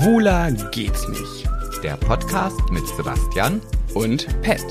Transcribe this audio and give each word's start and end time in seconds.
Schwuler 0.00 0.50
geht's 0.70 1.06
nicht. 1.08 1.46
Der 1.82 1.94
Podcast 1.98 2.58
mit 2.70 2.86
Sebastian 2.88 3.60
Und 3.92 4.26
Pet. 4.40 4.64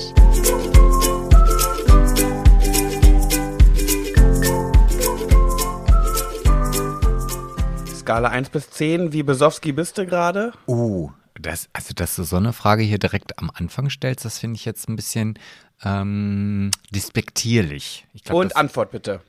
Skala 7.94 8.30
1 8.30 8.48
bis 8.48 8.70
10, 8.70 9.12
wie 9.12 9.22
besowski 9.22 9.70
bist 9.70 9.98
du 9.98 10.06
gerade? 10.06 10.52
Uh, 10.66 11.12
das, 11.40 11.68
also 11.74 11.94
dass 11.94 12.16
du 12.16 12.24
so 12.24 12.34
eine 12.34 12.52
Frage 12.52 12.82
hier 12.82 12.98
direkt 12.98 13.38
am 13.38 13.52
Anfang 13.54 13.88
stellst, 13.88 14.24
das 14.24 14.38
finde 14.38 14.56
ich 14.56 14.64
jetzt 14.64 14.88
ein 14.88 14.96
bisschen 14.96 15.38
ähm, 15.84 16.72
despektierlich. 16.90 18.04
Ich 18.14 18.24
glaub, 18.24 18.36
Und 18.36 18.56
Antwort 18.56 18.90
bitte. 18.90 19.20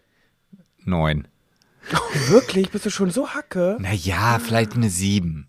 neun. 0.83 1.27
Wirklich? 2.27 2.71
Bist 2.71 2.87
du 2.87 2.89
schon 2.89 3.11
so 3.11 3.29
hacke? 3.29 3.77
Naja, 3.79 4.39
vielleicht 4.39 4.73
eine 4.73 4.89
sieben. 4.89 5.47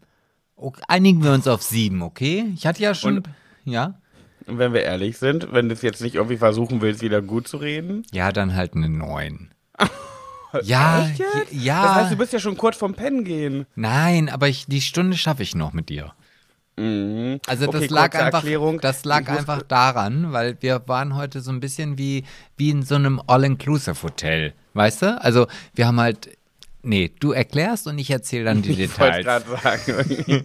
Okay, 0.56 0.82
einigen 0.88 1.22
wir 1.24 1.32
uns 1.32 1.46
auf 1.48 1.62
sieben, 1.62 2.02
okay? 2.02 2.46
Ich 2.54 2.66
hatte 2.66 2.82
ja 2.82 2.94
schon. 2.94 3.18
Und- 3.18 3.28
ja? 3.64 3.94
Und 4.46 4.58
wenn 4.58 4.72
wir 4.72 4.82
ehrlich 4.82 5.18
sind, 5.18 5.52
wenn 5.52 5.68
du 5.68 5.74
es 5.74 5.82
jetzt 5.82 6.00
nicht 6.02 6.16
irgendwie 6.16 6.36
versuchen 6.36 6.80
willst, 6.80 7.00
wieder 7.02 7.22
gut 7.22 7.46
zu 7.46 7.58
reden. 7.58 8.04
Ja, 8.12 8.32
dann 8.32 8.54
halt 8.56 8.74
eine 8.74 8.88
neun. 8.88 9.50
ja, 10.62 11.06
Echt 11.06 11.18
jetzt? 11.20 11.52
ja. 11.52 11.82
Das 11.82 11.94
heißt, 11.94 12.12
du 12.12 12.16
bist 12.16 12.32
ja 12.32 12.38
schon 12.40 12.56
kurz 12.56 12.76
vom 12.76 12.94
Pennen 12.94 13.24
gehen. 13.24 13.66
Nein, 13.76 14.28
aber 14.28 14.48
ich, 14.48 14.66
die 14.66 14.80
Stunde 14.80 15.16
schaffe 15.16 15.42
ich 15.44 15.54
noch 15.54 15.72
mit 15.72 15.88
dir. 15.88 16.12
Mhm. 16.76 17.38
Also 17.46 17.66
das 17.66 17.82
Okay, 17.82 17.86
lag 17.94 18.14
einfach, 18.14 18.40
Erklärung. 18.40 18.80
das 18.80 19.04
lag 19.04 19.28
einfach 19.28 19.62
daran, 19.62 20.32
weil 20.32 20.56
wir 20.60 20.82
waren 20.86 21.14
heute 21.14 21.40
so 21.40 21.50
ein 21.52 21.60
bisschen 21.60 21.96
wie, 21.98 22.24
wie 22.56 22.70
in 22.70 22.82
so 22.82 22.94
einem 22.96 23.20
All-Inclusive-Hotel, 23.26 24.54
weißt 24.74 25.02
du? 25.02 25.22
Also 25.22 25.46
wir 25.74 25.86
haben 25.86 26.00
halt, 26.00 26.30
nee, 26.82 27.12
du 27.20 27.32
erklärst 27.32 27.86
und 27.86 27.98
ich 27.98 28.10
erzähle 28.10 28.44
dann 28.44 28.62
die 28.62 28.72
Ich 28.82 28.98
wollte 28.98 29.18
Details. 29.22 29.44
gerade 29.46 29.62
sagen, 29.62 30.44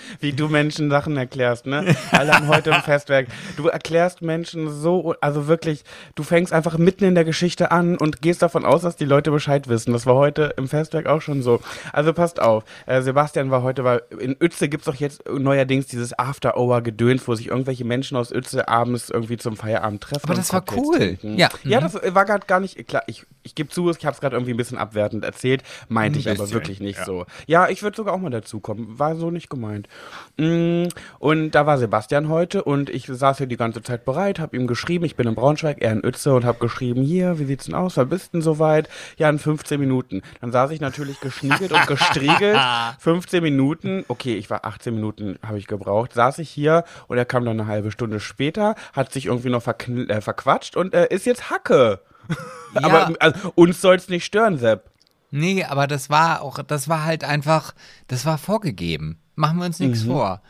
wie 0.20 0.32
du 0.32 0.48
Menschen 0.48 0.90
Sachen 0.90 1.16
erklärst, 1.16 1.66
ne? 1.66 1.96
Alle 2.12 2.32
haben 2.32 2.48
heute 2.48 2.70
im 2.70 2.82
Festwerk. 2.82 3.28
Du 3.56 3.68
erklärst 3.68 4.22
Menschen 4.22 4.70
so, 4.70 5.14
also 5.20 5.46
wirklich, 5.46 5.84
du 6.14 6.22
fängst 6.22 6.52
einfach 6.52 6.78
mitten 6.78 7.04
in 7.04 7.14
der 7.14 7.24
Geschichte 7.24 7.70
an 7.70 7.96
und 7.98 8.22
gehst 8.22 8.42
davon 8.42 8.64
aus, 8.64 8.82
dass 8.82 8.96
die 8.96 9.04
Leute 9.04 9.30
Bescheid 9.30 9.68
wissen. 9.68 9.92
Das 9.92 10.06
war 10.06 10.14
heute 10.14 10.54
im 10.56 10.68
Festwerk 10.68 11.06
auch 11.06 11.20
schon 11.22 11.42
so. 11.42 11.60
Also 11.92 12.12
passt 12.12 12.40
auf, 12.40 12.64
äh, 12.86 13.02
Sebastian 13.02 13.50
war 13.50 13.62
heute, 13.62 13.84
weil 13.84 14.02
in 14.18 14.36
Uetze 14.40 14.68
gibt's 14.68 14.86
doch 14.86 14.94
jetzt 14.96 15.22
neuerdings 15.28 15.86
dieses 15.86 16.18
After-Hour-Gedöns, 16.18 17.26
wo 17.28 17.34
sich 17.34 17.48
irgendwelche 17.48 17.84
Menschen 17.84 18.16
aus 18.16 18.32
Uetze 18.32 18.68
abends 18.68 19.10
irgendwie 19.10 19.36
zum 19.36 19.56
Feierabend 19.56 20.02
treffen. 20.02 20.24
Aber 20.24 20.34
das 20.34 20.52
war 20.52 20.60
Cocktails 20.62 20.86
cool. 20.86 20.96
trinken. 20.98 21.36
Ja. 21.38 21.48
ja, 21.64 21.80
Mhm. 21.80 21.84
das 21.84 22.14
war 22.14 22.24
gerade 22.24 22.46
gar 22.46 22.60
nicht, 22.60 22.88
klar, 22.88 23.02
ich, 23.06 23.24
ich 23.42 23.54
gebe 23.54 23.68
zu, 23.68 23.90
ich 23.90 24.04
habe 24.04 24.14
es 24.14 24.20
gerade 24.20 24.34
irgendwie 24.36 24.52
ein 24.52 24.56
bisschen 24.56 24.78
abwertend 24.78 25.24
erzählt, 25.24 25.62
meinte 25.88 26.18
Ein 26.18 26.20
ich 26.20 26.30
aber 26.30 26.50
wirklich 26.50 26.80
nicht 26.80 26.98
ja. 26.98 27.04
so. 27.04 27.26
Ja, 27.46 27.68
ich 27.68 27.82
würde 27.82 27.96
sogar 27.96 28.14
auch 28.14 28.18
mal 28.20 28.30
dazukommen. 28.30 28.98
War 28.98 29.16
so 29.16 29.30
nicht 29.30 29.50
gemeint. 29.50 29.88
Mm, 30.36 30.86
Und 31.18 31.50
da 31.52 31.66
war 31.66 31.78
Sebastian 31.78 32.28
heute 32.28 32.64
und 32.64 32.90
ich 32.90 33.06
saß 33.06 33.38
hier 33.38 33.46
die 33.46 33.56
ganze 33.56 33.82
Zeit 33.82 34.04
bereit, 34.04 34.38
habe 34.38 34.56
ihm 34.56 34.66
geschrieben, 34.66 35.04
ich 35.04 35.16
bin 35.16 35.26
in 35.28 35.34
Braunschweig, 35.34 35.78
er 35.80 35.92
in 35.92 36.04
Uetze 36.04 36.34
und 36.34 36.44
habe 36.44 36.58
geschrieben, 36.58 37.02
hier, 37.02 37.38
wie 37.38 37.44
sieht's 37.44 37.66
denn 37.66 37.74
aus? 37.74 37.96
Wann 37.96 38.08
bist 38.08 38.34
denn 38.34 38.42
soweit? 38.42 38.88
Ja, 39.16 39.28
in 39.28 39.38
15 39.38 39.78
Minuten. 39.80 40.22
Dann 40.40 40.52
saß 40.52 40.70
ich 40.70 40.80
natürlich 40.80 41.20
geschniegelt 41.20 41.72
und 41.72 41.86
gestriegelt. 41.86 42.58
15 42.98 43.42
Minuten, 43.42 44.04
okay, 44.08 44.34
ich 44.36 44.50
war 44.50 44.64
18 44.64 44.94
Minuten, 44.94 45.38
habe 45.46 45.58
ich 45.58 45.66
gebraucht, 45.66 46.12
saß 46.12 46.38
ich 46.38 46.50
hier 46.50 46.84
und 47.08 47.18
er 47.18 47.24
kam 47.24 47.44
dann 47.44 47.60
eine 47.60 47.68
halbe 47.68 47.90
Stunde 47.90 48.20
später, 48.20 48.74
hat 48.92 49.12
sich 49.12 49.26
irgendwie 49.26 49.50
noch 49.50 49.66
äh, 49.66 50.20
verquatscht 50.20 50.76
und 50.76 50.94
äh, 50.94 51.06
ist 51.10 51.26
jetzt 51.26 51.50
Hacke. 51.50 52.00
Aber 52.74 53.12
also, 53.20 53.52
uns 53.54 53.80
soll's 53.80 54.08
nicht 54.08 54.24
stören, 54.24 54.58
Sepp. 54.58 54.90
Nee, 55.30 55.64
aber 55.64 55.86
das 55.86 56.08
war 56.10 56.42
auch, 56.42 56.62
das 56.62 56.88
war 56.88 57.04
halt 57.04 57.24
einfach, 57.24 57.74
das 58.08 58.24
war 58.24 58.38
vorgegeben. 58.38 59.18
Machen 59.34 59.58
wir 59.58 59.66
uns 59.66 59.80
nichts 59.80 60.04
Mhm. 60.04 60.08
vor. 60.12 60.42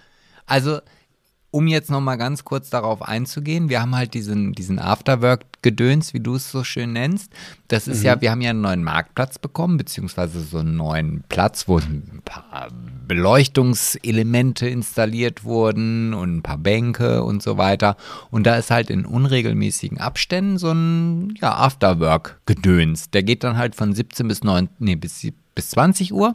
Also, 0.46 0.80
um 1.56 1.68
jetzt 1.68 1.90
noch 1.90 2.02
mal 2.02 2.16
ganz 2.16 2.44
kurz 2.44 2.68
darauf 2.68 3.00
einzugehen, 3.00 3.70
wir 3.70 3.80
haben 3.80 3.96
halt 3.96 4.12
diesen, 4.12 4.52
diesen 4.52 4.78
Afterwork-Gedöns, 4.78 6.12
wie 6.12 6.20
du 6.20 6.34
es 6.34 6.50
so 6.50 6.64
schön 6.64 6.92
nennst. 6.92 7.32
Das 7.68 7.88
ist 7.88 8.00
Mhm. 8.00 8.04
ja, 8.04 8.20
wir 8.20 8.30
haben 8.30 8.42
ja 8.42 8.50
einen 8.50 8.60
neuen 8.60 8.84
Marktplatz 8.84 9.38
bekommen, 9.38 9.78
beziehungsweise 9.78 10.40
so 10.40 10.58
einen 10.58 10.76
neuen 10.76 11.24
Platz, 11.30 11.66
wo 11.66 11.78
ein 11.78 12.20
paar 12.26 12.68
Beleuchtungselemente 13.08 14.68
installiert 14.68 15.44
wurden 15.44 16.12
und 16.12 16.36
ein 16.36 16.42
paar 16.42 16.58
Bänke 16.58 17.22
und 17.24 17.42
so 17.42 17.56
weiter. 17.56 17.96
Und 18.30 18.46
da 18.46 18.56
ist 18.56 18.70
halt 18.70 18.90
in 18.90 19.06
unregelmäßigen 19.06 19.96
Abständen 19.98 20.58
so 20.58 20.70
ein 20.72 21.36
ja, 21.40 21.54
Afterwork-Gedöns. 21.54 23.08
Der 23.12 23.22
geht 23.22 23.44
dann 23.44 23.56
halt 23.56 23.74
von 23.74 23.94
17 23.94 24.28
bis 24.28 24.44
9, 24.44 24.68
nee, 24.78 24.94
bis, 24.94 25.26
bis 25.54 25.70
20 25.70 26.12
Uhr. 26.12 26.34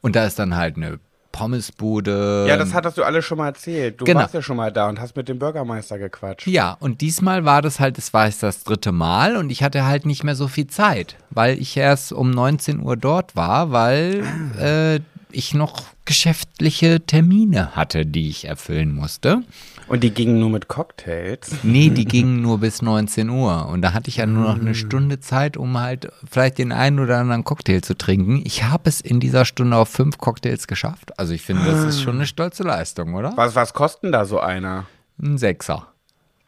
Und 0.00 0.16
da 0.16 0.24
ist 0.24 0.38
dann 0.38 0.56
halt 0.56 0.76
eine 0.76 1.00
Pommesbude. 1.34 2.46
Ja, 2.48 2.56
das 2.56 2.72
hattest 2.74 2.96
du 2.96 3.02
alles 3.02 3.24
schon 3.24 3.38
mal 3.38 3.48
erzählt. 3.48 4.00
Du 4.00 4.04
Genau. 4.04 4.20
warst 4.20 4.34
ja 4.34 4.40
schon 4.42 4.56
mal 4.56 4.70
da 4.72 4.88
und 4.88 5.00
hast 5.00 5.16
mit 5.16 5.28
dem 5.28 5.38
Bürgermeister 5.40 5.98
gequatscht. 5.98 6.46
Ja, 6.46 6.76
und 6.78 7.00
diesmal 7.00 7.44
war 7.44 7.60
das 7.60 7.80
halt, 7.80 7.98
es 7.98 8.14
war 8.14 8.26
jetzt 8.26 8.42
das 8.42 8.62
dritte 8.64 8.92
Mal 8.92 9.36
und 9.36 9.50
ich 9.50 9.62
hatte 9.62 9.84
halt 9.84 10.06
nicht 10.06 10.22
mehr 10.24 10.36
so 10.36 10.46
viel 10.48 10.68
Zeit, 10.68 11.16
weil 11.30 11.58
ich 11.58 11.76
erst 11.76 12.12
um 12.12 12.30
19 12.30 12.80
Uhr 12.80 12.96
dort 12.96 13.34
war, 13.34 13.72
weil 13.72 14.24
äh, 14.60 15.00
ich 15.32 15.54
noch 15.54 15.82
geschäftliche 16.04 17.00
Termine 17.04 17.74
hatte, 17.74 18.06
die 18.06 18.28
ich 18.28 18.44
erfüllen 18.44 18.94
musste. 18.94 19.42
Und 19.86 20.02
die 20.02 20.10
gingen 20.10 20.38
nur 20.38 20.48
mit 20.48 20.68
Cocktails. 20.68 21.50
Nee, 21.62 21.90
die 21.90 22.06
gingen 22.06 22.40
nur 22.40 22.58
bis 22.58 22.80
19 22.80 23.28
Uhr 23.28 23.68
und 23.68 23.82
da 23.82 23.92
hatte 23.92 24.08
ich 24.08 24.16
ja 24.16 24.26
nur 24.26 24.44
noch 24.44 24.58
eine 24.58 24.74
Stunde 24.74 25.20
Zeit, 25.20 25.56
um 25.56 25.78
halt 25.78 26.10
vielleicht 26.28 26.58
den 26.58 26.72
einen 26.72 27.00
oder 27.00 27.18
anderen 27.18 27.44
Cocktail 27.44 27.80
zu 27.82 27.96
trinken. 27.96 28.42
Ich 28.44 28.64
habe 28.64 28.88
es 28.88 29.00
in 29.00 29.20
dieser 29.20 29.44
Stunde 29.44 29.76
auf 29.76 29.90
fünf 29.90 30.18
Cocktails 30.18 30.66
geschafft. 30.66 31.18
Also 31.18 31.34
ich 31.34 31.42
finde, 31.42 31.64
das 31.66 31.84
ist 31.84 32.00
schon 32.00 32.16
eine 32.16 32.26
stolze 32.26 32.62
Leistung, 32.62 33.14
oder? 33.14 33.32
Was, 33.36 33.54
was 33.54 33.74
kostet 33.74 34.04
denn 34.04 34.12
da 34.12 34.24
so 34.24 34.40
einer? 34.40 34.86
Ein 35.22 35.36
Sechser. 35.36 35.88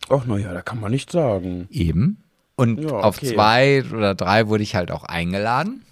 Ach, 0.09 0.25
naja, 0.25 0.53
da 0.53 0.63
kann 0.63 0.81
man 0.81 0.91
nicht 0.91 1.13
sagen. 1.13 1.69
Eben. 1.71 2.23
Und 2.57 2.81
Ja, 2.81 2.91
auf 2.91 3.19
okay. 3.19 3.35
zwei 3.35 3.85
oder 3.93 4.15
drei 4.15 4.49
wurde 4.49 4.63
ich 4.63 4.75
halt 4.75 4.91
auch 4.91 5.05
eingeladen. 5.05 5.83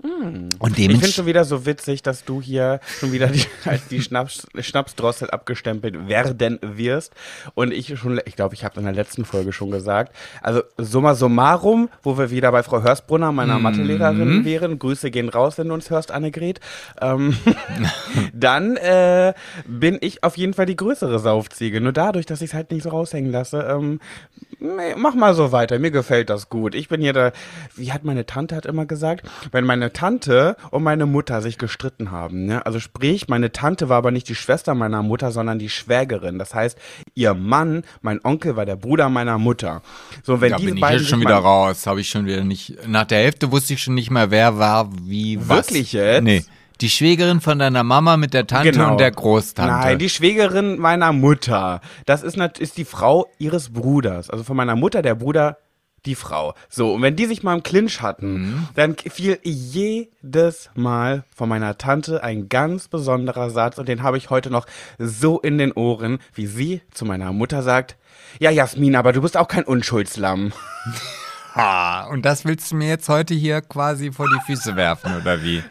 Und 0.00 0.78
Ich 0.78 0.86
finde 0.86 1.08
schon 1.08 1.26
wieder 1.26 1.44
so 1.44 1.66
witzig, 1.66 2.02
dass 2.02 2.24
du 2.24 2.40
hier 2.40 2.78
schon 3.00 3.12
wieder 3.12 3.26
die, 3.26 3.42
als 3.64 3.88
die 3.88 4.00
Schnaps, 4.00 4.46
Schnapsdrossel 4.56 5.30
abgestempelt 5.30 6.08
werden 6.08 6.60
wirst. 6.62 7.12
Und 7.54 7.72
ich 7.72 7.98
schon, 7.98 8.20
ich 8.24 8.36
glaube, 8.36 8.54
ich 8.54 8.64
habe 8.64 8.78
in 8.78 8.84
der 8.84 8.94
letzten 8.94 9.24
Folge 9.24 9.52
schon 9.52 9.72
gesagt. 9.72 10.14
Also 10.40 10.62
summa 10.76 11.14
summarum, 11.14 11.88
wo 12.04 12.16
wir 12.16 12.30
wieder 12.30 12.52
bei 12.52 12.62
Frau 12.62 12.80
Hörstbrunner, 12.82 13.32
meiner 13.32 13.58
Mathelehrerin, 13.58 14.44
wären. 14.44 14.78
Grüße 14.78 15.10
gehen 15.10 15.28
raus, 15.28 15.58
wenn 15.58 15.68
du 15.68 15.74
uns 15.74 15.90
hörst, 15.90 16.12
Annegret. 16.12 16.60
Ähm, 17.00 17.36
dann 18.32 18.76
äh, 18.76 19.34
bin 19.66 19.98
ich 20.00 20.22
auf 20.22 20.36
jeden 20.36 20.54
Fall 20.54 20.66
die 20.66 20.76
größere 20.76 21.18
Saufziege. 21.18 21.80
Nur 21.80 21.92
dadurch, 21.92 22.26
dass 22.26 22.40
ich 22.40 22.50
es 22.50 22.54
halt 22.54 22.70
nicht 22.70 22.84
so 22.84 22.90
raushängen 22.90 23.32
lasse. 23.32 23.66
Ähm, 23.68 23.98
mach 24.60 25.14
mal 25.14 25.34
so 25.34 25.52
weiter. 25.52 25.78
Mir 25.78 25.90
gefällt 25.90 26.30
das 26.30 26.48
gut. 26.48 26.74
Ich 26.74 26.88
bin 26.88 27.00
hier 27.00 27.12
da, 27.12 27.32
wie 27.76 27.92
hat 27.92 28.04
meine 28.04 28.26
Tante 28.26 28.56
hat 28.56 28.66
immer 28.66 28.86
gesagt, 28.86 29.28
wenn 29.52 29.64
meine 29.64 29.92
Tante 29.92 30.56
und 30.70 30.82
meine 30.82 31.06
Mutter 31.06 31.42
sich 31.42 31.58
gestritten 31.58 32.10
haben, 32.10 32.46
ne? 32.46 32.64
Also 32.66 32.80
sprich, 32.80 33.28
meine 33.28 33.52
Tante 33.52 33.88
war 33.88 33.98
aber 33.98 34.10
nicht 34.10 34.28
die 34.28 34.34
Schwester 34.34 34.74
meiner 34.74 35.02
Mutter, 35.02 35.30
sondern 35.30 35.58
die 35.58 35.70
Schwägerin. 35.70 36.38
Das 36.38 36.54
heißt, 36.54 36.78
ihr 37.14 37.34
Mann, 37.34 37.84
mein 38.02 38.24
Onkel 38.24 38.56
war 38.56 38.66
der 38.66 38.76
Bruder 38.76 39.08
meiner 39.08 39.38
Mutter. 39.38 39.82
So, 40.22 40.40
wenn 40.40 40.50
Da 40.50 40.56
diese 40.56 40.70
bin 40.70 40.76
ich 40.76 40.80
beiden 40.80 40.98
jetzt 40.98 41.08
schon 41.08 41.20
sich 41.20 41.28
wieder 41.28 41.38
raus. 41.38 41.86
Habe 41.86 42.00
ich 42.00 42.08
schon 42.08 42.26
wieder 42.26 42.44
nicht. 42.44 42.86
Nach 42.86 43.04
der 43.04 43.18
Hälfte 43.18 43.52
wusste 43.52 43.74
ich 43.74 43.82
schon 43.82 43.94
nicht 43.94 44.10
mehr, 44.10 44.30
wer 44.30 44.58
war, 44.58 44.90
wie, 45.02 45.38
was. 45.40 45.68
Wirklich 45.68 45.92
jetzt? 45.92 46.24
Nee. 46.24 46.44
Die 46.80 46.90
Schwägerin 46.90 47.40
von 47.40 47.58
deiner 47.58 47.82
Mama 47.82 48.16
mit 48.16 48.34
der 48.34 48.46
Tante 48.46 48.70
Genau. 48.70 48.92
und 48.92 49.00
der 49.00 49.10
Großtante. 49.10 49.72
Nein, 49.72 49.98
die 49.98 50.08
Schwägerin 50.08 50.78
meiner 50.78 51.12
Mutter. 51.12 51.80
Das 52.06 52.22
ist, 52.22 52.36
ist 52.36 52.76
die 52.76 52.84
Frau 52.84 53.26
ihres 53.38 53.72
Bruders. 53.72 54.30
Also 54.30 54.44
von 54.44 54.56
meiner 54.56 54.76
Mutter, 54.76 55.02
der 55.02 55.16
Bruder, 55.16 55.58
die 56.06 56.14
Frau. 56.14 56.54
So, 56.68 56.94
und 56.94 57.02
wenn 57.02 57.16
die 57.16 57.26
sich 57.26 57.42
mal 57.42 57.54
im 57.56 57.64
Clinch 57.64 58.00
hatten, 58.00 58.32
Mhm. 58.32 58.68
dann 58.76 58.96
fiel 58.96 59.40
jedes 59.42 60.70
Mal 60.76 61.24
von 61.34 61.48
meiner 61.48 61.76
Tante 61.76 62.22
ein 62.22 62.48
ganz 62.48 62.86
besonderer 62.86 63.50
Satz 63.50 63.78
und 63.78 63.88
den 63.88 64.04
habe 64.04 64.16
ich 64.16 64.30
heute 64.30 64.48
noch 64.48 64.66
so 64.98 65.40
in 65.40 65.58
den 65.58 65.72
Ohren, 65.72 66.20
wie 66.34 66.46
sie 66.46 66.80
zu 66.94 67.04
meiner 67.04 67.32
Mutter 67.32 67.62
sagt, 67.64 67.96
ja, 68.38 68.50
Jasmin, 68.52 68.94
aber 68.94 69.12
du 69.12 69.20
bist 69.20 69.36
auch 69.36 69.48
kein 69.48 69.64
Unschuldslamm. 69.64 70.52
Ah, 71.54 72.04
und 72.10 72.24
das 72.24 72.44
willst 72.44 72.70
du 72.70 72.76
mir 72.76 72.88
jetzt 72.88 73.08
heute 73.08 73.34
hier 73.34 73.60
quasi 73.62 74.12
vor 74.12 74.28
die 74.28 74.40
Füße 74.46 74.76
werfen, 74.76 75.16
oder 75.20 75.42
wie? 75.42 75.62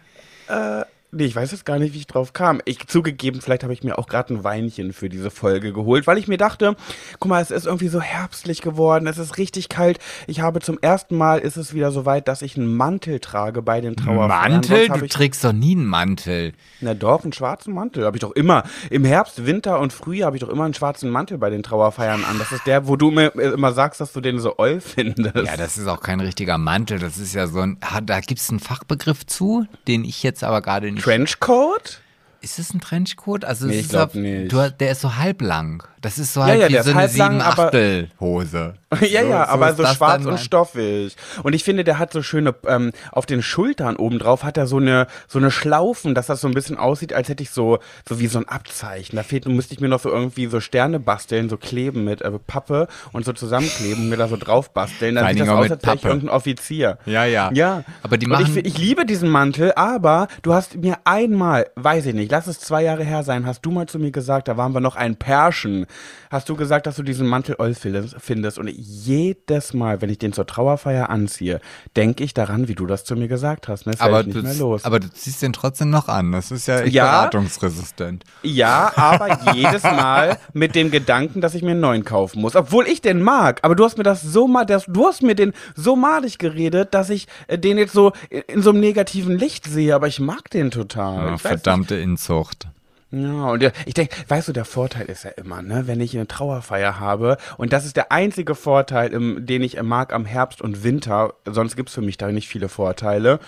Nee, 1.11 1.23
ich 1.23 1.35
weiß 1.37 1.51
jetzt 1.51 1.65
gar 1.65 1.79
nicht, 1.79 1.93
wie 1.93 1.99
ich 1.99 2.07
drauf 2.07 2.33
kam. 2.33 2.59
Ich 2.65 2.85
zugegeben, 2.85 3.39
vielleicht 3.39 3.63
habe 3.63 3.71
ich 3.71 3.81
mir 3.81 3.97
auch 3.97 4.07
gerade 4.07 4.33
ein 4.33 4.43
Weinchen 4.43 4.91
für 4.91 5.07
diese 5.07 5.31
Folge 5.31 5.71
geholt, 5.71 6.05
weil 6.05 6.17
ich 6.17 6.27
mir 6.27 6.37
dachte, 6.37 6.75
guck 7.19 7.29
mal, 7.29 7.41
es 7.41 7.49
ist 7.49 7.65
irgendwie 7.65 7.87
so 7.87 8.01
herbstlich 8.01 8.61
geworden, 8.61 9.07
es 9.07 9.17
ist 9.17 9.37
richtig 9.37 9.69
kalt. 9.69 9.99
Ich 10.27 10.41
habe 10.41 10.59
zum 10.59 10.77
ersten 10.81 11.15
Mal 11.15 11.39
ist 11.39 11.55
es 11.55 11.73
wieder 11.73 11.91
so 11.91 12.05
weit, 12.05 12.27
dass 12.27 12.41
ich 12.41 12.57
einen 12.57 12.75
Mantel 12.75 13.21
trage 13.21 13.61
bei 13.61 13.79
den 13.79 13.95
Trauerfeiern. 13.95 14.51
Mantel? 14.51 14.89
Du 14.89 15.05
ich, 15.05 15.11
trägst 15.13 15.45
doch 15.45 15.53
nie 15.53 15.75
einen 15.75 15.85
Mantel. 15.85 16.51
na 16.81 16.93
doch, 16.93 17.23
einen 17.23 17.31
schwarzen 17.31 17.73
Mantel 17.73 18.03
habe 18.03 18.17
ich 18.17 18.21
doch 18.21 18.33
immer. 18.33 18.63
Im 18.89 19.05
Herbst, 19.05 19.45
Winter 19.45 19.79
und 19.79 19.93
Frühjahr 19.93 20.27
habe 20.27 20.35
ich 20.35 20.41
doch 20.41 20.49
immer 20.49 20.65
einen 20.65 20.73
schwarzen 20.73 21.09
Mantel 21.09 21.37
bei 21.37 21.49
den 21.49 21.63
Trauerfeiern 21.63 22.25
an. 22.25 22.37
Das 22.37 22.51
ist 22.51 22.67
der, 22.67 22.85
wo 22.85 22.97
du 22.97 23.11
mir 23.11 23.27
immer 23.29 23.71
sagst, 23.71 24.01
dass 24.01 24.11
du 24.11 24.19
den 24.19 24.39
so 24.39 24.57
oll 24.57 24.81
findest. 24.81 25.35
Ja, 25.37 25.55
das 25.55 25.77
ist 25.77 25.87
auch 25.87 26.01
kein 26.01 26.19
richtiger 26.19 26.57
Mantel. 26.57 26.99
Das 26.99 27.17
ist 27.17 27.33
ja 27.33 27.47
so 27.47 27.61
ein. 27.61 27.77
Ah, 27.79 28.01
da 28.01 28.19
gibt 28.19 28.41
es 28.41 28.49
einen 28.49 28.59
Fachbegriff 28.59 29.25
zu, 29.25 29.65
den 29.87 30.03
ich 30.03 30.21
jetzt 30.21 30.43
aber 30.43 30.61
gerade 30.61 30.91
nicht. 30.91 31.06
Trenchcoat? 31.07 32.01
Ist 32.41 32.59
es 32.59 32.73
ein 32.73 32.81
Trenchcoat? 32.81 33.45
Also 33.45 33.65
Nee, 33.65 33.73
es 33.75 33.77
ich 33.79 33.85
ist 33.85 33.89
glaub 33.91 34.09
auf- 34.09 34.15
nicht. 34.15 34.51
Du, 34.51 34.69
der 34.77 34.91
ist 34.91 34.99
so 35.01 35.15
halblang. 35.15 35.83
Das 36.01 36.17
ist 36.19 36.33
so 36.33 36.41
Ja, 36.41 36.47
halt 36.47 36.59
ja, 36.63 36.67
wie 36.67 36.73
der 36.73 36.83
so 36.83 36.89
eine 36.91 36.99
halblang, 36.99 37.31
sieben 37.31 37.41
aber- 37.41 37.65
Achtel 37.67 38.09
Hose. 38.19 38.73
Ja, 39.01 39.21
ja, 39.21 39.45
aber 39.49 39.69
ist 39.71 39.77
so 39.77 39.83
schwarz 39.85 40.25
und 40.25 40.39
stoffig. 40.39 41.15
Und 41.43 41.53
ich 41.53 41.63
finde, 41.65 41.83
der 41.83 41.99
hat 41.99 42.13
so 42.13 42.21
schöne, 42.21 42.55
ähm, 42.67 42.91
auf 43.11 43.25
den 43.25 43.41
Schultern 43.41 43.97
obendrauf 43.97 44.43
hat 44.45 44.55
er 44.57 44.65
so 44.65 44.77
eine, 44.77 45.07
so 45.27 45.39
eine 45.39 45.51
Schlaufen, 45.51 46.15
dass 46.15 46.27
das 46.27 46.39
so 46.39 46.47
ein 46.47 46.53
bisschen 46.53 46.77
aussieht, 46.77 47.11
als 47.11 47.27
hätte 47.27 47.43
ich 47.43 47.49
so, 47.49 47.79
so 48.07 48.19
wie 48.21 48.27
so 48.27 48.39
ein 48.39 48.47
Abzeichen. 48.47 49.17
Da 49.17 49.23
fehlt, 49.23 49.45
müsste 49.45 49.73
ich 49.73 49.81
mir 49.81 49.89
noch 49.89 49.99
so 49.99 50.09
irgendwie 50.09 50.45
so 50.47 50.61
Sterne 50.61 51.01
basteln, 51.01 51.49
so 51.49 51.57
kleben 51.57 52.05
mit 52.05 52.21
äh, 52.21 52.31
Pappe 52.47 52.87
und 53.11 53.25
so 53.25 53.33
zusammenkleben 53.33 54.03
und 54.05 54.09
mir 54.09 54.15
da 54.17 54.29
so 54.29 54.37
drauf 54.37 54.69
basteln. 54.71 55.15
Dann 55.15 55.25
sieht 55.33 55.41
das 55.41 55.49
aus, 55.49 55.71
als 55.71 55.83
wäre 55.83 55.95
ich 55.95 56.03
irgendein 56.05 56.29
Offizier. 56.29 56.97
Ja, 57.05 57.25
ja. 57.25 57.49
Ja. 57.53 57.83
Aber 58.03 58.17
die 58.17 58.25
ich, 58.25 58.31
machen- 58.31 58.45
fi- 58.53 58.59
ich 58.61 58.77
liebe 58.77 59.05
diesen 59.05 59.29
Mantel, 59.29 59.73
aber 59.75 60.29
du 60.43 60.53
hast 60.53 60.77
mir 60.77 60.97
einmal, 61.03 61.69
weiß 61.75 62.05
ich 62.05 62.13
nicht, 62.13 62.31
lass 62.31 62.47
es 62.47 62.61
zwei 62.61 62.83
Jahre 62.83 63.03
her 63.03 63.23
sein, 63.23 63.45
hast 63.45 63.61
du 63.65 63.71
mal 63.71 63.87
zu 63.87 63.99
mir 63.99 64.11
gesagt, 64.11 64.47
da 64.47 64.55
waren 64.55 64.71
wir 64.73 64.79
noch 64.79 64.95
ein 64.95 65.17
Pärchen, 65.17 65.87
hast 66.29 66.49
du 66.49 66.55
gesagt, 66.55 66.87
dass 66.87 66.95
du 66.95 67.03
diesen 67.03 67.27
Mantel 67.27 67.55
oll 67.59 67.73
findest. 67.73 68.57
Und 68.59 68.67
jedes 68.69 69.73
Mal, 69.73 70.01
wenn 70.01 70.09
ich 70.09 70.19
den 70.19 70.33
zur 70.33 70.45
Trauerfeier 70.45 71.09
anziehe, 71.09 71.59
denke 71.95 72.23
ich 72.23 72.33
daran, 72.33 72.67
wie 72.67 72.75
du 72.75 72.85
das 72.85 73.03
zu 73.05 73.15
mir 73.15 73.27
gesagt 73.27 73.67
hast. 73.67 73.85
Ne? 73.85 73.93
Aber 73.99 74.21
ich 74.21 74.27
du, 74.27 74.33
nicht 74.33 74.43
mehr 74.43 74.53
los. 74.55 74.85
aber 74.85 74.99
du 74.99 75.11
ziehst 75.11 75.41
den 75.41 75.53
trotzdem 75.53 75.89
noch 75.89 76.07
an. 76.07 76.31
Das 76.31 76.51
ist 76.51 76.67
ja 76.67 76.79
echt 76.81 76.93
Ja. 76.93 77.05
beratungsresistent. 77.21 78.23
Ja, 78.43 78.91
aber 78.95 79.53
jedes 79.53 79.83
Mal 79.83 80.37
mit 80.53 80.75
dem 80.75 80.91
Gedanken, 80.91 81.41
dass 81.41 81.55
ich 81.55 81.61
mir 81.63 81.71
einen 81.71 81.79
neuen 81.79 82.03
kaufen 82.03 82.41
muss. 82.41 82.55
Obwohl 82.55 82.87
ich 82.87 83.01
den 83.01 83.21
mag. 83.21 83.59
Aber 83.63 83.75
du 83.75 83.83
hast 83.83 83.97
mir 83.97 84.03
das 84.03 84.21
so 84.21 84.47
mal, 84.47 84.65
das, 84.65 84.85
du 84.87 85.05
hast 85.05 85.21
mir 85.23 85.35
den 85.35 85.53
so 85.75 85.95
malig 85.95 86.37
geredet, 86.37 86.93
dass 86.93 87.09
ich 87.09 87.27
äh, 87.47 87.57
den 87.57 87.77
jetzt 87.77 87.93
so 87.93 88.11
in, 88.29 88.41
in 88.47 88.61
so 88.61 88.71
einem 88.71 88.79
negativen 88.79 89.37
Licht 89.37 89.65
sehe. 89.65 89.95
Aber 89.95 90.07
ich 90.07 90.19
mag 90.19 90.49
den 90.51 90.71
total. 90.71 91.25
Ja, 91.25 91.31
nicht. 91.31 91.41
verdammte 91.41 91.95
Inzucht. 91.95 92.67
Ja, 93.09 93.51
und 93.51 93.61
der- 93.61 93.71
ich 93.85 93.93
denke, 93.93 94.13
weißt 94.27 94.49
du, 94.49 94.53
der 94.53 94.65
Vorteil 94.65 95.05
ist 95.05 95.23
ja 95.23 95.29
immer, 95.31 95.61
ne, 95.61 95.87
wenn 95.87 96.01
ich 96.01 96.13
eine 96.15 96.27
Trauerfeier 96.27 96.99
habe, 96.99 97.37
und 97.57 97.71
das 97.71 97.85
ist 97.85 97.95
der 97.95 98.11
einzige 98.11 98.53
Vorteil, 98.53 99.13
im, 99.13 99.45
den 99.45 99.61
ich 99.63 99.81
mag 99.81 100.11
am 100.11 100.25
Herbst 100.25 100.61
und 100.61 100.83
Winter, 100.83 101.33
sonst 101.45 101.77
gibt's 101.77 101.93
für 101.93 102.01
mich 102.01 102.17
da 102.17 102.29
nicht 102.29 102.49
viele 102.49 102.67
Vorteile. 102.67 103.39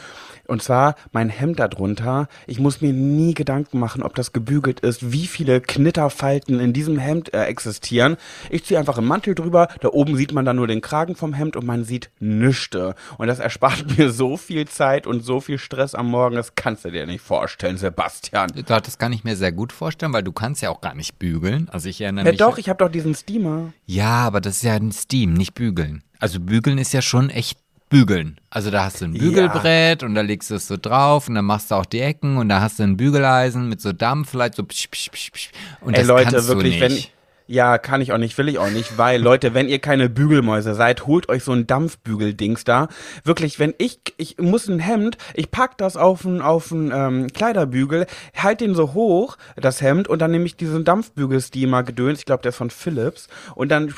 Und 0.50 0.62
zwar 0.63 0.96
mein 1.12 1.30
Hemd 1.30 1.60
darunter. 1.60 2.28
Ich 2.48 2.60
muss 2.60 2.81
mir 2.81 2.92
nie 2.92 3.34
Gedanken 3.34 3.80
machen, 3.80 4.04
ob 4.04 4.16
das 4.16 4.34
gebügelt 4.34 4.80
ist, 4.81 5.12
wie 5.12 5.28
viele 5.28 5.62
Knitterfalten 5.62 6.60
in 6.60 6.74
diesem 6.74 6.98
Hemd 6.98 7.34
äh, 7.34 7.44
existieren. 7.46 8.18
Ich 8.50 8.66
ziehe 8.66 8.80
einfach 8.80 8.98
einen 8.98 9.07
Mantel 9.07 9.36
drüber, 9.36 9.68
da 9.81 9.90
oben 9.90 10.16
sieht 10.16 10.34
man 10.34 10.46
dann 10.46 10.56
nur 10.56 10.68
den 10.68 10.81
Kragen 10.81 11.16
vom 11.16 11.34
Hemd 11.34 11.56
und 11.56 11.66
man 11.66 11.84
sieht 11.84 12.10
nüchte. 12.19 12.96
Und 13.18 13.28
das 13.28 13.40
erspart 13.40 13.86
mir 13.98 14.12
so 14.12 14.38
viel 14.38 14.68
Zeit 14.68 15.07
und 15.07 15.22
so 15.24 15.40
viel 15.40 15.57
Stress 15.57 15.96
am 15.96 16.07
Morgen, 16.10 16.36
das 16.36 16.56
kannst 16.56 16.86
du 16.86 16.92
dir 16.92 17.06
nicht 17.06 17.22
vorstellen, 17.22 17.78
Sebastian. 17.78 18.52
Das 18.66 18.98
kann 18.98 19.13
ich 19.13 19.24
mir 19.24 19.36
sehr 19.36 19.52
gut 19.52 19.72
vorstellen, 19.72 20.13
weil 20.13 20.24
du 20.24 20.31
kannst 20.31 20.62
ja 20.62 20.69
auch 20.69 20.81
gar 20.81 20.95
nicht 20.95 21.19
bügeln. 21.19 21.69
Also 21.69 21.90
ich 21.90 22.02
erinnere 22.02 22.25
Ja, 22.25 22.31
mich. 22.31 22.40
doch, 22.40 22.57
ich 22.57 22.69
habe 22.69 22.84
doch 22.84 22.92
diesen 22.92 23.13
Steamer. 23.16 23.74
Ja, 23.86 24.25
aber 24.25 24.42
das 24.42 24.57
ist 24.57 24.63
ja 24.63 24.74
ein 24.74 24.92
Steam, 24.92 25.34
nicht 25.34 25.54
bügeln. 25.54 26.04
Also 26.19 26.40
bügeln 26.40 26.78
ist 26.78 26.94
ja 26.94 27.02
schon 27.02 27.30
echt 27.30 27.57
bügeln. 27.89 28.39
Also 28.50 28.71
da 28.71 28.86
hast 28.86 29.01
du 29.01 29.06
ein 29.06 29.13
Ja. 29.15 29.21
Bügelbrett 29.21 30.03
und 30.03 30.15
da 30.15 30.21
legst 30.21 30.50
du 30.51 30.56
es 30.56 30.68
so 30.68 30.77
drauf 30.77 31.27
und 31.27 31.36
dann 31.36 31.45
machst 31.45 31.71
du 31.71 31.75
auch 31.75 31.86
die 31.86 32.00
Ecken 32.00 32.38
und 32.38 32.50
da 32.50 32.62
hast 32.62 32.80
du 32.80 32.83
ein 32.83 32.97
Bügeleisen 32.97 33.68
mit 33.68 33.81
so 33.81 33.91
Dampf 33.91 34.30
vielleicht 34.31 34.56
so 34.56 34.63
psch, 34.63 34.89
psch, 34.89 35.09
psch, 35.12 35.31
psch. 35.31 35.51
und 35.81 35.94
Ey 35.94 36.00
das 36.01 36.07
Leute, 36.07 36.31
kannst 36.31 36.47
wirklich, 36.47 36.75
du 36.75 36.81
wenn 36.81 36.91
nicht. 36.94 37.12
Ja, 37.50 37.80
kann 37.80 38.00
ich 38.00 38.13
auch 38.13 38.19
nicht, 38.19 38.38
will 38.38 38.48
ich 38.48 38.60
auch 38.60 38.69
nicht, 38.69 39.00
weil 39.00 39.19
Leute, 39.19 39.56
wenn 39.56 39.68
ihr 39.68 39.80
keine 39.80 40.07
Bügelmäuse 40.07 40.75
seid, 40.75 41.07
holt 41.07 41.30
euch 41.30 41.44
so 41.44 41.51
ein 41.51 41.66
Dampfbügeldings 41.66 42.63
da. 42.63 42.90
Wirklich, 43.24 43.57
wenn 43.57 43.74
ich 43.80 44.01
ich 44.18 44.38
muss 44.38 44.68
ein 44.68 44.78
Hemd, 44.78 45.18
ich 45.34 45.50
pack 45.50 45.75
das 45.80 45.98
auf 45.98 46.25
ein 46.25 46.42
auf 46.42 46.69
ein 46.69 46.92
ähm, 46.94 47.28
Kleiderbügel, 47.34 48.06
halt 48.36 48.62
den 48.62 48.75
so 48.75 48.94
hoch, 48.94 49.36
das 49.56 49.81
Hemd 49.81 50.07
und 50.07 50.19
dann 50.19 50.30
nehme 50.30 50.46
ich 50.46 50.57
diesen 50.57 50.86
Dampfbügelsteamer 50.86 51.81
gedöns, 51.81 52.19
ich 52.19 52.25
glaube, 52.25 52.44
der 52.44 52.50
ist 52.50 52.56
von 52.56 52.69
Philips 52.69 53.30
und 53.56 53.69
dann 53.69 53.95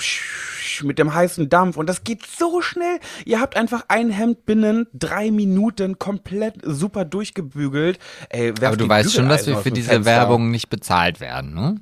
mit 0.84 0.98
dem 0.98 1.14
heißen 1.14 1.50
Dampf 1.50 1.76
und 1.76 1.90
das 1.90 2.06
geht 2.06 2.26
so 2.26 2.62
schnell. 2.62 3.00
Ihr 3.26 3.42
habt 3.42 3.58
einfach 3.58 3.84
ein 3.90 4.12
Hemd 4.12 4.46
binnen 4.46 4.88
drei 4.94 5.30
Minuten 5.30 6.00
komplett 6.00 6.56
super 6.64 7.04
durchgebügelt. 7.04 8.00
Ey, 8.30 8.54
Aber 8.62 8.78
du 8.78 8.88
weißt 8.88 9.14
schon, 9.14 9.28
dass 9.28 9.46
wir 9.46 9.58
für 9.58 9.72
diese 9.72 9.90
Fenster. 9.90 10.10
Werbung 10.10 10.52
nicht 10.52 10.70
bezahlt 10.70 11.20
werden, 11.20 11.54
ne? 11.54 11.76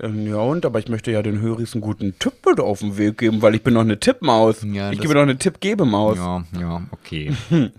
Ähm, 0.00 0.26
Ja, 0.26 0.36
und 0.36 0.66
aber 0.66 0.78
ich 0.78 0.88
möchte 0.88 1.10
ja 1.10 1.22
den 1.22 1.40
Höris 1.40 1.74
einen 1.74 1.80
guten 1.80 2.18
Tipp 2.18 2.34
mit 2.46 2.60
auf 2.60 2.80
den 2.80 2.96
Weg 2.98 3.18
geben, 3.18 3.42
weil 3.42 3.54
ich 3.54 3.62
bin 3.62 3.74
doch 3.74 3.80
eine 3.82 3.98
Tippmaus. 3.98 4.58
Ja, 4.62 4.90
ich 4.90 5.00
gebe 5.00 5.14
doch 5.14 5.22
eine 5.22 5.38
Tippgebemaus. 5.38 6.16
Ja, 6.16 6.44
ja, 6.58 6.82
okay. 6.90 7.34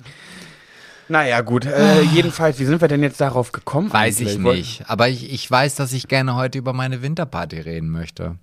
Naja, 1.09 1.39
gut. 1.39 1.65
Äh, 1.65 2.01
jedenfalls, 2.01 2.59
wie 2.59 2.65
sind 2.65 2.81
wir 2.81 2.89
denn 2.89 3.01
jetzt 3.01 3.21
darauf 3.21 3.53
gekommen? 3.53 3.93
Weiß 3.93 4.17
eigentlich? 4.19 4.33
ich 4.33 4.39
nicht. 4.39 4.89
Aber 4.89 5.07
ich, 5.07 5.31
ich 5.31 5.49
weiß, 5.49 5.75
dass 5.75 5.93
ich 5.93 6.09
gerne 6.09 6.35
heute 6.35 6.57
über 6.57 6.73
meine 6.73 7.01
Winterparty 7.01 7.61
reden 7.61 7.89
möchte. 7.89 8.35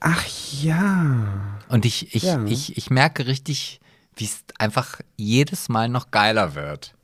Ach 0.00 0.24
ja. 0.62 1.58
Und 1.68 1.84
ich, 1.84 2.14
ich, 2.14 2.22
Ja. 2.22 2.42
ich, 2.46 2.78
ich 2.78 2.88
merke 2.88 3.26
richtig, 3.26 3.80
wie 4.14 4.24
es 4.24 4.44
einfach 4.58 5.00
jedes 5.16 5.68
Mal 5.68 5.90
noch 5.90 6.10
geiler 6.10 6.54
wird. 6.54 6.94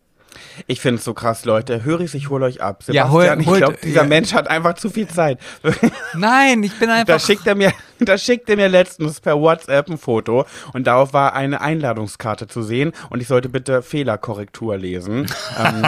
Ich 0.66 0.80
finde 0.80 0.98
es 0.98 1.04
so 1.04 1.14
krass, 1.14 1.44
Leute. 1.44 1.84
Höris, 1.84 2.14
ich 2.14 2.28
hole 2.30 2.44
euch 2.46 2.62
ab. 2.62 2.82
Ja, 2.88 3.06
Sebastian, 3.08 3.46
hol- 3.46 3.54
ich 3.54 3.58
glaube, 3.64 3.78
dieser 3.82 4.02
ja. 4.02 4.06
Mensch 4.08 4.32
hat 4.34 4.48
einfach 4.48 4.74
zu 4.74 4.90
viel 4.90 5.06
Zeit. 5.08 5.38
Nein, 6.14 6.62
ich 6.62 6.78
bin 6.78 6.88
Da 6.88 6.94
einfach. 6.96 7.20
schickt 7.20 7.46
er 7.46 7.54
mir, 7.54 7.72
da 8.00 8.18
schickt 8.18 8.48
er 8.50 8.56
mir 8.56 8.68
letztens 8.68 9.20
per 9.20 9.38
WhatsApp 9.40 9.88
ein 9.88 9.98
Foto 9.98 10.46
und 10.72 10.86
darauf 10.86 11.12
war 11.12 11.34
eine 11.34 11.60
Einladungskarte 11.60 12.46
zu 12.48 12.62
sehen 12.62 12.92
und 13.10 13.20
ich 13.20 13.28
sollte 13.28 13.48
bitte 13.48 13.82
Fehlerkorrektur 13.82 14.76
lesen. 14.76 15.26
ähm, 15.58 15.86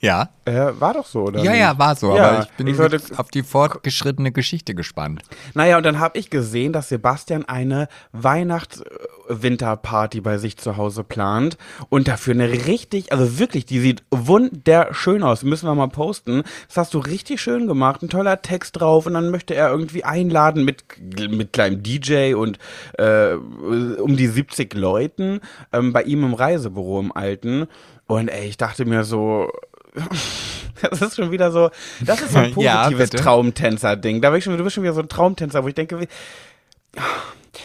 ja. 0.00 0.28
äh, 0.44 0.72
war 0.78 0.94
doch 0.94 1.06
so, 1.06 1.24
oder? 1.24 1.42
Ja, 1.42 1.50
nicht? 1.50 1.60
ja, 1.60 1.78
war 1.78 1.96
so, 1.96 2.14
Ja, 2.14 2.30
aber 2.30 2.42
ich 2.44 2.50
bin 2.50 2.68
ich 2.68 2.78
jetzt 2.78 3.18
auf 3.18 3.30
die 3.30 3.42
fortgeschrittene 3.42 4.30
Geschichte 4.30 4.74
gespannt. 4.74 5.22
Naja, 5.54 5.76
und 5.76 5.84
dann 5.84 5.98
habe 5.98 6.18
ich 6.18 6.30
gesehen, 6.30 6.72
dass 6.72 6.88
Sebastian 6.88 7.44
eine 7.46 7.88
Weihnachts-Winterparty 8.12 10.20
bei 10.20 10.38
sich 10.38 10.56
zu 10.56 10.76
Hause 10.76 11.02
plant 11.02 11.58
und 11.88 12.06
dafür 12.06 12.34
eine 12.34 12.48
richtig, 12.48 13.12
also 13.12 13.40
wirklich, 13.40 13.66
die 13.66 13.80
sieht 13.80 14.04
wunderschön 14.10 15.24
aus. 15.24 15.42
Müssen 15.42 15.66
wir 15.66 15.74
mal 15.74 15.88
posten. 15.88 16.44
Das 16.68 16.76
hast 16.76 16.94
du 16.94 17.00
richtig 17.00 17.40
schön 17.40 17.66
gemacht, 17.66 18.02
ein 18.02 18.08
toller 18.08 18.40
Text 18.40 18.78
drauf 18.78 19.06
und 19.06 19.14
dann 19.14 19.30
möchte 19.30 19.54
er 19.54 19.70
irgendwie 19.70 20.04
einladen 20.04 20.64
mit, 20.64 20.84
mit 21.28 21.52
kleinem 21.52 21.82
DJ 21.82 22.34
und 22.34 22.58
äh, 22.98 23.32
um 23.34 24.16
die 24.16 24.28
70 24.28 24.74
Leuten 24.74 25.40
ähm, 25.72 25.92
bei 25.92 26.04
ihm 26.04 26.22
im 26.22 26.34
Reisebüro 26.34 27.00
im 27.00 27.10
Alten. 27.10 27.66
Und 28.08 28.28
ey, 28.28 28.48
ich 28.48 28.56
dachte 28.56 28.86
mir 28.86 29.04
so, 29.04 29.52
das 30.82 31.02
ist 31.02 31.16
schon 31.16 31.30
wieder 31.30 31.50
so, 31.52 31.70
das 32.00 32.20
ist 32.20 32.32
so 32.32 32.38
ein 32.38 32.52
Ja, 32.58 32.82
positives 32.84 33.10
bitte. 33.10 33.22
Traumtänzer-Ding. 33.22 34.20
Da 34.20 34.30
bin 34.30 34.38
ich 34.38 34.44
schon, 34.44 34.56
du 34.56 34.64
bist 34.64 34.74
schon 34.74 34.84
wieder 34.84 34.94
so 34.94 35.00
ein 35.00 35.08
Traumtänzer, 35.08 35.62
wo 35.64 35.68
ich 35.68 35.74
denke, 35.74 36.00
wie, 36.00 36.08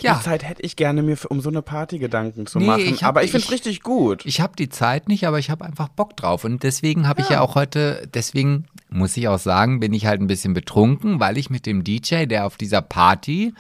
Ja. 0.01 0.15
die 0.15 0.23
Zeit 0.23 0.43
hätte 0.43 0.61
ich 0.63 0.75
gerne 0.75 1.03
mir 1.03 1.15
für, 1.17 1.27
um 1.29 1.39
so 1.41 1.49
eine 1.49 1.61
Party 1.61 1.99
Gedanken 1.99 2.45
zu 2.47 2.59
Nee, 2.59 2.65
machen. 2.65 2.81
ich 2.81 3.03
hab- 3.03 3.09
aber 3.09 3.23
ich 3.23 3.31
finde 3.31 3.43
es 3.45 3.45
ich- 3.45 3.51
richtig 3.53 3.81
gut. 3.83 4.25
Ich 4.25 4.41
habe 4.41 4.53
die 4.57 4.69
Zeit 4.69 5.07
nicht, 5.07 5.25
aber 5.27 5.39
ich 5.39 5.49
habe 5.49 5.63
einfach 5.65 5.87
Bock 5.89 6.17
drauf. 6.17 6.43
Und 6.43 6.63
deswegen 6.63 7.07
habe 7.07 7.21
ich 7.21 7.29
ja 7.29 7.41
auch 7.41 7.55
heute, 7.55 8.07
deswegen 8.13 8.65
muss 8.89 9.15
ich 9.17 9.27
auch 9.27 9.39
sagen, 9.39 9.79
bin 9.79 9.93
ich 9.93 10.05
halt 10.05 10.21
ein 10.21 10.27
bisschen 10.27 10.53
betrunken, 10.53 11.19
weil 11.19 11.37
ich 11.37 11.49
mit 11.49 11.65
dem 11.65 11.83
DJ, 11.83 12.25
der 12.25 12.45
auf 12.45 12.57
dieser 12.57 12.81
Party 12.81 13.53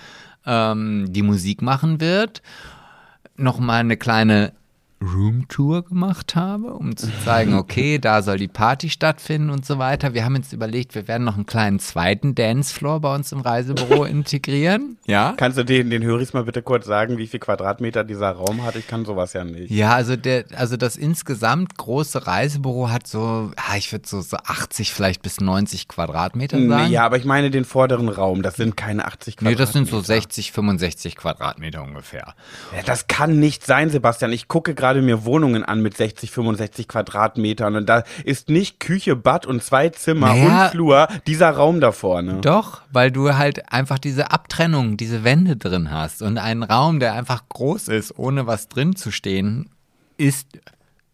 ähm, 0.45 1.05
die 1.09 1.21
Musik 1.21 1.61
machen 1.61 2.01
wird, 2.01 2.41
nochmal 3.37 3.79
eine 3.79 3.97
kleine 3.97 4.53
Roomtour 5.03 5.83
gemacht 5.83 6.35
habe, 6.35 6.73
um 6.73 6.95
zu 6.95 7.07
zeigen, 7.25 7.55
okay, 7.55 7.99
da 7.99 8.21
soll 8.21 8.37
die 8.37 8.47
Party 8.47 8.89
stattfinden 8.89 9.49
und 9.49 9.65
so 9.65 9.77
weiter. 9.77 10.13
Wir 10.13 10.23
haben 10.25 10.35
jetzt 10.35 10.53
überlegt, 10.53 10.95
wir 10.95 11.07
werden 11.07 11.23
noch 11.23 11.35
einen 11.35 11.45
kleinen 11.45 11.79
zweiten 11.79 12.35
Dancefloor 12.35 13.01
bei 13.01 13.13
uns 13.13 13.31
im 13.31 13.41
Reisebüro 13.41 14.03
integrieren. 14.05 14.97
Ja. 15.05 15.33
Kannst 15.37 15.57
du 15.57 15.65
den, 15.65 15.89
den 15.89 16.03
Höris 16.03 16.33
mal 16.33 16.43
bitte 16.45 16.61
kurz 16.61 16.85
sagen, 16.85 17.17
wie 17.17 17.27
viel 17.27 17.39
Quadratmeter 17.39 18.03
dieser 18.03 18.31
Raum 18.31 18.63
hat? 18.63 18.75
Ich 18.75 18.87
kann 18.87 19.05
sowas 19.05 19.33
ja 19.33 19.43
nicht. 19.43 19.69
Ja, 19.71 19.93
also 19.93 20.15
der, 20.15 20.45
also 20.55 20.77
das 20.77 20.95
insgesamt 20.95 21.77
große 21.77 22.25
Reisebüro 22.25 22.89
hat 22.89 23.07
so, 23.07 23.51
ja, 23.57 23.75
ich 23.77 23.91
würde 23.91 24.07
so, 24.07 24.21
so 24.21 24.37
80 24.37 24.93
vielleicht 24.93 25.21
bis 25.21 25.41
90 25.41 25.87
Quadratmeter 25.87 26.57
sagen. 26.57 26.85
Nee, 26.87 26.93
ja, 26.93 27.05
aber 27.05 27.17
ich 27.17 27.25
meine 27.25 27.51
den 27.51 27.65
vorderen 27.65 28.09
Raum. 28.09 28.41
Das 28.41 28.55
sind 28.55 28.77
keine 28.77 29.05
80 29.05 29.35
Nee, 29.35 29.53
Quadratmeter. 29.53 29.59
das 29.63 29.73
sind 29.73 29.89
so 29.89 29.99
60, 29.99 30.51
65 30.51 31.15
Quadratmeter 31.15 31.83
ungefähr. 31.83 32.33
Ja, 32.75 32.83
das 32.85 33.07
kann 33.07 33.39
nicht 33.39 33.65
sein, 33.65 33.89
Sebastian. 33.89 34.31
Ich 34.31 34.47
gucke 34.47 34.73
gerade 34.73 34.92
mir 35.01 35.25
Wohnungen 35.25 35.63
an 35.63 35.81
mit 35.81 35.97
60, 35.97 36.31
65 36.31 36.87
Quadratmetern 36.87 37.75
und 37.75 37.87
da 37.87 38.03
ist 38.23 38.49
nicht 38.49 38.79
Küche, 38.79 39.15
Bad 39.15 39.45
und 39.45 39.63
zwei 39.63 39.89
Zimmer 39.89 40.27
Naja. 40.27 40.65
und 40.65 40.71
Flur 40.71 41.07
dieser 41.27 41.49
Raum 41.51 41.81
da 41.81 41.91
vorne. 41.91 42.39
Doch, 42.41 42.81
weil 42.91 43.11
du 43.11 43.33
halt 43.35 43.71
einfach 43.71 43.99
diese 43.99 44.31
Abtrennung, 44.31 44.97
diese 44.97 45.23
Wände 45.23 45.55
drin 45.57 45.91
hast 45.91 46.21
und 46.21 46.37
einen 46.37 46.63
Raum, 46.63 46.99
der 46.99 47.13
einfach 47.13 47.43
groß 47.49 47.87
ist, 47.89 48.17
ohne 48.17 48.47
was 48.47 48.67
drin 48.69 48.95
zu 48.95 49.11
stehen, 49.11 49.69
ist, 50.17 50.47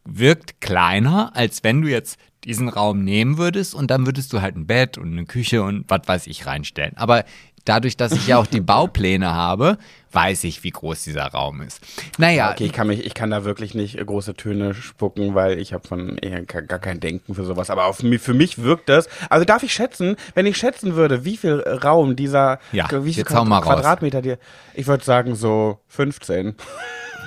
wirkt 0.05 0.62
kleiner, 0.62 1.31
als 1.36 1.63
wenn 1.63 1.81
du 1.81 1.88
jetzt 1.88 2.19
diesen 2.45 2.69
Raum 2.69 3.03
nehmen 3.03 3.38
würdest 3.38 3.75
und 3.75 3.91
dann 3.91 4.05
würdest 4.05 4.31
du 4.31 4.41
halt 4.41 4.55
ein 4.55 4.65
Bett 4.65 4.98
und 4.98 5.12
eine 5.12 5.25
Küche 5.25 5.62
und 5.62 5.86
was 5.89 6.01
weiß 6.05 6.27
ich 6.27 6.45
reinstellen. 6.45 6.95
Aber 6.95 7.25
dadurch, 7.69 7.95
dass 7.95 8.11
ich 8.11 8.27
ja 8.27 8.38
auch 8.38 8.47
die 8.47 8.61
Baupläne 8.61 9.33
habe, 9.33 9.77
weiß 10.11 10.43
ich, 10.45 10.63
wie 10.63 10.71
groß 10.71 11.03
dieser 11.03 11.27
Raum 11.27 11.61
ist. 11.61 11.79
Naja, 12.17 12.51
Okay, 12.51 12.65
ich 12.65 12.73
kann, 12.73 12.88
mich, 12.88 13.05
ich 13.05 13.13
kann 13.13 13.29
da 13.29 13.43
wirklich 13.45 13.75
nicht 13.75 13.97
große 14.03 14.33
Töne 14.33 14.73
spucken, 14.73 15.35
weil 15.35 15.59
ich 15.59 15.73
habe 15.73 15.88
von 15.88 16.17
eher 16.17 16.41
gar 16.43 16.79
kein 16.79 16.99
Denken 16.99 17.35
für 17.35 17.45
sowas. 17.45 17.69
Aber 17.69 17.85
auf, 17.85 17.97
für 17.97 18.33
mich 18.33 18.57
wirkt 18.57 18.89
das. 18.89 19.07
Also 19.29 19.45
darf 19.45 19.63
ich 19.63 19.73
schätzen, 19.73 20.15
wenn 20.33 20.45
ich 20.45 20.57
schätzen 20.57 20.95
würde, 20.95 21.25
wie 21.25 21.38
viel 21.38 21.59
Raum 21.59 22.15
dieser, 22.15 22.59
Ja, 22.71 22.88
wie 22.91 23.13
viel 23.13 23.23
raus. 23.23 23.63
Quadratmeter, 23.63 24.21
die, 24.21 24.35
ich 24.73 24.88
würde 24.88 25.03
sagen 25.03 25.35
so 25.35 25.79
15, 25.89 26.55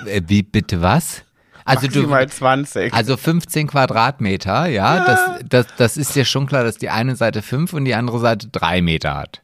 äh, 0.05 0.21
wie 0.27 0.43
bitte 0.43 0.81
was? 0.81 1.23
Also 1.65 1.87
du, 1.87 2.07
maximal 2.07 2.27
20. 2.27 2.93
Also 2.93 3.15
15 3.15 3.67
Quadratmeter, 3.67 4.65
ja, 4.67 5.05
Das, 5.05 5.19
das, 5.47 5.65
das 5.77 5.97
ist 5.97 6.15
dir 6.15 6.25
schon 6.25 6.45
klar, 6.45 6.63
dass 6.65 6.77
die 6.77 6.89
eine 6.89 7.15
Seite 7.15 7.41
5 7.41 7.71
und 7.71 7.85
die 7.85 7.95
andere 7.95 8.19
Seite 8.19 8.49
3 8.49 8.81
Meter 8.81 9.15
hat. 9.15 9.42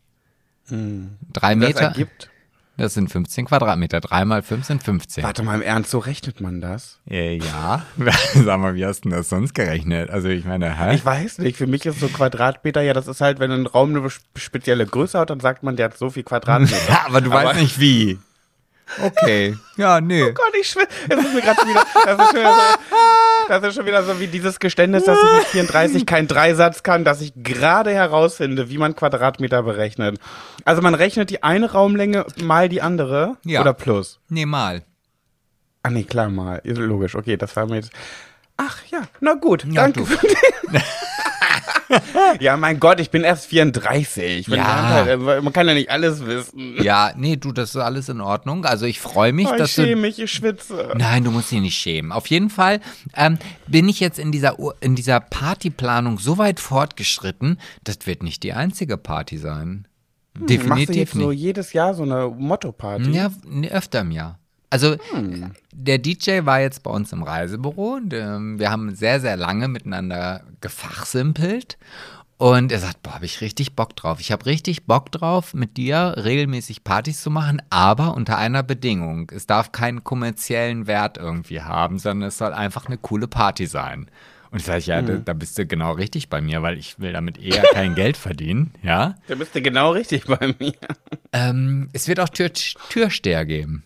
Drei 0.69 1.53
Hm. 1.53 1.59
das 1.61 1.67
Meter, 1.69 1.81
ergibt. 1.81 2.29
das 2.77 2.93
sind 2.93 3.11
15 3.11 3.45
Quadratmeter. 3.45 3.99
3 4.01 4.25
mal 4.25 4.41
5 4.41 4.65
sind 4.65 4.83
15. 4.83 5.23
Warte 5.23 5.43
mal 5.43 5.55
im 5.55 5.61
Ernst, 5.61 5.91
so 5.91 5.99
rechnet 5.99 6.39
man 6.41 6.61
das? 6.61 6.99
Äh, 7.09 7.37
ja, 7.37 7.83
sag 8.33 8.59
mal, 8.59 8.75
wie 8.75 8.85
hast 8.85 9.01
du 9.05 9.09
denn 9.09 9.17
das 9.17 9.29
sonst 9.29 9.53
gerechnet? 9.53 10.09
Also 10.09 10.29
ich 10.29 10.45
meine, 10.45 10.77
hä? 10.79 10.95
Ich 10.95 11.03
weiß 11.05 11.39
nicht, 11.39 11.57
für 11.57 11.67
mich 11.67 11.85
ist 11.85 11.99
so 11.99 12.07
Quadratmeter, 12.07 12.81
ja, 12.81 12.93
das 12.93 13.07
ist 13.07 13.21
halt, 13.21 13.39
wenn 13.39 13.51
ein 13.51 13.65
Raum 13.65 13.95
eine 13.95 14.09
spezielle 14.35 14.85
Größe 14.85 15.19
hat, 15.19 15.29
dann 15.29 15.39
sagt 15.39 15.63
man, 15.63 15.75
der 15.75 15.85
hat 15.85 15.97
so 15.97 16.09
viel 16.09 16.23
Quadratmeter. 16.23 16.75
Ja, 16.89 17.03
aber 17.07 17.21
du 17.21 17.29
weißt 17.31 17.59
nicht 17.59 17.79
wie. 17.79 18.19
Okay. 19.01 19.55
Ja, 19.77 20.01
nee. 20.01 20.23
Oh 20.23 20.33
Gott, 20.33 20.53
ich 20.59 20.67
schwöre, 20.69 20.87
das 21.07 21.23
ist 21.25 21.33
mir 21.33 21.41
gerade 21.41 21.61
wieder, 21.67 21.85
das 22.05 22.19
ist 22.19 22.31
schon 22.31 22.35
wieder 22.39 22.53
so, 22.53 23.47
das 23.47 23.63
ist 23.63 23.75
schon 23.75 23.85
wieder 23.85 24.03
so 24.03 24.19
wie 24.19 24.27
dieses 24.27 24.59
Geständnis, 24.59 25.03
dass 25.03 25.17
ich 25.17 25.31
mit 25.37 25.43
34 25.47 26.05
keinen 26.05 26.27
Dreisatz 26.27 26.83
kann, 26.83 27.03
dass 27.05 27.21
ich 27.21 27.33
gerade 27.35 27.91
herausfinde, 27.91 28.69
wie 28.69 28.77
man 28.77 28.95
Quadratmeter 28.95 29.63
berechnet. 29.63 30.19
Also 30.65 30.81
man 30.81 30.95
rechnet 30.95 31.29
die 31.29 31.43
eine 31.43 31.71
Raumlänge 31.71 32.25
mal 32.41 32.67
die 32.69 32.81
andere 32.81 33.37
Ja. 33.45 33.61
oder 33.61 33.73
plus. 33.73 34.19
Nee, 34.29 34.45
mal. 34.45 34.83
Ah 35.83 35.89
nee, 35.91 36.03
klar 36.03 36.29
mal, 36.29 36.61
logisch. 36.65 37.15
Okay, 37.15 37.37
das 37.37 37.55
war 37.55 37.65
mir 37.67 37.75
jetzt. 37.77 37.91
Ach 38.57 38.77
ja, 38.91 39.03
na 39.21 39.35
gut, 39.35 39.63
Ja, 39.65 39.83
danke 39.83 39.99
du. 40.01 40.05
für 40.05 40.27
den. 40.27 40.35
ja, 42.39 42.55
mein 42.57 42.79
Gott, 42.79 42.99
ich 42.99 43.09
bin 43.09 43.23
erst 43.23 43.47
34. 43.47 44.49
Wenn 44.49 44.57
Ja. 44.57 44.63
man, 44.63 44.83
halt, 44.89 45.07
äh, 45.09 45.41
man 45.41 45.53
kann 45.53 45.67
ja 45.67 45.73
nicht 45.73 45.89
alles 45.89 46.25
wissen. 46.25 46.81
Ja, 46.81 47.11
nee, 47.15 47.35
du, 47.35 47.51
das 47.51 47.71
ist 47.71 47.75
alles 47.77 48.09
in 48.09 48.21
Ordnung. 48.21 48.65
Also 48.65 48.85
ich 48.85 48.99
freue 48.99 49.33
mich, 49.33 49.47
Oh, 49.47 49.51
ich 49.51 49.57
dass 49.57 49.75
du 49.75 49.83
schäme 49.83 50.01
mich, 50.01 50.19
ich 50.19 50.31
schwitze. 50.31 50.93
Nein, 50.97 51.23
du 51.23 51.31
musst 51.31 51.51
dich 51.51 51.61
nicht 51.61 51.77
schämen. 51.77 52.11
Auf 52.11 52.27
jeden 52.27 52.49
Fall 52.49 52.79
ähm, 53.15 53.37
bin 53.67 53.89
ich 53.89 53.99
jetzt 53.99 54.19
in 54.19 54.31
dieser, 54.31 54.55
in 54.81 54.95
dieser 54.95 55.19
Partyplanung 55.19 56.19
so 56.19 56.37
weit 56.37 56.59
fortgeschritten, 56.59 57.59
das 57.83 57.97
wird 58.05 58.23
nicht 58.23 58.43
die 58.43 58.53
einzige 58.53 58.97
Party 58.97 59.37
sein. 59.37 59.87
Hm, 60.37 60.41
Machst 60.41 60.41
du 60.41 60.45
Definitiv 60.45 60.95
jetzt 60.95 61.13
so 61.13 61.29
nicht. 61.29 61.39
jedes 61.39 61.73
Jahr 61.73 61.93
so 61.95 62.03
eine 62.03 62.27
Motto-Party? 62.29 63.11
Ja, 63.11 63.31
öfter 63.71 64.01
im 64.01 64.11
Jahr. 64.11 64.39
Also 64.69 64.97
Hm. 65.11 65.51
der 65.73 65.97
DJ 65.97 66.45
war 66.45 66.59
jetzt 66.61 66.83
bei 66.83 66.91
uns 66.91 67.11
im 67.11 67.23
Reisebüro. 67.23 67.95
Und, 67.95 68.13
ähm, 68.13 68.59
wir 68.59 68.69
haben 68.71 68.93
sehr, 68.95 69.19
sehr 69.19 69.35
lange 69.37 69.67
miteinander 69.67 70.43
gefachsimpelt. 70.61 71.77
Und 72.37 72.71
er 72.71 72.79
sagt, 72.79 73.03
boah, 73.03 73.15
habe 73.15 73.25
ich 73.25 73.41
richtig 73.41 73.75
Bock 73.75 73.97
drauf. 73.97 74.21
Ich 74.21 74.31
habe 74.31 74.45
richtig 74.45 74.85
Bock 74.85 75.11
drauf, 75.11 75.53
mit 75.53 75.75
dir 75.75 76.13
regelmäßig 76.23 76.85
Partys 76.85 77.21
zu 77.21 77.29
machen, 77.29 77.61
aber 77.69 78.13
unter 78.15 78.37
einer 78.37 78.63
Bedingung. 78.63 79.29
Es 79.35 79.45
darf 79.45 79.73
keinen 79.73 80.05
kommerziellen 80.05 80.87
Wert 80.87 81.17
irgendwie 81.17 81.61
haben, 81.61 81.99
sondern 81.99 82.29
es 82.29 82.37
soll 82.37 82.53
einfach 82.53 82.85
eine 82.85 82.97
coole 82.97 83.27
Party 83.27 83.65
sein. 83.65 84.09
Und 84.51 84.59
ich 84.59 84.65
sage, 84.65 84.83
ja, 84.85 85.01
da, 85.01 85.17
da 85.17 85.33
bist 85.33 85.57
du 85.57 85.65
genau 85.65 85.91
richtig 85.91 86.29
bei 86.29 86.39
mir, 86.39 86.63
weil 86.63 86.77
ich 86.77 86.97
will 86.99 87.11
damit 87.11 87.37
eher 87.37 87.61
kein 87.73 87.93
Geld 87.93 88.15
verdienen, 88.15 88.73
ja. 88.81 89.15
Da 89.27 89.35
bist 89.35 89.53
du 89.53 89.61
genau 89.61 89.91
richtig 89.91 90.23
bei 90.25 90.55
mir. 90.59 90.73
Ähm, 91.33 91.89
es 91.93 92.07
wird 92.07 92.19
auch 92.21 92.29
Tür 92.29 92.51
Türsteher 92.53 93.45
geben. 93.45 93.83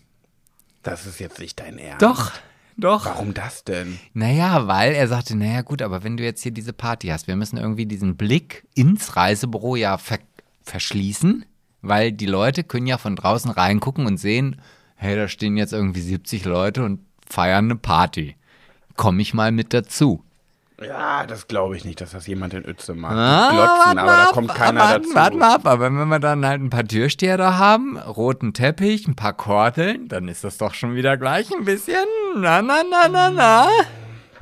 Das 0.84 1.06
ist 1.06 1.20
jetzt 1.20 1.40
nicht 1.40 1.60
dein 1.60 1.78
Ernst. 1.78 2.02
Doch, 2.02 2.32
doch. 2.78 3.06
Warum 3.06 3.34
das 3.34 3.64
denn? 3.64 4.00
Naja, 4.14 4.68
weil 4.68 4.94
er 4.94 5.08
sagte, 5.08 5.36
naja 5.36 5.62
gut, 5.62 5.82
aber 5.82 6.04
wenn 6.04 6.18
du 6.18 6.24
jetzt 6.24 6.44
hier 6.44 6.52
diese 6.52 6.74
Party 6.74 7.08
hast, 7.08 7.28
wir 7.28 7.36
müssen 7.36 7.58
irgendwie 7.58 7.86
diesen 7.86 8.18
Blick 8.18 8.66
ins 8.76 9.16
Reisebüro 9.16 9.76
ja 9.76 9.98
ver 9.98 10.20
verschließen, 10.66 11.46
weil 11.82 12.14
die 12.14 12.26
Leute 12.26 12.64
können 12.64 12.88
ja 12.88 12.98
von 12.98 13.18
draußen 13.18 13.52
reingucken 13.52 14.06
und 14.06 14.18
sehen, 14.18 14.62
hey, 14.96 15.18
da 15.18 15.28
stehen 15.28 15.58
jetzt 15.58 15.74
irgendwie 15.74 16.00
70 16.00 16.46
Leute 16.46 16.86
und 16.86 17.02
feiern 17.28 17.66
eine 17.66 17.76
Party. 17.76 18.38
Komm 18.96 19.20
ich 19.20 19.34
mal 19.34 19.52
mit 19.52 19.74
dazu. 19.74 20.24
Ja, 20.86 21.26
das 21.26 21.48
glaube 21.48 21.78
ich 21.78 21.86
nicht, 21.86 22.02
dass 22.02 22.12
das 22.12 22.28
jemand 22.28 22.54
in 22.54 22.66
Uetze 22.66 22.94
macht. 22.94 23.16
Ah, 23.16 23.50
Die 23.50 23.56
glotzen, 23.56 23.82
aber 23.86 23.94
mal 23.96 24.06
da 24.18 24.24
ab, 24.26 24.32
kommt 24.34 24.54
keiner 24.56 24.80
wart, 24.82 25.06
dazu. 25.06 25.16
Warte 25.16 25.38
mal 25.38 25.56
ab, 25.56 25.66
aber 25.66 25.84
wenn 25.86 26.08
wir 26.08 26.20
dann 26.20 26.46
halt 26.46 26.62
ein 26.62 26.70
paar 26.70 26.86
Türsteher 26.88 27.38
da 27.38 27.58
haben, 27.58 27.98
roten 27.98 28.54
Teppich, 28.54 29.08
ein 29.08 29.16
paar 29.16 29.34
Kordeln, 29.34 30.08
dann 30.08 30.28
ist 30.28 30.44
das 30.44 30.58
doch 30.58 30.74
schon 30.74 30.96
wieder 30.96 31.18
gleich 31.18 31.52
ein 31.54 31.66
bisschen 31.66 31.96
na 32.36 32.62
na 32.62 32.82
na 32.90 33.08
na 33.08 33.30
na. 33.30 33.68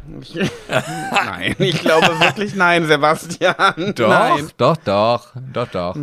nein, 1.11 1.55
ich 1.59 1.79
glaube 1.79 2.19
wirklich 2.19 2.55
nein, 2.55 2.85
Sebastian. 2.87 3.93
Doch, 3.95 4.09
Nein. 4.09 4.49
doch, 4.57 4.77
doch, 4.77 5.27
doch, 5.53 5.67
doch. 5.67 5.95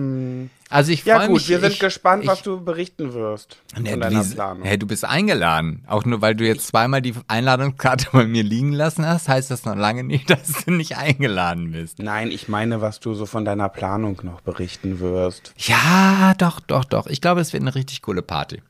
Also 0.70 0.92
ich 0.92 1.04
Ja 1.04 1.16
freue 1.16 1.28
gut, 1.28 1.36
mich. 1.36 1.48
wir 1.48 1.60
sind 1.60 1.72
ich, 1.72 1.78
gespannt, 1.78 2.24
ich, 2.24 2.28
was 2.28 2.42
du 2.42 2.62
berichten 2.62 3.14
wirst 3.14 3.56
Nee, 3.78 3.92
von 3.92 4.00
deiner 4.00 4.22
Planung. 4.24 4.64
Hey, 4.64 4.78
du 4.78 4.86
bist 4.86 5.04
eingeladen. 5.04 5.82
Auch 5.86 6.04
nur 6.04 6.20
weil 6.20 6.34
du 6.34 6.46
jetzt 6.46 6.66
zweimal 6.66 7.00
die 7.00 7.14
Einladungskarte 7.26 8.08
bei 8.12 8.26
mir 8.26 8.42
liegen 8.42 8.72
lassen 8.72 9.06
hast, 9.06 9.28
heißt 9.28 9.50
das 9.50 9.64
noch 9.64 9.76
lange 9.76 10.04
nicht, 10.04 10.28
dass 10.30 10.64
du 10.64 10.72
nicht 10.72 10.96
eingeladen 10.98 11.72
bist. 11.72 11.98
Nein, 12.00 12.30
ich 12.30 12.48
meine, 12.48 12.80
was 12.80 13.00
du 13.00 13.14
so 13.14 13.24
von 13.26 13.44
deiner 13.44 13.68
Planung 13.68 14.20
noch 14.22 14.40
berichten 14.42 15.00
wirst. 15.00 15.52
Ja, 15.56 16.34
doch, 16.36 16.60
doch, 16.60 16.84
doch. 16.84 17.06
Ich 17.06 17.20
glaube, 17.20 17.40
es 17.40 17.52
wird 17.52 17.62
eine 17.62 17.74
richtig 17.74 18.02
coole 18.02 18.22
Party. 18.22 18.62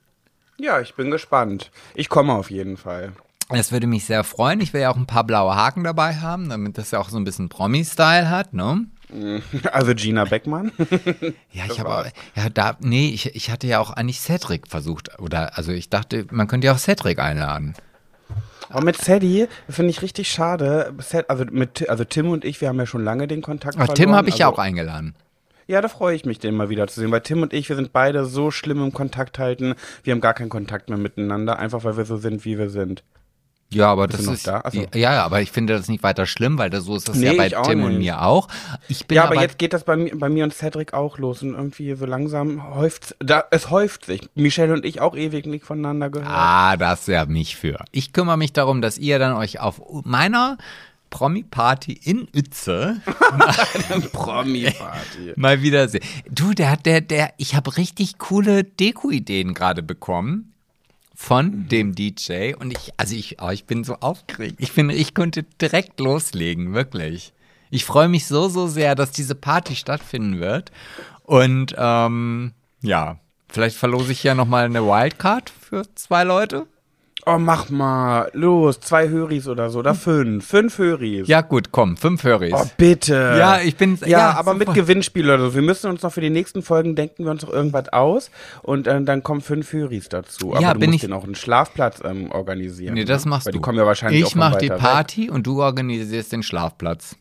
Ja, 0.61 0.81
ich 0.81 0.95
bin 0.95 1.11
gespannt. 1.11 1.71
Ich 1.95 2.09
komme 2.09 2.33
auf 2.33 2.51
jeden 2.51 2.77
Fall. 2.77 3.13
Das 3.51 3.73
würde 3.73 3.87
mich 3.87 4.05
sehr 4.05 4.25
freuen. 4.25 4.61
Ich 4.61 4.73
will 4.75 4.83
ja 4.83 4.91
auch 4.91 4.97
ein 4.97 5.07
paar 5.07 5.25
blaue 5.25 5.55
Haken 5.57 5.85
dabei 5.85 6.17
haben, 6.17 6.49
damit 6.51 6.77
das 6.79 6.91
ja 6.91 6.99
auch 7.01 7.09
so 7.09 7.17
ein 7.17 7.25
bisschen 7.25 7.49
Promi-Style 7.49 8.29
hat, 8.29 8.53
ne? 8.53 8.87
Also 9.73 9.95
Gina 9.95 10.25
Beckmann. 10.25 10.73
Ja, 11.53 11.65
ich 11.67 11.81
habe 11.81 12.13
ja, 12.37 12.51
da, 12.51 12.77
nee, 12.81 13.09
ich, 13.09 13.35
ich 13.35 13.51
hatte 13.51 13.67
ja 13.67 13.81
auch 13.81 13.91
eigentlich 13.91 14.21
Cedric 14.21 14.69
versucht, 14.69 15.19
oder, 15.19 15.57
also 15.57 15.73
ich 15.73 15.91
dachte, 15.91 16.27
man 16.31 16.47
könnte 16.47 16.67
ja 16.67 16.75
auch 16.75 16.79
Cedric 16.79 17.19
einladen. 17.19 17.75
Aber 18.71 18.85
mit 18.85 18.97
Sadie 18.97 19.49
finde 19.69 19.91
ich 19.91 20.03
richtig 20.03 20.31
schade. 20.31 20.95
Also, 21.29 21.45
mit, 21.51 21.89
also 21.89 22.05
Tim 22.05 22.31
und 22.31 22.45
ich, 22.45 22.61
wir 22.61 22.69
haben 22.69 22.79
ja 22.79 22.87
schon 22.87 23.03
lange 23.03 23.27
den 23.27 23.41
Kontakt 23.41 23.77
Ach, 23.77 23.87
verloren. 23.87 23.97
Tim 23.97 24.15
habe 24.15 24.29
ich 24.29 24.39
ja 24.39 24.47
also, 24.47 24.57
auch 24.57 24.63
eingeladen. 24.63 25.15
Ja, 25.67 25.81
da 25.81 25.89
freue 25.89 26.15
ich 26.15 26.25
mich, 26.25 26.39
den 26.39 26.55
mal 26.55 26.69
wieder 26.69 26.87
zu 26.87 27.01
sehen. 27.01 27.11
Weil 27.11 27.23
Tim 27.23 27.43
und 27.43 27.53
ich, 27.53 27.69
wir 27.69 27.77
sind 27.77 27.93
beide 27.93 28.25
so 28.25 28.51
schlimm 28.51 28.83
im 28.83 28.93
Kontakt 28.93 29.39
halten. 29.39 29.75
Wir 30.03 30.13
haben 30.13 30.21
gar 30.21 30.35
keinen 30.35 30.49
Kontakt 30.51 30.91
mehr 30.91 30.99
miteinander, 30.99 31.59
einfach 31.59 31.85
weil 31.85 31.97
wir 31.97 32.05
so 32.05 32.17
sind, 32.17 32.45
wie 32.45 32.59
wir 32.59 32.71
sind. 32.71 33.03
Ja, 33.71 33.91
aber 33.93 34.07
Bist 34.09 34.27
das 34.27 34.35
ist 34.35 34.47
da? 34.47 34.63
Ach 34.65 34.73
so. 34.73 34.81
ja, 34.95 35.13
ja, 35.13 35.25
aber 35.25 35.43
ich 35.43 35.51
finde 35.53 35.75
das 35.77 35.89
nicht 35.89 36.03
weiter 36.03 36.25
schlimm, 36.25 36.57
weil 36.57 36.71
das, 36.71 36.85
so 36.85 36.97
ist 36.97 37.07
das 37.09 37.17
Nee, 37.17 37.27
ja 37.27 37.33
bei 37.35 37.49
Tim 37.51 37.83
und 37.85 37.99
mir 37.99 38.23
auch. 38.23 38.49
Ich 38.89 39.07
bin 39.07 39.17
ja, 39.17 39.25
aber, 39.25 39.33
aber 39.35 39.43
jetzt 39.43 39.59
geht 39.59 39.75
das 39.75 39.85
bei, 39.85 39.95
mir- 39.97 40.19
bei 40.19 40.31
mir 40.31 40.45
und 40.45 40.55
Cedric 40.55 40.95
auch 40.95 41.19
los 41.19 41.43
und 41.43 41.55
irgendwie 41.55 41.95
so 41.95 42.07
langsam 42.07 42.75
häuft 42.75 43.15
da 43.19 43.45
es 43.51 43.69
häuft 43.71 44.07
sich. 44.07 44.31
Michelle 44.35 44.73
und 44.73 44.87
ich 44.87 45.03
auch 45.03 45.15
ewig 45.15 45.45
nicht 45.47 45.67
voneinander 45.67 46.09
gehört. 46.09 46.31
ah, 46.31 46.77
das 46.79 47.01
ist 47.01 47.09
ja 47.09 47.27
mich 47.27 47.57
für. 47.57 47.85
Ich 47.93 48.15
kümmere 48.15 48.39
mich 48.39 48.55
darum, 48.55 48.81
dass 48.81 48.97
ihr 48.97 49.19
dann 49.19 49.35
euch 49.37 49.61
auf 49.61 49.83
meiner 50.05 50.57
Promi-Party 51.11 51.93
in 52.05 52.27
Uetze 52.35 53.01
Promi-Party. 54.13 55.33
mal 55.37 55.63
wieder 55.63 55.89
seht. 55.89 56.05
Du, 56.31 56.53
der 56.55 56.71
hat 56.71 56.87
der 56.87 57.01
der 57.01 57.33
ich 57.37 57.55
habe 57.55 57.77
richtig 57.77 58.19
coole 58.19 58.65
Deko-Ideen 58.65 59.55
gerade 59.55 59.83
bekommen 59.83 60.53
von 61.21 61.67
dem 61.69 61.97
DJ 61.97 62.55
und 62.55 62.71
ich 62.71 62.93
also 62.97 63.17
ich 63.17 63.43
oh, 63.43 63.51
ich 63.51 63.65
bin 63.65 63.83
so 63.83 63.97
aufgeregt. 63.97 64.55
Ich 64.59 64.71
finde, 64.71 64.95
ich 64.95 65.15
könnte 65.15 65.43
direkt 65.43 65.99
loslegen, 65.99 66.75
wirklich. 66.75 67.33
Ich 67.71 67.85
freue 67.85 68.09
mich 68.09 68.27
so 68.29 68.49
so 68.49 68.69
sehr, 68.69 68.95
dass 68.95 69.11
diese 69.11 69.35
Party 69.35 69.75
stattfinden 69.75 70.39
wird 70.39 70.71
und 71.25 71.75
ähm, 71.77 72.53
ja, 72.83 73.19
vielleicht 73.49 73.77
verlose 73.77 74.13
ich 74.13 74.23
ja 74.23 74.37
noch 74.37 74.47
mal 74.47 74.65
eine 74.65 74.85
Wildcard 74.85 75.51
für 75.51 75.93
zwei 75.97 76.23
Leute. 76.23 76.69
Oh, 77.27 77.37
mach 77.39 77.69
mal. 77.69 78.31
Los, 78.33 78.81
zwei 78.81 79.09
Höris 79.09 79.49
oder 79.49 79.69
so. 79.69 79.81
Oder 79.81 79.95
fünf. 79.95 80.47
Fünf 80.47 80.79
Höris. 80.79 81.29
Ja, 81.29 81.43
gut, 81.43 81.73
komm, 81.73 81.97
fünf 81.99 82.23
Höris. 82.25 82.55
Oh, 82.57 82.65
bitte. 82.79 83.37
Ja, 83.39 83.61
ich 83.61 83.77
bin- 83.77 83.99
Ja, 84.03 84.07
ja, 84.09 84.31
aber 84.33 84.55
mit 84.55 84.69
super. 84.69 84.81
Gewinnspiel 84.81 85.27
oder 85.27 85.39
so. 85.51 85.55
Wir 85.55 85.61
müssen 85.63 85.91
uns 85.91 86.03
noch 86.03 86.13
für 86.13 86.23
die 86.23 86.31
nächsten 86.31 86.63
Folgen 86.63 86.95
denken 86.95 87.25
wir 87.25 87.31
uns 87.31 87.43
noch 87.43 87.53
irgendwas 87.53 87.89
aus 87.93 88.31
und 88.63 88.87
äh, 88.87 89.03
dann 89.03 89.23
kommen 89.23 89.43
fünf 89.43 89.73
Höris 89.73 90.09
dazu. 90.09 90.53
Aber 90.53 90.63
Ja, 90.63 90.73
du 90.73 90.81
bin 90.81 90.91
musst 90.91 91.03
ich- 91.03 91.09
den 91.09 91.13
auch 91.13 91.25
einen 91.25 91.35
Schlafplatz 91.35 92.01
ähm, 92.03 92.31
organisieren. 92.31 92.95
Nee, 92.95 93.05
das 93.05 93.25
ne? 93.27 93.31
machst 93.31 93.47
Weil 93.47 93.53
du. 93.53 93.59
Die 93.59 93.63
kommen 93.63 93.77
ja 93.79 93.85
wahrscheinlich 93.85 94.23
ich 94.23 94.35
mach 94.35 94.57
die 94.57 94.69
Party 94.69 95.29
und 95.29 95.47
du 95.47 95.61
organisierst 95.63 96.33
den 96.33 96.43
Schlafplatz. 96.43 97.17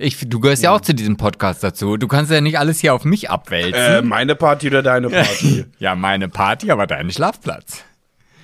Ich, 0.00 0.28
du 0.28 0.40
gehörst 0.40 0.62
ja 0.62 0.70
auch 0.72 0.80
zu 0.80 0.94
diesem 0.94 1.16
Podcast 1.16 1.62
dazu. 1.62 1.96
Du 1.96 2.08
kannst 2.08 2.30
ja 2.32 2.40
nicht 2.40 2.58
alles 2.58 2.80
hier 2.80 2.94
auf 2.94 3.04
mich 3.04 3.22
Weg. 3.24 3.30
abwälzen. 3.30 3.74
Äh, 3.74 4.02
meine 4.02 4.34
Party 4.36 4.68
oder 4.68 4.82
deine 4.82 5.10
Party? 5.10 5.64
ja, 5.78 5.94
meine 5.94 6.28
Party, 6.28 6.70
aber 6.70 6.86
dein 6.86 7.10
Schlafplatz. 7.10 7.84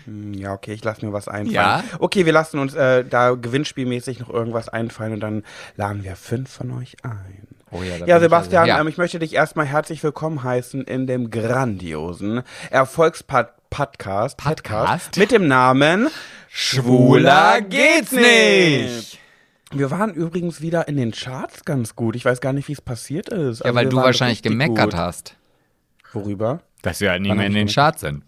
Hm, 0.05 0.35
ja, 0.35 0.53
okay, 0.53 0.73
ich 0.73 0.85
lasse 0.85 1.05
mir 1.05 1.13
was 1.13 1.29
einfallen. 1.29 1.55
Ja. 1.55 1.83
Okay, 1.99 2.27
wir 2.27 2.33
lassen 2.33 2.59
uns 2.59 2.75
äh, 2.75 3.05
da 3.05 3.31
gewinnspielmäßig 3.35 4.21
noch 4.21 4.31
irgendwas 4.31 4.69
einfallen 4.69 5.15
und 5.15 5.21
dann 5.21 5.43
laden 5.77 6.05
wir 6.05 6.17
fünf 6.17 6.51
von 6.51 6.71
euch 6.73 6.97
ein. 7.03 7.47
Oh 7.71 7.83
ja, 7.83 8.05
Ja, 8.07 8.17
ich 8.19 8.23
Sebastian, 8.23 8.63
also- 8.63 8.69
ja. 8.69 8.81
ähm, 8.81 8.89
ich 8.89 8.99
möchte 8.99 9.19
dich 9.19 9.35
erstmal 9.35 9.67
herzlich 9.67 10.03
willkommen 10.03 10.43
heißen 10.43 10.83
in 10.85 11.07
dem 11.07 11.31
grandiosen 11.31 12.43
Erfolgspodcast 12.71 14.37
Podcast? 14.37 15.17
mit 15.19 15.31
dem 15.33 15.47
Namen 15.49 16.09
Schwuler 16.49 17.61
geht's 17.63 18.13
nicht. 18.13 19.19
Wir 19.73 19.91
waren 19.91 20.15
übrigens 20.15 20.61
wieder 20.61 20.87
in 20.87 20.97
den 20.97 21.11
Charts 21.11 21.65
ganz 21.65 21.97
gut. 21.97 22.15
Ich 22.15 22.25
weiß 22.25 22.41
gar 22.41 22.53
nicht, 22.53 22.69
wie 22.69 22.73
es 22.75 22.81
passiert 22.81 23.29
ist. 23.31 23.59
Ja, 23.61 23.65
Also 23.67 23.75
weil 23.75 23.87
du 23.89 23.97
wahrscheinlich 23.97 24.43
gemeckert 24.43 24.91
gut. 24.93 24.95
hast. 24.95 25.35
Worüber? 26.13 26.61
Dass 26.83 27.01
wir 27.01 27.11
halt 27.11 27.23
nicht 27.23 27.31
Wann 27.31 27.39
mehr 27.39 27.47
in 27.49 27.57
ich 27.57 27.59
den? 27.59 27.75
Charts 27.75 28.03
sind. 28.03 28.23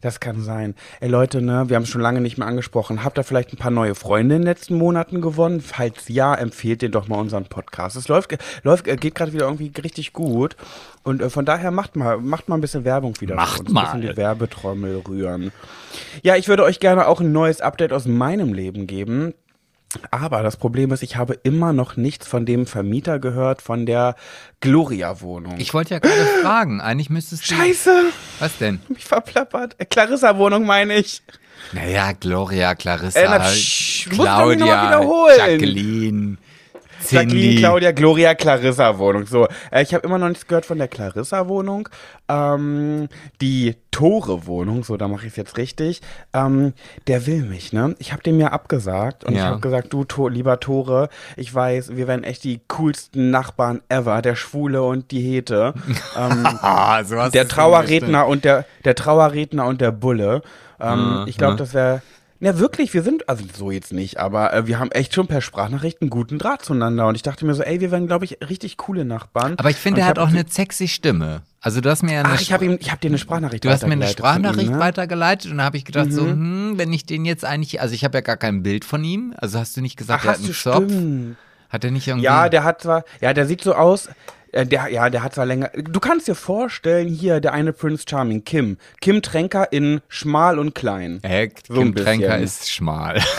Das 0.00 0.20
kann 0.20 0.42
sein. 0.42 0.74
Ey 1.00 1.08
Leute, 1.08 1.42
ne, 1.42 1.68
wir 1.68 1.76
haben 1.76 1.82
es 1.84 1.88
schon 1.88 2.00
lange 2.00 2.20
nicht 2.20 2.38
mehr 2.38 2.46
angesprochen. 2.46 3.04
Habt 3.04 3.18
ihr 3.18 3.24
vielleicht 3.24 3.52
ein 3.52 3.58
paar 3.58 3.70
neue 3.70 3.94
Freunde 3.94 4.36
in 4.36 4.42
den 4.42 4.46
letzten 4.46 4.74
Monaten 4.76 5.20
gewonnen? 5.20 5.60
Falls 5.60 6.08
ja, 6.08 6.34
empfehlt 6.34 6.82
ihr 6.82 6.88
doch 6.88 7.08
mal 7.08 7.18
unseren 7.18 7.44
Podcast. 7.44 7.96
Es 7.96 8.08
läuft, 8.08 8.36
läuft 8.62 8.86
äh, 8.86 8.96
geht 8.96 9.14
gerade 9.14 9.32
wieder 9.32 9.44
irgendwie 9.44 9.72
richtig 9.82 10.12
gut. 10.12 10.56
Und 11.02 11.22
äh, 11.22 11.30
von 11.30 11.44
daher 11.44 11.70
macht 11.70 11.96
mal, 11.96 12.18
macht 12.18 12.48
mal 12.48 12.56
ein 12.56 12.60
bisschen 12.60 12.84
Werbung 12.84 13.20
wieder. 13.20 13.34
Macht 13.34 13.60
uns. 13.60 13.70
Ein 13.70 13.74
mal. 13.74 13.82
bisschen 13.84 14.00
die 14.02 14.16
Werbetrommel 14.16 15.02
rühren. 15.06 15.52
Ja, 16.22 16.36
ich 16.36 16.48
würde 16.48 16.64
euch 16.64 16.80
gerne 16.80 17.06
auch 17.06 17.20
ein 17.20 17.32
neues 17.32 17.60
Update 17.60 17.92
aus 17.92 18.06
meinem 18.06 18.52
Leben 18.52 18.86
geben. 18.86 19.34
Aber 20.10 20.42
das 20.42 20.56
Problem 20.56 20.92
ist, 20.92 21.02
ich 21.02 21.16
habe 21.16 21.34
immer 21.42 21.72
noch 21.72 21.96
nichts 21.96 22.26
von 22.26 22.46
dem 22.46 22.66
Vermieter 22.66 23.18
gehört, 23.18 23.62
von 23.62 23.86
der 23.86 24.14
Gloria-Wohnung. 24.60 25.54
Ich 25.58 25.74
wollte 25.74 25.94
ja 25.94 25.98
gerade 25.98 26.24
fragen, 26.42 26.80
eigentlich 26.80 27.10
müsstest 27.10 27.50
du. 27.50 27.54
Scheiße, 27.54 28.04
Was 28.38 28.58
denn? 28.58 28.80
mich 28.88 29.04
verplappert. 29.04 29.74
Äh, 29.78 29.84
Clarissa-Wohnung 29.84 30.64
meine 30.64 30.96
ich. 30.96 31.22
Naja, 31.72 32.12
Gloria, 32.12 32.74
Clarissa, 32.74 33.18
Äh, 33.20 33.24
na, 33.28 33.38
psch, 33.40 34.08
Claudia, 34.10 34.86
wiederholen. 34.88 35.36
Jacqueline, 35.38 36.38
Jacqueline. 37.10 37.58
Claudia, 37.60 37.92
Gloria, 37.92 38.34
Clarissa-Wohnung. 38.34 39.26
So, 39.26 39.48
äh, 39.70 39.82
ich 39.82 39.94
habe 39.94 40.06
immer 40.06 40.18
noch 40.18 40.28
nichts 40.28 40.46
gehört 40.46 40.66
von 40.66 40.78
der 40.78 40.88
Clarissa-Wohnung. 40.88 41.88
Ähm, 42.28 43.08
die 43.40 43.76
Tore-Wohnung, 43.90 44.84
so, 44.84 44.96
da 44.96 45.08
mache 45.08 45.26
ich 45.26 45.32
es 45.32 45.36
jetzt 45.36 45.56
richtig. 45.56 46.00
Ähm, 46.32 46.72
der 47.06 47.26
will 47.26 47.42
mich, 47.44 47.72
ne? 47.72 47.94
Ich 47.98 48.12
habe 48.12 48.22
dem 48.22 48.40
ja 48.40 48.48
abgesagt 48.48 49.24
und 49.24 49.32
ich 49.32 49.38
Ja. 49.38 49.46
habe 49.46 49.60
gesagt, 49.60 49.92
du, 49.92 50.04
to 50.04 50.28
lieber 50.28 50.60
Tore, 50.60 51.08
ich 51.36 51.54
weiß, 51.54 51.96
wir 51.96 52.08
werden 52.08 52.24
echt 52.24 52.44
die 52.44 52.60
coolsten 52.68 53.30
Nachbarn 53.30 53.82
ever, 53.88 54.22
der 54.22 54.34
Schwule 54.36 54.82
und 54.82 55.10
die 55.10 55.20
Hete. 55.20 55.74
ähm, 56.18 56.46
Ah, 56.62 57.02
so 57.04 57.16
der 57.28 57.48
Trauerredner 57.48 58.26
und 58.26 58.44
der, 58.44 58.64
der 58.84 58.94
Trauerredner 58.94 59.66
und 59.66 59.80
der 59.80 59.92
Bulle. 59.92 60.42
Ähm, 60.80 61.24
ich 61.26 61.36
glaube, 61.38 61.56
das 61.56 61.74
wäre. 61.74 62.02
Ja, 62.44 62.58
wirklich, 62.58 62.92
wir 62.92 63.04
sind, 63.04 63.28
also 63.28 63.44
so 63.56 63.70
jetzt 63.70 63.92
nicht, 63.92 64.18
aber 64.18 64.52
äh, 64.52 64.66
wir 64.66 64.80
haben 64.80 64.90
echt 64.90 65.14
schon 65.14 65.28
per 65.28 65.40
Sprachnachricht 65.40 66.00
einen 66.00 66.10
guten 66.10 66.40
Draht 66.40 66.64
zueinander. 66.64 67.06
Und 67.06 67.14
ich 67.14 67.22
dachte 67.22 67.46
mir 67.46 67.54
so, 67.54 67.62
ey, 67.62 67.80
wir 67.80 67.92
werden, 67.92 68.08
glaube 68.08 68.24
ich, 68.24 68.38
richtig 68.48 68.76
coole 68.78 69.04
Nachbarn. 69.04 69.54
Aber 69.58 69.70
ich 69.70 69.76
finde, 69.76 70.00
er 70.00 70.08
hat 70.08 70.18
hab- 70.18 70.26
auch 70.26 70.30
eine 70.32 70.44
sexy 70.48 70.88
Stimme. 70.88 71.42
Also 71.60 71.80
du 71.80 71.88
hast 71.88 72.02
mir 72.02 72.14
ja 72.14 72.20
eine 72.22 72.30
Ach, 72.30 72.40
ich 72.40 72.52
habe 72.52 72.66
habe 72.66 73.00
dir 73.00 73.06
eine 73.08 73.18
Sprachnachricht 73.18 73.64
Du 73.64 73.70
hast 73.70 73.86
mir 73.86 73.92
eine 73.92 74.08
Sprachnachricht 74.08 74.66
ihm, 74.70 74.72
ne? 74.72 74.80
weitergeleitet 74.80 75.52
und 75.52 75.58
da 75.58 75.64
habe 75.64 75.76
ich 75.76 75.84
gedacht, 75.84 76.12
so, 76.12 76.22
hm, 76.26 76.72
wenn 76.78 76.92
ich 76.92 77.06
den 77.06 77.24
jetzt 77.24 77.44
eigentlich, 77.44 77.80
also 77.80 77.94
ich 77.94 78.02
habe 78.02 78.18
ja 78.18 78.22
gar 78.22 78.36
kein 78.36 78.64
Bild 78.64 78.84
von 78.84 79.04
ihm, 79.04 79.32
also 79.38 79.60
hast 79.60 79.76
du 79.76 79.80
nicht 79.80 79.96
gesagt, 79.96 80.22
Ach, 80.22 80.26
er 80.26 80.32
hat 80.32 80.38
einen 80.40 80.52
Zopf? 80.52 80.84
stimmt. 80.90 81.36
Hat 81.68 81.84
er 81.84 81.92
nicht 81.92 82.08
irgendwie? 82.08 82.24
Ja, 82.24 82.48
der 82.48 82.64
hat 82.64 82.82
zwar, 82.82 83.04
ja, 83.20 83.32
der 83.32 83.46
sieht 83.46 83.62
so 83.62 83.74
aus, 83.76 84.08
äh, 84.52 84.66
der, 84.66 84.88
ja, 84.88 85.10
der 85.10 85.22
hat 85.22 85.34
zwar 85.34 85.46
länger, 85.46 85.70
du 85.74 85.98
kannst 85.98 86.28
dir 86.28 86.34
vorstellen, 86.34 87.08
hier, 87.08 87.40
der 87.40 87.52
eine 87.52 87.72
Prince 87.72 88.04
Charming, 88.08 88.44
Kim. 88.44 88.76
Kim 89.00 89.22
Tränker 89.22 89.72
in 89.72 90.00
schmal 90.08 90.58
und 90.58 90.74
klein. 90.74 91.20
äh, 91.22 91.48
so 91.66 91.80
Kim 91.80 91.94
Tränker 91.94 92.38
ist 92.38 92.70
schmal. 92.70 93.20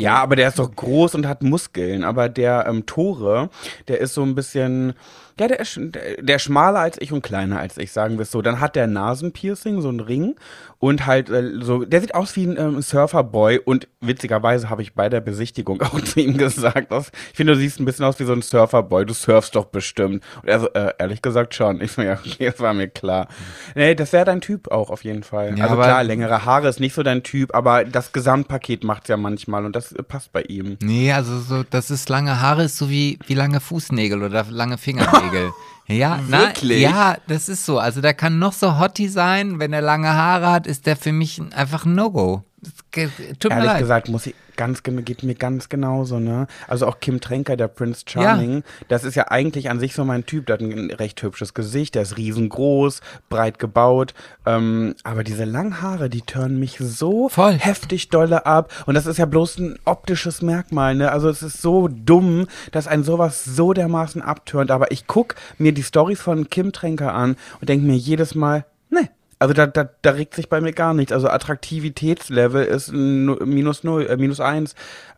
Ja, 0.00 0.16
aber 0.16 0.34
der 0.34 0.48
ist 0.48 0.58
doch 0.58 0.74
groß 0.74 1.14
und 1.14 1.26
hat 1.26 1.42
Muskeln. 1.42 2.04
Aber 2.04 2.30
der 2.30 2.64
ähm, 2.66 2.86
Tore, 2.86 3.50
der 3.86 4.00
ist 4.00 4.14
so 4.14 4.22
ein 4.22 4.34
bisschen, 4.34 4.94
ja, 5.38 5.46
der 5.46 5.60
ist 5.60 5.78
der, 5.78 6.22
der 6.22 6.36
ist 6.36 6.42
schmaler 6.42 6.78
als 6.80 6.96
ich 7.00 7.12
und 7.12 7.22
kleiner 7.22 7.60
als 7.60 7.76
ich, 7.76 7.92
sagen 7.92 8.16
wir 8.16 8.22
es 8.22 8.30
so. 8.30 8.40
Dann 8.40 8.60
hat 8.60 8.76
der 8.76 8.86
Nasenpiercing, 8.86 9.82
so 9.82 9.90
ein 9.90 10.00
Ring 10.00 10.36
und 10.80 11.04
halt 11.06 11.28
äh, 11.28 11.52
so, 11.60 11.84
der 11.84 12.00
sieht 12.00 12.14
aus 12.14 12.34
wie 12.36 12.46
ein 12.46 12.56
ähm, 12.58 12.80
Surferboy 12.80 13.58
und 13.58 13.86
witzigerweise 14.00 14.70
habe 14.70 14.80
ich 14.80 14.94
bei 14.94 15.10
der 15.10 15.20
Besichtigung 15.20 15.80
auch 15.82 16.00
zu 16.00 16.20
ihm 16.20 16.38
gesagt, 16.38 16.90
dass, 16.90 17.12
ich 17.30 17.36
finde, 17.36 17.52
du 17.52 17.58
siehst 17.58 17.78
ein 17.78 17.84
bisschen 17.84 18.06
aus 18.06 18.18
wie 18.18 18.24
so 18.24 18.32
ein 18.32 18.40
Surferboy, 18.40 19.04
du 19.04 19.12
surfst 19.12 19.54
doch 19.54 19.66
bestimmt. 19.66 20.24
Und 20.42 20.48
er 20.48 20.60
so, 20.60 20.68
äh, 20.72 20.94
ehrlich 20.98 21.20
gesagt 21.20 21.54
schon. 21.54 21.82
Ich 21.82 21.92
so, 21.92 22.02
ja, 22.02 22.14
okay, 22.14 22.46
das 22.46 22.60
war 22.60 22.72
mir 22.72 22.88
klar. 22.88 23.28
Nee, 23.74 23.94
das 23.94 24.12
wäre 24.14 24.24
dein 24.24 24.40
Typ 24.40 24.70
auch 24.70 24.88
auf 24.88 25.04
jeden 25.04 25.22
Fall. 25.22 25.56
Ja, 25.58 25.64
also 25.64 25.76
klar, 25.76 26.02
längere 26.02 26.46
Haare 26.46 26.68
ist 26.68 26.80
nicht 26.80 26.94
so 26.94 27.02
dein 27.02 27.22
Typ, 27.22 27.54
aber 27.54 27.84
das 27.84 28.12
Gesamtpaket 28.12 28.82
macht's 28.82 29.08
ja 29.08 29.18
manchmal 29.18 29.66
und 29.66 29.76
das 29.76 29.92
äh, 29.92 30.02
passt 30.02 30.32
bei 30.32 30.42
ihm. 30.42 30.78
nee, 30.80 31.12
also 31.12 31.38
so, 31.40 31.62
das 31.68 31.90
ist 31.90 32.08
lange 32.08 32.40
Haare, 32.40 32.64
ist 32.64 32.78
so 32.78 32.88
wie, 32.88 33.18
wie 33.26 33.34
lange 33.34 33.60
Fußnägel 33.60 34.22
oder 34.22 34.46
lange 34.48 34.78
Fingernägel. 34.78 35.50
Ja, 35.90 36.20
na, 36.28 36.38
Wirklich? 36.40 36.80
ja, 36.80 37.16
das 37.26 37.48
ist 37.48 37.66
so. 37.66 37.78
Also 37.78 38.00
der 38.00 38.14
kann 38.14 38.38
noch 38.38 38.52
so 38.52 38.78
hotty 38.78 39.08
sein, 39.08 39.58
wenn 39.58 39.72
er 39.72 39.82
lange 39.82 40.08
Haare 40.12 40.50
hat, 40.50 40.66
ist 40.66 40.86
der 40.86 40.96
für 40.96 41.12
mich 41.12 41.40
einfach 41.54 41.84
ein 41.84 41.94
No-Go. 41.94 42.44
Tut 42.92 43.50
mir 43.50 43.56
Ehrlich 43.56 43.66
leid. 43.66 43.80
gesagt, 43.80 44.08
muss 44.08 44.26
ich 44.26 44.34
ganz 44.60 44.82
geht 44.82 45.22
mir 45.22 45.34
ganz 45.34 45.70
genauso, 45.70 46.20
ne? 46.20 46.46
Also 46.68 46.86
auch 46.86 47.00
Kim 47.00 47.22
Tränker, 47.22 47.56
der 47.56 47.68
Prince 47.68 48.02
Charming, 48.06 48.62
das 48.88 49.04
ist 49.04 49.14
ja 49.14 49.28
eigentlich 49.28 49.70
an 49.70 49.80
sich 49.80 49.94
so 49.94 50.04
mein 50.04 50.26
Typ. 50.26 50.44
Der 50.44 50.54
hat 50.54 50.60
ein 50.60 50.90
recht 50.90 51.22
hübsches 51.22 51.54
Gesicht, 51.54 51.94
der 51.94 52.02
ist 52.02 52.18
riesengroß, 52.18 53.00
breit 53.30 53.58
gebaut. 53.58 54.12
Ähm, 54.44 54.94
aber 55.02 55.24
diese 55.24 55.44
langen 55.46 55.80
Haare, 55.80 56.10
die 56.10 56.20
turnen 56.20 56.60
mich 56.60 56.76
so 56.78 57.30
Voll. 57.30 57.54
heftig 57.54 58.10
dolle 58.10 58.44
ab. 58.44 58.70
Und 58.84 58.96
das 58.96 59.06
ist 59.06 59.16
ja 59.16 59.24
bloß 59.24 59.60
ein 59.60 59.78
optisches 59.86 60.42
Merkmal, 60.42 60.94
ne? 60.94 61.10
Also 61.10 61.30
es 61.30 61.42
ist 61.42 61.62
so 61.62 61.88
dumm, 61.88 62.46
dass 62.70 62.86
ein 62.86 63.02
sowas 63.02 63.42
so 63.46 63.72
dermaßen 63.72 64.20
abturnt. 64.20 64.70
Aber 64.70 64.92
ich 64.92 65.06
guck 65.06 65.36
mir 65.56 65.72
die 65.72 65.82
Stories 65.82 66.20
von 66.20 66.50
Kim 66.50 66.72
Tränker 66.72 67.14
an 67.14 67.36
und 67.62 67.70
denke 67.70 67.86
mir 67.86 67.96
jedes 67.96 68.34
Mal, 68.34 68.66
ne. 68.90 69.08
Also 69.40 69.54
da, 69.54 69.66
da, 69.66 69.88
da 70.02 70.10
regt 70.10 70.34
sich 70.34 70.48
bei 70.48 70.60
mir 70.60 70.72
gar 70.72 70.94
nichts. 70.94 71.12
Also 71.12 71.28
Attraktivitätslevel 71.28 72.64
ist 72.64 72.92
nu- 72.92 73.38
minus 73.44 73.84
null, 73.84 74.06
äh, 74.06 74.16
minus 74.16 74.38
eins. 74.38 74.74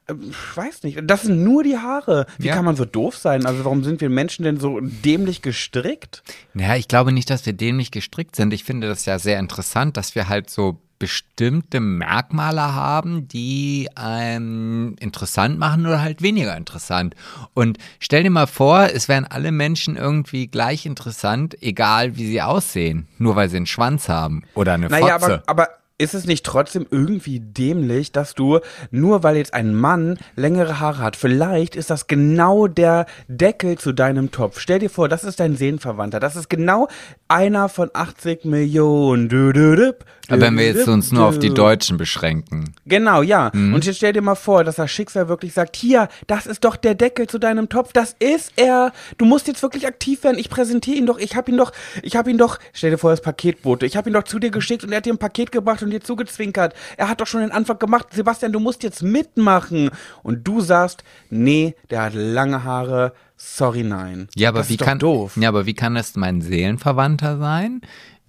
Ähm, 0.09 0.31
Ich 0.31 0.57
weiß 0.57 0.85
nicht. 0.85 0.99
Das 1.05 1.23
sind 1.23 1.43
nur 1.45 1.63
die 1.65 1.77
Haare. 1.77 2.27
Wie 2.39 2.47
Ja. 2.49 2.55
kann 2.55 2.65
man 2.65 2.77
so 2.77 2.85
doof 2.85 3.17
sein? 3.19 3.47
Also 3.47 3.65
warum 3.65 3.83
sind 3.85 4.01
wir 4.01 4.09
Menschen 4.11 4.45
denn 4.45 4.59
so 4.59 4.79
dämlich 4.81 5.43
gestrickt? 5.43 6.23
Ja, 6.55 6.77
ich 6.77 6.89
glaube 6.89 7.13
nicht, 7.13 7.31
dass 7.31 7.45
wir 7.47 7.53
dämlich 7.53 7.91
gestrickt 7.91 8.37
sind. 8.37 8.53
Ich 8.55 8.65
finde 8.65 8.89
das 8.89 9.05
ja 9.07 9.19
sehr 9.19 9.39
interessant, 9.39 9.97
dass 9.97 10.15
wir 10.15 10.29
halt 10.29 10.51
so 10.51 10.79
bestimmte 11.03 11.81
Merkmale 11.81 12.77
haben, 12.77 13.27
die 13.27 13.89
einen 13.97 14.95
interessant 14.99 15.59
machen 15.59 15.85
oder 15.85 16.01
halt 16.01 16.23
weniger 16.23 16.57
interessant. 16.57 17.17
Und 17.55 17.79
stell 17.99 18.23
dir 18.23 18.31
mal 18.31 18.47
vor, 18.47 18.85
es 18.95 19.09
wären 19.09 19.25
alle 19.25 19.51
Menschen 19.51 19.97
irgendwie 19.97 20.47
gleich 20.47 20.87
interessant, 20.87 21.61
egal 21.61 22.17
wie 22.17 22.27
sie 22.29 22.41
aussehen, 22.41 23.09
nur 23.19 23.35
weil 23.35 23.49
sie 23.49 23.57
einen 23.57 23.67
Schwanz 23.67 24.09
haben 24.09 24.45
oder 24.55 24.75
eine 24.75 24.87
Naja, 24.87 25.19
Fotze. 25.19 25.43
aber, 25.49 25.65
aber 25.65 25.69
ist 26.03 26.15
es 26.15 26.27
nicht 26.27 26.45
trotzdem 26.45 26.87
irgendwie 26.91 27.41
dämlich, 27.41 28.13
dass 28.13 28.35
du, 28.35 28.59
nur 28.91 29.23
weil 29.23 29.37
jetzt 29.37 29.55
ein 29.55 29.75
Mann 29.75 30.19
längere 30.35 30.81
Haare 30.81 30.99
hat, 30.99 31.17
vielleicht 31.17 31.77
ist 31.77 31.91
das 31.91 32.09
genau 32.09 32.67
der 32.67 33.07
Deckel 33.29 33.79
zu 33.79 33.93
deinem 33.93 34.31
Topf. 34.33 34.59
Stell 34.59 34.81
dir 34.81 34.91
vor, 34.91 35.09
das 35.09 35.23
ist 35.23 35.39
dein 35.39 35.57
Seelenverwandter. 35.57 36.19
Das 36.19 36.37
ist 36.37 36.51
genau 36.51 36.89
einer 37.29 37.69
von 37.69 37.91
80 37.93 38.45
Millionen. 38.45 39.29
Du, 39.29 39.53
du, 39.53 39.77
du, 39.77 39.95
Aber 40.29 40.41
wenn 40.41 40.59
wir 40.59 40.67
jetzt 40.67 40.89
uns 40.89 41.13
nur 41.13 41.25
auf 41.25 41.39
die. 41.39 41.53
Deutschen 41.53 41.99
beschränken. 41.99 42.75
Genau, 42.87 43.23
ja. 43.23 43.51
Mhm. 43.53 43.75
Und 43.75 43.85
jetzt 43.85 43.97
stell 43.97 44.13
dir 44.13 44.23
mal 44.23 44.35
vor, 44.35 44.65
dass 44.65 44.77
das 44.77 44.91
Schicksal 44.91 45.29
wirklich 45.29 45.53
sagt, 45.53 45.77
hier, 45.77 46.09
das 46.27 46.47
ist 46.47 46.65
doch 46.65 46.77
der 46.77 46.95
Deckel 46.95 47.27
zu 47.27 47.39
deinem 47.39 47.69
Topf, 47.69 47.93
das 47.93 48.17
ist 48.19 48.53
er. 48.57 48.93
Du 49.19 49.25
musst 49.25 49.47
jetzt 49.47 49.63
wirklich 49.63 49.87
aktiv 49.87 50.25
werden. 50.25 50.39
Ich 50.39 50.51
präsentiere 50.51 50.97
ihn 50.97 51.07
doch, 51.07 51.19
ich 51.19 51.37
habe 51.37 51.51
ihn 51.51 51.57
doch, 51.57 51.73
ich 52.03 52.17
habe 52.17 52.31
ihn 52.31 52.39
doch, 52.39 52.59
stell 52.73 52.91
dir 52.91 52.99
vor, 52.99 53.11
das 53.11 53.21
Paketbote. 53.21 53.87
Ich 53.87 53.97
habe 53.97 54.11
ihn 54.11 54.15
doch 54.15 54.25
zu 54.25 54.39
dir 54.39 54.51
geschickt 54.51 54.83
und 54.83 54.93
er 54.93 54.97
hat 54.97 55.07
dir 55.07 55.13
ein 55.13 55.19
Paket 55.19 55.53
gebracht 55.53 55.83
und 55.83 55.92
dir 55.93 56.01
zugezwinkert. 56.01 56.75
Er 56.97 57.09
hat 57.09 57.21
doch 57.21 57.27
schon 57.27 57.41
den 57.41 57.53
Anfang 57.53 57.79
gemacht. 57.79 58.09
Sebastian, 58.13 58.53
du 58.53 58.61
musst 58.61 58.83
jetzt 58.83 59.03
mitmachen. 59.03 59.91
Und 60.23 60.47
du 60.47 60.61
sagst, 60.61 61.05
nee, 61.31 61.75
der 61.91 62.03
hat 62.03 62.15
lange 62.15 62.65
Haare. 62.65 63.13
Sorry, 63.37 63.83
nein. 63.83 64.29
Ja, 64.37 64.51
aber 64.51 64.61
das 64.61 64.69
wie 64.69 64.75
ist 64.75 64.81
doch 64.81 64.87
kann 64.87 64.99
doof. 65.01 65.37
Ja, 65.37 65.49
aber 65.49 65.67
wie 65.67 65.75
kann 65.75 65.95
das 65.97 66.15
mein 66.15 66.43
Seelenverwandter 66.43 67.39
sein, 67.39 67.81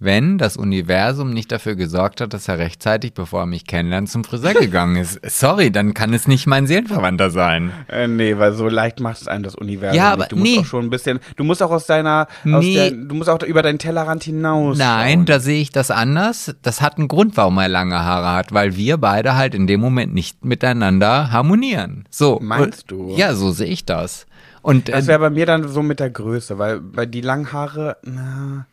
wenn 0.04 0.38
das 0.38 0.56
Universum 0.56 1.30
nicht 1.30 1.50
dafür 1.52 1.74
gesorgt 1.74 2.20
hat, 2.20 2.32
dass 2.32 2.48
er 2.48 2.58
rechtzeitig, 2.58 3.14
bevor 3.14 3.40
er 3.40 3.46
mich 3.46 3.66
kennenlernt, 3.66 4.08
zum 4.10 4.24
Friseur 4.24 4.54
gegangen 4.54 4.96
ist? 4.96 5.18
Sorry, 5.26 5.70
dann 5.70 5.94
kann 5.94 6.12
es 6.14 6.28
nicht 6.28 6.46
mein 6.46 6.66
Seelenverwandter 6.66 7.30
sein. 7.30 7.72
Äh, 7.88 8.06
nee, 8.08 8.36
weil 8.38 8.52
so 8.52 8.68
leicht 8.68 9.00
macht 9.00 9.20
es 9.22 9.28
einem 9.28 9.42
das 9.44 9.54
Universum 9.54 9.96
Ja, 9.96 10.10
nicht. 10.10 10.12
aber 10.14 10.26
Du 10.26 10.36
musst 10.36 10.50
nee. 10.52 10.58
auch 10.60 10.64
schon 10.64 10.84
ein 10.84 10.90
bisschen, 10.90 11.20
du 11.36 11.44
musst 11.44 11.62
auch 11.62 11.70
aus 11.70 11.86
deiner, 11.86 12.26
aus 12.44 12.64
Nee. 12.64 12.74
der, 12.74 12.90
du 12.92 13.14
musst 13.14 13.28
auch 13.30 13.42
über 13.42 13.62
deinen 13.62 13.78
Tellerrand 13.78 14.24
hinaus. 14.24 14.78
Nein, 14.78 15.18
schauen. 15.18 15.26
da 15.26 15.40
sehe 15.40 15.60
ich 15.60 15.70
das 15.72 15.90
anders. 15.90 16.54
Das 16.62 16.80
hat 16.80 16.98
einen 16.98 17.08
Grund, 17.08 17.36
warum 17.36 17.58
er 17.58 17.68
lange 17.68 17.98
Haare 18.04 18.32
hat, 18.32 18.52
weil 18.52 18.76
wir 18.76 18.96
beide 18.98 19.34
halt 19.36 19.54
in 19.54 19.66
dem 19.66 19.80
Moment 19.80 20.14
nicht 20.14 20.44
miteinander 20.44 21.30
harmonieren. 21.32 22.04
So. 22.10 22.38
Meinst 22.42 22.90
du? 22.90 23.14
Ja, 23.16 23.34
so 23.34 23.50
sehe 23.50 23.66
ich 23.68 23.84
das. 23.84 24.26
Und 24.62 24.88
Das 24.88 25.04
äh, 25.04 25.08
wäre 25.08 25.18
bei 25.20 25.30
mir 25.30 25.44
dann 25.46 25.68
so 25.68 25.82
mit 25.82 26.00
der 26.00 26.08
Größe, 26.10 26.58
weil 26.58 26.80
bei 26.80 27.04
die 27.06 27.20
langen 27.20 27.52
Haare, 27.52 27.98
na, 28.02 28.66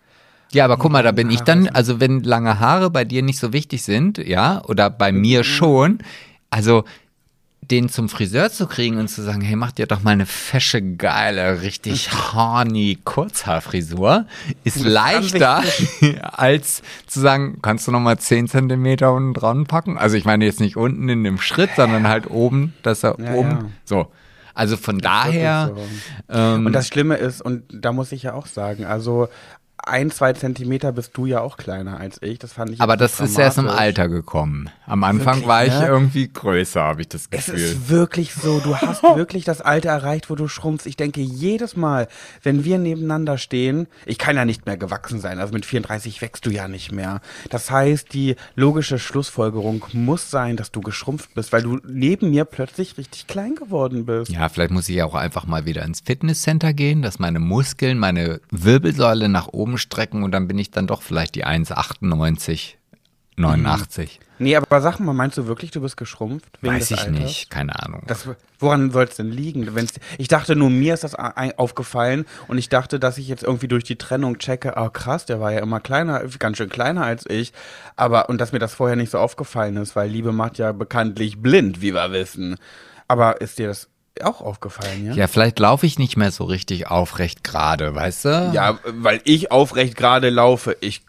Ja, 0.54 0.66
aber 0.66 0.78
guck 0.78 0.92
mal, 0.92 1.04
da 1.04 1.12
bin 1.12 1.30
ich 1.30 1.42
dann, 1.42 1.68
also 1.70 2.00
wenn 2.00 2.24
lange 2.24 2.60
Haare 2.60 2.90
bei 2.90 3.06
dir 3.06 3.22
nicht 3.22 3.40
so 3.40 3.54
wichtig 3.54 3.84
sind, 3.84 4.18
ja, 4.18 4.62
oder 4.66 4.90
bei 4.90 5.12
Mhm. 5.12 5.22
mir 5.22 5.44
schon, 5.44 6.00
also 6.50 6.84
den 7.62 7.88
zum 7.88 8.10
Friseur 8.10 8.52
zu 8.52 8.68
kriegen 8.68 8.98
und 8.98 9.08
zu 9.08 9.22
sagen, 9.22 9.40
hey, 9.40 9.56
mach 9.56 9.72
dir 9.72 9.86
doch 9.88 10.04
mal 10.04 10.12
eine 10.12 10.26
fesche, 10.26 10.82
geile, 10.82 11.62
richtig 11.62 12.12
horny 12.34 12.98
Kurzhaarfrisur, 13.06 14.26
ist 14.66 14.78
Das 14.78 14.84
leichter 14.84 15.64
als 16.34 16.82
zu 17.08 17.22
sagen, 17.22 17.60
kannst 17.62 17.88
du 17.88 17.92
noch 17.92 18.00
mal 18.02 18.18
10 18.18 18.48
Zentimeter 18.50 19.14
unten 19.14 19.34
dran 19.34 19.68
packen? 19.68 19.98
Also 19.98 20.18
ich 20.18 20.26
meine 20.26 20.44
jetzt 20.44 20.60
nicht 20.60 20.76
unten 20.76 21.08
in 21.08 21.24
dem 21.24 21.38
Schritt, 21.40 21.70
sondern 21.76 22.08
halt 22.10 22.30
oben, 22.30 22.74
dass 22.84 23.04
er 23.04 23.18
Ja, 23.20 23.34
oben, 23.36 23.52
ja. 23.52 23.70
so. 23.86 24.08
Also 24.54 24.76
von 24.76 25.00
daher, 25.00 25.72
Wirklich 25.74 26.04
ähm, 26.30 26.66
Und 26.66 26.74
das 26.74 26.88
Schlimme 26.88 27.16
ist, 27.16 27.42
und 27.42 27.64
da 27.72 27.94
muss 27.94 28.12
ich 28.12 28.24
ja 28.24 28.34
auch 28.34 28.48
sagen, 28.48 28.84
also 28.84 29.30
ein, 29.86 30.12
zwei 30.12 30.34
Zentimeter 30.34 30.92
bist 30.92 31.18
du 31.18 31.26
ja 31.26 31.42
auch 31.42 31.58
kleiner 31.58 32.00
als 32.00 32.22
ich. 32.22 32.40
Das 32.40 32.54
fand 32.54 32.72
ich 32.72 32.82
aber 32.82 32.98
das 32.98 33.20
ist 33.20 33.38
erst 33.38 33.58
im. 33.58 33.68
Alter 33.72 34.10
gekommen. 34.10 34.70
Am 34.86 35.04
Anfang 35.04 35.36
Wirklich, 35.36 35.48
war 35.48 35.66
ich 35.66 35.74
ne? 35.74 35.88
irgendwie 35.88 36.28
größer, 36.32 36.82
habe 36.82 37.02
ich 37.02 37.08
das 37.10 37.24
Es 37.32 37.46
Gefühl. 37.46 37.56
ist 37.56 37.90
wirklich 37.90 38.34
so, 38.34 38.60
du 38.60 38.76
hast 38.76 39.02
wirklich 39.16 39.46
das 39.46 39.62
Alter 39.62 39.90
erreicht, 39.90 40.30
wo 40.30 40.36
du 40.36 40.48
schrumpfst. 40.48 40.86
Ich 40.88 40.98
denke 40.98 41.22
jedes 41.22 41.76
Mal, 41.76 42.08
wenn 42.44 42.66
wir 42.66 42.78
nebeneinander 42.78 43.38
stehen, 43.38 43.88
ich 44.06 44.18
kann 44.18 44.36
ja 44.36 44.46
nicht 44.46 44.66
mehr 44.66 44.78
gewachsen 44.78 45.20
sein, 45.20 45.40
also 45.40 45.54
mit 45.54 45.66
34 45.66 46.22
wächst 46.22 46.46
du 46.46 46.50
ja 46.52 46.68
nicht 46.68 46.92
mehr. 46.92 47.22
Das 47.50 47.72
heißt, 47.72 48.14
die 48.14 48.36
logische 48.56 49.00
Schlussfolgerung 49.00 49.86
muss 49.94 50.30
sein, 50.30 50.58
dass 50.58 50.72
du 50.72 50.82
geschrumpft 50.82 51.34
bist, 51.34 51.54
weil 51.54 51.64
du 51.64 51.80
neben 51.88 52.30
mir 52.32 52.46
plötzlich 52.46 52.98
richtig 52.98 53.28
klein 53.28 53.56
geworden 53.56 54.06
bist. 54.06 54.32
Ja, 54.32 54.50
vielleicht 54.50 54.72
muss 54.72 54.90
ich 54.90 55.02
auch 55.04 55.16
einfach 55.16 55.46
mal 55.46 55.66
wieder 55.66 55.84
ins 55.84 56.02
Fitnesscenter 56.02 56.74
gehen, 56.74 57.02
dass 57.02 57.20
meine 57.20 57.40
Muskeln, 57.40 57.98
meine 57.98 58.42
Wirbelsäule 58.52 59.30
nach 59.30 59.48
oben 59.48 59.71
strecken 59.78 60.24
und 60.24 60.32
dann 60.32 60.48
bin 60.48 60.58
ich 60.58 60.72
dann 60.72 60.88
doch 60.88 61.02
vielleicht 61.02 61.36
die 61.36 61.46
1,98, 61.46 62.76
89. 63.38 64.20
Nee, 64.42 64.56
aber 64.56 64.82
sag 64.82 65.00
mal, 65.00 65.14
meinst 65.14 65.38
du 65.38 65.46
wirklich, 65.46 65.70
du 65.70 65.82
bist 65.82 65.98
geschrumpft? 65.98 66.58
Weiß 66.62 66.90
ich 66.90 67.00
Alters? 67.00 67.20
nicht, 67.20 67.50
keine 67.52 67.80
Ahnung. 67.80 68.02
Das, 68.08 68.28
woran 68.58 68.90
soll 68.90 69.04
es 69.04 69.16
denn 69.16 69.30
liegen? 69.30 69.76
Wenn's, 69.76 69.94
ich 70.18 70.30
dachte 70.30 70.56
nur, 70.56 70.72
mir 70.72 70.96
ist 70.96 71.04
das 71.04 71.14
aufgefallen 71.14 72.26
und 72.48 72.58
ich 72.58 72.68
dachte, 72.68 73.00
dass 73.00 73.20
ich 73.20 73.28
jetzt 73.28 73.44
irgendwie 73.44 73.68
durch 73.68 73.84
die 73.84 73.98
Trennung 73.98 74.40
checke, 74.40 74.78
ah 74.78 74.90
krass, 74.90 75.28
der 75.28 75.40
war 75.40 75.52
ja 75.52 75.60
immer 75.60 75.80
kleiner, 75.80 76.24
ganz 76.40 76.58
schön 76.58 76.70
kleiner 76.70 77.04
als 77.04 77.30
ich. 77.30 77.54
Aber, 77.96 78.30
und 78.30 78.42
dass 78.42 78.52
mir 78.52 78.58
das 78.58 78.74
vorher 78.74 78.96
nicht 78.96 79.12
so 79.12 79.20
aufgefallen 79.20 79.78
ist, 79.78 79.96
weil 79.96 80.10
Liebe 80.10 80.32
macht 80.32 80.58
ja 80.58 80.72
bekanntlich 80.72 81.40
blind, 81.40 81.84
wie 81.84 81.94
wir 81.94 82.12
wissen. 82.12 82.58
Aber 83.08 83.42
ist 83.42 83.60
dir 83.60 83.68
das 83.68 83.91
auch 84.22 84.42
aufgefallen, 84.42 85.06
ja? 85.06 85.14
ja, 85.14 85.28
vielleicht 85.28 85.60
laufe 85.60 85.86
ich 85.86 85.98
nicht 85.98 86.18
mehr 86.18 86.32
so 86.32 86.44
richtig 86.44 86.88
aufrecht 86.88 87.44
gerade, 87.44 87.96
weißt 87.96 88.26
du? 88.26 88.52
Ja, 88.54 88.80
weil 88.86 89.22
ich 89.24 89.52
aufrecht 89.52 89.96
gerade 89.96 90.30
laufe, 90.30 90.76
ich 90.82 91.04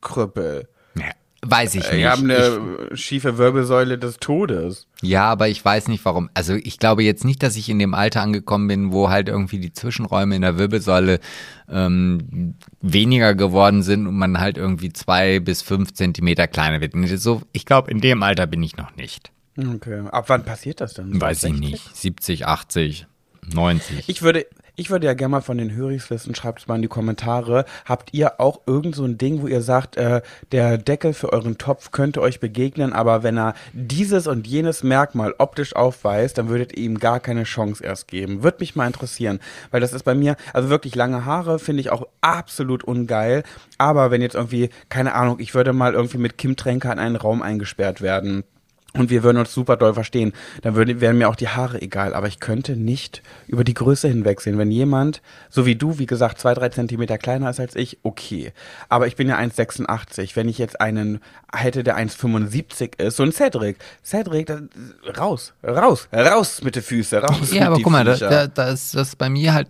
krüppel. 0.00 0.68
Ja, 0.94 1.10
Weiß 1.40 1.76
ich 1.76 1.84
nicht. 1.84 2.00
Ich 2.00 2.04
habe 2.04 2.22
eine 2.22 2.96
schiefe 2.96 3.38
Wirbelsäule 3.38 3.96
des 3.96 4.18
Todes. 4.18 4.88
Ja, 5.02 5.30
aber 5.30 5.48
ich 5.48 5.64
weiß 5.64 5.86
nicht 5.86 6.04
warum. 6.04 6.28
Also 6.34 6.54
ich 6.54 6.80
glaube 6.80 7.04
jetzt 7.04 7.24
nicht, 7.24 7.44
dass 7.44 7.54
ich 7.54 7.68
in 7.68 7.78
dem 7.78 7.94
Alter 7.94 8.22
angekommen 8.22 8.66
bin, 8.66 8.92
wo 8.92 9.08
halt 9.08 9.28
irgendwie 9.28 9.60
die 9.60 9.72
Zwischenräume 9.72 10.34
in 10.34 10.42
der 10.42 10.58
Wirbelsäule 10.58 11.20
ähm, 11.68 12.54
weniger 12.80 13.36
geworden 13.36 13.84
sind 13.84 14.08
und 14.08 14.16
man 14.16 14.40
halt 14.40 14.58
irgendwie 14.58 14.92
zwei 14.92 15.38
bis 15.38 15.62
fünf 15.62 15.94
Zentimeter 15.94 16.48
kleiner 16.48 16.80
wird. 16.80 16.94
So, 17.20 17.42
ich 17.52 17.64
glaube, 17.64 17.88
in 17.92 18.00
dem 18.00 18.24
Alter 18.24 18.48
bin 18.48 18.62
ich 18.64 18.76
noch 18.76 18.96
nicht. 18.96 19.30
Okay. 19.58 20.04
Ab 20.10 20.24
wann 20.28 20.44
passiert 20.44 20.80
das 20.80 20.94
denn? 20.94 21.20
Weiß 21.20 21.38
ich 21.44 21.52
60? 21.52 21.60
nicht. 21.60 21.96
70, 21.96 22.46
80, 22.46 23.06
90. 23.52 24.08
Ich 24.08 24.22
würde, 24.22 24.46
ich 24.76 24.90
würde 24.90 25.06
ja 25.06 25.14
gerne 25.14 25.32
mal 25.32 25.40
von 25.40 25.58
den 25.58 25.74
Höris 25.74 26.08
wissen, 26.10 26.36
schreibt 26.36 26.60
es 26.60 26.68
mal 26.68 26.76
in 26.76 26.82
die 26.82 26.88
Kommentare. 26.88 27.64
Habt 27.84 28.14
ihr 28.14 28.40
auch 28.40 28.60
irgend 28.66 28.94
so 28.94 29.04
ein 29.04 29.18
Ding, 29.18 29.42
wo 29.42 29.48
ihr 29.48 29.60
sagt, 29.60 29.96
äh, 29.96 30.22
der 30.52 30.78
Deckel 30.78 31.12
für 31.12 31.32
euren 31.32 31.58
Topf 31.58 31.90
könnte 31.90 32.20
euch 32.20 32.38
begegnen, 32.38 32.92
aber 32.92 33.24
wenn 33.24 33.36
er 33.36 33.54
dieses 33.72 34.28
und 34.28 34.46
jenes 34.46 34.84
Merkmal 34.84 35.34
optisch 35.38 35.74
aufweist, 35.74 36.38
dann 36.38 36.48
würdet 36.48 36.76
ihr 36.76 36.84
ihm 36.84 36.98
gar 37.00 37.18
keine 37.18 37.42
Chance 37.42 37.82
erst 37.82 38.06
geben. 38.06 38.44
Würde 38.44 38.58
mich 38.60 38.76
mal 38.76 38.86
interessieren, 38.86 39.40
weil 39.72 39.80
das 39.80 39.92
ist 39.92 40.04
bei 40.04 40.14
mir, 40.14 40.36
also 40.52 40.68
wirklich 40.68 40.94
lange 40.94 41.24
Haare 41.24 41.58
finde 41.58 41.80
ich 41.80 41.90
auch 41.90 42.06
absolut 42.20 42.84
ungeil, 42.84 43.42
aber 43.78 44.12
wenn 44.12 44.22
jetzt 44.22 44.36
irgendwie, 44.36 44.70
keine 44.88 45.14
Ahnung, 45.14 45.40
ich 45.40 45.54
würde 45.54 45.72
mal 45.72 45.94
irgendwie 45.94 46.18
mit 46.18 46.38
Kim 46.38 46.54
Tränker 46.54 46.92
in 46.92 47.00
einen 47.00 47.16
Raum 47.16 47.42
eingesperrt 47.42 48.00
werden, 48.00 48.44
und 48.94 49.10
wir 49.10 49.22
würden 49.22 49.36
uns 49.36 49.52
super 49.52 49.76
doll 49.76 49.92
verstehen, 49.92 50.32
dann 50.62 50.74
würden, 50.74 51.00
wären 51.00 51.18
mir 51.18 51.28
auch 51.28 51.36
die 51.36 51.48
Haare 51.48 51.80
egal. 51.82 52.14
Aber 52.14 52.26
ich 52.26 52.40
könnte 52.40 52.74
nicht 52.74 53.22
über 53.46 53.62
die 53.62 53.74
Größe 53.74 54.08
hinwegsehen. 54.08 54.56
Wenn 54.56 54.70
jemand, 54.70 55.20
so 55.50 55.66
wie 55.66 55.76
du, 55.76 55.98
wie 55.98 56.06
gesagt, 56.06 56.40
zwei, 56.40 56.54
drei 56.54 56.70
Zentimeter 56.70 57.18
kleiner 57.18 57.50
ist 57.50 57.60
als 57.60 57.76
ich, 57.76 57.98
okay. 58.02 58.52
Aber 58.88 59.06
ich 59.06 59.14
bin 59.14 59.28
ja 59.28 59.38
1,86. 59.38 60.36
Wenn 60.36 60.48
ich 60.48 60.56
jetzt 60.56 60.80
einen 60.80 61.20
hätte, 61.52 61.84
der 61.84 61.98
1,75 61.98 62.98
ist, 63.00 63.16
so 63.16 63.22
ein 63.24 63.32
Cedric. 63.32 63.76
Cedric, 64.02 64.46
da, 64.46 64.60
raus, 65.18 65.52
raus, 65.62 66.08
raus 66.12 66.62
mit 66.62 66.74
den 66.74 66.82
Füßen, 66.82 67.18
raus 67.18 67.52
Ja, 67.52 67.60
mit 67.60 67.66
aber 67.68 67.76
guck 67.82 67.92
mal, 67.92 68.04
da, 68.04 68.16
da, 68.16 68.46
da 68.46 68.68
ist 68.70 68.94
das 68.94 69.16
bei 69.16 69.28
mir 69.28 69.52
halt 69.52 69.68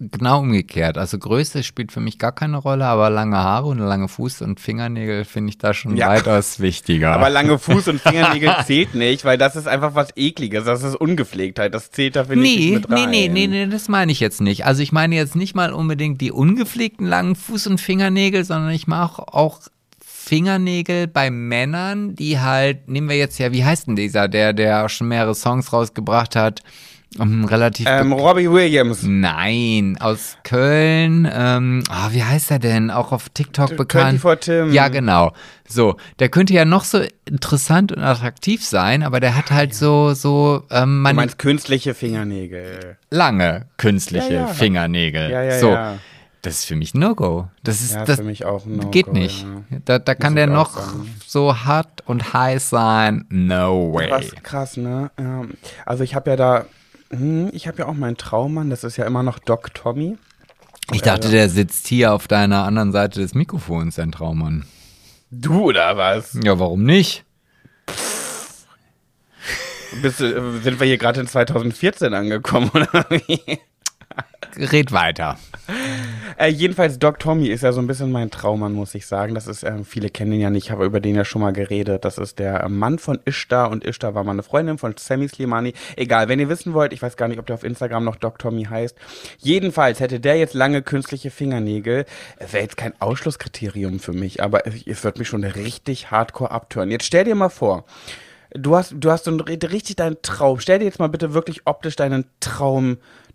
genau 0.00 0.40
umgekehrt. 0.40 0.98
Also 0.98 1.18
Größe 1.18 1.62
spielt 1.62 1.92
für 1.92 2.00
mich 2.00 2.18
gar 2.18 2.32
keine 2.32 2.56
Rolle, 2.56 2.86
aber 2.86 3.10
lange 3.10 3.36
Haare 3.36 3.66
und 3.66 3.78
lange 3.78 4.08
Fuß 4.08 4.42
und 4.42 4.60
Fingernägel 4.60 5.24
finde 5.24 5.50
ich 5.50 5.58
da 5.58 5.74
schon 5.74 5.96
Ja. 5.96 6.08
weitaus 6.08 6.60
wichtiger. 6.60 7.12
Aber 7.12 7.30
lange 7.30 7.58
Fuß 7.58 7.88
und 7.88 8.00
Fingernägel 8.02 8.54
zählt 8.66 8.94
nicht, 8.94 9.24
weil 9.24 9.38
das 9.38 9.56
ist 9.56 9.68
einfach 9.68 9.94
was 9.94 10.08
Ekliges. 10.16 10.64
Das 10.64 10.82
ist 10.82 10.94
Ungepflegtheit. 10.96 11.74
Das 11.74 11.90
zählt 11.90 12.16
da, 12.16 12.24
finde 12.24 12.46
ich, 12.46 12.56
Nee, 12.58 12.64
nicht 12.70 12.88
mit 12.88 12.90
nee, 12.90 12.94
rein. 13.02 13.10
nee, 13.10 13.28
nee, 13.28 13.46
nee, 13.46 13.66
das 13.66 13.88
meine 13.88 14.12
ich 14.12 14.20
jetzt 14.20 14.40
nicht. 14.40 14.64
Also 14.66 14.82
ich 14.82 14.92
meine 14.92 15.14
jetzt 15.16 15.36
nicht 15.36 15.54
mal 15.54 15.72
unbedingt 15.72 16.20
die 16.20 16.32
ungepflegten 16.32 17.06
langen 17.06 17.34
Fuß- 17.34 17.68
und 17.68 17.80
Fingernägel, 17.80 18.44
sondern 18.44 18.70
ich 18.70 18.86
mache 18.86 19.22
auch 19.32 19.60
Fingernägel 20.04 21.06
bei 21.06 21.30
Männern, 21.30 22.14
die 22.14 22.38
halt, 22.38 22.88
nehmen 22.88 23.08
wir 23.08 23.16
jetzt 23.16 23.38
ja, 23.38 23.50
wie 23.52 23.64
heißt 23.64 23.86
denn 23.86 23.96
dieser, 23.96 24.28
der, 24.28 24.52
der 24.52 24.88
schon 24.90 25.08
mehrere 25.08 25.34
Songs 25.34 25.72
rausgebracht 25.72 26.36
hat, 26.36 26.60
um, 27.18 27.44
relativ 27.46 27.86
Ähm, 27.88 28.12
Robbie 28.12 28.50
Williams. 28.50 29.02
Nein, 29.02 29.96
aus 30.00 30.36
Köln. 30.44 31.28
Ähm, 31.32 31.82
ah, 31.88 32.08
wie 32.12 32.22
heißt 32.22 32.50
er 32.50 32.58
denn? 32.58 32.90
Auch 32.90 33.12
auf 33.12 33.28
TikTok 33.30 33.76
bekannt. 33.76 34.20
24 34.20 34.44
Tim. 34.44 34.72
Ja, 34.72 34.88
genau. 34.88 35.32
So, 35.66 35.96
der 36.18 36.28
könnte 36.28 36.52
ja 36.52 36.64
noch 36.64 36.84
so 36.84 37.00
interessant 37.24 37.92
und 37.92 38.02
attraktiv 38.02 38.64
sein, 38.64 39.02
aber 39.02 39.20
der 39.20 39.36
hat 39.36 39.50
halt 39.50 39.74
so 39.74 40.12
so 40.14 40.64
ähm, 40.70 40.80
Du 40.98 41.02
man 41.02 41.16
meinst 41.16 41.38
künstliche 41.38 41.94
Fingernägel. 41.94 42.96
lange 43.10 43.66
künstliche 43.78 44.34
Ja, 44.34 44.40
ja. 44.40 44.46
Fingernägel. 44.48 45.30
Ja, 45.30 45.42
ja, 45.42 45.58
so, 45.58 45.70
ja. 45.70 45.98
das 46.42 46.60
ist 46.60 46.64
für 46.66 46.76
mich 46.76 46.94
ein 46.94 47.00
No-Go. 47.00 47.48
Das 47.64 47.80
ist 47.80 47.94
Ja, 47.94 48.04
das 48.04 48.16
für 48.16 48.22
mich 48.24 48.44
auch 48.44 48.64
ein 48.66 48.76
No-Go, 48.76 48.90
geht 48.90 49.12
nicht. 49.12 49.42
ja. 49.70 49.78
Da, 49.84 49.98
da 49.98 50.14
kann 50.14 50.36
der 50.36 50.46
noch 50.46 50.76
sagen. 50.76 51.14
so 51.26 51.56
hart 51.64 52.02
und 52.06 52.32
heiß 52.32 52.70
sein. 52.70 53.24
No 53.30 53.92
way. 53.94 54.10
Was 54.10 54.30
krass, 54.42 54.76
ne? 54.76 55.10
Ja. 55.18 55.42
Also 55.86 56.04
ich 56.04 56.14
habe 56.14 56.30
ja 56.30 56.36
da, 56.36 56.64
ich 57.10 57.66
habe 57.66 57.78
ja 57.78 57.86
auch 57.86 57.94
meinen 57.94 58.16
Traummann, 58.16 58.70
das 58.70 58.84
ist 58.84 58.96
ja 58.96 59.06
immer 59.06 59.22
noch 59.22 59.38
Doc 59.38 59.72
Tommy. 59.74 60.18
Ich 60.92 61.02
dachte, 61.02 61.30
der 61.30 61.48
sitzt 61.48 61.86
hier 61.86 62.12
auf 62.12 62.28
deiner 62.28 62.64
anderen 62.64 62.92
Seite 62.92 63.20
des 63.20 63.34
Mikrofons, 63.34 63.96
dein 63.96 64.12
Traummann. 64.12 64.64
Du 65.30 65.64
oder 65.64 65.96
was? 65.96 66.38
Ja, 66.42 66.58
warum 66.58 66.84
nicht? 66.84 67.24
Bist 70.02 70.20
du, 70.20 70.24
äh, 70.24 70.60
sind 70.60 70.80
wir 70.80 70.86
hier 70.86 70.98
gerade 70.98 71.20
in 71.20 71.26
2014 71.26 72.14
angekommen 72.14 72.70
oder 72.74 73.06
wie? 73.10 73.58
Red 74.56 74.92
weiter. 74.92 75.38
Äh, 76.38 76.48
jedenfalls 76.48 76.98
Doc 76.98 77.18
Tommy 77.18 77.48
ist 77.48 77.62
ja 77.62 77.72
so 77.72 77.80
ein 77.80 77.86
bisschen 77.86 78.12
mein 78.12 78.30
Traummann, 78.30 78.72
muss 78.72 78.94
ich 78.94 79.06
sagen. 79.06 79.34
Das 79.34 79.46
ist, 79.46 79.64
ähm, 79.64 79.84
viele 79.84 80.08
kennen 80.08 80.32
ihn 80.32 80.40
ja 80.40 80.50
nicht, 80.50 80.66
ich 80.66 80.70
habe 80.70 80.84
über 80.84 81.00
den 81.00 81.16
ja 81.16 81.24
schon 81.24 81.42
mal 81.42 81.52
geredet. 81.52 82.04
Das 82.04 82.16
ist 82.16 82.38
der 82.38 82.62
äh, 82.62 82.68
Mann 82.68 82.98
von 82.98 83.18
Ishtar 83.24 83.70
und 83.70 83.84
Ishtar 83.84 84.14
war 84.14 84.24
mal 84.24 84.32
eine 84.32 84.42
Freundin 84.42 84.78
von 84.78 84.94
Sammy 84.96 85.28
Slimani. 85.28 85.74
Egal, 85.96 86.28
wenn 86.28 86.38
ihr 86.38 86.48
wissen 86.48 86.74
wollt, 86.74 86.92
ich 86.92 87.02
weiß 87.02 87.16
gar 87.16 87.28
nicht, 87.28 87.38
ob 87.38 87.46
der 87.46 87.54
auf 87.54 87.64
Instagram 87.64 88.04
noch 88.04 88.16
Doc 88.16 88.38
Tommy 88.38 88.64
heißt. 88.64 88.96
Jedenfalls 89.38 90.00
hätte 90.00 90.20
der 90.20 90.36
jetzt 90.36 90.54
lange 90.54 90.82
künstliche 90.82 91.30
Fingernägel, 91.30 92.04
wäre 92.38 92.62
jetzt 92.62 92.76
kein 92.76 92.92
Ausschlusskriterium 93.00 93.98
für 93.98 94.12
mich, 94.12 94.42
aber 94.42 94.66
es, 94.66 95.04
wird 95.04 95.18
mich 95.18 95.28
schon 95.28 95.44
richtig 95.44 96.10
hardcore 96.10 96.50
abtören. 96.50 96.90
Jetzt 96.90 97.04
stell 97.04 97.24
dir 97.24 97.34
mal 97.34 97.48
vor, 97.48 97.84
du 98.52 98.76
hast, 98.76 98.94
du 98.96 99.10
hast 99.10 99.24
so 99.24 99.30
einen, 99.30 99.40
richtig 99.40 99.96
deinen 99.96 100.22
Traum. 100.22 100.60
Stell 100.60 100.78
dir 100.78 100.84
jetzt 100.84 100.98
mal 100.98 101.08
bitte 101.08 101.34
wirklich 101.34 101.62
optisch 101.66 101.96
deinen 101.96 102.26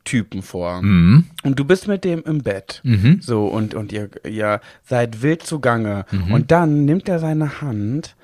Traumtypen 0.04 0.42
vor. 0.42 0.82
Mhm. 0.82 1.26
Und 1.44 1.60
du 1.60 1.66
bist 1.66 1.88
mit 1.88 2.04
dem 2.04 2.24
im 2.24 2.42
Bett. 2.44 2.82
So, 3.22 3.46
und, 3.48 3.74
und 3.74 3.92
ihr, 3.92 4.10
ihr 4.28 4.60
seid 4.84 5.22
wild 5.22 5.44
zugange. 5.44 6.06
Mhm. 6.12 6.34
Und 6.34 6.52
dann 6.52 6.86
nimmt 6.86 7.10
er 7.10 7.20
seine 7.20 7.62
Hand 7.62 8.16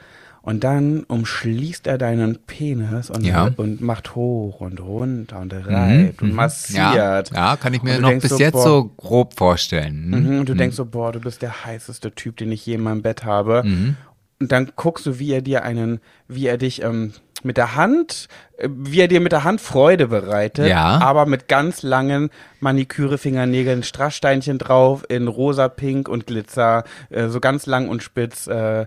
und 0.42 0.64
dann 0.64 1.04
umschließt 1.04 1.86
er 1.88 1.98
deinen 1.98 2.38
Penis 2.48 3.10
und, 3.10 3.26
Ja. 3.26 3.52
und 3.58 3.82
macht 3.82 4.16
hoch 4.16 4.62
und 4.62 4.80
runter 4.80 5.40
und 5.40 5.54
reibt 5.54 6.22
und 6.22 6.30
Ja, 6.30 6.36
massiert. 6.36 7.32
ja, 7.34 7.58
kann 7.58 7.74
ich 7.74 7.84
mir 7.84 7.96
Und 7.98 8.02
noch 8.02 8.14
bis 8.20 8.30
so, 8.30 8.40
jetzt 8.40 8.54
boah, 8.54 8.64
so 8.64 8.92
grob 8.98 9.38
vorstellen. 9.38 10.10
Mhm. 10.10 10.34
Mhm, 10.34 10.40
und 10.40 10.50
du 10.50 10.56
denkst 10.56 10.76
so, 10.76 10.86
boah, 10.86 11.12
du 11.12 11.20
bist 11.20 11.42
der 11.42 11.66
heißeste 11.66 12.14
Typ, 12.14 12.38
den 12.38 12.52
ich 12.52 12.66
je 12.66 12.76
in 12.76 12.82
meinem 12.82 13.02
Bett 13.02 13.26
habe. 13.26 13.64
Mhm. 13.66 13.96
Und 14.42 14.54
dann 14.54 14.72
guckst 14.78 15.06
du, 15.06 15.20
wie 15.20 15.34
er 15.34 15.42
dir 15.42 15.64
einen, 15.64 16.00
wie 16.30 16.48
er 16.48 16.58
dich 16.58 16.82
ähm, 16.84 17.12
mit 17.44 17.58
der 17.58 17.76
Hand, 17.76 18.28
äh, 18.58 18.68
wie 18.72 19.00
er 19.02 19.08
dir 19.08 19.20
mit 19.22 19.32
der 19.32 19.44
Hand 19.44 19.62
Freude 19.62 20.08
bereitet, 20.08 20.68
Ja. 20.68 21.00
aber 21.02 21.26
mit 21.26 21.48
ganz 21.48 21.84
langen 21.84 22.30
Maniküre-Fingernägeln, 22.60 23.84
Strasssteinchen 23.84 24.58
drauf 24.58 25.06
in 25.10 25.28
rosa, 25.28 25.68
pink 25.70 26.10
und 26.10 26.28
Glitzer, 26.28 26.84
äh, 27.10 27.28
so 27.30 27.40
ganz 27.40 27.66
lang 27.66 27.88
und 27.90 28.04
spitz, 28.04 28.48
äh, 28.48 28.82
äh, 28.82 28.86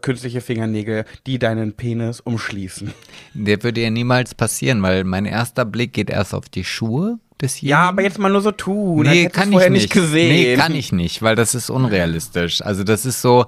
künstliche 0.00 0.40
Fingernägel, 0.40 1.04
die 1.26 1.38
deinen 1.38 1.72
Penis 1.72 2.20
umschließen. 2.20 2.92
Der 3.34 3.62
würde 3.62 3.80
ja 3.80 3.90
niemals 3.90 4.34
passieren, 4.34 4.82
weil 4.82 5.04
mein 5.04 5.24
erster 5.24 5.64
Blick 5.64 5.92
geht 5.92 6.10
erst 6.10 6.34
auf 6.34 6.48
die 6.48 6.64
Schuhe 6.64 7.18
desjenigen. 7.40 7.70
Ja, 7.70 7.88
aber 7.88 8.02
jetzt 8.02 8.18
mal 8.18 8.30
nur 8.30 8.40
so 8.40 8.50
tun. 8.50 9.06
Nee, 9.06 9.28
kann 9.28 9.52
ich 9.52 9.58
nicht. 9.58 9.70
nicht 9.70 9.92
gesehen. 9.92 10.28
Nee, 10.30 10.56
kann 10.56 10.74
ich 10.74 10.92
nicht, 10.92 11.22
weil 11.22 11.36
das 11.36 11.54
ist 11.54 11.70
unrealistisch. 11.70 12.60
Also 12.62 12.82
das 12.84 13.06
ist 13.06 13.22
so, 13.22 13.46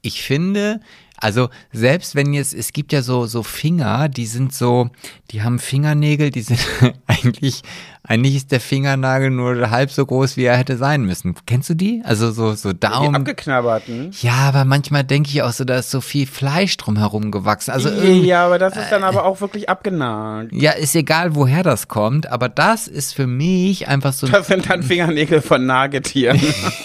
ich 0.00 0.22
finde, 0.22 0.80
also 1.18 1.48
selbst 1.72 2.14
wenn 2.14 2.32
jetzt, 2.34 2.54
es 2.54 2.72
gibt 2.72 2.92
ja 2.92 3.02
so, 3.02 3.26
so 3.26 3.42
Finger, 3.42 4.08
die 4.08 4.26
sind 4.26 4.54
so, 4.54 4.90
die 5.30 5.42
haben 5.42 5.58
Fingernägel, 5.58 6.30
die 6.30 6.42
sind 6.42 6.60
eigentlich, 7.06 7.62
eigentlich 8.02 8.36
ist 8.36 8.52
der 8.52 8.60
Fingernagel 8.60 9.30
nur 9.30 9.70
halb 9.70 9.90
so 9.90 10.04
groß, 10.06 10.36
wie 10.36 10.44
er 10.44 10.56
hätte 10.56 10.76
sein 10.76 11.02
müssen. 11.04 11.34
Kennst 11.46 11.70
du 11.70 11.74
die? 11.74 12.02
Also 12.04 12.30
so, 12.30 12.54
so 12.54 12.72
Die 12.72 12.78
Daumen. 12.80 13.16
abgeknabberten. 13.16 14.12
Ja, 14.20 14.34
aber 14.34 14.64
manchmal 14.64 15.02
denke 15.04 15.30
ich 15.30 15.42
auch 15.42 15.52
so, 15.52 15.64
da 15.64 15.78
ist 15.78 15.90
so 15.90 16.00
viel 16.00 16.26
Fleisch 16.26 16.76
drumherum 16.76 17.30
gewachsen. 17.32 17.72
Also 17.72 17.88
ja, 17.90 18.44
aber 18.46 18.58
das 18.58 18.76
ist 18.76 18.90
dann 18.92 19.02
aber 19.02 19.24
auch 19.24 19.40
wirklich 19.40 19.68
abgenagt. 19.68 20.52
ja, 20.52 20.72
ist 20.72 20.94
egal, 20.94 21.34
woher 21.34 21.62
das 21.62 21.88
kommt, 21.88 22.28
aber 22.30 22.48
das 22.48 22.86
ist 22.88 23.14
für 23.14 23.26
mich 23.26 23.88
einfach 23.88 24.12
so 24.12 24.26
Das 24.28 24.46
sind 24.46 24.70
dann 24.70 24.82
Fingernägel 24.84 25.40
von 25.40 25.66
Nagetieren. 25.66 26.40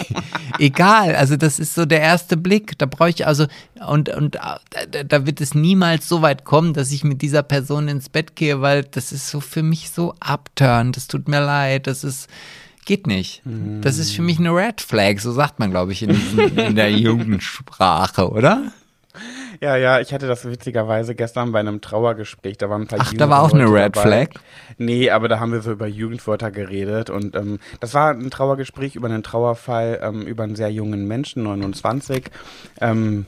egal. 0.58 1.14
Also 1.14 1.36
das 1.36 1.58
ist 1.58 1.74
so 1.74 1.84
der 1.84 2.00
erste 2.00 2.36
Blick. 2.36 2.78
Da 2.78 2.86
brauche 2.86 3.10
ich 3.10 3.26
also 3.26 3.46
und 3.86 4.08
und 4.08 4.21
äh, 4.26 4.86
da, 4.90 5.04
da 5.04 5.26
wird 5.26 5.40
es 5.40 5.54
niemals 5.54 6.08
so 6.08 6.22
weit 6.22 6.44
kommen, 6.44 6.74
dass 6.74 6.92
ich 6.92 7.04
mit 7.04 7.22
dieser 7.22 7.42
Person 7.42 7.88
ins 7.88 8.08
Bett 8.08 8.36
gehe, 8.36 8.60
weil 8.60 8.84
das 8.84 9.12
ist 9.12 9.28
so 9.28 9.40
für 9.40 9.62
mich 9.62 9.90
so 9.90 10.14
abturn. 10.20 10.92
Das 10.92 11.08
tut 11.08 11.28
mir 11.28 11.40
leid. 11.40 11.86
Das 11.86 12.04
ist 12.04 12.28
geht 12.84 13.06
nicht. 13.06 13.42
Das 13.80 13.98
ist 13.98 14.12
für 14.12 14.22
mich 14.22 14.38
eine 14.38 14.50
Red 14.50 14.80
Flag. 14.80 15.20
So 15.20 15.32
sagt 15.32 15.58
man, 15.58 15.70
glaube 15.70 15.92
ich, 15.92 16.02
in, 16.02 16.10
diesen, 16.10 16.58
in 16.58 16.74
der 16.74 16.90
Jugendsprache, 16.90 18.28
oder? 18.28 18.72
Ja, 19.60 19.76
ja, 19.76 20.00
ich 20.00 20.12
hatte 20.12 20.26
das 20.26 20.44
witzigerweise 20.44 21.14
gestern 21.14 21.52
bei 21.52 21.60
einem 21.60 21.80
Trauergespräch. 21.80 22.58
Da 22.58 22.70
waren 22.70 22.82
ein 22.82 22.86
paar 22.88 22.98
Ach, 23.00 23.12
da 23.12 23.28
war 23.28 23.42
auch 23.42 23.52
eine 23.52 23.66
Red 23.66 23.96
dabei. 23.96 24.26
Flag? 24.26 24.42
Nee, 24.78 25.10
aber 25.10 25.28
da 25.28 25.38
haben 25.38 25.52
wir 25.52 25.60
so 25.60 25.70
über 25.70 25.86
Jugendwörter 25.86 26.50
geredet 26.50 27.10
und 27.10 27.36
ähm, 27.36 27.60
das 27.78 27.94
war 27.94 28.10
ein 28.10 28.30
Trauergespräch 28.30 28.96
über 28.96 29.08
einen 29.08 29.22
Trauerfall 29.22 30.00
ähm, 30.02 30.22
über 30.22 30.44
einen 30.44 30.56
sehr 30.56 30.72
jungen 30.72 31.06
Menschen, 31.06 31.42
29. 31.44 32.24
Ähm, 32.80 33.26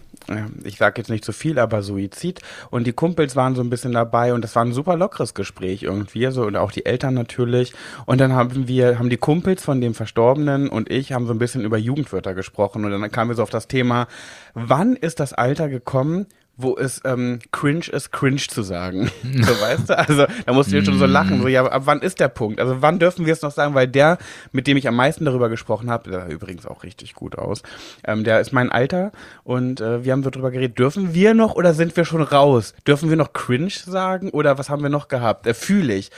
ich 0.64 0.76
sage 0.76 1.00
jetzt 1.00 1.08
nicht 1.08 1.24
zu 1.24 1.32
viel, 1.32 1.58
aber 1.58 1.82
Suizid. 1.82 2.40
Und 2.70 2.86
die 2.86 2.92
Kumpels 2.92 3.36
waren 3.36 3.54
so 3.54 3.62
ein 3.62 3.70
bisschen 3.70 3.92
dabei 3.92 4.34
und 4.34 4.42
das 4.42 4.54
war 4.56 4.64
ein 4.64 4.72
super 4.72 4.96
lockeres 4.96 5.34
Gespräch 5.34 5.82
irgendwie, 5.82 6.30
so 6.30 6.44
und 6.44 6.56
auch 6.56 6.72
die 6.72 6.86
Eltern 6.86 7.14
natürlich. 7.14 7.74
Und 8.06 8.20
dann 8.20 8.32
haben 8.32 8.68
wir, 8.68 8.98
haben 8.98 9.10
die 9.10 9.16
Kumpels 9.16 9.62
von 9.62 9.80
dem 9.80 9.94
Verstorbenen 9.94 10.68
und 10.68 10.90
ich 10.90 11.12
haben 11.12 11.26
so 11.26 11.32
ein 11.32 11.38
bisschen 11.38 11.64
über 11.64 11.78
Jugendwörter 11.78 12.34
gesprochen 12.34 12.84
und 12.84 12.90
dann 12.90 13.10
kamen 13.10 13.30
wir 13.30 13.34
so 13.34 13.42
auf 13.42 13.50
das 13.50 13.68
Thema, 13.68 14.06
wann 14.54 14.96
ist 14.96 15.20
das 15.20 15.32
Alter 15.32 15.68
gekommen, 15.68 16.26
wo 16.56 16.76
es 16.76 17.00
ähm, 17.04 17.38
cringe 17.52 17.86
ist, 17.90 18.12
cringe 18.12 18.36
zu 18.36 18.62
sagen. 18.62 19.10
so, 19.22 19.60
weißt 19.60 19.90
du? 19.90 19.98
Also, 19.98 20.26
da 20.46 20.52
musst 20.52 20.72
du 20.72 20.76
jetzt 20.76 20.86
schon 20.86 20.98
so 20.98 21.06
lachen. 21.06 21.42
So, 21.42 21.48
ja, 21.48 21.64
ab 21.64 21.82
wann 21.84 22.00
ist 22.00 22.20
der 22.20 22.28
Punkt? 22.28 22.60
Also, 22.60 22.80
wann 22.80 22.98
dürfen 22.98 23.26
wir 23.26 23.32
es 23.32 23.42
noch 23.42 23.50
sagen? 23.50 23.74
Weil 23.74 23.88
der, 23.88 24.18
mit 24.52 24.66
dem 24.66 24.76
ich 24.76 24.88
am 24.88 24.96
meisten 24.96 25.24
darüber 25.24 25.48
gesprochen 25.48 25.90
habe, 25.90 26.10
der 26.10 26.20
sah 26.20 26.26
übrigens 26.28 26.66
auch 26.66 26.82
richtig 26.82 27.14
gut 27.14 27.36
aus, 27.36 27.62
ähm, 28.04 28.24
der 28.24 28.40
ist 28.40 28.52
mein 28.52 28.70
Alter 28.70 29.12
und 29.42 29.80
äh, 29.80 30.04
wir 30.04 30.12
haben 30.12 30.22
so 30.22 30.30
drüber 30.30 30.50
geredet, 30.50 30.78
dürfen 30.78 31.14
wir 31.14 31.34
noch 31.34 31.54
oder 31.54 31.74
sind 31.74 31.96
wir 31.96 32.04
schon 32.04 32.22
raus? 32.22 32.74
Dürfen 32.86 33.10
wir 33.10 33.16
noch 33.16 33.32
cringe 33.32 33.70
sagen 33.70 34.30
oder 34.30 34.58
was 34.58 34.70
haben 34.70 34.82
wir 34.82 34.90
noch 34.90 35.08
gehabt? 35.08 35.46
Äh, 35.46 35.54
fühle 35.54 35.94
ich. 35.94 36.10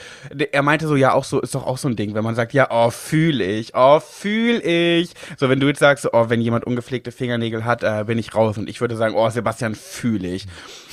Er 0.51 0.61
meinte 0.61 0.87
so, 0.87 0.95
ja, 0.95 1.13
auch 1.13 1.23
so, 1.23 1.39
ist 1.41 1.55
doch 1.55 1.65
auch 1.65 1.77
so 1.77 1.87
ein 1.87 1.95
Ding, 1.95 2.13
wenn 2.13 2.23
man 2.23 2.35
sagt, 2.35 2.53
ja, 2.53 2.67
oh, 2.69 2.89
fühle 2.89 3.43
ich, 3.43 3.73
oh, 3.75 3.99
fühle 3.99 4.61
ich. 4.61 5.13
So, 5.37 5.49
wenn 5.49 5.59
du 5.59 5.67
jetzt 5.67 5.79
sagst, 5.79 6.07
oh, 6.11 6.29
wenn 6.29 6.41
jemand 6.41 6.65
ungepflegte 6.65 7.11
Fingernägel 7.11 7.65
hat, 7.65 7.83
äh, 7.83 8.03
bin 8.05 8.17
ich 8.17 8.35
raus 8.35 8.57
und 8.57 8.69
ich 8.69 8.81
würde 8.81 8.95
sagen, 8.95 9.15
oh, 9.15 9.29
Sebastian, 9.29 9.75
fühle 9.75 10.26
ich. 10.26 10.26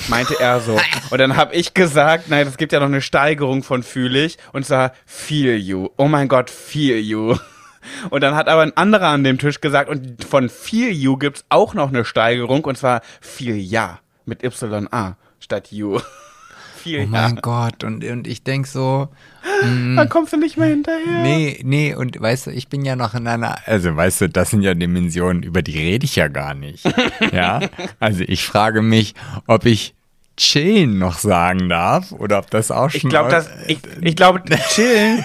Meinte 0.09 0.38
er 0.38 0.61
so. 0.61 0.81
Und 1.11 1.18
dann 1.18 1.37
habe 1.37 1.55
ich 1.55 1.75
gesagt, 1.75 2.29
nein, 2.29 2.47
es 2.47 2.57
gibt 2.57 2.73
ja 2.73 2.81
noch 2.81 2.87
eine 2.87 3.03
Steigerung 3.03 3.62
von 3.62 3.83
fühle 3.83 4.25
ich 4.25 4.38
und 4.53 4.64
zwar 4.66 4.92
feel 5.07 5.57
you. 5.57 5.88
Oh 5.97 6.07
mein 6.07 6.29
Gott, 6.29 6.51
feel 6.51 6.99
you. 6.99 7.37
Und 8.11 8.23
dann 8.23 8.35
hat 8.35 8.49
aber 8.49 8.62
ein 8.62 8.77
anderer 8.77 9.09
an 9.09 9.25
dem 9.25 9.38
Tisch 9.38 9.61
gesagt, 9.61 9.90
und 9.90 10.25
von 10.25 10.49
feel 10.49 10.90
you 10.90 11.18
gibt's 11.18 11.44
auch 11.51 11.75
noch 11.75 11.88
eine 11.88 12.05
Steigerung 12.05 12.64
und 12.64 12.79
zwar 12.79 13.03
feel 13.20 13.57
ja 13.57 14.01
mit 14.25 14.42
Y-A 14.42 15.16
statt 15.38 15.70
you. 15.70 16.01
Feel 16.85 17.01
Oh 17.01 17.03
ja. 17.03 17.07
mein 17.07 17.37
Gott. 17.37 17.83
Und, 17.83 18.05
und 18.05 18.29
ich 18.29 18.44
denk 18.44 18.66
so, 18.66 19.09
Dann 19.62 20.09
kommst 20.09 20.33
du 20.33 20.37
nicht 20.37 20.57
mehr 20.57 20.68
hinterher. 20.68 21.23
Nee, 21.23 21.61
nee, 21.64 21.94
und 21.94 22.20
weißt 22.20 22.47
du, 22.47 22.51
ich 22.51 22.68
bin 22.68 22.85
ja 22.85 22.94
noch 22.94 23.14
in 23.14 23.27
einer, 23.27 23.57
also 23.66 23.97
weißt 23.97 24.20
du, 24.23 24.29
das 24.29 24.51
sind 24.51 24.62
ja 24.62 24.75
Dimensionen, 24.75 25.42
über 25.42 25.62
die 25.62 25.79
rede 25.79 26.05
ich 26.05 26.16
ja 26.16 26.29
gar 26.29 26.55
nicht. 26.55 26.85
ja, 27.33 27.61
also 28.01 28.23
ich 28.27 28.44
frage 28.44 28.83
mich, 28.83 29.14
ob 29.47 29.64
ich 29.64 29.94
chillen 30.37 30.99
noch 30.99 31.18
sagen 31.18 31.68
darf 31.68 32.12
oder 32.12 32.38
ob 32.38 32.51
das 32.51 32.70
auch 32.70 32.90
schon. 32.90 32.99
Ich 32.99 33.09
glaube, 33.09 33.31
das, 33.31 33.49
ich, 33.66 33.79
ich 34.03 34.16
glaube, 34.16 34.42
chillen 34.68 35.25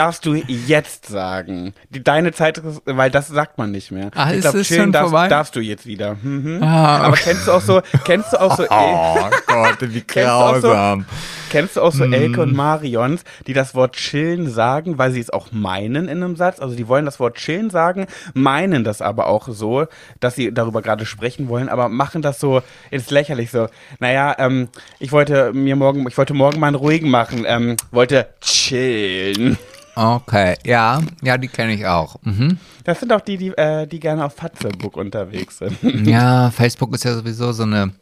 darfst 0.00 0.24
du 0.24 0.34
jetzt 0.34 1.06
sagen. 1.06 1.74
Deine 1.90 2.32
Zeit, 2.32 2.62
weil 2.86 3.10
das 3.10 3.28
sagt 3.28 3.58
man 3.58 3.70
nicht 3.70 3.90
mehr. 3.90 4.10
Ah, 4.14 4.30
ich 4.30 4.36
ist 4.38 4.42
glaub, 4.42 4.54
es 4.54 4.66
chillen 4.66 4.92
darfst, 4.92 5.12
darfst 5.30 5.54
du 5.56 5.60
jetzt 5.60 5.84
wieder. 5.84 6.16
Mhm. 6.22 6.62
Ah, 6.62 7.00
Aber 7.00 7.16
kennst 7.16 7.46
du 7.46 7.52
auch 7.52 7.60
so, 7.60 7.82
kennst 8.04 8.32
du 8.32 8.40
auch 8.40 8.56
so, 8.56 8.64
Oh 8.70 9.28
Gott, 9.46 9.76
wie 9.80 10.02
grausam. 10.06 11.04
Kennst 11.50 11.76
du 11.76 11.82
auch 11.82 11.92
so 11.92 12.04
Elke 12.04 12.38
Mm. 12.38 12.42
und 12.42 12.54
Marions, 12.54 13.24
die 13.46 13.52
das 13.52 13.74
Wort 13.74 13.96
chillen 13.96 14.48
sagen, 14.48 14.96
weil 14.96 15.12
sie 15.12 15.20
es 15.20 15.28
auch 15.30 15.52
meinen 15.52 16.08
in 16.08 16.22
einem 16.22 16.36
Satz? 16.36 16.60
Also 16.60 16.74
die 16.74 16.88
wollen 16.88 17.04
das 17.04 17.20
Wort 17.20 17.36
chillen 17.36 17.68
sagen, 17.68 18.06
meinen 18.32 18.84
das 18.84 19.02
aber 19.02 19.26
auch 19.26 19.48
so, 19.48 19.86
dass 20.20 20.36
sie 20.36 20.52
darüber 20.54 20.80
gerade 20.80 21.04
sprechen 21.04 21.48
wollen, 21.48 21.68
aber 21.68 21.88
machen 21.88 22.22
das 22.22 22.40
so 22.40 22.62
ins 22.90 23.10
Lächerlich 23.10 23.50
so. 23.50 23.66
Naja, 23.98 24.34
ähm, 24.38 24.68
ich 24.98 25.12
wollte 25.12 25.52
mir 25.52 25.76
morgen, 25.76 26.06
ich 26.08 26.16
wollte 26.16 26.32
morgen 26.32 26.58
mal 26.60 26.68
einen 26.68 26.76
ruhigen 26.76 27.10
machen, 27.10 27.44
ähm, 27.46 27.76
wollte 27.90 28.28
chillen. 28.40 29.58
Okay, 29.96 30.54
ja, 30.64 31.00
ja, 31.22 31.36
die 31.36 31.48
kenne 31.48 31.74
ich 31.74 31.84
auch. 31.86 32.16
Mhm. 32.22 32.58
Das 32.84 33.00
sind 33.00 33.12
auch 33.12 33.20
die, 33.20 33.36
die, 33.36 33.48
äh, 33.48 33.86
die 33.86 33.98
gerne 34.00 34.24
auf 34.24 34.34
Fatzebook 34.36 34.96
unterwegs 34.96 35.58
sind. 35.58 36.06
Ja, 36.06 36.50
Facebook 36.50 36.94
ist 36.94 37.04
ja 37.04 37.14
sowieso 37.14 37.52
so 37.52 37.64
eine 37.64 37.92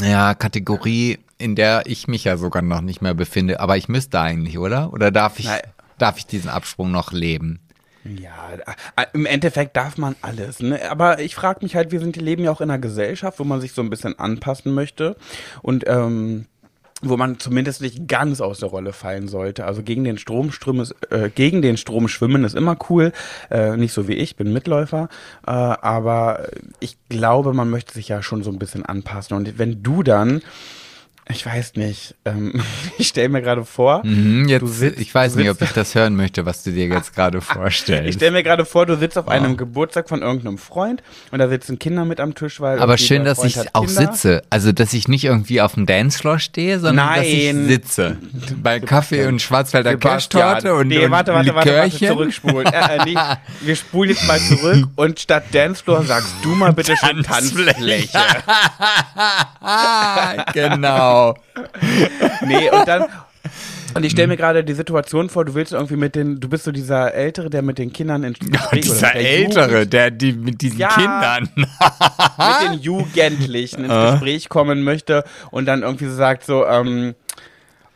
ja, 0.00 0.34
Kategorie, 0.34 1.18
in 1.38 1.56
der 1.56 1.82
ich 1.86 2.08
mich 2.08 2.24
ja 2.24 2.36
sogar 2.36 2.62
noch 2.62 2.80
nicht 2.80 3.02
mehr 3.02 3.14
befinde. 3.14 3.60
Aber 3.60 3.76
ich 3.76 3.88
müsste 3.88 4.20
eigentlich, 4.20 4.58
oder? 4.58 4.92
Oder 4.92 5.10
darf 5.10 5.38
ich, 5.38 5.46
Nein. 5.46 5.62
darf 5.98 6.18
ich 6.18 6.26
diesen 6.26 6.50
Absprung 6.50 6.90
noch 6.90 7.12
leben? 7.12 7.60
Ja, 8.04 8.50
im 9.14 9.24
Endeffekt 9.24 9.76
darf 9.76 9.96
man 9.96 10.14
alles. 10.20 10.60
Ne? 10.60 10.90
Aber 10.90 11.20
ich 11.20 11.34
frage 11.34 11.60
mich 11.62 11.74
halt, 11.74 11.90
wir 11.90 12.00
sind, 12.00 12.16
leben 12.16 12.44
ja 12.44 12.50
auch 12.50 12.60
in 12.60 12.70
einer 12.70 12.78
Gesellschaft, 12.78 13.38
wo 13.38 13.44
man 13.44 13.62
sich 13.62 13.72
so 13.72 13.80
ein 13.80 13.88
bisschen 13.88 14.18
anpassen 14.18 14.74
möchte 14.74 15.16
und 15.62 15.84
ähm, 15.86 16.44
wo 17.00 17.16
man 17.16 17.38
zumindest 17.38 17.80
nicht 17.80 18.06
ganz 18.06 18.40
aus 18.40 18.60
der 18.60 18.68
Rolle 18.68 18.92
fallen 18.92 19.28
sollte. 19.28 19.64
Also 19.64 19.82
gegen 19.82 20.04
den 20.04 20.18
Strom 20.18 20.52
schwimmen 20.52 20.80
ist, 20.80 20.94
äh, 21.10 21.30
gegen 21.30 21.62
den 21.62 21.76
Strom 21.76 22.08
schwimmen 22.08 22.44
ist 22.44 22.54
immer 22.54 22.76
cool. 22.90 23.12
Äh, 23.50 23.76
nicht 23.76 23.92
so 23.92 24.06
wie 24.06 24.14
ich, 24.14 24.36
bin 24.36 24.52
Mitläufer. 24.52 25.08
Äh, 25.46 25.50
aber 25.50 26.48
ich 26.80 26.96
glaube, 27.08 27.54
man 27.54 27.70
möchte 27.70 27.94
sich 27.94 28.08
ja 28.08 28.22
schon 28.22 28.42
so 28.42 28.50
ein 28.50 28.58
bisschen 28.58 28.84
anpassen. 28.84 29.36
Und 29.36 29.58
wenn 29.58 29.82
du 29.82 30.02
dann 30.02 30.42
ich 31.28 31.46
weiß 31.46 31.74
nicht. 31.76 32.14
Ähm, 32.24 32.60
ich 32.98 33.08
stelle 33.08 33.28
mir 33.30 33.40
gerade 33.42 33.64
vor, 33.64 34.02
Mhm, 34.04 34.48
jetzt, 34.48 34.62
du 34.62 34.66
sitzt, 34.66 35.00
ich 35.00 35.14
weiß 35.14 35.36
nicht, 35.36 35.48
ob 35.50 35.60
ich 35.62 35.70
das 35.72 35.94
hören 35.94 36.14
möchte, 36.16 36.44
was 36.46 36.62
du 36.62 36.70
dir 36.70 36.86
jetzt 36.86 37.14
gerade 37.14 37.38
Ich 37.44 37.44
vorstellst. 37.44 38.14
stelle 38.18 38.32
mir 38.32 38.42
gerade 38.42 38.64
vor, 38.64 38.84
du 38.86 38.96
sitzt 38.98 39.16
auf 39.16 39.28
einem 39.28 39.56
Geburtstag 39.56 40.08
von 40.08 40.22
irgendeinem 40.22 40.58
Freund 40.58 41.02
und 41.30 41.38
da 41.38 41.48
sitzen 41.48 41.78
Kinder 41.78 42.04
mit 42.04 42.20
am 42.20 42.34
Tisch, 42.34 42.60
weil 42.60 42.78
Aber 42.80 42.98
schön, 42.98 43.24
dass 43.24 43.42
ich 43.44 43.58
auch 43.74 43.86
Kinder. 43.86 44.12
sitze. 44.12 44.42
Also, 44.50 44.72
dass 44.72 44.92
ich 44.92 45.08
nicht 45.08 45.24
irgendwie 45.24 45.60
auf 45.60 45.74
dem 45.74 45.86
Dancefloor 45.86 46.38
stehe, 46.38 46.78
sondern 46.78 47.14
dass 47.16 47.24
ich 47.26 47.52
Nein. 47.52 47.68
sitze. 47.68 48.16
Bei 48.62 48.80
Kaffee 48.80 49.26
und 49.26 49.40
Schwarzwälder 49.40 49.96
Kirschtorte 49.96 50.74
und, 50.74 50.88
nee, 50.88 51.10
warte, 51.10 51.32
warte, 51.32 51.54
warte, 51.54 51.74
warte, 51.74 51.96
zurückspulen. 52.06 52.66
äh, 52.66 52.96
äh, 52.98 53.04
nicht. 53.04 53.20
Wir 53.62 53.76
spulen 53.76 54.10
jetzt 54.10 54.26
mal 54.26 54.38
zurück 54.38 54.86
und 54.96 55.20
statt 55.20 55.44
Dancefloor 55.52 56.04
sagst 56.04 56.34
du 56.42 56.50
mal 56.50 56.72
bitte 56.72 56.94
Tanzfläche. 56.94 58.08
Tanzfläche. 58.12 58.18
Ah, 59.60 60.44
genau. 61.14 61.34
Nee, 62.46 62.70
und 62.70 62.86
dann. 62.88 63.04
Und 63.94 64.04
ich 64.04 64.10
stelle 64.10 64.26
mir 64.26 64.36
gerade 64.36 64.64
die 64.64 64.72
Situation 64.72 65.28
vor, 65.28 65.44
du 65.44 65.54
willst 65.54 65.72
irgendwie 65.72 65.94
mit 65.96 66.16
den, 66.16 66.40
du 66.40 66.48
bist 66.48 66.64
so 66.64 66.72
dieser 66.72 67.14
Ältere, 67.14 67.48
der 67.48 67.62
mit 67.62 67.78
den 67.78 67.92
Kindern 67.92 68.24
in 68.24 68.32
Gespräch 68.32 68.60
oder 68.62 68.80
Dieser 68.80 69.10
der 69.12 69.14
Ältere, 69.16 69.72
Jugend, 69.72 69.92
der 69.92 70.10
die 70.10 70.32
mit 70.32 70.60
diesen 70.62 70.78
Ja. 70.78 70.88
Kindern. 70.88 71.48
mit 71.56 72.72
den 72.72 72.80
Jugendlichen 72.80 73.84
ins 73.84 74.10
Gespräch 74.12 74.48
kommen 74.48 74.82
möchte 74.82 75.22
und 75.52 75.66
dann 75.66 75.82
irgendwie 75.82 76.06
so 76.06 76.14
sagt 76.16 76.44
so, 76.44 76.66
ähm, 76.66 77.14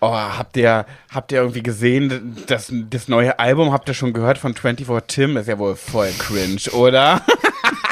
oh, 0.00 0.12
habt 0.14 0.56
ihr, 0.56 0.86
habt 1.12 1.32
ihr 1.32 1.38
irgendwie 1.38 1.64
gesehen, 1.64 2.36
das, 2.46 2.72
das 2.90 3.08
neue 3.08 3.36
Album, 3.40 3.72
habt 3.72 3.88
ihr 3.88 3.94
schon 3.94 4.12
gehört 4.12 4.38
von 4.38 4.54
24 4.54 5.04
Tim? 5.08 5.36
Ist 5.36 5.48
ja 5.48 5.58
wohl 5.58 5.74
voll 5.74 6.10
cringe, 6.16 6.70
oder? 6.74 7.22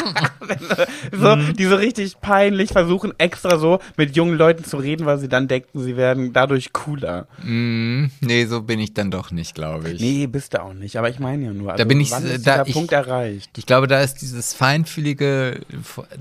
so, 1.12 1.36
die 1.52 1.64
so 1.64 1.76
richtig 1.76 2.20
peinlich 2.20 2.70
versuchen, 2.70 3.12
extra 3.18 3.58
so 3.58 3.80
mit 3.96 4.16
jungen 4.16 4.36
Leuten 4.36 4.64
zu 4.64 4.76
reden, 4.76 5.06
weil 5.06 5.18
sie 5.18 5.28
dann 5.28 5.48
denken, 5.48 5.82
sie 5.82 5.96
werden 5.96 6.32
dadurch 6.32 6.72
cooler. 6.72 7.26
Mm, 7.42 8.06
nee, 8.20 8.44
so 8.46 8.62
bin 8.62 8.78
ich 8.78 8.94
dann 8.94 9.10
doch 9.10 9.30
nicht, 9.30 9.54
glaube 9.54 9.90
ich. 9.90 10.00
Nee, 10.00 10.26
bist 10.26 10.54
du 10.54 10.62
auch 10.62 10.74
nicht. 10.74 10.96
Aber 10.98 11.08
ich 11.08 11.18
meine 11.18 11.46
ja 11.46 11.52
nur. 11.52 11.72
Also 11.72 11.82
Da 11.82 11.88
bin 11.88 12.00
ich, 12.00 12.10
da 12.10 12.20
dieser 12.20 12.66
ich- 12.66 12.72
Punkt 12.74 12.92
erreicht? 12.92 13.50
Ich 13.56 13.66
glaube, 13.66 13.86
da 13.86 14.00
ist 14.00 14.16
dieses 14.22 14.54
feinfühlige, 14.54 15.60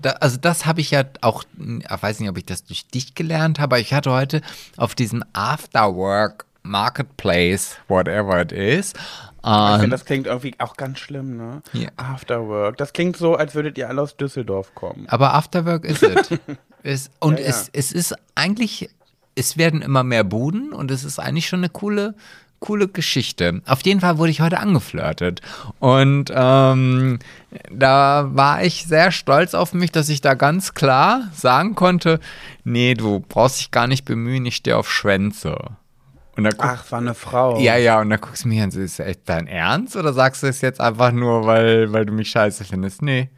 da, 0.02 0.12
also 0.12 0.38
das 0.38 0.66
habe 0.66 0.82
ich 0.82 0.92
ja 0.92 1.04
auch, 1.22 1.44
ich 1.58 2.02
weiß 2.02 2.20
nicht, 2.20 2.30
ob 2.30 2.38
ich 2.38 2.46
das 2.46 2.66
durch 2.66 2.88
dich 2.88 3.16
gelernt 3.16 3.60
habe, 3.60 3.76
aber 3.76 3.80
ich 3.82 3.94
hatte 3.94 4.12
heute 4.12 4.42
auf 4.78 4.96
diesem 4.96 5.24
Afterwork 5.34 6.46
Marketplace, 6.64 7.78
whatever 7.88 8.42
it 8.42 8.52
is, 8.52 8.94
Ich 9.46 9.82
finde, 9.82 9.90
das 9.90 10.06
klingt 10.06 10.26
irgendwie 10.26 10.56
auch 10.58 10.76
ganz 10.76 10.98
schlimm, 10.98 11.38
ne? 11.38 11.62
Ja. 11.74 11.90
Afterwork. 11.98 12.78
Das 12.78 12.94
klingt 12.94 13.16
so, 13.16 13.36
als 13.36 13.54
würdet 13.54 13.78
ihr 13.78 13.88
alle 13.88 14.02
aus 14.02 14.18
Düsseldorf 14.18 14.74
kommen. 14.74 15.06
aber 15.08 15.36
Afterwork 15.36 15.86
ist 15.86 16.02
es. 16.02 16.30
es 16.84 17.12
und 17.20 17.40
Ja, 17.40 17.46
ja. 17.46 17.50
Es, 17.50 17.70
es 17.72 17.92
ist 17.92 18.16
eigentlich, 18.34 18.90
es 19.36 19.56
werden 19.56 19.84
immer 19.84 20.04
mehr 20.04 20.24
Buden 20.24 20.74
und 20.74 20.90
es 20.90 21.04
ist 21.04 21.20
eigentlich 21.20 21.48
schon 21.48 21.60
eine 21.60 21.70
coole, 21.70 22.16
coole 22.60 22.88
Geschichte. 22.88 23.62
Auf 23.68 23.86
jeden 23.86 24.00
Fall 24.00 24.18
wurde 24.18 24.32
ich 24.32 24.42
heute 24.42 24.60
angeflirtet. 24.60 25.42
Und 25.78 26.32
ähm, 26.34 27.20
da 27.72 28.30
war 28.34 28.64
ich 28.64 28.86
sehr 28.88 29.12
stolz 29.12 29.54
auf 29.54 29.74
mich, 29.74 29.92
dass 29.92 30.10
ich 30.10 30.22
da 30.22 30.34
ganz 30.34 30.74
klar 30.74 31.30
sagen 31.36 31.76
konnte, 31.76 32.20
nee, 32.64 32.96
du 32.96 33.20
brauchst 33.20 33.60
dich 33.60 33.70
gar 33.70 33.86
nicht 33.86 34.06
bemühen, 34.06 34.48
ich 34.48 34.56
stehe 34.56 34.78
auf 34.78 34.92
Schwänze. 34.92 35.56
Und 36.38 36.44
da 36.44 36.50
guck, 36.52 36.66
Ach, 36.66 36.92
war 36.92 37.00
eine 37.00 37.14
Frau. 37.14 37.60
ja, 37.60 37.78
ja, 37.78 38.02
und 38.02 38.10
da 38.10 38.18
guckst 38.18 38.44
du 38.44 38.50
mich 38.50 38.62
an, 38.62 38.72
so, 38.72 38.80
ist 38.82 39.00
das 39.00 39.08
echt 39.08 39.22
dein 39.26 39.48
Ernst? 39.48 39.96
Oder 39.96 40.12
sagst 40.14 40.44
du 40.44 40.48
es 40.48 40.62
jetzt 40.62 40.82
einfach 40.82 41.12
nur, 41.12 41.46
weil, 41.46 41.94
weil 41.94 42.06
du 42.06 42.12
mich 42.14 42.30
scheiße 42.30 42.66
findest? 42.66 43.02
Nee, 43.02 43.30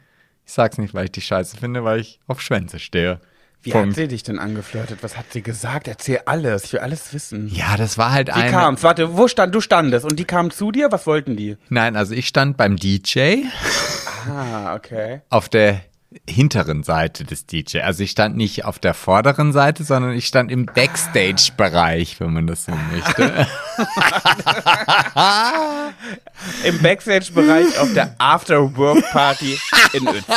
ich 0.44 0.52
sag's 0.52 0.78
nicht, 0.78 0.94
weil 0.94 1.04
ich 1.04 1.12
dich 1.12 1.24
scheiße 1.26 1.56
finde, 1.56 1.84
weil 1.84 2.00
ich 2.00 2.18
auf 2.26 2.40
Schwänze 2.40 2.78
stehe. 2.78 3.20
Wie 3.62 3.72
Punkt. 3.72 3.88
hat 3.90 3.94
sie 3.96 4.06
dich 4.08 4.22
denn 4.22 4.38
angeflirtet? 4.38 4.98
Was 5.02 5.16
hat 5.16 5.32
sie 5.32 5.42
gesagt? 5.42 5.88
Erzähl 5.88 6.20
alles. 6.26 6.64
Ich 6.64 6.72
will 6.74 6.80
alles 6.80 7.12
wissen. 7.12 7.48
Ja, 7.48 7.76
das 7.76 7.98
war 7.98 8.12
halt 8.12 8.30
ein. 8.30 8.52
kam's? 8.52 8.84
Warte, 8.84 9.16
wo 9.16 9.26
stand 9.26 9.52
du 9.54 9.60
standest 9.60 10.04
und 10.04 10.16
die 10.16 10.24
kamen 10.24 10.52
zu 10.52 10.70
dir? 10.70 10.92
Was 10.92 11.06
wollten 11.08 11.36
die? 11.36 11.56
Nein, 11.68 11.96
also 11.96 12.14
ich 12.14 12.28
stand 12.28 12.56
beim 12.56 12.76
DJ 12.76 13.42
Ah, 14.28 14.74
okay. 14.74 15.22
auf 15.30 15.48
der 15.48 15.80
hinteren 16.28 16.82
Seite 16.84 17.24
des 17.24 17.44
DJ. 17.44 17.80
Also 17.80 18.02
ich 18.02 18.10
stand 18.10 18.36
nicht 18.36 18.64
auf 18.64 18.78
der 18.78 18.94
vorderen 18.94 19.52
Seite, 19.52 19.84
sondern 19.84 20.12
ich 20.12 20.26
stand 20.26 20.50
im 20.50 20.64
Backstage-Bereich, 20.64 22.18
wenn 22.20 22.32
man 22.32 22.46
das 22.46 22.64
so 22.64 22.72
möchte. 22.92 23.46
Im 26.64 26.80
Backstage-Bereich 26.80 27.78
auf 27.78 27.92
der 27.92 28.14
After-Work-Party 28.18 29.58
in 29.92 30.08
Uetze. 30.08 30.32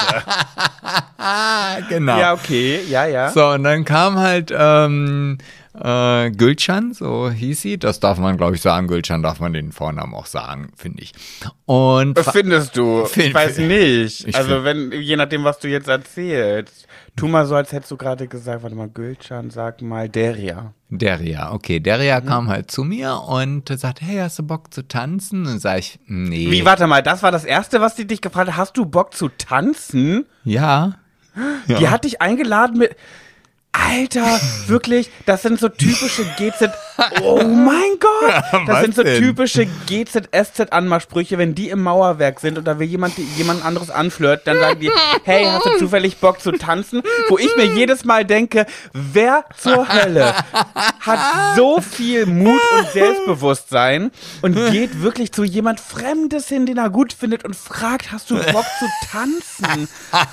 ah, 1.18 1.80
genau. 1.90 2.20
Ja, 2.20 2.34
okay. 2.34 2.82
Ja, 2.90 3.06
ja. 3.06 3.30
So, 3.30 3.48
und 3.50 3.64
dann 3.64 3.86
kam 3.86 4.18
halt 4.20 4.52
ähm, 4.54 5.38
äh, 5.74 6.32
Gülcan, 6.32 6.94
so 6.94 7.30
hieß 7.30 7.62
sie. 7.62 7.78
Das 7.78 8.00
darf 8.00 8.18
man, 8.18 8.38
glaube 8.38 8.56
ich, 8.56 8.62
sagen. 8.62 8.88
Gülcan 8.88 9.22
darf 9.24 9.40
man 9.40 9.54
den 9.54 9.72
Vornamen 9.72 10.14
auch 10.14 10.26
sagen, 10.26 10.72
finde 10.76 11.04
ich. 11.04 11.14
Und 11.66 12.18
Was 12.18 12.32
findest 12.32 12.76
du? 12.78 13.06
Find- 13.06 13.28
ich 13.28 13.34
weiß 13.34 13.58
nicht. 13.60 14.28
Ich 14.28 14.36
also, 14.36 14.64
wenn, 14.64 14.92
je 14.92 15.16
nachdem, 15.16 15.44
was 15.44 15.60
du 15.60 15.68
jetzt 15.70 15.88
erzählst. 15.88 16.88
Tu 17.18 17.28
mal 17.28 17.46
so, 17.46 17.56
als 17.56 17.74
hättest 17.74 17.92
du 17.92 17.98
gerade 17.98 18.28
gesagt, 18.28 18.64
warte 18.64 18.76
mal, 18.76 18.88
Gülcan, 18.88 19.50
sag 19.50 19.82
mal 19.82 20.08
Deria. 20.08 20.74
Deria, 20.90 21.52
okay, 21.52 21.82
Deria 21.82 22.22
Mhm. 22.22 22.26
kam 22.26 22.48
halt 22.48 22.72
zu 22.72 22.86
mir 22.86 23.22
und 23.28 23.68
sagte, 23.68 24.06
hey, 24.06 24.18
hast 24.20 24.40
du 24.40 24.44
Bock 24.44 24.74
zu 24.74 24.88
tanzen? 24.88 25.46
Und 25.46 25.60
sag 25.60 25.80
ich, 25.80 26.00
nee. 26.08 26.50
Wie, 26.52 26.64
warte 26.64 26.88
mal, 26.88 27.04
das 27.04 27.22
war 27.22 27.32
das 27.32 27.44
Erste, 27.44 27.82
was 27.82 27.96
die 27.96 28.08
dich 28.08 28.22
gefragt 28.22 28.48
hat. 28.50 28.58
Hast 28.58 28.78
du 28.78 28.86
Bock 28.86 29.14
zu 29.14 29.28
tanzen? 29.28 30.26
Ja. 30.46 30.96
Die 31.68 31.88
hat 31.90 32.04
dich 32.06 32.22
eingeladen 32.22 32.78
mit. 32.78 32.96
Alter, 33.74 34.40
wirklich, 34.68 35.10
das 35.26 35.44
sind 35.44 35.60
so 35.60 35.70
typische 35.70 36.26
GZ. 36.38 36.72
Oh 37.24 37.42
mein 37.44 37.98
Gott! 38.00 38.68
Das 38.68 38.82
sind 38.82 38.96
so 38.96 39.02
denn? 39.04 39.22
typische 39.22 39.66
GZSZ-Anmachsprüche, 39.88 41.38
wenn 41.38 41.56
die 41.56 41.70
im 41.70 41.82
Mauerwerk 41.82 42.42
sind 42.42 42.58
und 42.58 42.66
da 42.66 42.80
will 42.80 42.88
jemand 42.88 43.14
jemand 43.38 43.64
anderes 43.66 43.90
anflirt, 43.90 44.46
dann 44.46 44.60
sagen 44.60 44.80
die, 44.82 44.92
hey, 45.24 45.46
hast 45.46 45.66
du 45.66 45.78
zufällig 45.80 46.18
Bock 46.18 46.42
zu 46.42 46.52
tanzen? 46.52 47.02
Wo 47.30 47.38
ich 47.38 47.56
mir 47.56 47.66
jedes 47.66 48.04
Mal 48.04 48.26
denke, 48.26 48.66
wer 48.94 49.46
zur 49.58 49.88
Hölle 49.88 50.36
hat 51.00 51.56
so 51.56 51.80
viel 51.80 52.26
Mut 52.26 52.62
und 52.78 52.92
Selbstbewusstsein 52.92 54.12
und 54.42 54.56
geht 54.72 55.02
wirklich 55.02 55.32
zu 55.32 55.44
jemand 55.44 55.80
Fremdes 55.80 56.48
hin, 56.50 56.66
den 56.66 56.78
er 56.78 56.90
gut 56.90 57.14
findet 57.14 57.46
und 57.46 57.56
fragt, 57.56 58.12
hast 58.12 58.30
du 58.30 58.36
Bock 58.36 58.66
zu 58.80 58.86
tanzen? 59.12 59.88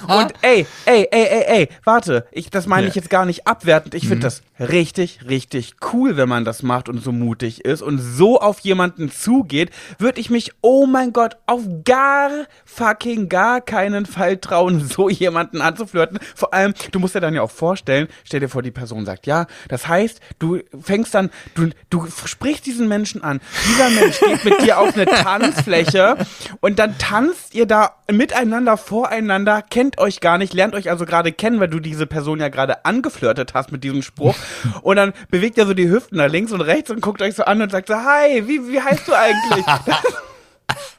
Und 0.09 0.33
ey, 0.43 0.67
ey, 0.85 1.09
ey, 1.11 1.25
ey, 1.25 1.45
ey, 1.47 1.69
warte, 1.85 2.27
ich, 2.33 2.51
das 2.51 2.67
meine 2.67 2.89
ich 2.89 2.95
jetzt 2.95 3.09
gar 3.09 3.25
nicht 3.25 3.28
abwertend. 3.47 3.95
Ich 3.95 4.09
finde 4.09 4.23
das 4.23 4.43
richtig, 4.59 5.21
richtig 5.29 5.77
cool, 5.93 6.17
wenn 6.17 6.29
man 6.29 6.45
das 6.45 6.63
macht 6.63 6.89
und 6.89 7.03
so 7.03 7.13
mutig 7.13 7.65
ist 7.65 7.83
und 7.83 7.99
so 7.99 8.41
auf 8.41 8.61
jemanden 8.61 9.11
zugeht, 9.11 9.71
würde 9.99 10.21
ich 10.21 10.31
mich, 10.31 10.53
oh 10.61 10.87
mein 10.87 11.13
Gott, 11.13 11.37
auf 11.47 11.63
gar 11.85 12.31
fucking 12.65 13.29
gar 13.29 13.61
keinen 13.61 14.07
Fall 14.07 14.39
trauen, 14.39 14.87
so 14.89 15.09
jemanden 15.09 15.61
anzuflirten. 15.61 16.19
Vor 16.35 16.55
allem, 16.55 16.75
du 16.91 16.99
musst 16.99 17.15
dir 17.15 17.21
dann 17.21 17.35
ja 17.35 17.43
auch 17.43 17.51
vorstellen, 17.51 18.09
stell 18.25 18.41
dir 18.41 18.49
vor, 18.49 18.63
die 18.63 18.71
Person 18.71 19.05
sagt 19.05 19.27
ja. 19.27 19.47
Das 19.69 19.89
heißt, 19.89 20.21
du 20.39 20.61
fängst 20.81 21.15
dann, 21.15 21.31
du, 21.55 21.71
du 21.91 22.07
sprichst 22.25 22.67
diesen 22.67 22.89
Menschen 22.89 23.23
an. 23.23 23.41
Dieser 23.69 23.91
Mensch 23.91 24.21
geht 24.21 24.45
mit 24.45 24.63
dir 24.63 24.79
auf 24.79 24.95
eine 24.95 25.07
Tanzfläche 25.07 26.17
und 26.61 26.79
dann 26.79 26.99
tanzt 26.99 27.55
ihr 27.55 27.67
da 27.67 27.97
miteinander, 28.11 28.77
voreinander, 28.77 29.63
kennt 29.63 29.99
euch 29.99 30.21
gar 30.21 30.39
nicht, 30.39 30.55
lernt 30.55 30.75
euch 30.75 30.91
also 30.91 31.05
gerade 31.05 31.33
kennen, 31.33 31.61
weil 31.61 31.69
du 31.69 31.81
diese 31.81 32.07
Person 32.07 32.41
ja 32.41 32.49
gerade 32.49 32.85
angeflirtet 33.19 33.55
hast 33.55 33.73
mit 33.73 33.85
diesem 33.85 34.03
Spruch. 34.03 34.37
Und 34.83 34.97
dann 34.97 35.13
bewegt 35.31 35.57
ihr 35.59 35.67
so 35.67 35.75
die 35.75 35.89
Hüften 35.89 36.19
nach 36.19 36.29
links 36.31 36.53
und 36.53 36.61
rechts 36.61 36.91
und 36.91 37.01
guckt 37.01 37.21
euch 37.23 37.35
so 37.35 37.45
an 37.45 37.61
und 37.61 37.71
sagt 37.71 37.89
so, 37.89 37.95
hi, 37.95 38.47
wie, 38.47 38.69
wie 38.69 38.81
heißt 38.81 39.07
du 39.07 39.15
eigentlich? 39.15 39.65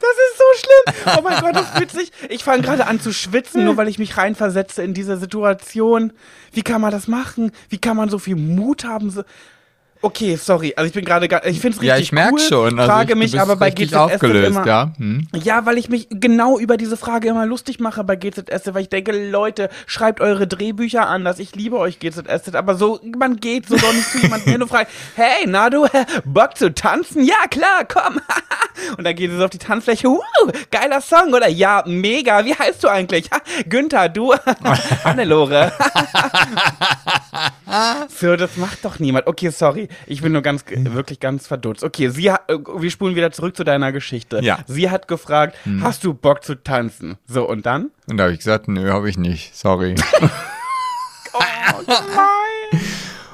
Das 0.00 0.10
ist 0.10 0.38
so 0.38 0.44
schlimm. 0.58 1.16
Oh 1.18 1.22
mein 1.22 1.40
Gott, 1.40 1.54
das 1.54 1.70
fühlt 1.70 1.90
sich. 1.90 2.10
Ich 2.28 2.42
fange 2.42 2.62
gerade 2.62 2.86
an 2.86 3.00
zu 3.00 3.12
schwitzen, 3.12 3.64
nur 3.64 3.76
weil 3.76 3.86
ich 3.86 3.98
mich 3.98 4.16
reinversetze 4.16 4.82
in 4.82 4.94
diese 4.94 5.16
Situation. 5.16 6.12
Wie 6.52 6.62
kann 6.62 6.80
man 6.80 6.90
das 6.90 7.06
machen? 7.06 7.52
Wie 7.68 7.78
kann 7.78 7.96
man 7.96 8.08
so 8.08 8.18
viel 8.18 8.36
Mut 8.36 8.84
haben? 8.84 9.10
So 9.10 9.22
okay, 10.02 10.36
sorry. 10.36 10.72
Also 10.76 10.88
ich 10.88 10.94
bin 10.94 11.04
gerade, 11.04 11.26
ich 11.26 11.60
finde 11.60 11.76
es 11.76 11.82
richtig 11.82 11.82
Ja, 11.82 11.96
ich 11.98 12.12
merke 12.12 12.34
cool. 12.34 12.40
schon. 12.40 12.78
Also 12.78 12.92
Frage 12.92 13.12
ich, 13.12 13.18
mich 13.18 13.40
aber 13.40 13.56
bei 13.56 13.66
richtig 13.66 13.90
GZS 13.90 13.96
aufgelöst, 13.96 14.48
immer, 14.48 14.66
ja. 14.66 14.92
Hm? 14.96 15.28
ja, 15.34 15.66
weil 15.66 15.78
ich 15.78 15.88
mich 15.88 16.08
genau 16.10 16.58
über 16.58 16.76
diese 16.76 16.96
Frage 16.96 17.28
immer 17.28 17.46
lustig 17.46 17.80
mache 17.80 18.04
bei 18.04 18.16
GZS, 18.16 18.74
weil 18.74 18.82
ich 18.82 18.88
denke, 18.88 19.12
Leute, 19.30 19.68
schreibt 19.86 20.20
eure 20.20 20.46
Drehbücher 20.46 21.06
anders. 21.06 21.38
Ich 21.38 21.54
liebe 21.54 21.78
euch 21.78 21.98
GZS, 21.98 22.54
aber 22.54 22.74
so, 22.74 23.00
man 23.18 23.36
geht 23.36 23.68
so 23.68 23.76
doch 23.76 23.92
nicht 23.92 24.10
zu 24.10 24.18
jemandem 24.18 24.52
hin 24.52 24.62
und 24.62 24.68
fragt, 24.68 24.90
hey, 25.16 25.44
na 25.46 25.70
du, 25.70 25.86
Bock 26.24 26.56
zu 26.56 26.72
tanzen? 26.74 27.24
Ja, 27.24 27.46
klar, 27.50 27.84
komm. 27.86 28.20
und 28.96 29.04
dann 29.04 29.14
geht 29.14 29.30
es 29.30 29.40
auf 29.40 29.50
die 29.50 29.58
Tanzfläche, 29.58 30.08
wow, 30.08 30.52
geiler 30.70 31.00
Song, 31.00 31.32
oder? 31.34 31.48
Ja, 31.48 31.84
mega, 31.86 32.44
wie 32.44 32.54
heißt 32.54 32.82
du 32.82 32.88
eigentlich? 32.88 33.28
Günther, 33.68 34.08
du, 34.08 34.34
Hannelore. 35.04 35.72
so, 38.08 38.36
das 38.36 38.56
macht 38.56 38.84
doch 38.84 38.98
niemand. 38.98 39.26
Okay, 39.26 39.50
sorry, 39.50 39.88
ich 40.06 40.22
bin 40.22 40.32
nur 40.32 40.42
ganz, 40.42 40.64
wirklich 40.68 41.20
ganz 41.20 41.46
verdutzt. 41.46 41.84
Okay, 41.84 42.08
sie 42.08 42.30
hat, 42.30 42.50
äh, 42.50 42.58
wir 42.58 42.90
spulen 42.90 43.16
wieder 43.16 43.30
zurück 43.32 43.56
zu 43.56 43.64
deiner 43.64 43.92
Geschichte. 43.92 44.40
Ja. 44.42 44.58
Sie 44.66 44.90
hat 44.90 45.08
gefragt, 45.08 45.56
hast 45.80 46.04
du 46.04 46.14
Bock 46.14 46.44
zu 46.44 46.54
tanzen? 46.54 47.16
So, 47.26 47.48
und 47.48 47.66
dann? 47.66 47.90
Und 48.06 48.16
da 48.16 48.24
habe 48.24 48.32
ich 48.32 48.38
gesagt, 48.38 48.68
nö, 48.68 48.90
habe 48.90 49.08
ich 49.08 49.18
nicht. 49.18 49.54
Sorry. 49.56 49.94
Oh, 51.32 51.82
nein. 51.86 52.80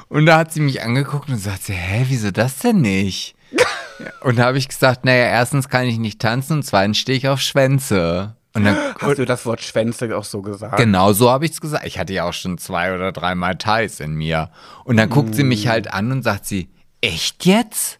Und 0.09 0.27
da 0.27 0.38
hat 0.38 0.53
sie 0.53 0.61
mich 0.61 0.83
angeguckt 0.83 1.29
und 1.29 1.38
sagte, 1.38 1.73
hä, 1.73 2.05
wieso 2.09 2.31
das 2.31 2.59
denn 2.59 2.81
nicht? 2.81 3.35
und 4.23 4.38
da 4.38 4.45
habe 4.45 4.59
ich 4.59 4.69
gesagt, 4.69 5.05
naja, 5.05 5.27
erstens 5.27 5.69
kann 5.69 5.87
ich 5.87 5.99
nicht 5.99 6.21
tanzen 6.21 6.59
und 6.59 6.62
zweitens 6.62 6.99
stehe 6.99 7.19
ich 7.19 7.29
auf 7.29 7.40
Schwänze. 7.40 8.36
Und 8.57 8.64
dann, 8.64 8.77
Hast 9.01 9.19
du 9.19 9.25
das 9.25 9.45
Wort 9.47 9.61
Schwänze 9.61 10.16
auch 10.16 10.25
so 10.25 10.42
gesagt? 10.42 10.77
genau 10.79 11.12
so 11.12 11.31
habe 11.31 11.45
ich 11.45 11.53
es 11.53 11.61
gesagt. 11.61 11.87
Ich 11.87 11.99
hatte 11.99 12.12
ja 12.14 12.25
auch 12.25 12.33
schon 12.33 12.59
zwei 12.59 12.95
oder 12.95 13.12
dreimal 13.12 13.57
Thais 13.57 14.01
in 14.01 14.14
mir. 14.14 14.51
Und 14.85 14.97
dann 14.97 15.11
guckt 15.11 15.35
sie 15.35 15.45
mich 15.45 15.69
halt 15.69 15.92
an 15.92 16.11
und 16.11 16.23
sagt 16.23 16.47
sie, 16.47 16.69
echt 17.01 17.45
jetzt? 17.45 17.99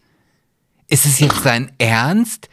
Ist 0.89 1.05
es 1.07 1.21
jetzt 1.21 1.45
dein 1.45 1.71
Ernst? 1.79 2.49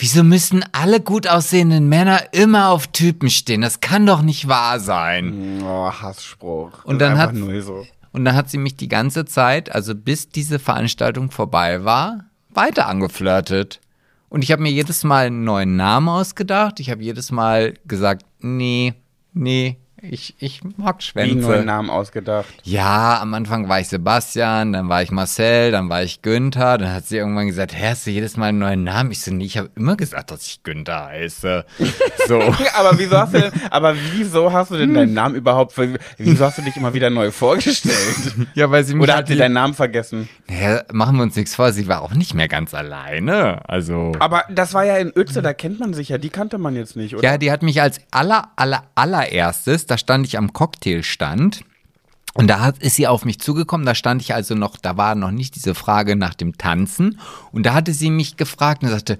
Wieso 0.00 0.22
müssen 0.22 0.64
alle 0.70 1.00
gut 1.00 1.26
aussehenden 1.26 1.88
Männer 1.88 2.32
immer 2.32 2.68
auf 2.68 2.86
Typen 2.86 3.30
stehen? 3.30 3.62
Das 3.62 3.80
kann 3.80 4.06
doch 4.06 4.22
nicht 4.22 4.46
wahr 4.46 4.78
sein. 4.78 5.60
Oh, 5.64 5.90
Hassspruch. 5.90 6.84
Und 6.84 7.00
dann 7.00 7.18
hat- 7.18 7.34
so. 7.34 7.84
Und 8.12 8.24
dann 8.24 8.36
hat 8.36 8.48
sie 8.48 8.58
mich 8.58 8.76
die 8.76 8.88
ganze 8.88 9.24
Zeit, 9.24 9.74
also 9.74 9.94
bis 9.94 10.28
diese 10.28 10.58
Veranstaltung 10.60 11.30
vorbei 11.32 11.84
war, 11.84 12.24
weiter 12.50 12.86
angeflirtet. 12.86 13.80
Und 14.28 14.42
ich 14.42 14.52
habe 14.52 14.62
mir 14.62 14.70
jedes 14.70 15.04
Mal 15.04 15.26
einen 15.26 15.44
neuen 15.44 15.76
Namen 15.76 16.08
ausgedacht. 16.08 16.80
Ich 16.80 16.90
habe 16.90 17.02
jedes 17.02 17.32
Mal 17.32 17.74
gesagt, 17.86 18.24
nee, 18.40 18.94
nee, 19.32 19.78
Ich, 20.00 20.36
ich 20.38 20.62
mag 20.76 21.00
Wie 21.14 21.20
einen 21.20 21.40
neuen 21.40 21.42
Schwänze. 21.42 21.66
Namen 21.66 21.90
ausgedacht. 21.90 22.46
Ja, 22.62 23.20
am 23.20 23.34
Anfang 23.34 23.68
war 23.68 23.80
ich 23.80 23.88
Sebastian, 23.88 24.72
dann 24.72 24.88
war 24.88 25.02
ich 25.02 25.10
Marcel, 25.10 25.72
dann 25.72 25.88
war 25.88 26.04
ich 26.04 26.22
Günther. 26.22 26.78
Dann 26.78 26.92
hat 26.92 27.06
sie 27.06 27.16
irgendwann 27.16 27.48
gesagt, 27.48 27.74
hä, 27.74 27.88
hast 27.90 28.06
du 28.06 28.10
jedes 28.10 28.36
Mal 28.36 28.46
einen 28.46 28.58
neuen 28.58 28.84
Namen? 28.84 29.10
Ich 29.10 29.22
so, 29.22 29.32
nee, 29.32 29.44
ich 29.44 29.58
habe 29.58 29.70
immer 29.74 29.96
gesagt, 29.96 30.30
dass 30.30 30.46
ich 30.46 30.62
Günther 30.62 31.06
heiße. 31.06 31.64
So. 32.28 32.40
aber 32.76 32.98
wieso 32.98 33.18
hast 33.18 33.34
du 33.34 33.40
denn, 33.40 33.52
aber 33.70 33.96
wieso 34.12 34.52
hast 34.52 34.70
du 34.70 34.76
denn 34.76 34.94
deinen 34.94 35.14
Namen 35.14 35.34
überhaupt, 35.34 35.74
wieso 36.16 36.44
hast 36.44 36.58
du 36.58 36.62
dich 36.62 36.76
immer 36.76 36.94
wieder 36.94 37.10
neu 37.10 37.32
vorgestellt? 37.32 37.96
ja, 38.54 38.70
weil 38.70 38.84
sie 38.84 38.94
mich 38.94 39.02
Oder 39.02 39.14
halt 39.14 39.22
hat 39.22 39.28
sie 39.28 39.36
deinen 39.36 39.54
Namen 39.54 39.74
vergessen? 39.74 40.28
Naja, 40.48 40.82
machen 40.92 41.16
wir 41.16 41.24
uns 41.24 41.34
nichts 41.34 41.56
vor, 41.56 41.72
sie 41.72 41.88
war 41.88 42.02
auch 42.02 42.14
nicht 42.14 42.34
mehr 42.34 42.48
ganz 42.48 42.72
alleine. 42.72 43.68
Also. 43.68 44.12
Aber 44.20 44.44
das 44.48 44.74
war 44.74 44.84
ja 44.84 44.96
in 44.98 45.12
Uetze, 45.16 45.42
da 45.42 45.52
kennt 45.54 45.80
man 45.80 45.92
sich 45.92 46.10
ja, 46.10 46.18
die 46.18 46.30
kannte 46.30 46.58
man 46.58 46.76
jetzt 46.76 46.94
nicht, 46.94 47.16
oder? 47.16 47.24
Ja, 47.24 47.38
die 47.38 47.50
hat 47.50 47.62
mich 47.62 47.82
als 47.82 48.00
aller, 48.12 48.50
aller, 48.54 48.84
allererstes, 48.94 49.87
da 49.90 49.98
stand 49.98 50.26
ich 50.26 50.38
am 50.38 50.52
Cocktailstand. 50.52 51.64
Und 52.34 52.46
da 52.46 52.68
ist 52.78 52.94
sie 52.94 53.08
auf 53.08 53.24
mich 53.24 53.40
zugekommen, 53.40 53.84
da 53.84 53.94
stand 53.94 54.22
ich 54.22 54.34
also 54.34 54.54
noch, 54.54 54.76
da 54.76 54.96
war 54.96 55.14
noch 55.14 55.32
nicht 55.32 55.56
diese 55.56 55.74
Frage 55.74 56.14
nach 56.14 56.34
dem 56.34 56.56
Tanzen. 56.56 57.18
Und 57.50 57.64
da 57.64 57.74
hatte 57.74 57.92
sie 57.92 58.10
mich 58.10 58.36
gefragt 58.36 58.84
und 58.84 58.90
sagte, 58.90 59.18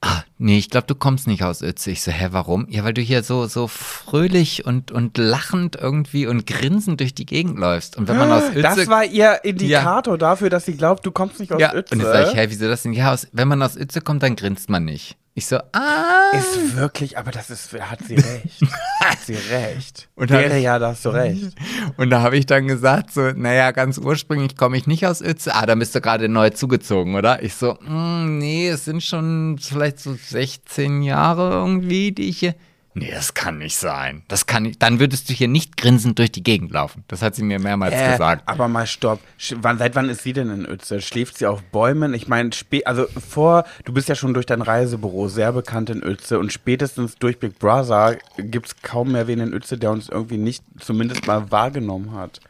ah, 0.00 0.22
nee, 0.38 0.58
ich 0.58 0.70
glaube, 0.70 0.86
du 0.86 0.94
kommst 0.94 1.26
nicht 1.26 1.42
aus 1.42 1.62
Uetze. 1.62 1.90
Ich 1.90 2.02
so, 2.02 2.12
hä, 2.12 2.28
warum? 2.30 2.66
Ja, 2.70 2.84
weil 2.84 2.94
du 2.94 3.00
hier 3.00 3.22
so, 3.22 3.46
so 3.46 3.66
fröhlich 3.66 4.64
und, 4.64 4.92
und 4.92 5.18
lachend 5.18 5.76
irgendwie 5.76 6.26
und 6.26 6.46
grinsend 6.46 7.00
durch 7.00 7.14
die 7.14 7.26
Gegend 7.26 7.58
läufst. 7.58 7.96
Und 7.96 8.06
wenn 8.08 8.16
man 8.16 8.30
aus 8.30 8.44
Uetze... 8.50 8.62
Das 8.62 8.86
war 8.86 9.04
ihr 9.04 9.44
Indikator 9.44 10.18
dafür, 10.18 10.50
dass 10.50 10.66
sie 10.66 10.76
glaubt, 10.76 11.04
du 11.04 11.10
kommst 11.10 11.40
nicht 11.40 11.52
aus 11.52 11.60
ja, 11.60 11.72
Uetze. 11.72 11.94
und 11.94 12.00
jetzt 12.00 12.12
sag 12.12 12.28
ich, 12.28 12.36
hä, 12.36 12.46
wieso 12.48 12.68
das 12.68 12.82
denn? 12.82 12.92
Ja, 12.92 13.12
aus, 13.12 13.26
wenn 13.32 13.48
man 13.48 13.62
aus 13.62 13.76
Uetze 13.76 14.00
kommt, 14.00 14.22
dann 14.22 14.36
grinst 14.36 14.70
man 14.70 14.84
nicht. 14.84 15.16
Ich 15.38 15.48
so, 15.48 15.58
ah. 15.72 16.30
Ist 16.32 16.76
wirklich, 16.76 17.18
aber 17.18 17.30
das 17.30 17.50
ist, 17.50 17.70
hat 17.78 17.98
sie 18.02 18.14
recht. 18.14 18.62
hat 19.00 19.18
sie 19.18 19.34
recht. 19.34 20.08
Und 20.14 20.30
Wäre 20.30 20.56
ja, 20.58 20.78
da 20.78 20.88
hast 20.88 21.04
du 21.04 21.10
recht. 21.10 21.54
Und 21.98 22.08
da 22.08 22.22
habe 22.22 22.38
ich 22.38 22.46
dann 22.46 22.66
gesagt, 22.66 23.12
so, 23.12 23.32
naja, 23.32 23.72
ganz 23.72 23.98
ursprünglich 23.98 24.56
komme 24.56 24.78
ich 24.78 24.86
nicht 24.86 25.06
aus 25.06 25.20
Uetze. 25.20 25.54
Ah, 25.54 25.66
da 25.66 25.74
bist 25.74 25.94
du 25.94 26.00
gerade 26.00 26.30
neu 26.30 26.48
zugezogen, 26.48 27.16
oder? 27.16 27.42
Ich 27.42 27.54
so, 27.54 27.74
mm, 27.74 28.38
nee, 28.38 28.70
es 28.70 28.86
sind 28.86 29.02
schon 29.02 29.58
vielleicht 29.60 30.00
so 30.00 30.14
16 30.14 31.02
Jahre 31.02 31.50
irgendwie, 31.50 32.12
die 32.12 32.30
ich 32.30 32.38
hier. 32.38 32.54
Nee, 32.98 33.10
das 33.10 33.34
kann 33.34 33.58
nicht 33.58 33.76
sein. 33.76 34.22
Das 34.26 34.46
kann 34.46 34.62
nicht. 34.62 34.80
Dann 34.82 35.00
würdest 35.00 35.28
du 35.28 35.34
hier 35.34 35.48
nicht 35.48 35.76
grinsend 35.76 36.18
durch 36.18 36.32
die 36.32 36.42
Gegend 36.42 36.72
laufen. 36.72 37.04
Das 37.08 37.20
hat 37.20 37.34
sie 37.34 37.42
mir 37.42 37.58
mehrmals 37.58 37.92
Äh, 37.94 38.12
gesagt. 38.12 38.48
aber 38.48 38.68
mal 38.68 38.86
stopp. 38.86 39.20
Wann, 39.56 39.76
seit 39.76 39.94
wann 39.94 40.08
ist 40.08 40.22
sie 40.22 40.32
denn 40.32 40.48
in 40.48 40.66
Uetze? 40.66 41.02
Schläft 41.02 41.36
sie 41.36 41.44
auf 41.46 41.62
Bäumen? 41.64 42.14
Ich 42.14 42.26
meine, 42.26 42.48
also 42.86 43.06
vor, 43.08 43.64
du 43.84 43.92
bist 43.92 44.08
ja 44.08 44.14
schon 44.14 44.32
durch 44.32 44.46
dein 44.46 44.62
Reisebüro 44.62 45.28
sehr 45.28 45.52
bekannt 45.52 45.90
in 45.90 46.02
Uetze 46.02 46.38
und 46.38 46.54
spätestens 46.54 47.16
durch 47.16 47.38
Big 47.38 47.58
Brother 47.58 48.16
gibt 48.38 48.68
es 48.68 48.76
kaum 48.80 49.12
mehr 49.12 49.26
wen 49.26 49.40
in 49.40 49.52
Uetze, 49.52 49.76
der 49.76 49.90
uns 49.90 50.08
irgendwie 50.08 50.38
nicht 50.38 50.64
zumindest 50.80 51.26
mal 51.26 51.50
wahrgenommen 51.50 52.12
hat. 52.12 52.40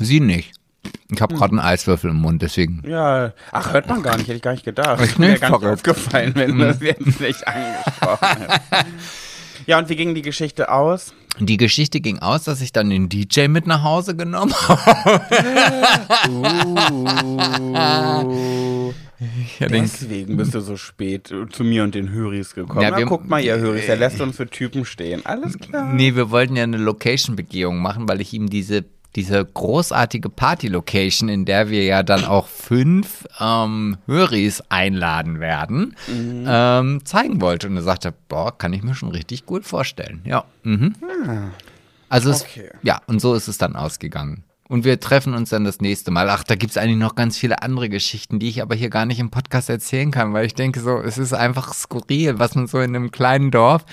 Sie 0.00 0.18
nicht. 0.18 0.54
Ich 1.10 1.20
habe 1.20 1.34
gerade 1.34 1.50
einen 1.52 1.60
Eiswürfel 1.60 2.10
im 2.10 2.16
Mund, 2.16 2.40
deswegen. 2.42 2.82
Ja, 2.88 3.32
ach, 3.52 3.72
hört 3.72 3.86
man 3.88 4.02
gar 4.02 4.16
nicht, 4.16 4.26
hätte 4.28 4.36
ich 4.36 4.42
gar 4.42 4.52
nicht 4.52 4.64
gedacht. 4.64 5.18
Mir 5.18 5.30
nicht? 5.30 5.40
gar 5.42 5.50
nicht 5.58 5.64
aufgefallen, 5.66 6.32
wenn 6.34 6.58
das 6.58 6.80
jetzt 6.80 7.20
nicht 7.20 7.46
angesprochen 7.46 8.28
hätte. 8.48 8.86
Ja, 9.66 9.78
und 9.78 9.88
wie 9.88 9.96
ging 9.96 10.14
die 10.14 10.22
Geschichte 10.22 10.70
aus? 10.72 11.14
Die 11.38 11.56
Geschichte 11.56 12.00
ging 12.00 12.18
aus, 12.18 12.44
dass 12.44 12.60
ich 12.60 12.72
dann 12.72 12.90
den 12.90 13.08
DJ 13.08 13.46
mit 13.48 13.66
nach 13.66 13.82
Hause 13.84 14.16
genommen 14.16 14.52
habe. 14.68 15.20
Uh, 17.92 18.92
Ja, 19.60 19.68
deswegen 19.68 20.36
bist 20.36 20.52
du 20.54 20.60
so 20.60 20.76
spät 20.76 21.30
äh, 21.30 21.48
zu 21.48 21.62
mir 21.62 21.84
und 21.84 21.94
den 21.94 22.10
Höris 22.10 22.54
gekommen. 22.56 22.80
Ja, 22.80 22.90
Na, 22.90 22.98
wir- 22.98 23.06
guckt 23.06 23.28
mal, 23.28 23.40
ihr 23.40 23.56
Höris, 23.56 23.86
der 23.86 23.96
lässt 23.96 24.20
uns 24.20 24.36
für 24.36 24.48
Typen 24.48 24.84
stehen. 24.84 25.24
Alles 25.24 25.56
klar. 25.58 25.92
Nee, 25.94 26.16
wir 26.16 26.30
wollten 26.30 26.56
ja 26.56 26.64
eine 26.64 26.76
Location-Begehung 26.78 27.78
machen, 27.80 28.08
weil 28.08 28.20
ich 28.20 28.32
ihm 28.32 28.50
diese, 28.50 28.84
diese 29.16 29.44
großartige 29.44 30.28
Party-Location, 30.30 31.28
in 31.28 31.44
der 31.44 31.68
wir 31.68 31.84
ja 31.84 32.02
dann 32.02 32.24
auch 32.24 32.46
fünf 32.46 33.26
ähm, 33.40 33.98
Höris 34.06 34.62
einladen 34.70 35.38
werden, 35.40 35.96
ähm, 36.08 37.04
zeigen 37.04 37.40
wollte. 37.40 37.68
Und 37.68 37.76
er 37.76 37.82
sagte, 37.82 38.14
boah, 38.28 38.56
kann 38.56 38.72
ich 38.72 38.82
mir 38.82 38.94
schon 38.94 39.10
richtig 39.10 39.44
gut 39.46 39.64
vorstellen. 39.66 40.22
Ja. 40.24 40.44
Mhm. 40.62 40.94
Also, 42.08 42.30
es, 42.30 42.42
Okay. 42.42 42.70
ja, 42.82 43.00
und 43.06 43.20
so 43.20 43.34
ist 43.34 43.48
es 43.48 43.58
dann 43.58 43.76
ausgegangen. 43.76 44.44
Und 44.72 44.86
wir 44.86 44.98
treffen 44.98 45.34
uns 45.34 45.50
dann 45.50 45.64
das 45.64 45.82
nächste 45.82 46.10
Mal. 46.10 46.30
Ach, 46.30 46.44
da 46.44 46.54
gibt 46.54 46.70
es 46.70 46.78
eigentlich 46.78 46.96
noch 46.96 47.14
ganz 47.14 47.36
viele 47.36 47.60
andere 47.60 47.90
Geschichten, 47.90 48.38
die 48.38 48.48
ich 48.48 48.62
aber 48.62 48.74
hier 48.74 48.88
gar 48.88 49.04
nicht 49.04 49.20
im 49.20 49.30
Podcast 49.30 49.68
erzählen 49.68 50.10
kann, 50.10 50.32
weil 50.32 50.46
ich 50.46 50.54
denke 50.54 50.80
so, 50.80 50.98
es 50.98 51.18
ist 51.18 51.34
einfach 51.34 51.74
skurril, 51.74 52.38
was 52.38 52.54
man 52.54 52.66
so 52.66 52.80
in 52.80 52.96
einem 52.96 53.10
kleinen 53.10 53.50
Dorf 53.50 53.84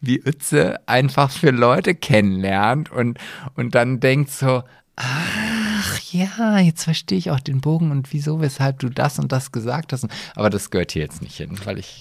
wie 0.00 0.22
Uetze 0.24 0.78
einfach 0.86 1.32
für 1.32 1.50
Leute 1.50 1.96
kennenlernt 1.96 2.92
und, 2.92 3.18
und 3.56 3.74
dann 3.74 3.98
denkt 3.98 4.30
so, 4.30 4.62
ach 4.94 6.00
ja, 6.12 6.60
jetzt 6.60 6.84
verstehe 6.84 7.18
ich 7.18 7.32
auch 7.32 7.40
den 7.40 7.60
Bogen 7.60 7.90
und 7.90 8.12
wieso, 8.12 8.40
weshalb 8.40 8.78
du 8.78 8.88
das 8.88 9.18
und 9.18 9.32
das 9.32 9.50
gesagt 9.50 9.92
hast. 9.92 10.06
Aber 10.36 10.48
das 10.48 10.70
gehört 10.70 10.92
hier 10.92 11.02
jetzt 11.02 11.22
nicht 11.22 11.38
hin, 11.38 11.58
weil 11.64 11.80
ich... 11.80 12.00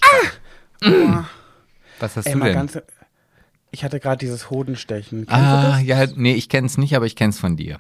Was 2.00 2.16
hast 2.16 2.28
Ey, 2.28 2.34
du 2.34 2.42
denn? 2.42 2.54
ganz, 2.54 2.78
ich 3.72 3.84
hatte 3.84 4.00
gerade 4.00 4.20
dieses 4.20 4.52
Hodenstechen. 4.52 5.26
Kennst 5.26 5.34
Ah, 5.34 5.80
ja, 5.80 6.06
nee, 6.16 6.36
ich 6.36 6.48
kenn's 6.48 6.78
nicht, 6.78 6.96
aber 6.96 7.08
ich 7.08 7.16
kenn's 7.16 7.40
von 7.40 7.58
dir. 7.58 7.80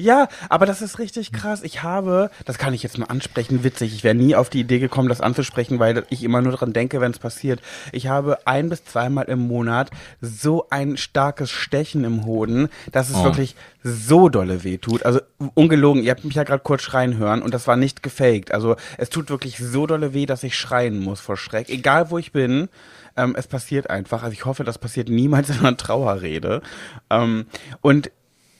Ja, 0.00 0.28
aber 0.48 0.64
das 0.64 0.80
ist 0.80 1.00
richtig 1.00 1.32
krass. 1.32 1.62
Ich 1.64 1.82
habe, 1.82 2.30
das 2.44 2.56
kann 2.56 2.72
ich 2.72 2.84
jetzt 2.84 2.98
mal 2.98 3.06
ansprechen, 3.06 3.64
witzig. 3.64 3.92
Ich 3.94 4.04
wäre 4.04 4.14
nie 4.14 4.36
auf 4.36 4.48
die 4.48 4.60
Idee 4.60 4.78
gekommen, 4.78 5.08
das 5.08 5.20
anzusprechen, 5.20 5.80
weil 5.80 6.04
ich 6.08 6.22
immer 6.22 6.40
nur 6.40 6.52
dran 6.52 6.72
denke, 6.72 7.00
wenn 7.00 7.10
es 7.10 7.18
passiert. 7.18 7.60
Ich 7.90 8.06
habe 8.06 8.38
ein 8.46 8.68
bis 8.68 8.84
zweimal 8.84 9.24
im 9.24 9.40
Monat 9.40 9.90
so 10.20 10.68
ein 10.70 10.96
starkes 10.96 11.50
Stechen 11.50 12.04
im 12.04 12.24
Hoden, 12.24 12.68
dass 12.92 13.10
es 13.10 13.16
Oh. 13.16 13.24
wirklich 13.24 13.56
so 13.82 14.28
dolle 14.28 14.62
weh 14.62 14.78
tut. 14.78 15.04
Also 15.04 15.20
ungelogen, 15.54 16.02
ihr 16.04 16.12
habt 16.12 16.24
mich 16.24 16.34
ja 16.36 16.44
gerade 16.44 16.62
kurz 16.62 16.82
schreien 16.82 17.16
hören 17.16 17.42
und 17.42 17.52
das 17.52 17.66
war 17.66 17.74
nicht 17.76 18.02
gefaked. 18.04 18.52
Also 18.52 18.76
es 18.98 19.10
tut 19.10 19.30
wirklich 19.30 19.58
so 19.58 19.86
dolle 19.86 20.14
weh, 20.14 20.26
dass 20.26 20.44
ich 20.44 20.56
schreien 20.56 21.00
muss 21.00 21.20
vor 21.20 21.36
Schreck. 21.36 21.68
Egal 21.70 22.10
wo 22.10 22.18
ich 22.18 22.30
bin, 22.30 22.68
ähm, 23.16 23.34
es 23.36 23.48
passiert 23.48 23.90
einfach. 23.90 24.22
Also 24.22 24.32
ich 24.32 24.44
hoffe, 24.44 24.62
das 24.62 24.78
passiert 24.78 25.08
niemals 25.08 25.50
in 25.50 25.58
einer 25.58 25.76
Trauerrede. 25.76 26.62
Ähm, 27.10 27.46
und 27.80 28.12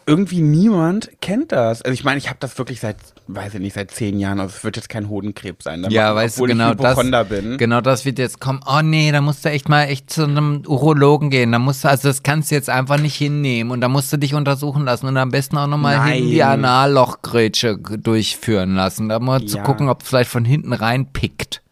irgendwie 0.08 0.40
niemand 0.40 1.10
kennt 1.20 1.52
das. 1.52 1.82
Also 1.82 1.92
ich 1.92 2.02
meine, 2.02 2.18
ich 2.18 2.28
habe 2.28 2.38
das 2.40 2.56
wirklich 2.58 2.80
seit, 2.80 2.96
weiß 3.26 3.54
ich 3.54 3.60
nicht, 3.60 3.74
seit 3.74 3.90
zehn 3.90 4.18
Jahren. 4.18 4.40
Also 4.40 4.54
es 4.56 4.64
wird 4.64 4.76
jetzt 4.76 4.88
kein 4.88 5.08
Hodenkrebs 5.08 5.64
sein. 5.64 5.82
Dann 5.82 5.92
Ja, 5.92 6.14
weißt 6.14 6.38
du, 6.40 6.44
genau 6.46 6.70
ich 6.72 6.76
das, 6.78 7.28
bin. 7.28 7.58
genau 7.58 7.80
das 7.80 8.04
wird 8.04 8.18
jetzt 8.18 8.40
kommen. 8.40 8.60
Oh 8.66 8.80
nee, 8.82 9.12
da 9.12 9.20
musst 9.20 9.44
du 9.44 9.50
echt 9.50 9.68
mal 9.68 9.84
echt 9.84 10.10
zu 10.10 10.24
einem 10.24 10.62
Urologen 10.66 11.30
gehen. 11.30 11.52
Da 11.52 11.58
musst 11.58 11.84
du, 11.84 11.88
also 11.88 12.08
das 12.08 12.22
kannst 12.22 12.50
du 12.50 12.54
jetzt 12.54 12.70
einfach 12.70 12.98
nicht 12.98 13.14
hinnehmen 13.16 13.70
und 13.70 13.80
da 13.82 13.88
musst 13.88 14.12
du 14.12 14.16
dich 14.16 14.34
untersuchen 14.34 14.84
lassen 14.84 15.06
und 15.06 15.16
am 15.18 15.30
besten 15.30 15.58
auch 15.58 15.66
nochmal 15.66 16.18
die 16.20 16.42
Anallochgrätsche 16.42 17.78
g- 17.78 17.96
durchführen 17.98 18.74
lassen. 18.74 19.08
Da 19.08 19.18
mal 19.20 19.44
zu 19.44 19.58
Ja. 19.58 19.62
gucken, 19.62 19.88
ob 19.88 20.02
es 20.02 20.08
vielleicht 20.08 20.30
von 20.30 20.44
hinten 20.44 20.72
reinpickt. 20.72 21.62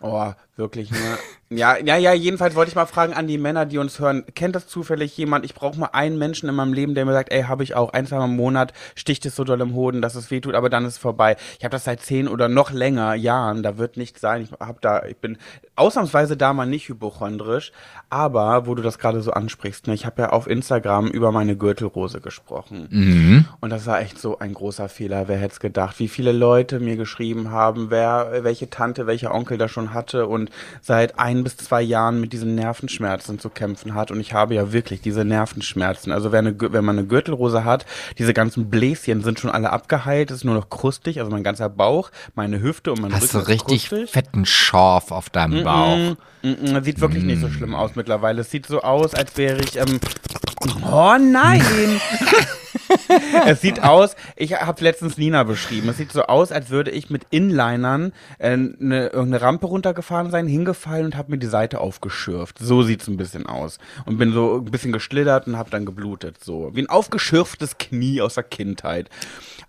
Oh, 0.00 0.32
wirklich, 0.56 0.90
ne? 0.90 1.18
Ja, 1.54 1.76
ja, 1.76 1.96
ja, 1.96 2.14
jedenfalls 2.14 2.54
wollte 2.54 2.70
ich 2.70 2.74
mal 2.74 2.86
fragen 2.86 3.12
an 3.12 3.26
die 3.26 3.36
Männer, 3.36 3.66
die 3.66 3.76
uns 3.76 4.00
hören, 4.00 4.24
kennt 4.34 4.56
das 4.56 4.66
zufällig 4.66 5.14
jemand? 5.18 5.44
Ich 5.44 5.54
brauche 5.54 5.78
mal 5.78 5.90
einen 5.92 6.16
Menschen 6.18 6.48
in 6.48 6.54
meinem 6.54 6.72
Leben, 6.72 6.94
der 6.94 7.04
mir 7.04 7.12
sagt, 7.12 7.30
ey, 7.30 7.42
habe 7.42 7.62
ich 7.62 7.74
auch, 7.74 7.92
ein, 7.92 8.06
zwei 8.06 8.16
Mal 8.16 8.24
im 8.24 8.36
Monat 8.36 8.72
sticht 8.94 9.26
es 9.26 9.36
so 9.36 9.44
doll 9.44 9.60
im 9.60 9.74
Hoden, 9.74 10.00
dass 10.00 10.14
es 10.14 10.30
weh 10.30 10.40
tut, 10.40 10.54
aber 10.54 10.70
dann 10.70 10.84
ist 10.84 10.94
es 10.94 10.98
vorbei. 10.98 11.36
Ich 11.58 11.64
habe 11.64 11.72
das 11.72 11.84
seit 11.84 12.00
zehn 12.00 12.26
oder 12.26 12.48
noch 12.48 12.70
länger 12.70 13.14
Jahren, 13.14 13.62
da 13.62 13.76
wird 13.76 13.98
nichts 13.98 14.20
sein. 14.20 14.42
Ich 14.42 14.52
hab 14.52 14.80
da, 14.80 15.04
ich 15.04 15.18
bin 15.18 15.36
ausnahmsweise 15.76 16.36
da 16.36 16.52
mal 16.52 16.66
nicht 16.66 16.88
hypochondrisch, 16.88 17.72
aber 18.08 18.66
wo 18.66 18.74
du 18.74 18.82
das 18.82 18.98
gerade 18.98 19.20
so 19.20 19.32
ansprichst, 19.32 19.86
ne, 19.86 19.94
ich 19.94 20.06
habe 20.06 20.22
ja 20.22 20.28
auf 20.30 20.46
Instagram 20.46 21.08
über 21.08 21.32
meine 21.32 21.56
Gürtelrose 21.56 22.20
gesprochen. 22.20 22.88
Mhm. 22.90 23.44
Und 23.60 23.70
das 23.70 23.86
war 23.86 24.00
echt 24.00 24.18
so 24.18 24.38
ein 24.38 24.54
großer 24.54 24.88
Fehler. 24.88 25.28
Wer 25.28 25.36
hätte 25.36 25.52
es 25.52 25.60
gedacht? 25.60 25.98
Wie 25.98 26.08
viele 26.08 26.32
Leute 26.32 26.80
mir 26.80 26.96
geschrieben 26.96 27.50
haben, 27.50 27.90
wer, 27.90 28.42
welche 28.42 28.70
Tante, 28.70 29.06
welcher 29.06 29.34
Onkel 29.34 29.58
da 29.58 29.68
schon 29.68 29.92
hatte 29.92 30.26
und 30.26 30.41
seit 30.80 31.18
ein 31.18 31.44
bis 31.44 31.56
zwei 31.56 31.82
Jahren 31.82 32.20
mit 32.20 32.32
diesen 32.32 32.54
Nervenschmerzen 32.54 33.38
zu 33.38 33.50
kämpfen 33.50 33.94
hat. 33.94 34.10
Und 34.10 34.20
ich 34.20 34.32
habe 34.32 34.54
ja 34.54 34.72
wirklich 34.72 35.00
diese 35.00 35.24
Nervenschmerzen. 35.24 36.12
Also 36.12 36.32
wer 36.32 36.40
eine, 36.40 36.54
wenn 36.58 36.84
man 36.84 36.98
eine 36.98 37.06
Gürtelrose 37.06 37.64
hat, 37.64 37.86
diese 38.18 38.34
ganzen 38.34 38.70
Bläschen 38.70 39.22
sind 39.22 39.40
schon 39.40 39.50
alle 39.50 39.70
abgeheilt, 39.70 40.30
es 40.30 40.38
ist 40.38 40.44
nur 40.44 40.54
noch 40.54 40.70
krustig, 40.70 41.18
also 41.20 41.30
mein 41.30 41.44
ganzer 41.44 41.68
Bauch, 41.68 42.10
meine 42.34 42.60
Hüfte 42.60 42.92
und 42.92 43.00
mein 43.00 43.12
Hast 43.12 43.34
du 43.34 43.38
Rücken 43.38 43.52
ist 43.52 43.68
richtig 43.68 43.88
krustig. 43.88 44.10
fetten 44.10 44.46
Schorf 44.46 45.10
auf 45.10 45.30
deinem 45.30 45.64
Bauch. 45.64 45.96
Mm, 46.42 46.48
mm, 46.48 46.76
mm, 46.76 46.84
Sieht 46.84 47.00
wirklich 47.00 47.24
nicht 47.24 47.40
so 47.40 47.48
schlimm 47.48 47.74
aus 47.74 47.94
mittlerweile. 47.94 48.40
Es 48.40 48.50
sieht 48.50 48.66
so 48.66 48.82
aus, 48.82 49.14
als 49.14 49.36
wäre 49.36 49.60
ich. 49.60 49.76
Ähm, 49.76 50.00
oh 50.90 51.16
nein! 51.18 51.62
es 53.46 53.60
sieht 53.60 53.82
aus, 53.82 54.16
ich 54.36 54.60
habe 54.60 54.82
letztens 54.82 55.18
Nina 55.18 55.42
beschrieben, 55.44 55.88
es 55.88 55.96
sieht 55.96 56.12
so 56.12 56.22
aus, 56.22 56.52
als 56.52 56.70
würde 56.70 56.90
ich 56.90 57.10
mit 57.10 57.26
Inlinern 57.30 58.12
äh, 58.38 58.52
eine, 58.52 59.08
irgendeine 59.08 59.42
Rampe 59.42 59.66
runtergefahren 59.66 60.30
sein, 60.30 60.46
hingefallen 60.46 61.06
und 61.06 61.16
habe 61.16 61.30
mir 61.30 61.38
die 61.38 61.46
Seite 61.46 61.80
aufgeschürft. 61.80 62.58
So 62.58 62.82
sieht's 62.82 63.08
ein 63.08 63.16
bisschen 63.16 63.46
aus. 63.46 63.78
Und 64.06 64.18
bin 64.18 64.32
so 64.32 64.56
ein 64.56 64.70
bisschen 64.70 64.92
geschlittert 64.92 65.46
und 65.46 65.56
habe 65.56 65.70
dann 65.70 65.86
geblutet. 65.86 66.42
So 66.42 66.70
wie 66.74 66.82
ein 66.82 66.88
aufgeschürftes 66.88 67.78
Knie 67.78 68.20
aus 68.20 68.34
der 68.34 68.44
Kindheit. 68.44 69.08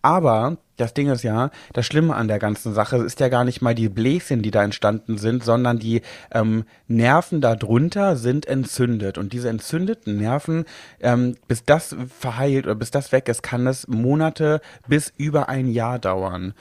Aber 0.02 0.58
das 0.78 0.94
Ding 0.94 1.10
ist 1.10 1.24
ja, 1.24 1.52
das 1.74 1.86
Schlimme 1.86 2.16
an 2.16 2.28
der 2.28 2.40
ganzen 2.40 2.74
Sache 2.74 2.98
ist 2.98 3.20
ja 3.20 3.30
gar 3.30 3.44
nicht 3.44 3.62
mal 3.62 3.76
die 3.76 3.90
Bläschen, 3.90 4.42
die 4.42 4.52
da 4.52 4.64
entstanden 4.64 5.18
sind, 5.18 5.44
sondern 5.44 5.80
die 5.80 6.02
ähm, 6.32 6.66
Nerven 6.88 7.42
darunter 7.42 8.16
sind 8.16 8.48
entzündet. 8.48 9.18
Und 9.18 9.34
diese 9.34 9.50
entzündeten 9.50 10.18
Nerven, 10.18 10.66
ähm, 11.00 11.36
bis 11.48 11.64
das 11.64 11.96
verheilt 12.20 12.66
oder 12.66 12.76
bis 12.76 12.92
das 12.92 13.12
weg 13.12 13.30
ist, 13.30 13.44
kann 13.44 13.68
es 13.68 13.88
Monate 13.88 14.62
bis 14.88 15.14
über 15.18 15.50
ein 15.50 15.70
Jahr 15.70 16.00
dauern. 16.00 16.54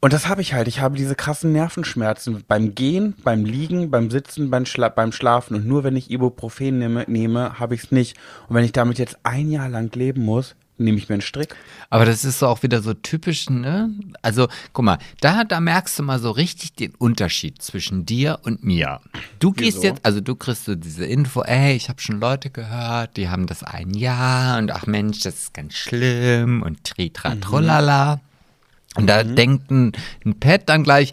Und 0.00 0.12
das 0.12 0.28
habe 0.28 0.42
ich 0.42 0.54
halt. 0.54 0.68
Ich 0.68 0.80
habe 0.80 0.96
diese 0.96 1.16
krassen 1.16 1.52
Nervenschmerzen 1.52 2.44
beim 2.46 2.76
Gehen, 2.76 3.14
beim 3.24 3.44
Liegen, 3.44 3.90
beim 3.90 4.10
Sitzen, 4.10 4.48
beim, 4.48 4.64
Schla 4.64 4.88
beim 4.90 5.10
Schlafen. 5.10 5.56
Und 5.56 5.66
nur 5.66 5.82
wenn 5.82 5.96
ich 5.96 6.10
Ibuprofen 6.10 6.78
nehme, 6.78 7.04
nehme 7.08 7.58
habe 7.58 7.74
ich 7.74 7.84
es 7.84 7.90
nicht. 7.90 8.16
Und 8.48 8.54
wenn 8.54 8.64
ich 8.64 8.72
damit 8.72 8.98
jetzt 8.98 9.18
ein 9.24 9.50
Jahr 9.50 9.68
lang 9.68 9.92
leben 9.96 10.24
muss, 10.24 10.54
nehme 10.78 10.98
ich 10.98 11.08
mir 11.08 11.14
einen 11.14 11.22
Strick. 11.22 11.54
Aber 11.90 12.04
das 12.04 12.24
ist 12.24 12.38
so 12.38 12.46
auch 12.46 12.62
wieder 12.62 12.82
so 12.82 12.94
typisch, 12.94 13.48
ne? 13.50 13.90
Also, 14.22 14.48
guck 14.72 14.84
mal, 14.84 14.98
da, 15.20 15.44
da 15.44 15.60
merkst 15.60 15.98
du 15.98 16.02
mal 16.02 16.18
so 16.18 16.30
richtig 16.30 16.74
den 16.74 16.94
Unterschied 16.96 17.60
zwischen 17.62 18.06
dir 18.06 18.38
und 18.42 18.62
mir. 18.64 19.00
Du 19.38 19.52
gehst 19.52 19.78
Wieso? 19.78 19.86
jetzt, 19.88 20.04
also 20.04 20.20
du 20.20 20.34
kriegst 20.34 20.64
so 20.66 20.74
diese 20.74 21.04
Info, 21.04 21.42
ey, 21.42 21.74
ich 21.74 21.88
habe 21.88 22.00
schon 22.00 22.20
Leute 22.20 22.50
gehört, 22.50 23.16
die 23.16 23.28
haben 23.28 23.46
das 23.46 23.62
ein 23.62 23.94
Jahr 23.94 24.58
und 24.58 24.70
ach 24.70 24.86
Mensch, 24.86 25.20
das 25.20 25.34
ist 25.34 25.54
ganz 25.54 25.74
schlimm 25.74 26.62
und 26.62 26.84
tritra 26.84 27.34
Mhm. 27.34 27.40
trullala. 27.40 28.20
Und 28.96 29.06
da 29.06 29.22
denkt 29.22 29.70
ein, 29.70 29.92
ein 30.24 30.40
Pet 30.40 30.68
dann 30.68 30.82
gleich, 30.82 31.12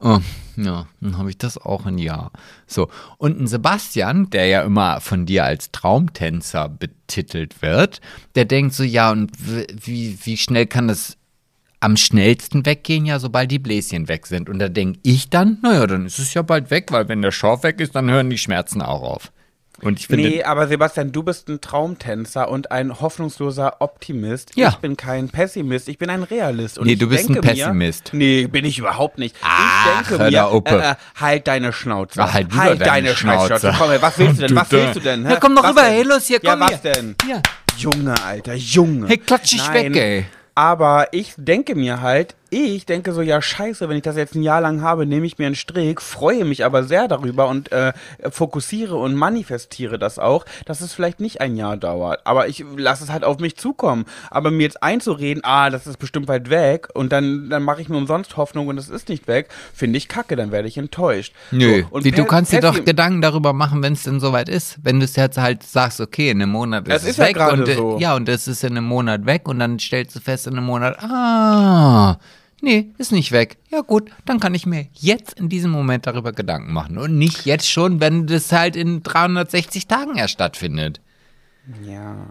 oh, 0.00 0.20
ja, 0.56 0.86
dann 1.00 1.18
habe 1.18 1.30
ich 1.30 1.38
das 1.38 1.58
auch 1.58 1.86
ein 1.86 1.98
Jahr. 1.98 2.32
So, 2.66 2.88
und 3.18 3.40
ein 3.40 3.46
Sebastian, 3.46 4.30
der 4.30 4.46
ja 4.46 4.62
immer 4.62 5.00
von 5.00 5.26
dir 5.26 5.44
als 5.44 5.70
Traumtänzer 5.72 6.68
betitelt 6.68 7.62
wird, 7.62 8.00
der 8.34 8.44
denkt 8.44 8.74
so, 8.74 8.82
ja, 8.82 9.10
und 9.10 9.32
wie, 9.38 10.18
wie 10.22 10.36
schnell 10.36 10.66
kann 10.66 10.88
das 10.88 11.16
am 11.80 11.96
schnellsten 11.96 12.64
weggehen, 12.64 13.06
ja, 13.06 13.18
sobald 13.18 13.50
die 13.50 13.58
Bläschen 13.58 14.08
weg 14.08 14.26
sind. 14.26 14.48
Und 14.48 14.58
da 14.58 14.68
denke 14.68 14.98
ich 15.02 15.30
dann, 15.30 15.58
naja, 15.62 15.86
dann 15.86 16.06
ist 16.06 16.18
es 16.18 16.34
ja 16.34 16.42
bald 16.42 16.70
weg, 16.70 16.90
weil 16.90 17.08
wenn 17.08 17.22
der 17.22 17.32
Schorf 17.32 17.62
weg 17.62 17.80
ist, 17.80 17.94
dann 17.94 18.10
hören 18.10 18.30
die 18.30 18.38
Schmerzen 18.38 18.82
auch 18.82 19.02
auf. 19.02 19.32
Und 19.82 20.00
ich 20.00 20.06
finde, 20.06 20.28
Nee, 20.28 20.42
aber 20.42 20.68
Sebastian, 20.68 21.12
du 21.12 21.22
bist 21.22 21.48
ein 21.48 21.60
Traumtänzer 21.60 22.48
und 22.48 22.70
ein 22.72 23.00
hoffnungsloser 23.00 23.76
Optimist. 23.80 24.52
Ja. 24.56 24.68
Ich 24.70 24.76
bin 24.76 24.96
kein 24.96 25.28
Pessimist, 25.28 25.88
ich 25.88 25.98
bin 25.98 26.08
ein 26.10 26.22
Realist. 26.22 26.78
Und 26.78 26.86
Nee, 26.86 26.96
du 26.96 27.08
bist 27.08 27.28
ein 27.28 27.40
Pessimist. 27.40 28.12
Mir, 28.14 28.18
nee, 28.42 28.46
bin 28.46 28.64
ich 28.64 28.78
überhaupt 28.78 29.18
nicht. 29.18 29.36
Ach, 29.42 30.00
ich 30.00 30.08
denke 30.08 30.22
hör 30.24 30.30
mir, 30.30 30.52
Uppe. 30.54 30.76
äh, 30.82 30.90
äh, 30.92 30.94
halt 31.20 31.46
deine 31.46 31.72
Schnauze. 31.72 32.22
Ach, 32.22 32.32
halt 32.32 32.52
du 32.52 32.56
doch 32.56 32.78
deine 32.78 33.14
Schnauze. 33.14 33.74
Komm, 33.78 33.90
her, 33.90 34.00
was 34.02 34.18
willst 34.18 34.40
du 34.42 34.46
denn? 34.46 34.56
Was 34.56 34.70
willst 34.70 34.96
du 34.96 35.00
denn? 35.00 35.24
Ja, 35.24 35.36
komm 35.36 35.54
doch 35.54 35.68
rüber, 35.68 35.82
hey, 35.84 36.02
los, 36.02 36.26
hier, 36.26 36.40
komm 36.40 36.60
Ja, 36.60 36.60
was 36.60 36.80
hier. 36.82 36.92
denn? 36.92 37.14
Ja. 37.28 37.42
Junge, 37.76 38.14
Alter, 38.24 38.54
Junge. 38.54 39.08
Hey, 39.08 39.18
klatsch 39.18 39.52
dich 39.52 39.72
weg, 39.72 39.94
ey. 39.94 40.26
Aber 40.54 41.08
ich 41.12 41.34
denke 41.36 41.74
mir 41.74 42.00
halt, 42.00 42.34
ich 42.50 42.86
denke 42.86 43.12
so, 43.12 43.22
ja 43.22 43.42
scheiße, 43.42 43.88
wenn 43.88 43.96
ich 43.96 44.02
das 44.02 44.16
jetzt 44.16 44.34
ein 44.34 44.42
Jahr 44.42 44.60
lang 44.60 44.80
habe, 44.80 45.06
nehme 45.06 45.26
ich 45.26 45.38
mir 45.38 45.46
einen 45.46 45.54
Strick, 45.56 46.00
freue 46.00 46.44
mich 46.44 46.64
aber 46.64 46.84
sehr 46.84 47.08
darüber 47.08 47.48
und 47.48 47.72
äh, 47.72 47.92
fokussiere 48.30 48.96
und 48.96 49.14
manifestiere 49.14 49.98
das 49.98 50.18
auch, 50.18 50.44
dass 50.64 50.80
es 50.80 50.92
vielleicht 50.92 51.20
nicht 51.20 51.40
ein 51.40 51.56
Jahr 51.56 51.76
dauert. 51.76 52.20
Aber 52.24 52.48
ich 52.48 52.64
lasse 52.76 53.04
es 53.04 53.10
halt 53.10 53.24
auf 53.24 53.38
mich 53.38 53.56
zukommen. 53.56 54.04
Aber 54.30 54.50
mir 54.50 54.62
jetzt 54.62 54.82
einzureden, 54.82 55.42
ah, 55.44 55.70
das 55.70 55.86
ist 55.86 55.98
bestimmt 55.98 56.28
weit 56.28 56.50
weg 56.50 56.88
und 56.94 57.12
dann, 57.12 57.50
dann 57.50 57.62
mache 57.62 57.80
ich 57.80 57.88
mir 57.88 57.96
umsonst 57.96 58.36
Hoffnung 58.36 58.68
und 58.68 58.78
es 58.78 58.88
ist 58.88 59.08
nicht 59.08 59.26
weg, 59.28 59.48
finde 59.74 59.98
ich 59.98 60.08
kacke, 60.08 60.36
dann 60.36 60.52
werde 60.52 60.68
ich 60.68 60.78
enttäuscht. 60.78 61.34
Nö, 61.50 61.82
So, 61.82 61.88
und 61.96 62.04
wie, 62.04 62.10
du 62.10 62.24
kannst 62.24 62.52
dir 62.52 62.60
doch 62.60 62.84
Gedanken 62.84 63.20
darüber 63.20 63.52
machen, 63.52 63.82
wenn 63.82 63.94
es 63.94 64.04
denn 64.04 64.20
soweit 64.20 64.48
ist. 64.48 64.78
Wenn 64.82 65.00
du 65.00 65.04
es 65.04 65.16
jetzt 65.16 65.38
halt 65.38 65.62
sagst, 65.62 66.00
okay, 66.00 66.30
in 66.30 66.40
einem 66.40 66.52
Monat 66.52 66.86
ist 66.86 66.94
Das 66.94 67.02
es 67.02 67.10
ist 67.10 67.16
ja 67.18 67.26
weg 67.26 67.34
gerade 67.36 67.62
und 67.62 67.68
äh, 67.68 67.74
so. 67.74 67.98
ja, 67.98 68.14
und 68.14 68.28
es 68.28 68.46
ist 68.46 68.62
in 68.64 68.76
einem 68.76 68.86
Monat 68.86 69.26
weg 69.26 69.48
und 69.48 69.58
dann 69.58 69.78
stellst 69.78 70.14
du 70.16 70.20
fest 70.20 70.46
in 70.46 70.56
einem 70.56 70.66
Monat, 70.66 70.96
ah, 71.02 72.18
nee, 72.60 72.90
ist 72.98 73.12
nicht 73.12 73.32
weg. 73.32 73.56
Ja 73.70 73.80
gut, 73.80 74.10
dann 74.24 74.40
kann 74.40 74.54
ich 74.54 74.66
mir 74.66 74.86
jetzt 74.94 75.38
in 75.38 75.48
diesem 75.48 75.70
Moment 75.70 76.06
darüber 76.06 76.32
Gedanken 76.32 76.72
machen 76.72 76.98
und 76.98 77.16
nicht 77.16 77.46
jetzt 77.46 77.70
schon, 77.70 78.00
wenn 78.00 78.26
das 78.26 78.52
halt 78.52 78.76
in 78.76 79.02
360 79.02 79.86
Tagen 79.86 80.16
erst 80.16 80.34
stattfindet. 80.34 81.00
Ja. 81.84 82.26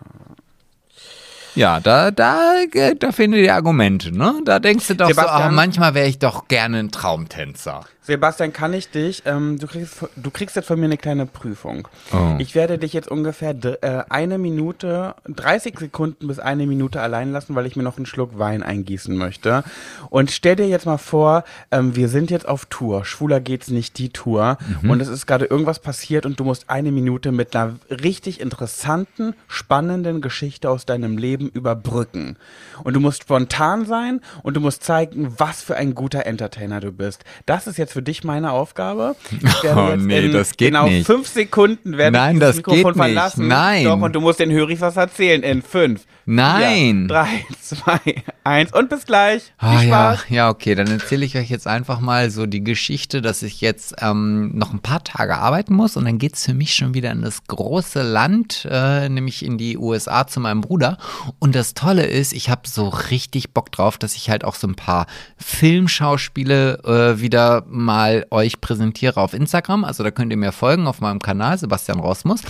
Ja, 1.56 1.80
da, 1.80 2.12
da, 2.12 2.64
äh, 2.74 2.96
da 2.96 3.14
finde 3.14 3.40
ich 3.40 3.52
Argumente, 3.52 4.12
ne? 4.12 4.42
Da 4.44 4.60
denkst 4.60 4.88
du 4.88 4.96
doch 4.96 5.08
so, 5.08 5.14
Sebastian? 5.14 5.42
ah, 5.42 5.52
manchmal 5.52 5.94
wäre 5.94 6.08
ich 6.08 6.20
doch 6.20 6.50
gerne 6.50 6.80
ein 6.80 6.92
Traumtänzer. 6.92 7.86
Sebastian, 8.06 8.54
kann 8.54 8.74
ich 8.74 8.90
dich, 8.90 9.24
ähm, 9.26 9.58
du, 9.58 9.66
kriegst, 9.66 10.06
du 10.16 10.30
kriegst 10.30 10.56
jetzt 10.56 10.68
von 10.68 10.80
mir 10.80 10.86
eine 10.86 10.98
kleine 10.98 11.26
Prüfung. 11.26 11.88
Oh. 12.14 12.36
Ich 12.38 12.54
werde 12.54 12.78
dich 12.78 12.94
jetzt 12.94 13.10
ungefähr 13.10 13.56
äh, 13.82 14.04
eine 14.10 14.38
Minute, 14.38 15.16
30 15.28 15.80
Sekunden 15.80 16.28
bis 16.28 16.38
eine 16.38 16.68
Minute 16.68 17.02
allein 17.02 17.32
lassen, 17.32 17.56
weil 17.56 17.66
ich 17.66 17.76
mir 17.76 17.84
noch 17.84 17.98
einen 17.98 18.06
Schluck 18.06 18.38
Wein 18.38 18.62
eingießen 18.62 19.16
möchte. 19.16 19.64
Und 20.12 20.30
stell 20.30 20.56
dir 20.56 20.68
jetzt 20.68 20.86
mal 20.86 20.98
vor, 20.98 21.44
ähm, 21.72 21.96
wir 21.96 22.08
sind 22.08 22.30
jetzt 22.30 22.48
auf 22.48 22.66
Tour. 22.68 23.06
Schwuler 23.06 23.40
geht's 23.40 23.70
nicht 23.70 23.98
die 23.98 24.10
Tour. 24.10 24.58
Und 24.84 25.02
es 25.02 25.08
ist 25.08 25.26
gerade 25.26 25.46
irgendwas 25.46 25.80
passiert 25.80 26.26
und 26.26 26.40
du 26.40 26.44
musst 26.44 26.70
eine 26.70 26.92
Minute 26.92 27.32
mit 27.32 27.56
einer 27.56 27.76
richtig 27.90 28.40
interessanten, 28.40 29.34
spannenden 29.48 30.22
Geschichte 30.22 30.70
aus 30.70 30.86
deinem 30.86 31.18
Leben 31.18 31.50
überbrücken. 31.50 32.38
Und 32.84 32.94
du 32.94 33.00
musst 33.00 33.24
spontan 33.24 33.86
sein 33.86 34.22
und 34.44 34.56
du 34.56 34.62
musst 34.62 34.84
zeigen, 34.84 35.34
was 35.38 35.64
für 35.64 35.76
ein 35.76 35.96
guter 35.96 36.26
Entertainer 36.26 36.80
du 36.82 36.92
bist. 36.92 37.24
Das 37.46 37.66
ist 37.66 37.78
jetzt 37.78 37.95
für 37.96 38.02
dich 38.04 38.24
meine 38.26 38.52
Aufgabe. 38.52 39.16
Ich 39.32 39.64
werde 39.64 39.82
Oh, 39.82 39.90
jetzt 39.94 40.02
nee, 40.04 40.26
in 40.26 40.32
das 40.34 40.56
geht 40.58 40.68
genau 40.74 40.86
nicht. 40.88 41.06
fünf 41.08 41.28
Sekunden 41.28 41.98
werde 41.98 42.18
Nein, 42.18 42.40
das 42.40 42.58
dieses 42.58 42.58
Mikrofon 42.68 42.84
geht 42.94 42.96
nicht. 42.96 43.06
verlassen. 43.06 43.48
Nein. 43.48 43.86
Doch, 43.86 44.02
und 44.02 44.14
du 44.14 44.20
musst 44.22 44.40
den 44.40 44.52
Höris 44.52 44.82
was 44.82 44.98
erzählen 44.98 45.42
in 45.44 45.62
fünf. 45.62 46.02
Nein. 46.26 47.02
Vier, 47.02 47.08
drei, 47.08 47.46
zwei, 47.62 48.24
eins 48.44 48.74
und 48.74 48.90
bis 48.90 49.06
gleich. 49.06 49.54
Ah, 49.58 49.78
Viel 49.78 49.90
ja, 49.90 50.16
Spaß. 50.16 50.30
ja, 50.30 50.50
okay, 50.50 50.76
dann 50.76 50.88
erzähle 50.88 51.26
ich 51.26 51.38
euch 51.38 51.50
jetzt 51.50 51.68
einfach 51.68 52.00
mal 52.00 52.32
so 52.32 52.46
die 52.46 52.64
Geschichte, 52.64 53.22
dass 53.22 53.44
ich 53.44 53.62
jetzt 53.62 53.96
ähm, 54.02 54.52
noch 54.56 54.74
ein 54.74 54.80
paar 54.80 55.04
Tage 55.04 55.38
arbeiten 55.38 55.74
muss 55.76 55.98
und 55.98 56.06
dann 56.06 56.18
geht's 56.18 56.46
für 56.46 56.54
mich 56.54 56.74
schon 56.74 56.94
wieder 56.94 57.12
in 57.12 57.22
das 57.22 57.44
große 57.46 58.02
Land, 58.02 58.68
äh, 58.70 59.08
nämlich 59.10 59.46
in 59.46 59.58
die 59.58 59.78
USA 59.78 60.26
zu 60.26 60.40
meinem 60.40 60.62
Bruder. 60.62 60.98
Und 61.40 61.56
das 61.56 61.74
Tolle 61.76 62.06
ist, 62.06 62.34
ich 62.34 62.50
habe 62.50 62.62
so 62.68 62.90
richtig 62.90 63.54
Bock 63.54 63.72
drauf, 63.72 63.98
dass 63.98 64.16
ich 64.16 64.30
halt 64.30 64.44
auch 64.44 64.56
so 64.56 64.68
ein 64.68 64.76
paar 64.76 65.06
Filmschauspiele 65.38 66.80
äh, 66.84 67.22
wieder 67.22 67.64
mal 67.68 68.26
euch 68.32 68.62
präsentiere 68.62 69.20
auf 69.22 69.34
Instagram. 69.34 69.84
Also 69.84 70.04
da 70.04 70.12
könnt 70.12 70.32
ihr 70.32 70.38
mir 70.38 70.52
folgen 70.52 70.88
auf 70.88 71.02
meinem 71.02 71.20
Kanal, 71.20 71.58
Sebastian 71.58 72.00
Rosmus. 72.00 72.42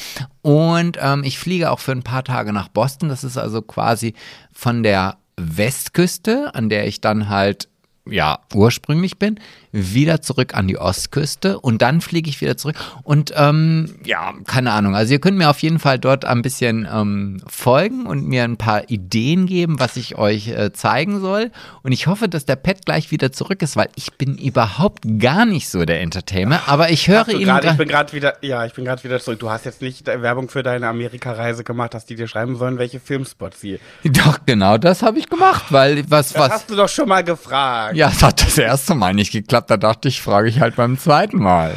Und 0.41 0.97
ähm, 1.01 1.23
ich 1.23 1.39
fliege 1.39 1.71
auch 1.71 1.79
für 1.79 1.91
ein 1.91 2.03
paar 2.03 2.23
Tage 2.23 2.53
nach 2.53 2.67
Boston. 2.67 3.09
Das 3.09 3.23
ist 3.23 3.37
also 3.37 3.61
quasi 3.67 4.13
von 4.51 4.83
der 4.83 5.17
Westküste, 5.37 6.53
an 6.55 6.69
der 6.69 6.87
ich 6.87 7.01
dann 7.01 7.29
halt 7.29 7.69
ja 8.09 8.39
ursprünglich 8.53 9.17
bin, 9.17 9.39
wieder 9.75 10.21
zurück 10.21 10.55
an 10.55 10.67
die 10.67 10.77
Ostküste 10.77 11.59
und 11.59 11.81
dann 11.81 11.99
fliege 11.99 12.29
ich 12.29 12.39
wieder 12.39 12.55
zurück 12.55 12.75
und 13.03 13.33
ähm, 13.35 13.95
ja, 14.05 14.33
keine 14.47 14.71
Ahnung. 14.71 14.95
Also 14.95 15.13
ihr 15.13 15.19
könnt 15.19 15.37
mir 15.37 15.49
auf 15.49 15.59
jeden 15.59 15.79
Fall 15.79 15.99
dort 15.99 16.23
ein 16.23 16.41
bisschen 16.41 16.87
ähm, 16.91 17.41
folgen 17.45 18.05
und 18.05 18.25
mir 18.25 18.43
ein 18.43 18.57
paar 18.57 18.89
Ideen 18.89 19.45
geben, 19.47 19.79
was 19.79 19.97
ich 19.97 20.17
euch 20.17 20.47
äh, 20.47 20.71
zeigen 20.71 21.19
soll. 21.19 21.51
Und 21.83 21.91
ich 21.91 22.07
hoffe, 22.07 22.29
dass 22.29 22.45
der 22.45 22.55
Pet 22.55 22.85
gleich 22.85 23.11
wieder 23.11 23.31
zurück 23.31 23.61
ist, 23.61 23.75
weil 23.75 23.89
ich 23.95 24.13
bin 24.13 24.37
überhaupt 24.37 25.03
gar 25.19 25.45
nicht 25.45 25.67
so 25.69 25.83
der 25.83 26.01
Entertainer, 26.01 26.61
aber 26.67 26.89
ich 26.89 27.07
höre 27.07 27.27
ihn 27.29 27.45
grad, 27.45 27.65
ich 27.65 27.77
bin 27.77 27.89
gerade 27.89 28.13
wieder, 28.13 28.37
ja, 28.41 28.65
ich 28.65 28.73
bin 28.73 28.85
gerade 28.85 29.03
wieder 29.03 29.19
zurück. 29.19 29.39
Du 29.39 29.49
hast 29.49 29.65
jetzt 29.65 29.81
nicht 29.81 30.07
Werbung 30.07 30.47
für 30.49 30.63
deine 30.63 30.87
Amerika-Reise 30.87 31.63
gemacht, 31.65 31.93
dass 31.93 32.05
die 32.05 32.15
dir 32.15 32.27
schreiben 32.27 32.55
sollen, 32.55 32.77
welche 32.77 32.99
Filmspots 33.01 33.59
sie. 33.59 33.79
Doch, 34.05 34.39
genau, 34.45 34.77
das 34.77 35.03
habe 35.03 35.19
ich 35.19 35.29
gemacht, 35.29 35.65
weil 35.69 36.03
was, 36.09 36.31
Das 36.33 36.41
was. 36.41 36.51
hast 36.51 36.69
du 36.69 36.75
doch 36.75 36.89
schon 36.89 37.09
mal 37.09 37.23
gefragt. 37.23 37.95
Ja, 37.95 38.09
es 38.09 38.23
hat 38.23 38.41
das 38.41 38.57
erste 38.57 38.95
Mal 38.95 39.13
nicht 39.13 39.31
geklappt. 39.31 39.64
Da 39.67 39.77
dachte 39.77 40.07
ich, 40.07 40.21
frage 40.21 40.49
ich 40.49 40.59
halt 40.59 40.75
beim 40.75 40.97
zweiten 40.97 41.37
Mal. 41.37 41.75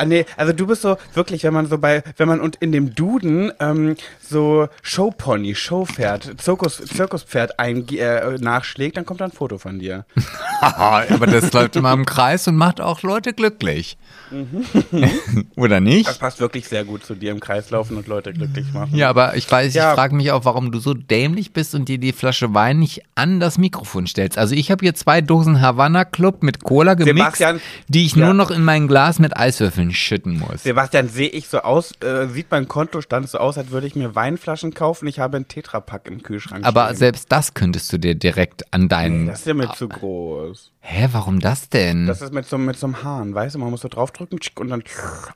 Ah, 0.00 0.06
nee, 0.06 0.24
also 0.38 0.54
du 0.54 0.66
bist 0.66 0.80
so 0.80 0.96
wirklich, 1.12 1.44
wenn 1.44 1.52
man 1.52 1.66
so 1.66 1.76
bei, 1.76 2.02
wenn 2.16 2.26
man 2.26 2.40
und 2.40 2.56
in 2.56 2.72
dem 2.72 2.94
Duden 2.94 3.52
ähm, 3.60 3.96
so 4.20 4.68
Showpony, 4.82 5.54
Showpferd, 5.54 6.40
Zirkus, 6.40 6.78
Zirkuspferd 6.78 7.58
ein, 7.58 7.86
äh, 7.88 8.38
nachschlägt, 8.38 8.96
dann 8.96 9.04
kommt 9.04 9.20
da 9.20 9.26
ein 9.26 9.32
Foto 9.32 9.58
von 9.58 9.78
dir. 9.78 10.06
Aber 10.62 11.26
das 11.26 11.52
läuft 11.52 11.76
immer 11.76 11.92
im 11.92 12.06
Kreis 12.06 12.48
und 12.48 12.56
macht 12.56 12.80
auch 12.80 13.02
Leute 13.02 13.34
glücklich. 13.34 13.98
Oder 15.56 15.80
nicht? 15.80 16.08
Das 16.08 16.18
passt 16.18 16.40
wirklich 16.40 16.68
sehr 16.68 16.84
gut 16.84 17.04
zu 17.04 17.14
dir 17.14 17.32
im 17.32 17.40
Kreis 17.40 17.70
laufen 17.70 17.96
und 17.96 18.06
Leute 18.06 18.32
glücklich 18.32 18.72
machen. 18.72 18.94
Ja, 18.94 19.08
aber 19.10 19.36
ich 19.36 19.50
weiß, 19.50 19.74
Ja. 19.74 19.90
ich 19.90 19.94
frage 19.96 20.14
mich 20.14 20.30
auch, 20.30 20.44
warum 20.44 20.70
du 20.72 20.78
so 20.78 20.94
dämlich 20.94 21.52
bist 21.52 21.74
und 21.74 21.88
dir 21.88 21.98
die 21.98 22.12
Flasche 22.12 22.54
Wein 22.54 22.78
nicht 22.78 23.02
an 23.16 23.40
das 23.40 23.58
Mikrofon 23.58 24.06
stellst. 24.06 24.38
Also 24.38 24.54
ich 24.54 24.70
habe 24.70 24.84
hier 24.84 24.94
zwei 24.94 25.20
Dosen 25.20 25.60
Havanna 25.60 26.04
Club 26.04 26.42
mit 26.42 26.62
Cola 26.62 26.94
gemixt, 26.94 27.16
Sebastian, 27.38 27.60
die 27.88 28.06
ich 28.06 28.14
ja. 28.14 28.26
nur 28.26 28.34
noch 28.34 28.50
in 28.50 28.62
mein 28.62 28.88
Glas 28.88 29.18
mit 29.18 29.36
Eiswürfeln 29.36 29.89
schütten 29.92 30.38
muss. 30.38 30.62
Sebastian, 30.62 31.08
sehe 31.08 31.28
ich 31.28 31.48
so 31.48 31.58
aus, 31.60 31.92
äh, 32.02 32.26
sieht 32.28 32.50
mein 32.50 32.68
Kontostand 32.68 33.28
so 33.28 33.38
aus, 33.38 33.58
als 33.58 33.70
würde 33.70 33.86
ich 33.86 33.94
mir 33.96 34.14
Weinflaschen 34.14 34.74
kaufen. 34.74 35.06
Ich 35.06 35.18
habe 35.18 35.36
einen 35.36 35.48
Tetrapack 35.48 36.06
im 36.06 36.22
Kühlschrank 36.22 36.64
Aber 36.64 36.86
stehen. 36.86 36.96
selbst 36.96 37.32
das 37.32 37.54
könntest 37.54 37.92
du 37.92 37.98
dir 37.98 38.14
direkt 38.14 38.72
an 38.72 38.88
deinen. 38.88 39.26
das 39.26 39.40
ist 39.40 39.46
ja 39.46 39.54
mir 39.54 39.72
zu 39.72 39.88
groß. 39.88 40.72
Hä, 40.80 41.08
warum 41.12 41.40
das 41.40 41.68
denn? 41.68 42.06
Das 42.06 42.22
ist 42.22 42.32
mit 42.32 42.46
so, 42.46 42.58
mit 42.58 42.76
so 42.78 42.86
einem 42.86 43.02
Hahn, 43.02 43.34
weißt 43.34 43.54
du, 43.54 43.58
man 43.58 43.70
muss 43.70 43.82
so 43.82 43.88
draufdrücken 43.88 44.38
und 44.56 44.68
dann 44.68 44.82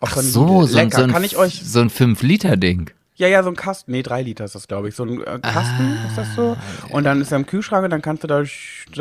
Ach 0.00 0.16
so 0.16 0.64
so, 0.66 0.78
ein- 0.78 0.84
Lecker, 0.86 0.96
so 0.98 1.04
ein, 1.04 1.10
kann 1.12 1.24
ich 1.24 1.36
euch 1.36 1.62
so 1.64 1.80
ein 1.80 1.90
5-Liter-Ding. 1.90 2.90
Ja, 3.16 3.28
ja, 3.28 3.44
so 3.44 3.48
ein 3.48 3.54
Kasten. 3.54 3.92
Nee, 3.92 4.02
drei 4.02 4.22
Liter 4.22 4.44
ist 4.44 4.56
das, 4.56 4.66
glaube 4.66 4.88
ich. 4.88 4.96
So 4.96 5.04
ein 5.04 5.20
äh, 5.22 5.38
Kasten 5.40 5.98
Ah, 6.02 6.08
ist 6.08 6.18
das 6.18 6.34
so. 6.34 6.56
Und 6.90 7.04
dann 7.04 7.20
ist 7.20 7.30
er 7.30 7.36
im 7.38 7.46
Kühlschrank 7.46 7.84
und 7.84 7.90
dann 7.90 8.02
kannst 8.02 8.24
du 8.24 8.26
da 8.26 8.42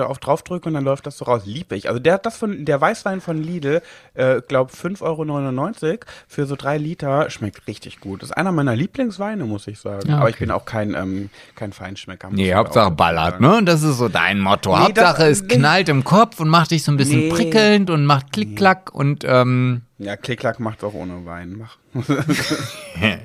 auf 0.05 0.19
draufdrücken 0.19 0.69
und 0.69 0.73
dann 0.75 0.83
läuft 0.83 1.07
das 1.07 1.17
so 1.17 1.25
raus. 1.25 1.43
Lieb 1.45 1.71
ich. 1.71 1.87
Also 1.87 1.99
der 1.99 2.13
hat 2.13 2.25
das 2.27 2.37
von, 2.37 2.63
der 2.63 2.79
Weißwein 2.79 3.21
von 3.21 3.41
Lidl, 3.41 3.81
äh, 4.13 4.41
glaub 4.47 4.69
5,99 4.71 5.01
Euro 5.01 5.97
für 6.27 6.45
so 6.45 6.55
drei 6.55 6.77
Liter. 6.77 7.31
Schmeckt 7.31 7.65
richtig 7.67 8.01
gut. 8.01 8.21
ist 8.21 8.31
einer 8.31 8.51
meiner 8.51 8.75
Lieblingsweine, 8.75 9.45
muss 9.45 9.65
ich 9.65 9.79
sagen. 9.79 10.07
Ja, 10.07 10.17
Aber 10.19 10.29
ich 10.29 10.35
okay. 10.35 10.45
bin 10.45 10.51
auch 10.51 10.65
kein, 10.65 10.93
ähm, 10.93 11.31
kein 11.55 11.73
Feinschmecker. 11.73 12.29
Nee, 12.31 12.53
Hauptsache 12.53 12.91
ballert, 12.91 13.41
sagen. 13.41 13.45
ne? 13.47 13.63
Das 13.63 13.81
ist 13.81 13.97
so 13.97 14.09
dein 14.09 14.39
Motto. 14.39 14.77
Nee, 14.77 14.93
das- 14.93 15.05
Hauptsache 15.07 15.27
es 15.27 15.41
nee. 15.41 15.55
knallt 15.55 15.89
im 15.89 16.03
Kopf 16.03 16.39
und 16.39 16.49
macht 16.49 16.69
dich 16.69 16.83
so 16.83 16.91
ein 16.91 16.97
bisschen 16.97 17.19
Nee. 17.21 17.29
prickelnd 17.29 17.89
und 17.89 18.05
macht 18.05 18.31
Klick-Klack 18.31 18.93
und 18.93 19.23
ähm, 19.27 19.81
Ja, 19.97 20.17
Klicklack 20.17 20.59
macht's 20.59 20.83
auch 20.83 20.93
ohne 20.93 21.25
Wein. 21.25 21.55
Mach. 21.57 21.77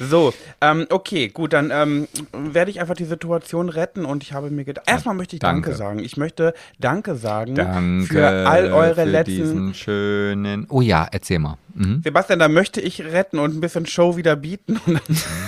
so, 0.00 0.32
ähm, 0.60 0.86
okay, 0.90 1.28
gut, 1.28 1.52
dann 1.52 1.70
ähm, 1.72 2.08
werde 2.32 2.70
ich 2.70 2.80
einfach 2.80 2.94
die 2.94 3.04
Situation 3.04 3.68
retten 3.68 4.04
und 4.04 4.22
ich 4.22 4.32
habe 4.32 4.50
mir 4.50 4.64
gedacht, 4.64 4.88
erstmal 4.88 5.14
möchte 5.14 5.36
ich 5.36 5.40
Danke. 5.40 5.70
Danke. 5.70 5.76
sagen. 5.76 5.98
Ich 6.00 6.16
möchte 6.16 6.54
Danke 6.78 7.14
sagen 7.16 7.54
danke 7.54 8.06
für 8.06 8.26
all 8.46 8.72
eure 8.72 8.94
für 8.94 9.04
letzten. 9.04 9.34
diesen 9.36 9.74
schönen. 9.74 10.66
Oh 10.68 10.80
ja, 10.80 11.06
erzähl 11.10 11.38
mal. 11.38 11.58
Mhm. 11.74 12.02
Sebastian, 12.04 12.38
da 12.38 12.48
möchte 12.48 12.80
ich 12.80 13.00
retten 13.04 13.38
und 13.38 13.54
ein 13.56 13.60
bisschen 13.60 13.86
Show 13.86 14.16
wieder 14.16 14.36
bieten. 14.36 14.80
Und 14.86 15.00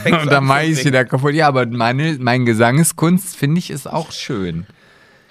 dann, 0.04 0.12
Und 0.22 0.26
dann 0.26 0.38
an 0.38 0.44
mache 0.44 0.64
ich 0.64 0.76
singen. 0.76 0.86
wieder 0.88 1.04
kaputt. 1.04 1.34
Ja, 1.34 1.48
aber 1.48 1.66
meine, 1.66 2.16
mein 2.18 2.44
Gesangskunst 2.44 3.36
finde 3.36 3.58
ich 3.60 3.70
ist 3.70 3.86
auch 3.86 4.10
schön. 4.12 4.66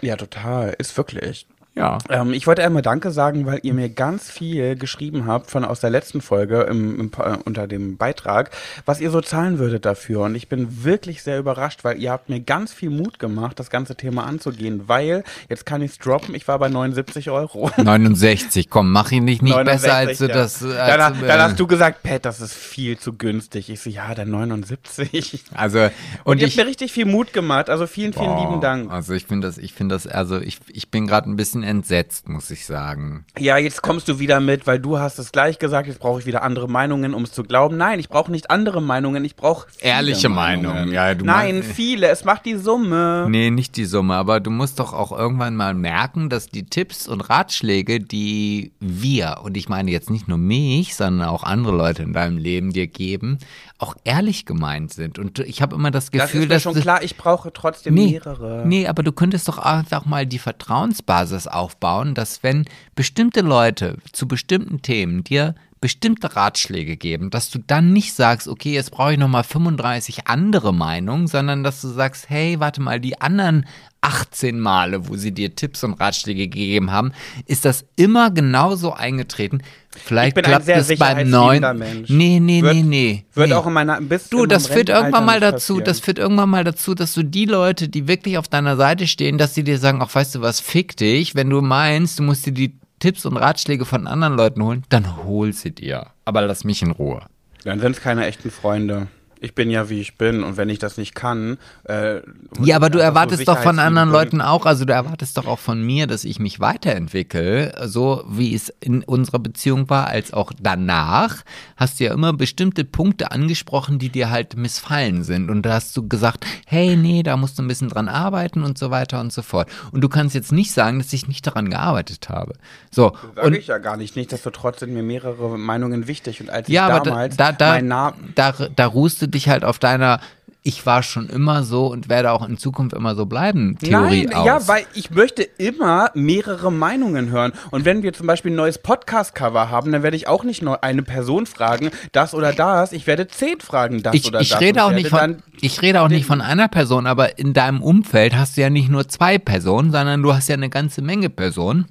Ja, 0.02 0.16
total. 0.16 0.76
Ist 0.78 0.96
wirklich. 0.98 1.48
Ja. 1.76 1.98
Ähm, 2.10 2.32
ich 2.32 2.48
wollte 2.48 2.64
einmal 2.64 2.82
Danke 2.82 3.12
sagen, 3.12 3.46
weil 3.46 3.60
ihr 3.64 3.74
mir 3.74 3.90
ganz 3.90 4.32
viel 4.32 4.78
geschrieben 4.78 5.26
habt 5.28 5.52
von 5.52 5.66
aus 5.66 5.82
der 5.82 5.90
letzten 5.90 6.22
Folge 6.22 6.62
im, 6.62 7.00
im, 7.00 7.12
äh, 7.18 7.38
unter 7.44 7.68
dem 7.68 7.98
Beitrag, 7.98 8.52
was 8.86 9.02
ihr 9.02 9.12
so 9.12 9.20
zahlen 9.20 9.60
würdet 9.60 9.86
dafür. 9.86 10.22
Und 10.22 10.36
ich 10.36 10.48
bin 10.48 10.86
wirklich 10.86 11.22
sehr 11.22 11.38
überrascht, 11.38 11.84
weil 11.84 12.02
ihr 12.02 12.12
habt 12.12 12.30
mir 12.30 12.40
ganz 12.40 12.72
viel 12.72 12.90
Mut 12.90 13.20
gemacht, 13.20 13.60
das 13.60 13.70
ganze 13.70 13.96
Thema 13.96 14.26
anzugehen, 14.26 14.84
weil, 14.88 15.26
jetzt 15.50 15.66
kann 15.66 15.82
ich 15.82 15.92
es 15.92 15.98
droppen, 15.98 16.34
ich 16.34 16.48
war 16.48 16.60
bei 16.60 16.70
79 16.70 17.30
Euro. 17.30 17.70
69, 17.78 18.70
komm, 18.70 18.92
mach 18.94 19.12
ihn 19.12 19.26
nicht, 19.26 19.42
nicht 19.42 19.62
besser, 19.66 19.96
als 19.96 20.20
du 20.20 20.28
ja. 20.28 20.34
das. 20.34 20.64
Als, 20.64 20.98
dann, 20.98 21.20
du, 21.20 21.28
dann 21.28 21.40
äh, 21.40 21.44
hast 21.44 21.60
du 21.60 21.68
gesagt, 21.68 22.04
Pat, 22.04 22.24
das 22.24 22.40
ist 22.40 22.54
viel 22.54 22.98
zu 22.98 23.14
günstig. 23.14 23.70
Ich 23.70 23.82
so, 23.82 23.90
ja, 23.90 24.16
dann 24.16 24.30
79. 24.30 25.44
Also, 25.56 25.80
Und, 25.80 25.92
und 26.26 26.42
ihr 26.42 26.48
ich. 26.48 26.54
habt 26.54 26.66
mir 26.66 26.70
richtig 26.70 26.92
viel 26.92 27.06
Mut 27.06 27.34
gemacht. 27.34 27.70
Also 27.70 27.88
vielen, 27.88 28.14
vielen 28.14 28.26
Boah, 28.26 28.50
lieben 28.50 28.62
Dank. 28.62 28.92
Also 28.92 29.14
ich 29.14 29.26
finde 29.26 29.48
das, 29.48 29.58
ich 29.58 29.74
finde 29.74 29.96
das, 29.96 30.06
also 30.08 30.40
ich, 30.40 30.60
ich 30.68 30.90
bin 30.90 31.08
gerade 31.08 31.30
ein 31.30 31.36
bisschen 31.36 31.64
entsetzt, 31.66 32.30
muss 32.30 32.50
ich 32.52 32.66
sagen. 32.66 33.26
Ja, 33.38 33.58
jetzt 33.58 33.82
kommst 33.82 34.08
du 34.08 34.20
wieder 34.20 34.40
mit, 34.40 34.68
weil 34.68 34.80
du 34.80 35.00
hast 35.00 35.20
es 35.20 35.32
gleich 35.32 35.60
gesagt, 35.60 35.88
jetzt 35.88 36.00
brauche 36.00 36.20
ich 36.20 36.26
wieder 36.26 36.44
andere 36.44 36.70
Meinungen, 36.70 37.14
um 37.14 37.24
es 37.24 37.32
zu 37.32 37.44
glauben. 37.44 37.78
Nein, 37.78 38.00
ich 38.00 38.10
brauche 38.10 38.32
nicht 38.32 38.50
andere 38.50 38.82
Meinungen, 38.82 39.26
ich 39.26 39.36
brauche 39.36 39.68
Ehrliche 39.82 40.30
Meinungen. 40.30 40.76
Meinung, 40.76 40.94
ja, 40.94 41.14
du 41.14 41.26
Nein, 41.26 41.64
viele, 41.64 42.08
es 42.08 42.24
macht 42.24 42.46
die 42.46 42.56
Summe. 42.56 43.28
Nee, 43.30 43.50
nicht 43.50 43.76
die 43.78 43.86
Summe, 43.86 44.16
aber 44.16 44.40
du 44.40 44.52
musst 44.52 44.80
doch 44.80 44.94
auch 44.94 45.12
irgendwann 45.12 45.56
mal 45.56 45.74
merken, 45.74 46.30
dass 46.30 46.48
die 46.48 46.66
Tipps 46.66 47.08
und 47.08 47.30
Ratschläge, 47.30 48.00
die 48.00 48.72
wir, 48.80 49.42
und 49.44 49.58
ich 49.58 49.70
meine 49.70 49.92
jetzt 49.92 50.10
nicht 50.10 50.28
nur 50.28 50.38
mich, 50.38 50.96
sondern 50.96 51.28
auch 51.28 51.44
andere 51.44 51.76
Leute 51.76 52.04
in 52.04 52.14
deinem 52.14 52.38
Leben 52.38 52.72
dir 52.72 52.88
geben, 52.88 53.40
auch 53.78 53.96
ehrlich 54.06 54.46
gemeint 54.46 54.94
sind. 54.94 55.20
Und 55.20 55.40
ich 55.40 55.62
habe 55.62 55.76
immer 55.76 55.92
das 55.92 56.06
Das 56.10 56.32
Gefühl, 56.32 56.44
ist 56.44 56.48
mir 56.48 56.54
dass 56.56 56.64
schon 56.64 56.76
klar, 56.76 57.04
ich 57.04 57.18
brauche 57.18 57.52
trotzdem 57.52 57.94
Nee, 57.94 58.12
mehrere. 58.12 58.64
nee, 58.66 58.88
aber 58.88 59.04
du 59.04 59.12
könntest 59.12 59.48
doch 59.48 59.58
einfach 59.58 60.06
mal 60.06 60.26
die 60.26 60.40
Vertrauensbasis 60.40 61.48
aufbauen, 61.48 62.14
dass 62.16 62.42
wenn 62.44 62.66
bestimmte 62.96 63.42
Leute 63.42 63.98
zu 64.14 64.28
bestimmten 64.28 64.82
Themen 64.82 65.24
dir 65.24 65.56
bestimmte 65.86 66.36
Ratschläge 66.36 66.98
geben, 66.98 67.30
dass 67.30 67.52
du 67.52 67.60
dann 67.60 67.94
nicht 67.94 68.16
sagst, 68.16 68.48
okay, 68.48 68.74
jetzt 68.74 68.90
brauche 68.90 69.14
ich 69.14 69.20
nochmal 69.20 69.44
35 69.44 70.26
andere 70.26 70.74
Meinungen, 70.74 71.28
sondern 71.28 71.64
dass 71.64 71.80
du 71.80 71.90
sagst, 71.90 72.28
hey, 72.28 72.60
warte 72.60 72.82
mal, 72.82 73.00
die 73.00 73.22
anderen 73.22 73.68
18 74.02 74.60
Male, 74.60 75.08
wo 75.08 75.16
sie 75.16 75.32
dir 75.32 75.54
Tipps 75.54 75.84
und 75.84 75.94
Ratschläge 75.94 76.48
gegeben 76.48 76.90
haben, 76.90 77.12
ist 77.46 77.66
das 77.66 77.86
immer 77.98 78.32
genauso 78.32 78.94
eingetreten. 78.94 79.62
Vielleicht 79.92 80.30
Ich 80.30 80.34
bin 80.34 80.46
ein 80.46 80.50
klappt 80.50 80.66
sehr 80.66 80.78
es 80.78 80.98
beim 80.98 81.30
neuen. 81.30 82.04
Nee, 82.08 82.40
nee, 82.40 82.64
Wird- 82.64 82.74
nee, 82.78 82.82
nee. 82.82 83.26
Wird 83.36 83.50
nee. 83.50 83.54
auch 83.54 83.68
in 83.68 83.74
meiner 83.74 84.02
bis 84.02 84.30
Du, 84.30 84.48
das 84.48 84.66
führt 84.66 84.90
irgendwann 84.90 85.24
mal 85.26 85.40
dazu, 85.40 85.82
das 85.82 86.00
führt 86.00 86.18
irgendwann 86.18 86.50
mal 86.50 86.64
dazu, 86.64 86.96
dass 86.96 87.14
du 87.14 87.22
die 87.22 87.46
Leute, 87.46 87.90
die 87.90 88.08
wirklich 88.08 88.40
auf 88.40 88.48
deiner 88.48 88.76
Seite 88.76 89.06
stehen, 89.06 89.38
dass 89.38 89.54
sie 89.54 89.64
dir 89.64 89.78
sagen, 89.78 90.00
ach 90.02 90.16
weißt 90.16 90.34
du 90.34 90.42
was, 90.42 90.62
fick 90.62 90.98
dich, 90.98 91.36
wenn 91.36 91.52
du 91.52 91.62
meinst, 91.62 92.18
du 92.18 92.24
musst 92.24 92.48
dir 92.48 92.54
die 92.54 92.74
Tipps 93.06 93.24
und 93.28 93.38
Ratschläge 93.38 93.86
von 93.86 94.08
anderen 94.08 94.36
Leuten 94.36 94.64
holen, 94.64 94.84
dann 94.90 95.24
hol 95.26 95.54
sie 95.54 95.70
dir. 95.70 96.08
Aber 96.26 96.42
lass 96.42 96.64
mich 96.64 96.82
in 96.82 96.90
Ruhe. 96.90 97.22
Dann 97.64 97.80
sind 97.80 97.92
es 97.92 98.02
keine 98.02 98.26
echten 98.26 98.50
Freunde. 98.50 99.06
Ich 99.46 99.54
bin 99.54 99.70
ja 99.70 99.90
wie 99.90 100.02
ich 100.02 100.18
bin 100.18 100.44
und 100.44 100.58
wenn 100.58 100.70
ich 100.70 100.80
das 100.80 100.98
nicht 100.98 101.14
kann. 101.14 101.60
Äh, 101.84 102.22
Ja, 102.64 102.78
aber 102.78 102.90
du 102.90 102.98
einfach 102.98 102.98
so 102.98 103.16
erwartest 103.16 103.48
doch 103.48 103.60
von 103.60 103.78
anderen 103.78 104.10
Leuten 104.10 104.42
auch, 104.42 104.66
also 104.66 104.86
du 104.86 104.94
erwartest 104.94 105.38
doch 105.38 105.46
auch 105.46 105.60
von 105.60 105.86
mir, 105.86 106.08
dass 106.08 106.24
ich 106.24 106.40
mich 106.40 106.60
weiterentwickle, 106.60 107.76
so 107.86 108.24
wie 108.28 108.56
es 108.56 108.74
in 108.80 109.04
unserer 109.04 109.38
Beziehung 109.38 109.88
war, 109.88 110.08
als 110.08 110.34
auch 110.34 110.52
danach, 110.60 111.44
hast 111.78 112.00
du 112.00 112.06
ja 112.06 112.14
immer 112.16 112.34
bestimmte 112.34 112.86
Punkte 112.86 113.32
angesprochen, 113.32 114.00
die 114.00 114.10
dir 114.10 114.32
halt 114.32 114.58
missfallen 114.58 115.24
sind. 115.24 115.52
Und 115.52 115.62
da 115.62 115.74
hast 115.74 115.96
du 115.96 116.08
gesagt, 116.08 116.44
hey, 116.66 116.96
nee, 116.96 117.22
da 117.22 117.38
musst 117.38 117.60
du 117.60 117.62
ein 117.62 117.68
bisschen 117.68 117.90
dran 117.90 118.10
arbeiten 118.10 118.64
und 118.64 118.80
so 118.80 118.90
weiter 118.90 119.20
und 119.22 119.32
so 119.32 119.44
fort. 119.44 119.70
Und 119.92 120.02
du 120.02 120.10
kannst 120.10 120.34
jetzt 120.34 120.54
nicht 120.54 120.72
sagen, 120.72 120.98
dass 120.98 121.14
ich 121.14 121.28
nicht 121.28 121.46
daran 121.46 121.70
gearbeitet 121.70 122.30
habe. 122.30 122.54
So, 122.90 123.16
Sag 123.36 123.46
und 123.46 123.54
ich 123.54 123.68
ja 123.68 123.78
gar 123.78 123.96
nicht. 123.96 124.16
Nichtsdestotrotz 124.16 124.80
sind 124.80 124.92
mir 124.92 125.04
mehrere 125.04 125.56
Meinungen 125.60 126.08
wichtig. 126.08 126.42
Und 126.42 126.50
als 126.50 126.68
ja, 126.68 126.88
ich 126.88 126.94
aber 126.94 127.04
da, 127.04 127.10
damals 127.12 127.38
da, 127.38 127.52
da, 127.52 128.14
da, 128.34 128.52
da 128.76 128.86
ruhst 128.88 129.22
du 129.22 129.35
dich 129.36 129.50
halt 129.50 129.64
auf 129.64 129.80
deiner 129.80 130.20
ich 130.68 130.84
war 130.84 131.04
schon 131.04 131.30
immer 131.30 131.64
so 131.64 131.86
und 131.86 132.10
werde 132.10 132.32
auch 132.32 132.44
in 132.48 132.58
Zukunft 132.58 132.96
immer 132.96 133.14
so 133.14 133.28
bleiben, 133.28 133.78
Theorie 133.78 134.26
Nein, 134.26 134.34
aus. 134.34 134.46
ja, 134.48 134.68
weil 134.68 134.84
ich 134.96 135.12
möchte 135.12 135.44
immer 135.44 136.10
mehrere 136.16 136.72
Meinungen 136.72 137.30
hören. 137.30 137.54
Und 137.70 137.86
wenn 137.86 138.02
wir 138.02 138.14
zum 138.14 138.26
Beispiel 138.26 138.52
ein 138.52 138.56
neues 138.56 138.80
Podcast-Cover 138.80 139.70
haben, 139.70 139.92
dann 139.92 140.02
werde 140.02 140.18
ich 140.18 140.28
auch 140.28 140.44
nicht 140.44 140.64
nur 140.64 140.84
eine 140.84 141.04
Person 141.04 141.46
fragen, 141.46 141.92
das 142.14 142.34
oder 142.34 142.52
das. 142.52 142.94
Ich 142.94 143.06
werde 143.06 143.28
zehn 143.28 143.60
fragen, 143.60 144.02
das 144.02 144.16
ich, 144.16 144.26
oder 144.26 144.42
ich 144.42 144.50
das. 144.50 144.60
rede 144.60 144.84
auch 144.84 144.92
nicht 144.92 145.10
von, 145.10 145.44
ich 145.62 145.84
rede 145.84 146.02
auch 146.02 146.10
nicht 146.10 146.26
von 146.26 146.42
einer 146.42 146.68
Person, 146.68 147.06
aber 147.06 147.38
in 147.38 147.54
deinem 147.54 147.84
Umfeld 147.84 148.36
hast 148.36 148.58
du 148.58 148.62
ja 148.62 148.72
nicht 148.72 148.90
nur 148.90 149.08
zwei 149.08 149.38
Personen, 149.38 149.92
sondern 149.92 150.24
du 150.24 150.34
hast 150.34 150.50
ja 150.50 150.56
eine 150.56 150.72
ganze 150.72 151.04
Menge 151.04 151.30
Personen. 151.30 151.86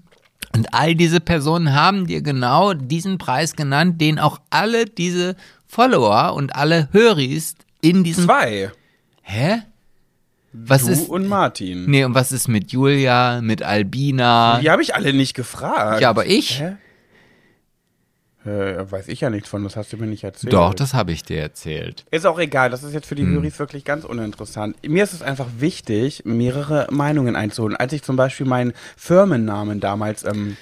Und 0.53 0.75
all 0.75 0.97
diese 0.97 1.21
Personen 1.21 1.75
haben 1.75 2.09
dir 2.09 2.23
genau 2.23 2.75
diesen 2.75 3.19
Preis 3.19 3.55
genannt, 3.55 4.01
den 4.01 4.19
auch 4.19 4.41
alle 4.51 4.85
diese 4.85 5.37
Follower 5.75 6.35
und 6.35 6.55
alle 6.55 6.89
Höris 6.93 7.57
in 7.81 8.05
diesem. 8.05 8.27
Zwei. 8.27 8.71
Hä? 9.23 9.63
Was 10.53 10.85
du 10.85 10.93
ist. 10.93 11.09
und 11.09 11.27
Martin. 11.27 11.91
Nee, 11.91 12.05
und 12.05 12.15
was 12.15 12.31
ist 12.31 12.47
mit 12.47 12.71
Julia, 12.71 13.41
mit 13.43 13.61
Albina? 13.61 14.61
Die 14.61 14.71
habe 14.71 14.83
ich 14.83 14.95
alle 14.95 15.13
nicht 15.13 15.35
gefragt. 15.35 16.01
Ja, 16.01 16.11
aber 16.11 16.27
ich? 16.27 16.61
Hä? 16.61 16.77
Äh, 18.49 18.89
weiß 18.89 19.09
ich 19.09 19.21
ja 19.23 19.31
nichts 19.31 19.49
von, 19.49 19.65
das 19.65 19.75
hast 19.75 19.93
du 19.93 19.97
mir 19.97 20.07
nicht 20.07 20.23
erzählt. 20.23 20.53
Doch, 20.53 20.75
das 20.75 20.95
habe 20.95 21.11
ich 21.11 21.25
dir 21.25 21.41
erzählt. 21.41 22.05
Ist 22.13 22.25
auch 22.25 22.39
egal, 22.39 22.71
das 22.71 22.85
ist 22.85 22.93
jetzt 22.93 23.07
für 23.07 23.17
die 23.17 23.23
Hm. 23.23 23.33
Höris 23.35 23.59
wirklich 23.59 23.85
ganz 23.85 24.05
uninteressant. 24.05 24.77
Mir 24.87 25.03
ist 25.03 25.13
es 25.15 25.23
einfach 25.23 25.49
wichtig, 25.59 26.23
mehrere 26.25 26.87
Meinungen 26.93 27.35
einzuholen. 27.35 27.75
Als 27.77 27.93
ich 27.93 28.03
zum 28.05 28.15
Beispiel 28.15 28.47
meinen 28.47 28.75
Firmennamen 28.97 29.81
damals 29.81 30.25
ähm, 30.25 30.57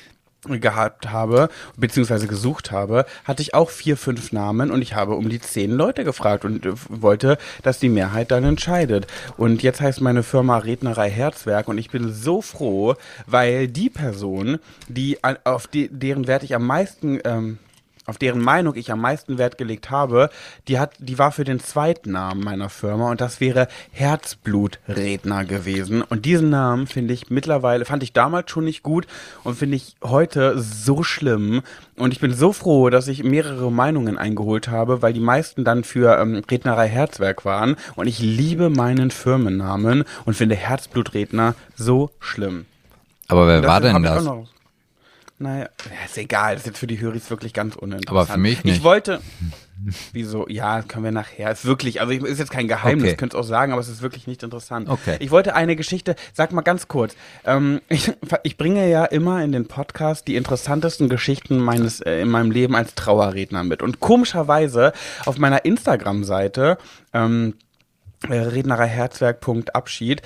gehabt 0.48 1.10
habe, 1.10 1.48
beziehungsweise 1.76 2.26
gesucht 2.26 2.72
habe, 2.72 3.06
hatte 3.24 3.42
ich 3.42 3.54
auch 3.54 3.70
vier, 3.70 3.96
fünf 3.96 4.32
Namen 4.32 4.70
und 4.70 4.82
ich 4.82 4.94
habe 4.94 5.14
um 5.14 5.28
die 5.28 5.40
zehn 5.40 5.70
Leute 5.70 6.04
gefragt 6.04 6.44
und 6.44 6.66
äh, 6.66 6.72
wollte, 6.88 7.38
dass 7.62 7.78
die 7.78 7.88
Mehrheit 7.88 8.30
dann 8.32 8.44
entscheidet. 8.44 9.06
Und 9.36 9.62
jetzt 9.62 9.80
heißt 9.80 10.00
meine 10.00 10.22
Firma 10.22 10.58
Rednerei 10.58 11.10
Herzwerk 11.10 11.68
und 11.68 11.78
ich 11.78 11.90
bin 11.90 12.12
so 12.12 12.42
froh, 12.42 12.94
weil 13.26 13.68
die 13.68 13.90
Person, 13.90 14.58
die 14.88 15.18
auf 15.44 15.68
die, 15.68 15.88
deren 15.88 16.26
Wert 16.26 16.42
ich 16.42 16.54
am 16.56 16.66
meisten 16.66 17.20
ähm, 17.24 17.58
auf 18.06 18.18
deren 18.18 18.40
Meinung 18.40 18.74
ich 18.74 18.90
am 18.90 19.00
meisten 19.00 19.38
Wert 19.38 19.58
gelegt 19.58 19.90
habe, 19.90 20.30
die 20.68 20.78
hat, 20.78 20.94
die 20.98 21.18
war 21.18 21.32
für 21.32 21.44
den 21.44 21.60
zweiten 21.60 22.12
Namen 22.12 22.42
meiner 22.42 22.68
Firma 22.68 23.10
und 23.10 23.20
das 23.20 23.40
wäre 23.40 23.68
Herzblutredner 23.92 25.44
gewesen. 25.44 26.02
Und 26.02 26.24
diesen 26.24 26.50
Namen 26.50 26.86
finde 26.86 27.14
ich 27.14 27.30
mittlerweile, 27.30 27.84
fand 27.84 28.02
ich 28.02 28.12
damals 28.12 28.50
schon 28.50 28.64
nicht 28.64 28.82
gut 28.82 29.06
und 29.44 29.56
finde 29.56 29.76
ich 29.76 29.96
heute 30.02 30.58
so 30.58 31.02
schlimm. 31.02 31.62
Und 31.96 32.12
ich 32.12 32.20
bin 32.20 32.34
so 32.34 32.52
froh, 32.52 32.90
dass 32.90 33.08
ich 33.08 33.22
mehrere 33.22 33.70
Meinungen 33.70 34.18
eingeholt 34.18 34.68
habe, 34.68 35.02
weil 35.02 35.12
die 35.12 35.20
meisten 35.20 35.64
dann 35.64 35.84
für 35.84 36.18
ähm, 36.18 36.42
Rednerei 36.50 36.88
Herzwerk 36.88 37.44
waren. 37.44 37.76
Und 37.94 38.06
ich 38.06 38.18
liebe 38.18 38.70
meinen 38.70 39.10
Firmennamen 39.10 40.04
und 40.24 40.34
finde 40.34 40.56
Herzblutredner 40.56 41.54
so 41.76 42.10
schlimm. 42.18 42.66
Aber 43.28 43.46
wer 43.46 43.62
war 43.64 43.80
denn 43.80 44.02
das? 44.02 44.28
Naja, 45.42 45.64
ja, 45.84 46.04
ist 46.06 46.16
egal. 46.18 46.54
Das 46.54 46.62
ist 46.62 46.66
jetzt 46.68 46.78
für 46.78 46.86
die 46.86 47.00
Höris 47.00 47.28
wirklich 47.30 47.52
ganz 47.52 47.74
uninteressant. 47.76 48.10
Aber 48.10 48.26
für 48.26 48.38
mich 48.38 48.58
Ich 48.58 48.64
nicht. 48.64 48.84
wollte. 48.84 49.20
Wieso? 50.12 50.46
Ja, 50.48 50.82
können 50.82 51.02
wir 51.04 51.10
nachher. 51.10 51.50
Ist 51.50 51.64
wirklich, 51.64 52.00
also 52.00 52.12
ist 52.12 52.38
jetzt 52.38 52.52
kein 52.52 52.68
Geheimnis, 52.68 53.08
Okay. 53.08 53.16
könnt 53.16 53.34
es 53.34 53.38
auch 53.40 53.42
sagen, 53.44 53.72
aber 53.72 53.80
es 53.80 53.88
ist 53.88 54.00
wirklich 54.00 54.28
nicht 54.28 54.44
interessant. 54.44 54.88
Okay. 54.88 55.16
Ich 55.18 55.32
wollte 55.32 55.56
eine 55.56 55.74
Geschichte, 55.74 56.14
sag 56.32 56.52
mal 56.52 56.60
ganz 56.62 56.86
kurz. 56.86 57.16
Ähm, 57.44 57.80
ich, 57.88 58.12
ich 58.44 58.56
bringe 58.56 58.88
ja 58.88 59.04
immer 59.04 59.42
in 59.42 59.50
den 59.50 59.66
Podcast 59.66 60.28
die 60.28 60.36
interessantesten 60.36 61.08
Geschichten 61.08 61.58
meines 61.58 62.00
äh, 62.00 62.20
in 62.20 62.28
meinem 62.28 62.52
Leben 62.52 62.76
als 62.76 62.94
Trauerredner 62.94 63.64
mit. 63.64 63.82
Und 63.82 63.98
komischerweise 63.98 64.92
auf 65.26 65.38
meiner 65.38 65.64
Instagram-Seite 65.64 66.78
ähm, 67.12 67.54
äh, 68.28 68.34
Rednerer 68.34 68.84
Herzwerk.abschied 68.86 70.20
äh, 70.20 70.24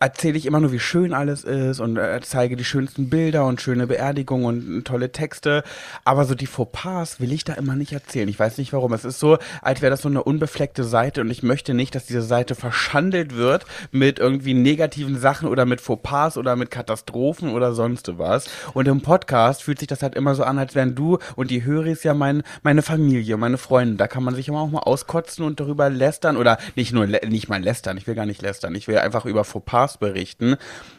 erzähle 0.00 0.38
ich 0.38 0.46
immer 0.46 0.60
nur, 0.60 0.72
wie 0.72 0.78
schön 0.78 1.12
alles 1.12 1.44
ist 1.44 1.80
und 1.80 1.96
äh, 1.96 2.20
zeige 2.22 2.56
die 2.56 2.64
schönsten 2.64 3.08
Bilder 3.10 3.46
und 3.46 3.60
schöne 3.60 3.86
Beerdigungen 3.86 4.46
und 4.46 4.78
äh, 4.80 4.82
tolle 4.82 5.12
Texte. 5.12 5.62
Aber 6.04 6.24
so 6.24 6.34
die 6.34 6.46
Fauxpas 6.46 7.20
will 7.20 7.32
ich 7.32 7.44
da 7.44 7.54
immer 7.54 7.74
nicht 7.76 7.92
erzählen. 7.92 8.28
Ich 8.28 8.38
weiß 8.38 8.58
nicht 8.58 8.72
warum. 8.72 8.92
Es 8.92 9.04
ist 9.04 9.18
so, 9.20 9.38
als 9.62 9.82
wäre 9.82 9.90
das 9.90 10.02
so 10.02 10.08
eine 10.08 10.22
unbefleckte 10.22 10.84
Seite 10.84 11.20
und 11.20 11.30
ich 11.30 11.42
möchte 11.42 11.74
nicht, 11.74 11.94
dass 11.94 12.06
diese 12.06 12.22
Seite 12.22 12.54
verschandelt 12.54 13.34
wird 13.36 13.64
mit 13.90 14.18
irgendwie 14.18 14.54
negativen 14.54 15.18
Sachen 15.18 15.48
oder 15.48 15.64
mit 15.66 15.80
Fauxpas 15.80 16.36
oder 16.36 16.56
mit 16.56 16.70
Katastrophen 16.70 17.50
oder 17.50 17.72
sonst 17.74 18.18
was. 18.18 18.48
Und 18.74 18.88
im 18.88 19.00
Podcast 19.00 19.62
fühlt 19.62 19.78
sich 19.78 19.88
das 19.88 20.02
halt 20.02 20.14
immer 20.14 20.34
so 20.34 20.44
an, 20.44 20.58
als 20.58 20.74
wären 20.74 20.94
du 20.94 21.18
und 21.36 21.50
die 21.50 21.64
Höris 21.64 22.02
ja 22.04 22.14
mein, 22.14 22.42
meine 22.62 22.82
Familie, 22.82 23.36
meine 23.36 23.58
Freunde. 23.58 23.96
Da 23.96 24.06
kann 24.06 24.22
man 24.24 24.34
sich 24.34 24.48
immer 24.48 24.60
auch 24.60 24.70
mal 24.70 24.80
auskotzen 24.80 25.44
und 25.44 25.60
darüber 25.60 25.90
lästern 25.90 26.36
oder 26.36 26.58
nicht 26.76 26.92
nur 26.92 27.04
lä- 27.04 27.23
nicht 27.26 27.48
mal 27.48 27.62
lästern. 27.62 27.96
Ich 27.96 28.06
will 28.06 28.14
gar 28.14 28.26
nicht 28.26 28.42
lästern. 28.42 28.74
Ich 28.74 28.88
will 28.88 28.98
einfach 28.98 29.24
über 29.24 29.44
Fauxpas 29.44 29.98
berichten. 29.98 30.56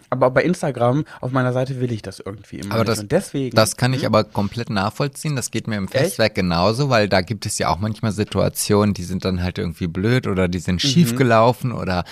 Aber 0.10 0.30
bei 0.32 0.44
Instagram 0.44 1.04
auf 1.20 1.32
meiner 1.32 1.52
Seite 1.52 1.80
will 1.80 1.92
ich 1.92 2.02
das 2.02 2.20
irgendwie 2.20 2.60
immer 2.60 2.76
Aber 2.76 2.84
nicht. 2.84 2.90
das, 2.90 3.00
und 3.00 3.12
deswegen. 3.12 3.56
das 3.56 3.76
kann 3.76 3.94
ich 3.94 4.06
aber 4.06 4.24
komplett 4.24 4.70
nachvollziehen. 4.70 5.36
Das 5.36 5.52
geht 5.52 5.68
mir 5.68 5.78
im 5.78 5.88
Festwerk 5.88 6.36
genauso, 6.36 6.90
weil 6.90 7.10
da 7.10 7.22
gibt 7.22 7.46
es 7.46 7.58
ja 7.58 7.70
auch 7.70 7.80
manchmal 7.80 8.12
Situationen, 8.12 8.94
die 8.94 9.04
sind 9.04 9.26
dann 9.26 9.42
halt 9.44 9.58
irgendwie 9.58 9.88
blöd 9.88 10.28
oder 10.28 10.48
die 10.48 10.60
sind 10.60 10.82
schief 10.82 11.16
gelaufen 11.16 11.72
oder 11.72 12.06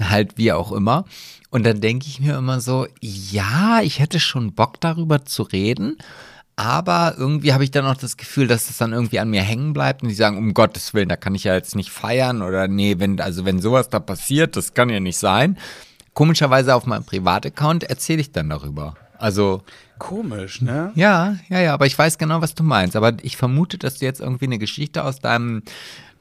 halt 0.00 0.36
wie 0.36 0.52
auch 0.52 0.72
immer. 0.72 1.04
Und 1.50 1.64
dann 1.64 1.80
denke 1.80 2.06
ich 2.08 2.20
mir 2.20 2.36
immer 2.36 2.60
so, 2.60 2.86
ja, 3.00 3.80
ich 3.82 4.00
hätte 4.00 4.20
schon 4.20 4.52
Bock 4.52 4.80
darüber 4.80 5.24
zu 5.24 5.42
reden. 5.42 5.96
Aber 6.58 7.14
irgendwie 7.18 7.52
habe 7.52 7.64
ich 7.64 7.70
dann 7.70 7.84
auch 7.84 7.96
das 7.98 8.16
Gefühl, 8.16 8.46
dass 8.46 8.70
es 8.70 8.78
dann 8.78 8.92
irgendwie 8.94 9.18
an 9.20 9.28
mir 9.28 9.42
hängen 9.42 9.74
bleibt 9.74 10.02
und 10.02 10.08
die 10.08 10.14
sagen, 10.14 10.38
um 10.38 10.54
Gottes 10.54 10.94
Willen, 10.94 11.08
da 11.10 11.16
kann 11.16 11.34
ich 11.34 11.44
ja 11.44 11.54
jetzt 11.54 11.76
nicht 11.76 11.90
feiern 11.90 12.40
oder 12.40 12.66
nee, 12.66 12.94
wenn, 12.98 13.20
also 13.20 13.44
wenn 13.44 13.60
sowas 13.60 13.90
da 13.90 14.00
passiert, 14.00 14.56
das 14.56 14.72
kann 14.72 14.88
ja 14.88 14.98
nicht 14.98 15.18
sein. 15.18 15.58
Komischerweise 16.14 16.74
auf 16.74 16.86
meinem 16.86 17.04
Privataccount 17.04 17.84
erzähle 17.84 18.22
ich 18.22 18.32
dann 18.32 18.48
darüber. 18.48 18.94
Also, 19.18 19.62
Komisch, 19.98 20.62
ne? 20.62 20.92
ja, 20.94 21.36
ja, 21.48 21.60
ja, 21.60 21.74
aber 21.74 21.84
ich 21.86 21.98
weiß 21.98 22.16
genau, 22.16 22.40
was 22.40 22.54
du 22.54 22.62
meinst. 22.62 22.96
Aber 22.96 23.12
ich 23.22 23.36
vermute, 23.36 23.76
dass 23.76 23.98
du 23.98 24.06
jetzt 24.06 24.20
irgendwie 24.20 24.46
eine 24.46 24.58
Geschichte 24.58 25.04
aus 25.04 25.20
deinem 25.20 25.62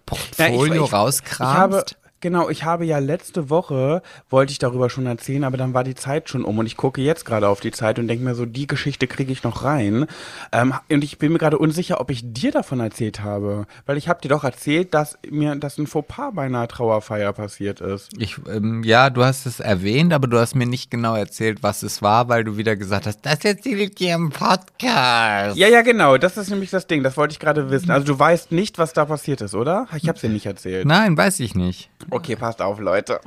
Portfolio 0.05 0.65
Ja, 0.75 0.81
ich- 0.81 0.87
ich- 0.87 0.93
rauskramst. 0.93 1.37
Ich 1.41 1.57
habe, 1.57 1.85
genau, 2.25 2.49
ich 2.49 2.63
habe 2.63 2.85
ja 2.85 2.97
letzte 2.97 3.51
Woche, 3.51 4.01
wollte 4.31 4.51
ich 4.51 4.57
darüber 4.57 4.89
schon 4.89 5.05
erzählen, 5.05 5.43
aber 5.43 5.57
dann 5.57 5.75
war 5.75 5.83
die 5.83 5.93
Zeit 5.93 6.27
schon 6.27 6.43
um 6.43 6.57
und 6.57 6.65
ich 6.65 6.75
gucke 6.75 6.99
jetzt 6.99 7.23
gerade 7.23 7.47
auf 7.47 7.59
die 7.59 7.69
Zeit 7.69 7.99
und 7.99 8.07
denke 8.07 8.23
mir 8.23 8.33
so, 8.33 8.47
die 8.47 8.65
Geschichte 8.65 9.05
kriege 9.05 9.31
ich 9.31 9.43
noch 9.43 9.63
rein. 9.63 10.07
Ähm, 10.51 10.73
und 10.89 11.03
ich 11.03 11.19
bin 11.19 11.33
mir 11.33 11.37
gerade 11.37 11.59
unsicher, 11.59 12.01
ob 12.01 12.09
ich 12.09 12.21
dir 12.23 12.51
davon 12.51 12.79
erzählt 12.79 13.21
habe, 13.21 13.67
weil 13.85 13.97
ich 13.97 14.09
habe 14.09 14.21
dir 14.21 14.29
doch 14.29 14.43
erzählt, 14.43 14.95
dass 14.95 15.19
mir 15.29 15.55
dass 15.55 15.77
ein 15.77 15.85
Fauxpas 15.85 16.31
bei 16.33 16.45
einer 16.45 16.67
Trauerfeier 16.67 17.31
passiert 17.31 17.79
ist. 17.79 18.09
ich, 18.17 18.37
ähm, 18.51 18.83
ja, 18.83 19.11
du 19.11 19.23
hast 19.23 19.45
es 19.45 19.59
erwähnt, 19.59 20.11
aber 20.11 20.27
du 20.27 20.39
hast 20.39 20.55
mir 20.55 20.65
nicht 20.65 20.89
genau 20.89 21.13
erzählt, 21.13 21.61
was 21.61 21.83
es 21.83 22.01
war, 22.01 22.27
weil 22.27 22.43
du 22.43 22.57
wieder 22.57 22.75
gesagt 22.75 23.05
hast, 23.05 23.23
das 23.23 23.45
erzähle 23.45 23.83
ich 23.83 23.93
dir 23.93 24.15
im 24.15 24.31
Podcast. 24.31 25.57
Ja, 25.57 25.67
ja, 25.67 25.83
genau, 25.83 26.17
das 26.17 26.37
ist 26.37 26.49
nämlich 26.49 26.71
das 26.71 26.87
Ding, 26.87 27.03
das 27.03 27.17
wollte 27.17 27.33
ich 27.33 27.39
gerade 27.39 27.69
wissen. 27.69 27.91
Also 27.91 28.07
du 28.07 28.17
weißt 28.17 28.51
nicht, 28.51 28.79
was 28.79 28.93
da 28.93 29.05
passiert 29.05 29.41
ist, 29.41 29.53
oder? 29.53 29.87
Ich 29.95 30.07
habe 30.07 30.15
es 30.15 30.21
dir 30.21 30.29
nicht 30.29 30.47
erzählt. 30.47 30.87
Nein, 30.87 31.15
weiß 31.15 31.39
ich 31.41 31.53
nicht. 31.53 31.91
Okay, 32.15 32.37
passt 32.37 32.61
auf, 32.61 32.79
Leute. 32.79 33.19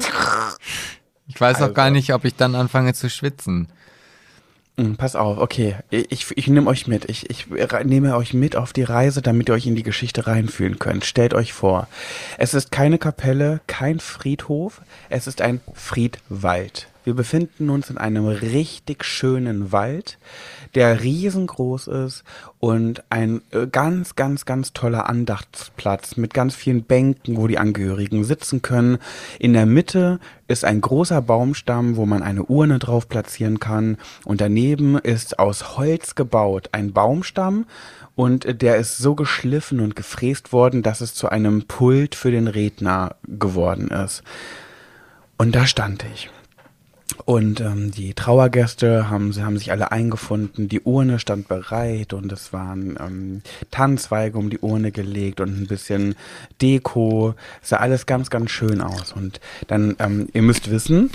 Ich 1.26 1.38
weiß 1.38 1.56
Also. 1.56 1.70
auch 1.70 1.74
gar 1.74 1.90
nicht, 1.90 2.14
ob 2.14 2.24
ich 2.24 2.36
dann 2.36 2.54
anfange 2.54 2.94
zu 2.94 3.10
schwitzen. 3.10 3.68
Mm, 4.78 4.94
Pass 4.94 5.14
auf, 5.14 5.36
okay. 5.36 5.76
Ich, 5.90 6.26
ich 6.34 6.46
nehme 6.46 6.70
euch 6.70 6.86
mit. 6.86 7.04
Ich, 7.10 7.28
ich 7.28 7.46
nehme 7.84 8.16
euch 8.16 8.32
mit 8.32 8.56
auf 8.56 8.72
die 8.72 8.84
Reise, 8.84 9.20
damit 9.20 9.50
ihr 9.50 9.54
euch 9.54 9.66
in 9.66 9.76
die 9.76 9.82
Geschichte 9.82 10.26
reinfühlen 10.26 10.78
könnt. 10.78 11.04
Stellt 11.04 11.34
euch 11.34 11.52
vor, 11.52 11.86
es 12.38 12.54
ist 12.54 12.72
keine 12.72 12.96
Kapelle, 12.96 13.60
kein 13.66 14.00
Friedhof, 14.00 14.80
es 15.10 15.26
ist 15.26 15.42
ein 15.42 15.60
Friedwald. 15.74 16.88
Wir 17.04 17.14
befinden 17.14 17.68
uns 17.68 17.90
in 17.90 17.98
einem 17.98 18.26
richtig 18.26 19.04
schönen 19.04 19.70
Wald, 19.70 20.16
der 20.74 21.02
riesengroß 21.02 21.88
ist 21.88 22.24
und 22.58 23.02
ein 23.10 23.42
äh, 23.50 23.66
ganz, 23.66 24.16
ganz, 24.16 24.44
ganz 24.44 24.72
toller 24.72 25.08
Andachtsplatz 25.08 26.16
mit 26.16 26.34
ganz 26.34 26.54
vielen 26.54 26.82
Bänken, 26.82 27.36
wo 27.36 27.46
die 27.46 27.58
Angehörigen 27.58 28.24
sitzen 28.24 28.62
können. 28.62 28.98
In 29.38 29.52
der 29.52 29.66
Mitte 29.66 30.20
ist 30.46 30.64
ein 30.64 30.80
großer 30.80 31.22
Baumstamm, 31.22 31.96
wo 31.96 32.06
man 32.06 32.22
eine 32.22 32.44
Urne 32.44 32.78
drauf 32.78 33.08
platzieren 33.08 33.60
kann. 33.60 33.98
Und 34.24 34.40
daneben 34.40 34.98
ist 34.98 35.38
aus 35.38 35.76
Holz 35.76 36.14
gebaut 36.14 36.70
ein 36.72 36.92
Baumstamm 36.92 37.66
und 38.16 38.62
der 38.62 38.76
ist 38.76 38.98
so 38.98 39.14
geschliffen 39.14 39.80
und 39.80 39.94
gefräst 39.94 40.52
worden, 40.52 40.82
dass 40.82 41.00
es 41.00 41.14
zu 41.14 41.28
einem 41.28 41.66
Pult 41.66 42.14
für 42.14 42.30
den 42.30 42.48
Redner 42.48 43.16
geworden 43.26 43.88
ist. 43.88 44.22
Und 45.36 45.54
da 45.54 45.66
stand 45.66 46.04
ich. 46.12 46.30
Und 47.24 47.60
ähm, 47.60 47.90
die 47.90 48.14
Trauergäste 48.14 49.10
haben, 49.10 49.32
sie 49.32 49.42
haben 49.42 49.58
sich 49.58 49.70
alle 49.70 49.92
eingefunden, 49.92 50.68
die 50.68 50.80
Urne 50.80 51.18
stand 51.18 51.48
bereit 51.48 52.12
und 52.12 52.30
es 52.32 52.52
waren 52.52 52.98
ähm, 53.00 53.42
Tannenzweige 53.70 54.38
um 54.38 54.50
die 54.50 54.58
Urne 54.58 54.92
gelegt 54.92 55.40
und 55.40 55.58
ein 55.58 55.66
bisschen 55.66 56.14
Deko. 56.60 57.34
Es 57.62 57.70
sah 57.70 57.78
alles 57.78 58.06
ganz, 58.06 58.30
ganz 58.30 58.50
schön 58.50 58.80
aus. 58.80 59.12
Und 59.12 59.40
dann, 59.68 59.96
ähm, 59.98 60.28
ihr 60.32 60.42
müsst 60.42 60.70
wissen, 60.70 61.10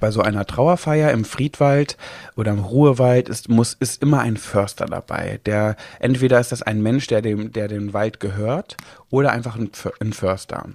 bei 0.00 0.10
so 0.10 0.20
einer 0.20 0.46
Trauerfeier 0.46 1.10
im 1.12 1.24
Friedwald 1.24 1.96
oder 2.36 2.52
im 2.52 2.58
Ruhewald 2.58 3.28
ist, 3.28 3.48
muss, 3.48 3.74
ist 3.80 4.02
immer 4.02 4.20
ein 4.20 4.36
Förster 4.36 4.86
dabei. 4.86 5.40
Der, 5.46 5.76
entweder 5.98 6.40
ist 6.40 6.52
das 6.52 6.62
ein 6.62 6.82
Mensch, 6.82 7.06
der 7.06 7.22
dem, 7.22 7.52
der 7.52 7.68
dem 7.68 7.92
Wald 7.94 8.20
gehört, 8.20 8.76
oder 9.10 9.32
einfach 9.32 9.56
ein, 9.56 9.70
ein 10.00 10.12
Förster. 10.12 10.66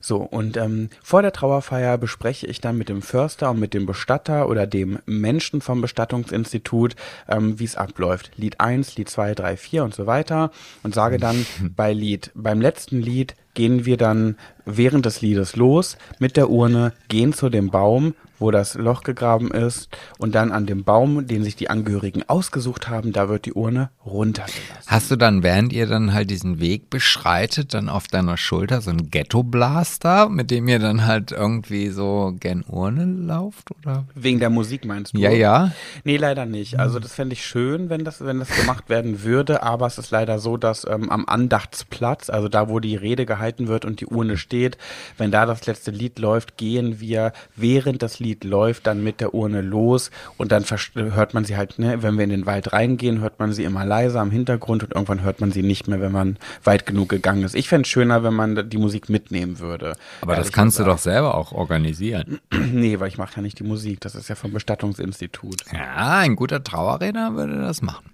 So, 0.00 0.18
und 0.18 0.56
ähm, 0.56 0.88
vor 1.02 1.22
der 1.22 1.32
Trauerfeier 1.32 1.98
bespreche 1.98 2.46
ich 2.46 2.60
dann 2.60 2.78
mit 2.78 2.88
dem 2.88 3.02
Förster 3.02 3.50
und 3.50 3.60
mit 3.60 3.74
dem 3.74 3.86
Bestatter 3.86 4.48
oder 4.48 4.66
dem 4.66 4.98
Menschen 5.06 5.60
vom 5.60 5.80
Bestattungsinstitut, 5.80 6.96
ähm, 7.28 7.58
wie 7.58 7.64
es 7.64 7.76
abläuft. 7.76 8.32
Lied 8.36 8.60
1, 8.60 8.96
Lied 8.96 9.08
2, 9.08 9.34
3, 9.34 9.56
4 9.56 9.84
und 9.84 9.94
so 9.94 10.06
weiter. 10.06 10.50
Und 10.82 10.94
sage 10.94 11.18
dann 11.18 11.46
bei 11.76 11.92
Lied, 11.92 12.30
beim 12.34 12.60
letzten 12.60 13.00
Lied 13.00 13.36
gehen 13.54 13.84
wir 13.84 13.96
dann 13.96 14.36
während 14.64 15.06
des 15.06 15.20
Liedes 15.20 15.56
los 15.56 15.96
mit 16.18 16.36
der 16.36 16.50
Urne, 16.50 16.92
gehen 17.08 17.32
zu 17.32 17.48
dem 17.48 17.70
Baum, 17.70 18.14
wo 18.42 18.50
das 18.50 18.74
Loch 18.74 19.02
gegraben 19.04 19.50
ist 19.50 19.88
und 20.18 20.34
dann 20.34 20.52
an 20.52 20.66
dem 20.66 20.84
Baum, 20.84 21.26
den 21.26 21.44
sich 21.44 21.56
die 21.56 21.70
Angehörigen 21.70 22.24
ausgesucht 22.28 22.90
haben, 22.90 23.12
da 23.12 23.28
wird 23.28 23.46
die 23.46 23.54
Urne 23.54 23.90
runtergelassen. 24.04 24.62
Hast 24.86 25.10
du 25.10 25.16
dann, 25.16 25.42
während 25.42 25.72
ihr 25.72 25.86
dann 25.86 26.12
halt 26.12 26.30
diesen 26.30 26.60
Weg 26.60 26.90
beschreitet, 26.90 27.72
dann 27.72 27.88
auf 27.88 28.08
deiner 28.08 28.36
Schulter 28.36 28.80
so 28.80 28.90
einen 28.90 29.10
Ghetto-Blaster, 29.10 30.28
mit 30.28 30.50
dem 30.50 30.68
ihr 30.68 30.80
dann 30.80 31.06
halt 31.06 31.32
irgendwie 31.32 31.88
so 31.88 32.34
gen 32.38 32.62
Urne 32.62 33.04
lauft, 33.04 33.70
oder? 33.70 34.04
Wegen 34.14 34.40
der 34.40 34.50
Musik 34.50 34.84
meinst 34.84 35.14
du? 35.14 35.18
Ja, 35.18 35.30
ja. 35.30 35.70
Nee, 36.04 36.16
leider 36.16 36.44
nicht. 36.44 36.78
Also 36.78 36.98
das 36.98 37.14
fände 37.14 37.34
ich 37.34 37.46
schön, 37.46 37.88
wenn 37.88 38.04
das, 38.04 38.24
wenn 38.24 38.40
das 38.40 38.48
gemacht 38.48 38.88
werden 38.88 39.22
würde, 39.22 39.62
aber 39.62 39.86
es 39.86 39.98
ist 39.98 40.10
leider 40.10 40.40
so, 40.40 40.56
dass 40.56 40.84
ähm, 40.84 41.10
am 41.10 41.26
Andachtsplatz, 41.26 42.28
also 42.28 42.48
da, 42.48 42.68
wo 42.68 42.80
die 42.80 42.96
Rede 42.96 43.24
gehalten 43.24 43.68
wird 43.68 43.84
und 43.84 44.00
die 44.00 44.06
Urne 44.06 44.36
steht, 44.36 44.78
wenn 45.16 45.30
da 45.30 45.46
das 45.46 45.66
letzte 45.66 45.92
Lied 45.92 46.18
läuft, 46.18 46.56
gehen 46.56 46.98
wir, 46.98 47.32
während 47.54 48.02
das 48.02 48.18
Lied 48.32 48.44
läuft, 48.44 48.86
dann 48.86 49.02
mit 49.04 49.20
der 49.20 49.34
Urne 49.34 49.60
los 49.60 50.10
und 50.38 50.52
dann 50.52 50.64
hört 50.94 51.34
man 51.34 51.44
sie 51.44 51.56
halt, 51.56 51.78
ne, 51.78 52.02
wenn 52.02 52.16
wir 52.16 52.24
in 52.24 52.30
den 52.30 52.46
Wald 52.46 52.72
reingehen, 52.72 53.20
hört 53.20 53.38
man 53.38 53.52
sie 53.52 53.64
immer 53.64 53.84
leiser 53.84 54.20
am 54.20 54.30
Hintergrund 54.30 54.82
und 54.82 54.92
irgendwann 54.92 55.22
hört 55.22 55.40
man 55.40 55.52
sie 55.52 55.62
nicht 55.62 55.86
mehr, 55.88 56.00
wenn 56.00 56.12
man 56.12 56.38
weit 56.64 56.86
genug 56.86 57.10
gegangen 57.10 57.42
ist. 57.44 57.54
Ich 57.54 57.68
fände 57.68 57.82
es 57.82 57.88
schöner, 57.88 58.22
wenn 58.24 58.34
man 58.34 58.68
die 58.70 58.78
Musik 58.78 59.08
mitnehmen 59.08 59.58
würde. 59.58 59.94
Aber 60.22 60.36
das 60.36 60.50
kannst 60.52 60.78
du 60.78 60.84
gesagt. 60.84 60.98
doch 60.98 61.02
selber 61.02 61.34
auch 61.34 61.52
organisieren. 61.52 62.40
Nee, 62.72 62.98
weil 63.00 63.08
ich 63.08 63.18
mache 63.18 63.36
ja 63.36 63.42
nicht 63.42 63.58
die 63.58 63.64
Musik, 63.64 64.00
das 64.00 64.14
ist 64.14 64.28
ja 64.28 64.34
vom 64.34 64.52
Bestattungsinstitut. 64.52 65.56
Ja, 65.72 66.18
ein 66.20 66.36
guter 66.36 66.64
Trauerredner 66.64 67.34
würde 67.34 67.60
das 67.60 67.82
machen. 67.82 68.06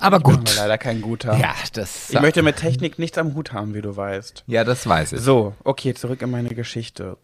Aber 0.00 0.16
Aber 0.16 0.20
gut. 0.36 0.56
leider 0.56 0.78
kein 0.78 1.02
guter. 1.02 1.36
Ja, 1.36 1.52
das. 1.74 2.10
Ich 2.10 2.20
möchte 2.20 2.42
mit 2.42 2.56
Technik 2.56 2.98
nichts 2.98 3.18
am 3.18 3.34
Hut 3.34 3.52
haben, 3.52 3.74
wie 3.74 3.82
du 3.82 3.96
weißt. 3.96 4.44
ja, 4.46 4.64
das 4.64 4.86
weiß 4.86 5.12
ich. 5.14 5.20
So, 5.20 5.54
okay, 5.64 5.92
zurück 5.94 6.22
in 6.22 6.30
meine 6.30 6.50
Geschichte. 6.50 7.16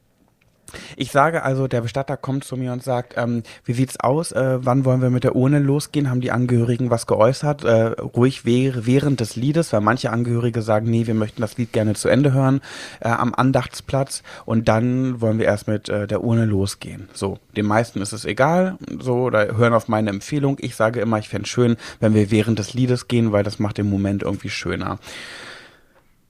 Ich 0.97 1.13
sage 1.13 1.43
also, 1.43 1.69
der 1.69 1.81
Bestatter 1.81 2.17
kommt 2.17 2.45
zu 2.45 2.57
mir 2.57 2.73
und 2.73 2.83
sagt, 2.83 3.15
ähm, 3.17 3.43
wie 3.65 3.73
sieht's 3.73 3.99
aus? 4.01 4.33
Äh, 4.33 4.59
wann 4.65 4.85
wollen 4.85 5.03
wir 5.03 5.11
mit 5.11 5.25
der 5.25 5.37
Urne 5.37 5.59
losgehen? 5.59 6.11
Haben 6.11 6.21
die 6.21 6.31
Angehörigen 6.31 6.91
was 6.91 7.07
geäußert? 7.07 7.65
Äh, 7.65 8.01
ruhig 8.01 8.45
wäre 8.45 8.87
während 8.87 9.21
des 9.21 9.37
Liedes, 9.37 9.73
weil 9.73 9.81
manche 9.81 10.11
Angehörige 10.11 10.63
sagen, 10.63 10.91
nee, 10.91 11.07
wir 11.07 11.15
möchten 11.15 11.41
das 11.41 11.57
Lied 11.57 11.73
gerne 11.73 11.95
zu 11.95 12.09
Ende 12.09 12.33
hören 12.33 12.61
äh, 13.01 13.09
am 13.09 13.35
Andachtsplatz 13.35 14.23
und 14.45 14.69
dann 14.69 15.21
wollen 15.21 15.39
wir 15.39 15.47
erst 15.47 15.69
mit 15.69 15.89
äh, 15.89 16.07
der 16.07 16.23
Urne 16.23 16.45
losgehen. 16.45 17.09
So, 17.13 17.39
den 17.57 17.67
meisten 17.67 18.01
ist 18.01 18.13
es 18.13 18.25
egal, 18.25 18.77
so 19.01 19.17
oder 19.23 19.57
hören 19.57 19.75
auf 19.75 19.89
meine 19.89 20.11
Empfehlung. 20.11 20.57
Ich 20.61 20.77
sage 20.77 21.01
immer, 21.01 21.19
ich 21.19 21.29
fände 21.29 21.49
schön, 21.49 21.77
wenn 22.01 22.15
wir 22.15 22.31
während 22.31 22.59
des 22.59 22.75
Liedes 22.75 23.09
gehen, 23.09 23.33
weil 23.33 23.45
das 23.45 23.59
macht 23.59 23.79
den 23.79 23.89
Moment 23.89 24.23
irgendwie 24.23 24.51
schöner. 24.51 24.99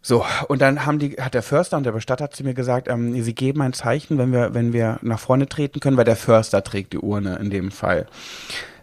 So, 0.07 0.23
und 0.49 0.61
dann 0.61 0.85
haben 0.85 0.99
die, 0.99 1.13
hat 1.13 1.33
der 1.33 1.43
Förster 1.43 1.79
und 1.79 1.85
der 1.85 1.93
Bestatter 1.93 2.31
zu 2.31 2.45
mir 2.45 2.53
gesagt, 2.53 2.89
ähm, 2.89 3.23
sie 3.23 3.35
geben 3.35 3.63
ein 3.63 3.73
Zeichen, 3.73 4.19
wenn 4.19 4.33
wir, 4.33 4.53
wenn 4.53 4.75
wir 4.75 4.99
nach 5.01 5.19
vorne 5.19 5.49
treten 5.49 5.81
können, 5.81 5.97
weil 5.97 6.05
der 6.05 6.15
Förster 6.15 6.63
trägt 6.63 6.93
die 6.93 6.99
Urne 6.99 7.37
in 7.37 7.49
dem 7.49 7.71
Fall. 7.71 8.07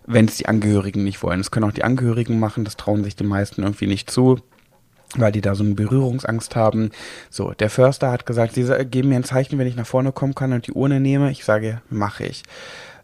Wenn 0.08 0.26
es 0.26 0.38
die 0.38 0.48
Angehörigen 0.48 1.04
nicht 1.04 1.22
wollen. 1.22 1.40
Das 1.40 1.52
können 1.52 1.70
auch 1.70 1.74
die 1.74 1.84
Angehörigen 1.84 2.40
machen, 2.40 2.66
das 2.66 2.76
trauen 2.76 3.04
sich 3.04 3.16
die 3.16 3.24
meisten 3.24 3.62
irgendwie 3.62 3.86
nicht 3.86 4.10
zu, 4.10 4.40
weil 5.16 5.32
die 5.32 5.42
da 5.42 5.54
so 5.54 5.64
eine 5.64 5.76
Berührungsangst 5.76 6.56
haben. 6.56 6.90
So, 7.30 7.52
der 7.52 7.70
Förster 7.70 8.10
hat 8.10 8.26
gesagt, 8.26 8.56
sie 8.56 8.66
geben 8.86 9.10
mir 9.10 9.18
ein 9.18 9.24
Zeichen, 9.24 9.60
wenn 9.60 9.68
ich 9.68 9.76
nach 9.76 9.86
vorne 9.86 10.12
kommen 10.14 10.34
kann 10.34 10.54
und 10.54 10.66
die 10.66 10.74
Urne 10.74 11.00
nehme. 11.00 11.30
Ich 11.30 11.46
sage, 11.46 11.84
mache 11.92 12.26
ich. 12.26 12.42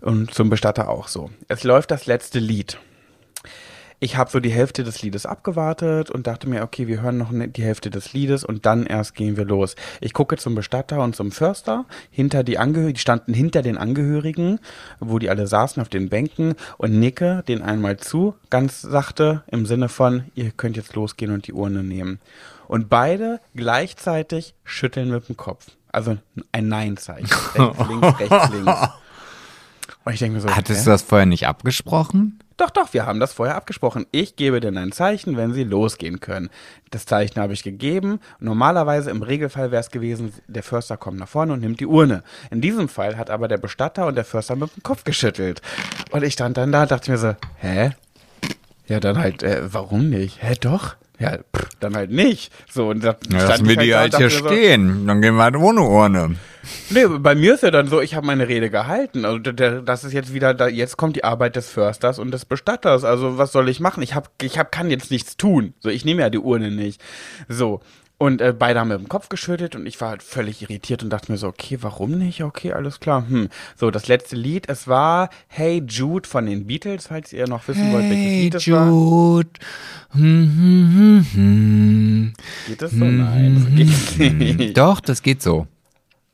Und 0.01 0.33
zum 0.33 0.49
Bestatter 0.49 0.89
auch 0.89 1.07
so. 1.07 1.29
Es 1.49 1.63
läuft 1.63 1.91
das 1.91 2.07
letzte 2.07 2.39
Lied 2.39 2.79
ich 3.99 4.15
habe 4.15 4.29
so 4.29 4.39
die 4.39 4.51
Hälfte 4.51 4.83
des 4.83 5.01
Liedes 5.01 5.25
abgewartet 5.25 6.11
und 6.11 6.27
dachte 6.27 6.47
mir, 6.47 6.61
okay, 6.61 6.87
wir 6.87 7.01
hören 7.01 7.17
noch 7.17 7.31
ne, 7.31 7.47
die 7.47 7.63
Hälfte 7.63 7.89
des 7.89 8.13
Liedes 8.13 8.43
und 8.43 8.65
dann 8.65 8.85
erst 8.85 9.15
gehen 9.15 9.37
wir 9.37 9.45
los. 9.45 9.75
Ich 10.01 10.13
gucke 10.13 10.37
zum 10.37 10.53
Bestatter 10.53 11.01
und 11.01 11.15
zum 11.15 11.31
Förster, 11.31 11.85
hinter 12.11 12.43
die 12.43 12.59
Angehörigen, 12.59 12.93
die 12.93 13.01
standen 13.01 13.33
hinter 13.33 13.63
den 13.63 13.77
Angehörigen, 13.77 14.59
wo 14.99 15.17
die 15.17 15.29
alle 15.29 15.47
saßen 15.47 15.81
auf 15.81 15.89
den 15.89 16.09
Bänken 16.09 16.53
und 16.77 16.99
nicke 16.99 17.43
den 17.47 17.63
einmal 17.63 17.97
zu, 17.97 18.35
ganz 18.51 18.81
sachte, 18.81 19.43
im 19.47 19.65
Sinne 19.65 19.89
von, 19.89 20.25
ihr 20.35 20.51
könnt 20.51 20.77
jetzt 20.77 20.95
losgehen 20.95 21.31
und 21.31 21.47
die 21.47 21.53
Urne 21.53 21.83
nehmen. 21.83 22.19
Und 22.67 22.89
beide 22.89 23.39
gleichzeitig 23.55 24.53
schütteln 24.63 25.09
mit 25.09 25.27
dem 25.29 25.37
Kopf. 25.37 25.67
Also 25.91 26.17
ein 26.51 26.67
Nein-Zeichen. 26.67 27.29
Rechts, 27.55 27.87
links, 27.87 28.19
rechts, 28.19 28.49
links. 28.51 28.89
Und 30.07 30.13
ich 30.13 30.19
denke 30.19 30.35
mir 30.35 30.41
so, 30.41 30.55
Hattest 30.55 30.85
du 30.85 30.91
das 30.91 31.01
vorher 31.01 31.25
nicht 31.25 31.47
abgesprochen? 31.47 32.39
Doch, 32.55 32.69
doch, 32.69 32.93
wir 32.93 33.05
haben 33.05 33.19
das 33.19 33.33
vorher 33.33 33.57
abgesprochen. 33.57 34.05
Ich 34.11 34.37
gebe 34.37 34.61
dir 34.61 34.69
ein 34.69 34.93
Zeichen, 34.93 35.35
wenn 35.35 35.51
sie 35.51 35.65
losgehen 35.65 36.21
können. 36.21 36.49
Das 36.91 37.05
Zeichen 37.05 37.41
habe 37.41 37.51
ich 37.51 37.61
gegeben. 37.61 38.21
Normalerweise 38.39 39.11
im 39.11 39.21
Regelfall 39.21 39.71
wäre 39.71 39.81
es 39.81 39.91
gewesen, 39.91 40.31
der 40.47 40.63
Förster 40.63 40.95
kommt 40.95 41.19
nach 41.19 41.27
vorne 41.27 41.51
und 41.51 41.59
nimmt 41.59 41.81
die 41.81 41.87
Urne. 41.87 42.23
In 42.51 42.61
diesem 42.61 42.87
Fall 42.87 43.17
hat 43.17 43.29
aber 43.29 43.49
der 43.49 43.57
Bestatter 43.57 44.07
und 44.07 44.15
der 44.15 44.23
Förster 44.23 44.55
mit 44.55 44.73
dem 44.73 44.81
Kopf 44.81 45.03
geschüttelt. 45.03 45.61
Und 46.11 46.23
ich 46.23 46.31
stand 46.31 46.55
dann 46.55 46.71
da 46.71 46.83
und 46.83 46.91
dachte 46.91 47.11
mir 47.11 47.17
so, 47.17 47.35
hä? 47.57 47.91
Ja, 48.87 49.01
dann 49.01 49.17
halt, 49.17 49.43
äh, 49.43 49.73
warum 49.73 50.09
nicht? 50.09 50.41
Hä, 50.41 50.53
doch? 50.61 50.95
Ja, 51.19 51.37
pff, 51.37 51.69
dann 51.79 51.95
halt 51.95 52.11
nicht. 52.11 52.51
So, 52.69 52.89
und 52.89 53.03
da 53.03 53.15
ja, 53.31 53.47
lassen 53.47 53.67
wir 53.67 53.75
halt 53.75 53.87
die 53.87 53.95
halt 53.95 54.17
hier 54.17 54.29
stehen. 54.29 55.01
So, 55.01 55.07
dann 55.07 55.21
gehen 55.21 55.35
wir 55.35 55.43
halt 55.43 55.55
ohne 55.55 55.81
Urne. 55.81 56.35
Nee, 56.89 57.05
bei 57.07 57.33
mir 57.33 57.53
ist 57.53 57.63
ja 57.63 57.71
dann 57.71 57.87
so, 57.87 58.01
ich 58.01 58.15
habe 58.15 58.27
meine 58.27 58.47
Rede 58.47 58.69
gehalten. 58.69 59.25
Also 59.25 59.39
das 59.39 60.03
ist 60.03 60.13
jetzt 60.13 60.33
wieder, 60.33 60.53
da, 60.53 60.67
jetzt 60.67 60.97
kommt 60.97 61.15
die 61.15 61.23
Arbeit 61.23 61.55
des 61.55 61.69
Försters 61.69 62.19
und 62.19 62.31
des 62.31 62.45
Bestatters. 62.45 63.03
Also 63.03 63.37
was 63.37 63.51
soll 63.51 63.69
ich 63.69 63.79
machen? 63.79 64.03
Ich 64.03 64.15
hab, 64.15 64.31
ich 64.41 64.59
hab, 64.59 64.71
kann 64.71 64.89
jetzt 64.89 65.11
nichts 65.11 65.37
tun. 65.37 65.73
So, 65.79 65.89
ich 65.89 66.05
nehme 66.05 66.21
ja 66.21 66.29
die 66.29 66.39
Urne 66.39 66.71
nicht. 66.71 67.01
So. 67.47 67.81
Und 68.19 68.41
äh, 68.41 68.51
beide 68.51 68.79
haben 68.79 68.87
mit 68.87 68.97
dem 68.99 69.09
Kopf 69.09 69.29
geschüttelt 69.29 69.75
und 69.75 69.85
ich 69.85 70.01
war 70.01 70.09
halt 70.09 70.23
völlig 70.23 70.63
irritiert 70.63 71.03
und 71.03 71.11
dachte 71.11 71.31
mir 71.31 71.37
so, 71.37 71.47
okay, 71.47 71.77
warum 71.81 72.17
nicht? 72.17 72.43
Okay, 72.43 72.73
alles 72.73 72.99
klar. 72.99 73.27
Hm. 73.29 73.49
So, 73.75 73.91
das 73.91 74.07
letzte 74.07 74.35
Lied, 74.35 74.67
es 74.69 74.87
war 74.87 75.29
Hey 75.47 75.83
Jude 75.87 76.27
von 76.27 76.47
den 76.47 76.65
Beatles, 76.65 77.07
falls 77.07 77.31
ihr 77.31 77.47
noch 77.47 77.67
wissen 77.67 77.93
wollt, 77.93 78.09
welches 78.09 78.25
Lied 78.25 78.55
es 78.55 78.65
Jude. 78.65 78.79
war. 78.79 79.43
Hm, 80.13 80.51
hm, 80.57 80.95
hm, 80.95 81.27
hm. 81.33 82.33
Geht 82.67 82.81
das 82.81 82.91
so? 82.91 83.05
Nein, 83.05 83.67
das 83.77 84.17
geht 84.17 84.33
nicht. 84.33 84.77
Doch, 84.77 84.99
das 84.99 85.21
geht 85.21 85.43
so. 85.43 85.67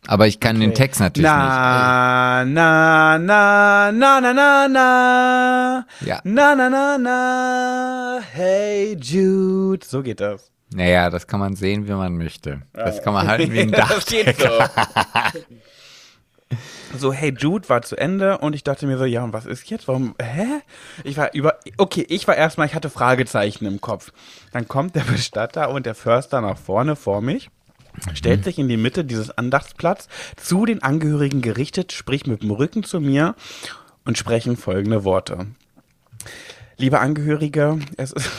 Aber 0.07 0.27
ich 0.27 0.39
kann 0.39 0.55
okay. 0.55 0.65
den 0.65 0.73
Text 0.73 1.01
natürlich 1.01 1.29
na, 1.29 2.43
nicht. 2.45 2.53
Na, 2.53 3.17
na, 3.17 3.91
na, 3.91 4.21
na, 4.21 4.33
na, 4.33 4.67
na. 4.69 5.85
Ja. 6.05 6.21
Na, 6.23 6.55
na, 6.55 6.69
na, 6.69 6.97
na. 6.97 8.19
Hey 8.33 8.97
Jude. 9.01 9.85
So 9.85 10.01
geht 10.01 10.21
das. 10.21 10.49
Naja, 10.73 11.09
das 11.09 11.27
kann 11.27 11.39
man 11.39 11.55
sehen, 11.55 11.87
wie 11.87 11.91
man 11.91 12.17
möchte. 12.17 12.61
Das 12.73 13.01
kann 13.01 13.13
man 13.13 13.27
halten 13.27 13.51
wie 13.51 13.61
ein 13.61 13.71
Dach. 13.71 13.89
das 13.93 14.05
geht 14.05 14.39
so. 14.39 14.49
so, 16.97 17.13
hey 17.13 17.33
Jude 17.37 17.67
war 17.69 17.81
zu 17.81 17.95
Ende 17.95 18.37
und 18.39 18.53
ich 18.53 18.63
dachte 18.63 18.85
mir 18.85 18.97
so, 18.97 19.05
ja, 19.05 19.23
und 19.23 19.33
was 19.33 19.45
ist 19.45 19.69
jetzt? 19.69 19.87
Warum, 19.87 20.15
hä? 20.21 20.61
Ich 21.03 21.17
war 21.17 21.33
über, 21.33 21.57
okay, 21.77 22.05
ich 22.09 22.27
war 22.27 22.35
erstmal, 22.35 22.67
ich 22.67 22.75
hatte 22.75 22.89
Fragezeichen 22.89 23.65
im 23.65 23.81
Kopf. 23.81 24.11
Dann 24.51 24.67
kommt 24.67 24.95
der 24.95 25.01
Bestatter 25.01 25.69
und 25.69 25.85
der 25.85 25.95
Förster 25.95 26.41
nach 26.41 26.57
vorne 26.57 26.95
vor 26.95 27.21
mich 27.21 27.49
stellt 28.13 28.41
mhm. 28.41 28.43
sich 28.43 28.59
in 28.59 28.67
die 28.67 28.77
Mitte 28.77 29.05
dieses 29.05 29.37
Andachtsplatz, 29.37 30.07
zu 30.35 30.65
den 30.65 30.81
Angehörigen 30.81 31.41
gerichtet, 31.41 31.91
spricht 31.91 32.27
mit 32.27 32.43
dem 32.43 32.51
Rücken 32.51 32.83
zu 32.83 32.99
mir 32.99 33.35
und 34.05 34.17
sprechen 34.17 34.57
folgende 34.57 35.03
Worte. 35.03 35.47
Liebe 36.77 36.99
Angehörige, 36.99 37.79
es 37.97 38.11
ist. 38.11 38.29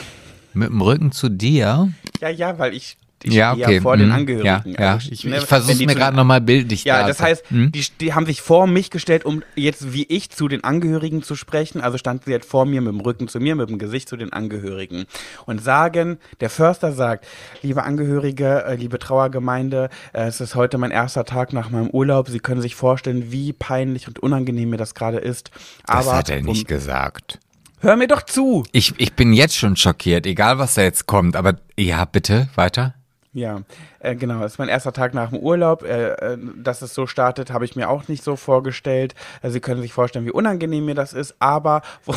Mit 0.55 0.69
dem 0.69 0.81
Rücken 0.81 1.13
zu 1.13 1.29
dir? 1.29 1.93
Ja, 2.21 2.29
ja, 2.29 2.59
weil 2.59 2.75
ich 2.75 2.97
ich 3.25 3.33
ja, 3.33 3.53
okay. 3.53 3.77
ja 3.77 3.81
vor 3.81 3.97
den 3.97 4.09
mhm. 4.09 4.15
Angehörigen. 4.15 4.75
Ja, 4.75 4.85
ja. 4.85 4.93
Also, 4.95 5.11
ich, 5.11 5.25
ne, 5.25 5.39
ich 5.39 5.45
versuche 5.45 5.73
es 5.73 5.79
mir 5.79 5.95
gerade 5.95 6.15
nochmal 6.15 6.43
bildlich 6.43 6.85
Ja, 6.85 7.07
das 7.07 7.21
heißt, 7.21 7.49
hm? 7.49 7.73
die, 7.73 7.83
die 7.99 8.13
haben 8.13 8.27
sich 8.27 8.43
vor 8.43 8.67
mich 8.67 8.91
gestellt, 8.91 9.25
um 9.25 9.43
jetzt 9.55 9.95
wie 9.95 10.05
ich 10.05 10.29
zu 10.31 10.47
den 10.47 10.63
Angehörigen 10.63 11.23
zu 11.23 11.35
sprechen. 11.35 11.81
Also 11.81 11.97
standen 11.97 12.25
sie 12.27 12.33
jetzt 12.33 12.47
vor 12.49 12.67
mir 12.67 12.83
mit 12.83 12.93
dem 12.93 13.01
Rücken 13.01 13.27
zu 13.27 13.41
mir, 13.41 13.55
mit 13.55 13.71
dem 13.71 13.79
Gesicht 13.79 14.11
zu 14.11 14.19
den 14.19 14.33
Angehörigen. 14.35 15.07
Und 15.47 15.63
sagen, 15.65 16.19
der 16.41 16.51
Förster 16.51 16.93
sagt, 16.93 17.27
liebe 17.63 17.83
Angehörige, 17.83 18.65
äh, 18.67 18.75
liebe 18.77 18.99
Trauergemeinde, 18.99 19.89
äh, 20.13 20.25
es 20.25 20.43
ist 20.43 20.55
heute 20.55 20.77
mein 20.77 20.91
erster 20.91 21.25
Tag 21.25 21.55
nach 21.55 21.71
meinem 21.71 21.89
Urlaub. 21.89 22.29
Sie 22.29 22.41
können 22.41 22.61
sich 22.61 22.75
vorstellen, 22.75 23.33
wie 23.33 23.55
peinlich 23.55 24.07
und 24.07 24.19
unangenehm 24.19 24.69
mir 24.69 24.77
das 24.77 24.95
gerade 24.95 25.19
ist. 25.19 25.51
Aber, 25.85 26.05
das 26.05 26.13
hat 26.13 26.31
er 26.31 26.43
nicht 26.43 26.65
um, 26.65 26.67
gesagt. 26.67 27.39
Hör 27.85 27.97
mir 27.97 28.09
doch 28.09 28.23
zu. 28.23 28.65
Ich, 28.73 28.95
ich 28.97 29.13
bin 29.13 29.35
jetzt 29.35 29.59
schon 29.59 29.77
schockiert, 29.77 30.25
egal 30.25 30.59
was 30.59 30.73
da 30.73 30.81
jetzt 30.81 31.05
kommt. 31.05 31.37
Aber 31.37 31.57
ja, 31.77 32.07
bitte, 32.07 32.49
weiter. 32.55 32.95
Ja, 33.35 33.61
äh, 33.99 34.17
genau. 34.17 34.41
Das 34.41 34.53
ist 34.53 34.59
mein 34.59 34.71
erster 34.71 34.95
Tag 34.95 35.13
nach 35.13 35.29
dem 35.29 35.39
Urlaub. 35.39 35.83
Äh, 35.83 36.13
äh, 36.13 36.39
dass 36.57 36.81
es 36.81 36.95
so 36.95 37.07
startet, 37.07 37.51
habe 37.51 37.67
ich 37.67 37.77
mir 37.77 37.91
auch 37.91 38.09
nicht 38.09 38.25
so 38.25 38.37
vorgestellt. 38.37 39.15
Äh, 39.43 39.51
Sie 39.51 39.61
können 39.61 39.83
sich 39.83 39.93
vorstellen, 39.93 40.25
wie 40.25 40.31
unangenehm 40.31 40.87
mir 40.87 40.95
das 40.95 41.13
ist, 41.13 41.35
aber 41.41 41.83
wo, 42.07 42.15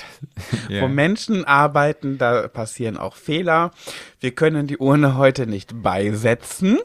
yeah. 0.70 0.82
wo 0.82 0.88
Menschen 0.88 1.44
arbeiten, 1.44 2.16
da 2.16 2.48
passieren 2.48 2.96
auch 2.96 3.16
Fehler. 3.16 3.72
Wir 4.20 4.30
können 4.30 4.66
die 4.66 4.78
Urne 4.78 5.18
heute 5.18 5.46
nicht 5.46 5.82
beisetzen, 5.82 6.78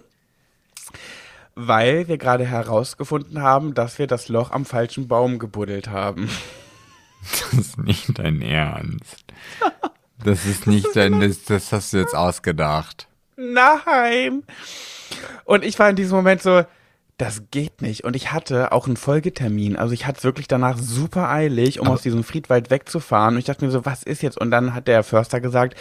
weil 1.56 2.10
wir 2.10 2.18
gerade 2.18 2.46
herausgefunden 2.46 3.42
haben, 3.42 3.76
dass 3.76 3.98
wir 3.98 4.08
das 4.08 4.28
Loch 4.28 4.52
am 4.52 4.66
falschen 4.66 5.08
Baum 5.08 5.40
gebuddelt 5.40 5.88
haben. 5.88 6.30
Das 7.22 7.54
ist 7.54 7.78
nicht 7.78 8.18
dein 8.18 8.42
Ernst. 8.42 9.26
Das 10.22 10.46
ist 10.46 10.68
nicht 10.68 10.98
dein, 10.98 11.22
das, 11.22 11.46
das 11.46 11.72
hast 11.72 11.94
du 11.94 11.98
jetzt 11.98 12.14
ausgedacht 12.14 13.08
nein. 13.40 14.44
Und 15.46 15.64
ich 15.64 15.80
war 15.80 15.90
in 15.90 15.96
diesem 15.96 16.16
Moment 16.16 16.42
so, 16.42 16.64
das 17.18 17.44
geht 17.52 17.82
nicht. 17.82 18.04
Und 18.04 18.16
ich 18.16 18.32
hatte 18.32 18.72
auch 18.72 18.88
einen 18.88 18.98
Folgetermin. 18.98 19.76
Also 19.76 19.94
ich 19.94 20.06
hatte 20.06 20.20
es 20.20 20.24
wirklich 20.24 20.48
danach 20.48 20.78
super 20.78 21.30
eilig, 21.30 21.80
um 21.80 21.88
Aber 21.88 21.96
aus 21.96 22.02
diesem 22.02 22.24
Friedwald 22.24 22.70
wegzufahren. 22.70 23.36
Und 23.36 23.40
ich 23.40 23.46
dachte 23.46 23.66
mir 23.66 23.72
so, 23.72 23.86
was 23.86 24.04
ist 24.04 24.22
jetzt? 24.22 24.38
Und 24.38 24.52
dann 24.52 24.74
hat 24.74 24.88
der 24.88 25.04
Förster 25.04 25.42
gesagt, 25.42 25.76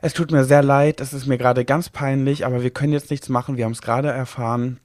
es 0.00 0.14
tut 0.14 0.32
mir 0.32 0.44
sehr 0.44 0.62
leid, 0.62 1.00
es 1.00 1.12
ist 1.12 1.26
mir 1.26 1.38
gerade 1.38 1.64
ganz 1.64 1.88
peinlich, 1.88 2.44
aber 2.44 2.64
wir 2.64 2.70
können 2.70 2.92
jetzt 2.92 3.10
nichts 3.12 3.28
machen. 3.28 3.56
Wir 3.56 3.64
haben 3.64 3.72
es 3.72 3.82
gerade 3.82 4.10
erfahren. 4.10 4.80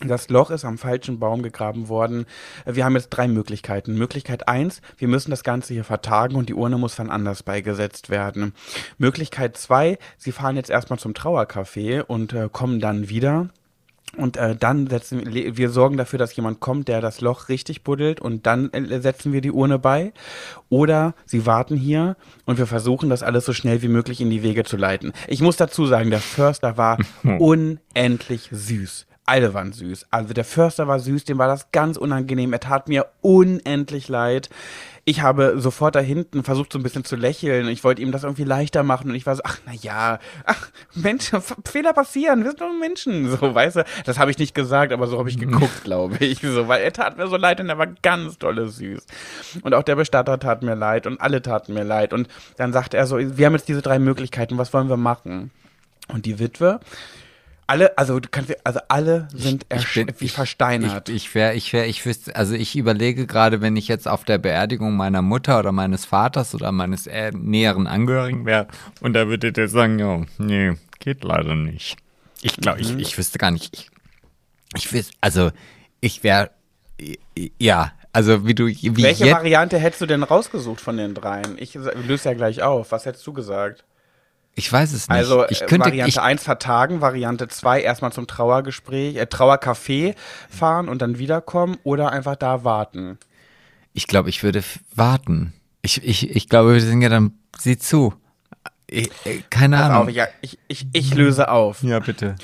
Das 0.00 0.30
Loch 0.30 0.50
ist 0.50 0.64
am 0.64 0.78
falschen 0.78 1.18
Baum 1.18 1.42
gegraben 1.42 1.88
worden. 1.88 2.24
Wir 2.64 2.84
haben 2.84 2.94
jetzt 2.94 3.10
drei 3.10 3.28
Möglichkeiten. 3.28 3.96
Möglichkeit 3.96 4.48
eins: 4.48 4.80
wir 4.96 5.08
müssen 5.08 5.30
das 5.30 5.44
Ganze 5.44 5.74
hier 5.74 5.84
vertagen 5.84 6.36
und 6.36 6.48
die 6.48 6.54
Urne 6.54 6.78
muss 6.78 6.96
dann 6.96 7.10
anders 7.10 7.42
beigesetzt 7.42 8.08
werden. 8.08 8.54
Möglichkeit 8.96 9.58
zwei: 9.58 9.98
sie 10.16 10.32
fahren 10.32 10.56
jetzt 10.56 10.70
erstmal 10.70 10.98
zum 10.98 11.12
Trauercafé 11.12 12.02
und 12.02 12.32
äh, 12.32 12.48
kommen 12.50 12.80
dann 12.80 13.10
wieder. 13.10 13.50
Und 14.16 14.36
äh, 14.38 14.56
dann 14.56 14.88
setzen 14.88 15.32
wir, 15.32 15.56
wir 15.56 15.70
sorgen 15.70 15.96
dafür, 15.96 16.18
dass 16.18 16.34
jemand 16.34 16.58
kommt, 16.58 16.88
der 16.88 17.00
das 17.00 17.20
Loch 17.20 17.48
richtig 17.48 17.84
buddelt 17.84 18.20
und 18.20 18.44
dann 18.46 18.72
äh, 18.72 19.00
setzen 19.00 19.32
wir 19.32 19.40
die 19.40 19.52
Urne 19.52 19.78
bei. 19.78 20.12
Oder 20.68 21.14
sie 21.26 21.46
warten 21.46 21.76
hier 21.76 22.16
und 22.46 22.58
wir 22.58 22.66
versuchen, 22.66 23.10
das 23.10 23.22
alles 23.22 23.44
so 23.44 23.52
schnell 23.52 23.82
wie 23.82 23.88
möglich 23.88 24.20
in 24.20 24.30
die 24.30 24.42
Wege 24.42 24.64
zu 24.64 24.76
leiten. 24.76 25.12
Ich 25.28 25.42
muss 25.42 25.56
dazu 25.58 25.86
sagen, 25.86 26.10
der 26.10 26.20
Förster 26.20 26.76
war 26.76 26.98
unendlich 27.38 28.48
süß 28.50 29.06
alle 29.30 29.54
waren 29.54 29.72
süß. 29.72 30.06
Also 30.10 30.34
der 30.34 30.44
Förster 30.44 30.88
war 30.88 30.98
süß, 30.98 31.24
dem 31.24 31.38
war 31.38 31.46
das 31.46 31.70
ganz 31.70 31.96
unangenehm. 31.96 32.52
Er 32.52 32.58
tat 32.58 32.88
mir 32.88 33.06
unendlich 33.20 34.08
leid. 34.08 34.50
Ich 35.04 35.22
habe 35.22 35.54
sofort 35.58 35.94
da 35.94 36.00
hinten 36.00 36.42
versucht, 36.42 36.72
so 36.72 36.80
ein 36.80 36.82
bisschen 36.82 37.04
zu 37.04 37.14
lächeln. 37.14 37.68
Ich 37.68 37.84
wollte 37.84 38.02
ihm 38.02 38.10
das 38.10 38.24
irgendwie 38.24 38.42
leichter 38.42 38.82
machen 38.82 39.08
und 39.10 39.14
ich 39.14 39.26
war 39.26 39.36
so, 39.36 39.42
ach, 39.44 39.58
na 39.66 39.72
ja, 39.72 40.18
ach, 40.44 40.70
Menschen, 40.94 41.40
Fehler 41.64 41.92
passieren, 41.92 42.42
wir 42.42 42.50
sind 42.50 42.60
nur 42.60 42.78
Menschen. 42.78 43.30
So, 43.40 43.54
weißt 43.54 43.76
du, 43.76 43.84
das 44.04 44.18
habe 44.18 44.32
ich 44.32 44.38
nicht 44.38 44.54
gesagt, 44.54 44.92
aber 44.92 45.06
so 45.06 45.18
habe 45.18 45.30
ich 45.30 45.38
geguckt, 45.38 45.84
glaube 45.84 46.16
ich. 46.24 46.40
So, 46.40 46.66
weil 46.66 46.82
er 46.82 46.92
tat 46.92 47.16
mir 47.16 47.28
so 47.28 47.36
leid 47.36 47.60
und 47.60 47.68
er 47.68 47.78
war 47.78 47.86
ganz 47.86 48.36
tolle 48.36 48.68
süß. 48.68 49.06
Und 49.62 49.74
auch 49.74 49.84
der 49.84 49.94
Bestatter 49.94 50.40
tat 50.40 50.62
mir 50.62 50.74
leid 50.74 51.06
und 51.06 51.20
alle 51.20 51.40
taten 51.40 51.72
mir 51.72 51.84
leid. 51.84 52.12
Und 52.12 52.26
dann 52.56 52.72
sagte 52.72 52.96
er 52.96 53.06
so, 53.06 53.18
wir 53.18 53.46
haben 53.46 53.54
jetzt 53.54 53.68
diese 53.68 53.82
drei 53.82 54.00
Möglichkeiten, 54.00 54.58
was 54.58 54.72
wollen 54.72 54.88
wir 54.88 54.96
machen? 54.96 55.52
Und 56.08 56.26
die 56.26 56.40
Witwe, 56.40 56.80
alle, 57.70 57.96
also 57.96 58.18
du 58.18 58.28
kannst, 58.28 58.54
also 58.66 58.80
alle 58.88 59.28
sind 59.32 59.64
ich, 59.72 59.82
ich 59.82 59.94
bin, 59.94 60.12
wie 60.18 60.28
versteinert. 60.28 61.08
Ich, 61.08 61.14
ich 61.16 61.34
wäre, 61.36 61.54
ich 61.54 61.72
wäre, 61.72 61.86
ich 61.86 62.04
wüsste, 62.04 62.34
also 62.34 62.54
ich 62.54 62.76
überlege 62.76 63.26
gerade, 63.28 63.60
wenn 63.60 63.76
ich 63.76 63.86
jetzt 63.86 64.08
auf 64.08 64.24
der 64.24 64.38
Beerdigung 64.38 64.96
meiner 64.96 65.22
Mutter 65.22 65.60
oder 65.60 65.70
meines 65.70 66.04
Vaters 66.04 66.52
oder 66.54 66.72
meines 66.72 67.06
äh, 67.06 67.30
näheren 67.32 67.86
Angehörigen 67.86 68.44
wäre 68.44 68.66
und 69.00 69.12
da 69.12 69.28
würdet 69.28 69.56
ihr 69.56 69.68
sagen, 69.68 70.00
ja, 70.00 70.22
nee, 70.38 70.72
geht 70.98 71.22
leider 71.22 71.54
nicht. 71.54 71.96
Ich 72.42 72.56
glaube, 72.56 72.80
ich, 72.80 72.92
Mhm. 72.92 72.98
ich 72.98 73.16
wüsste 73.16 73.38
gar 73.38 73.52
nicht. 73.52 73.72
Ich, 73.72 73.90
ich 74.74 74.92
wüsste, 74.92 75.14
also 75.20 75.52
ich 76.00 76.24
wäre, 76.24 76.50
ja, 77.58 77.92
also 78.12 78.46
wie 78.46 78.54
du, 78.56 78.66
wie 78.66 79.02
Welche 79.02 79.30
Variante 79.30 79.78
hättest 79.78 80.00
du 80.02 80.06
denn 80.06 80.24
rausgesucht 80.24 80.80
von 80.80 80.96
den 80.96 81.14
dreien? 81.14 81.56
Ich 81.58 81.74
löse 81.74 82.30
ja 82.30 82.34
gleich 82.34 82.62
auf. 82.64 82.90
Was 82.90 83.06
hättest 83.06 83.24
du 83.26 83.32
gesagt? 83.32 83.84
Ich 84.54 84.70
weiß 84.72 84.92
es 84.92 85.08
nicht. 85.08 85.16
Also 85.16 85.44
ich 85.48 85.62
äh, 85.62 85.66
könnte, 85.66 85.86
Variante 85.86 86.08
ich, 86.08 86.20
1 86.20 86.42
vertagen, 86.42 87.00
Variante 87.00 87.48
2 87.48 87.80
erstmal 87.82 88.12
zum 88.12 88.26
Trauergespräch, 88.26 89.16
äh, 89.16 89.22
Trauercafé 89.22 90.14
fahren 90.50 90.88
und 90.88 91.00
dann 91.02 91.18
wiederkommen 91.18 91.78
oder 91.82 92.12
einfach 92.12 92.36
da 92.36 92.64
warten. 92.64 93.18
ich 93.94 94.06
glaube, 94.06 94.28
ich 94.28 94.42
würde 94.42 94.62
warten. 94.94 95.52
Ich, 95.82 96.04
ich, 96.04 96.30
ich 96.34 96.48
glaube, 96.48 96.74
wir 96.74 96.80
sind 96.80 97.00
ja 97.00 97.08
dann, 97.08 97.32
sieh 97.58 97.78
zu. 97.78 98.12
Ich, 98.86 99.08
äh, 99.24 99.42
keine 99.50 99.76
Pass 99.76 99.86
Ahnung. 99.86 100.02
auf, 100.02 100.08
ich, 100.08 100.18
ich, 100.42 100.58
ich, 100.68 100.86
ich 100.92 101.14
löse 101.14 101.48
auf. 101.48 101.82
ja, 101.82 102.00
bitte. 102.00 102.36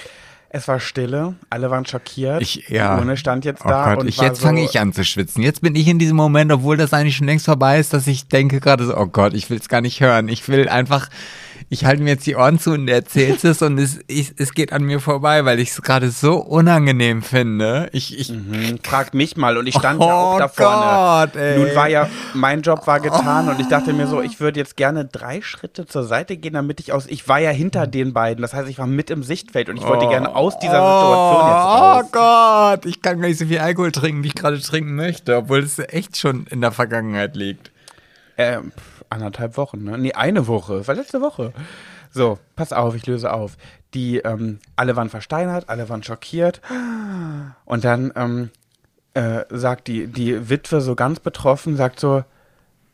Es 0.49 0.69
war 0.69 0.81
Stille, 0.81 1.35
alle 1.51 1.71
waren 1.71 1.85
schockiert. 1.85 2.41
Ich, 2.41 2.69
ja. 2.69 2.95
Die 2.95 3.01
Urne 3.01 3.17
stand 3.19 3.45
jetzt 3.45 3.63
Oh 3.65 3.69
da 3.69 3.91
Gott, 3.91 4.05
und 4.05 4.09
ich, 4.09 4.17
jetzt 4.19 4.41
so, 4.41 4.47
fange 4.47 4.65
ich 4.65 4.79
an 4.81 4.93
zu 4.93 5.05
schwitzen. 5.05 5.43
Jetzt 5.43 5.61
bin 5.61 5.75
ich 5.75 5.87
in 5.87 5.99
diesem 5.99 6.17
Moment, 6.17 6.51
obwohl 6.51 6.79
das 6.79 6.95
eigentlich 6.95 7.17
schon 7.17 7.27
längst 7.27 7.45
vorbei 7.45 7.79
ist, 7.79 7.93
dass 7.93 8.07
ich 8.07 8.29
denke 8.29 8.61
gerade 8.61 8.87
so, 8.87 8.97
oh 8.97 9.07
Gott, 9.07 9.35
ich 9.35 9.51
will 9.51 9.59
es 9.59 9.69
gar 9.69 9.81
nicht 9.83 10.01
hören. 10.01 10.29
Ich 10.29 10.49
will 10.49 10.69
einfach, 10.69 11.09
ich 11.69 11.85
halte 11.85 12.03
mir 12.03 12.11
jetzt 12.11 12.27
die 12.27 12.37
Ohren 12.37 12.61
zu 12.61 12.73
und 12.73 12.87
erzählst 12.87 13.45
es 13.45 13.61
und 13.61 13.77
es, 13.79 13.99
ich, 14.07 14.35
es 14.37 14.55
geht 14.55 14.73
an 14.73 14.85
mir 14.85 15.01
vorbei, 15.01 15.45
weil 15.45 15.59
ich 15.59 15.71
es 15.71 15.83
gerade 15.83 16.11
so 16.11 16.37
unangenehm 16.37 17.23
finde. 17.23 17.89
Ich, 17.93 18.17
ich, 18.19 18.29
Hm, 18.29 18.79
Frag 18.85 19.15
mich 19.15 19.37
mal 19.37 19.57
und 19.57 19.67
ich 19.67 19.75
stand 19.75 20.01
ja 20.01 20.07
Oh 20.07 20.11
auch 20.11 20.39
da 20.39 20.49
vorne. 20.49 21.33
Gott, 21.33 21.37
ey. 21.41 21.59
Nun 21.59 21.75
war 21.75 21.89
ja, 21.89 22.09
mein 22.35 22.63
Job 22.63 22.87
war 22.87 23.01
getan 23.01 23.49
und 23.49 23.59
ich 23.61 23.67
dachte 23.67 23.93
mir 23.93 24.07
so, 24.07 24.23
ich 24.23 24.39
würde 24.39 24.61
jetzt 24.61 24.77
gerne 24.77 25.05
drei 25.07 25.43
Schritte 25.43 25.87
zur 25.87 26.05
Seite 26.05 26.37
gehen, 26.37 26.55
damit 26.55 26.79
ich 26.79 26.93
aus, 26.93 27.07
ich 27.07 27.29
war 27.29 27.41
ja 27.41 27.51
hinter 27.51 27.87
den 27.89 28.13
beiden, 28.13 28.43
das 28.43 28.55
heißt, 28.55 28.69
ich 28.69 28.79
war 28.79 28.87
mit 28.87 29.11
im 29.11 29.25
Sichtfeld 29.25 29.69
und 29.69 29.77
ich 29.77 29.83
wollte 29.85 30.07
gerne 30.07 30.37
aus 30.37 30.59
dieser 30.59 30.73
Situation 30.77 31.47
jetzt 31.49 31.65
raus. 31.65 32.05
Oh 32.05 32.09
Gott, 32.13 32.87
ich 32.87 33.03
kann 33.03 33.21
gar 33.21 33.27
nicht 33.29 33.39
so 33.39 33.47
viel 33.47 33.59
Alkohol 33.59 33.91
trinken, 33.91 34.23
wie 34.23 34.29
ich 34.29 34.35
gerade 34.37 34.61
trinken 34.61 34.95
möchte, 34.95 35.37
obwohl 35.37 35.61
es 35.61 35.79
echt 35.81 36.17
schon 36.17 36.47
in 36.49 36.61
der 36.61 36.71
Vergangenheit 36.73 37.35
liegt. 37.35 37.73
Äh, 38.37 38.59
pf, 38.59 38.96
anderthalb 39.11 39.57
Wochen, 39.57 39.85
ne? 39.85 39.99
Nee, 39.99 40.13
eine 40.13 40.47
Woche. 40.47 40.87
War 40.87 40.95
letzte 40.95 41.21
Woche. 41.21 41.53
So, 42.11 42.39
pass 42.55 42.73
auf, 42.73 42.95
ich 42.95 43.07
löse 43.07 43.33
auf. 43.33 43.57
Die, 43.95 44.19
ähm, 44.19 44.59
alle 44.75 44.97
waren 44.97 45.11
versteinert, 45.11 45.69
alle 45.69 45.89
waren 45.89 46.03
schockiert. 46.03 46.61
Und 47.65 47.85
dann 47.85 48.13
ähm, 48.17 48.51
äh, 49.15 49.45
sagt 49.51 49.89
die, 49.89 50.07
die 50.07 50.49
Witwe 50.49 50.81
so 50.81 50.95
ganz 50.95 51.21
betroffen, 51.21 51.77
sagt 51.77 52.01
so, 52.01 52.25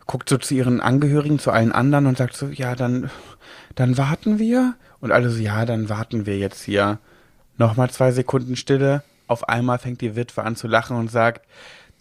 guckt 0.06 0.28
so 0.28 0.38
zu 0.38 0.54
ihren 0.54 0.80
Angehörigen, 0.80 1.38
zu 1.38 1.50
allen 1.50 1.72
anderen 1.72 2.06
und 2.06 2.18
sagt 2.18 2.36
so, 2.36 2.46
ja, 2.46 2.74
dann, 2.74 3.10
dann 3.74 3.96
warten 3.98 4.38
wir. 4.38 4.74
Und 5.00 5.12
alle 5.12 5.30
so, 5.30 5.40
ja, 5.40 5.64
dann 5.64 5.88
warten 5.88 6.26
wir 6.26 6.38
jetzt 6.38 6.62
hier. 6.62 6.98
Nochmal 7.58 7.90
zwei 7.90 8.12
Sekunden 8.12 8.56
Stille. 8.56 9.02
Auf 9.26 9.48
einmal 9.48 9.78
fängt 9.78 10.00
die 10.00 10.16
Witwe 10.16 10.42
an 10.42 10.56
zu 10.56 10.68
lachen 10.68 10.96
und 10.96 11.10
sagt, 11.10 11.46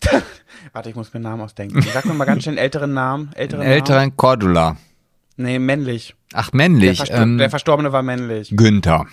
warte, 0.73 0.89
ich 0.89 0.95
muss 0.95 1.13
mir 1.13 1.17
einen 1.17 1.23
Namen 1.23 1.41
ausdenken. 1.41 1.81
Sag 1.93 2.05
mir 2.05 2.13
mal 2.13 2.25
ganz 2.25 2.43
schnell 2.43 2.53
einen 2.53 2.63
älteren 2.63 2.93
Namen. 2.93 3.31
Älteren 3.35 3.61
Namen. 3.63 3.73
Älteren 3.73 4.17
Cordula. 4.17 4.77
Nee, 5.37 5.59
männlich. 5.59 6.15
Ach, 6.33 6.49
Der, 6.51 6.57
männlich. 6.57 6.97
Verstor 6.97 7.17
Ähm, 7.19 7.37
der 7.37 7.49
Verstorbene 7.49 7.91
war 7.91 8.03
männlich. 8.03 8.53
Günther. 8.55 9.07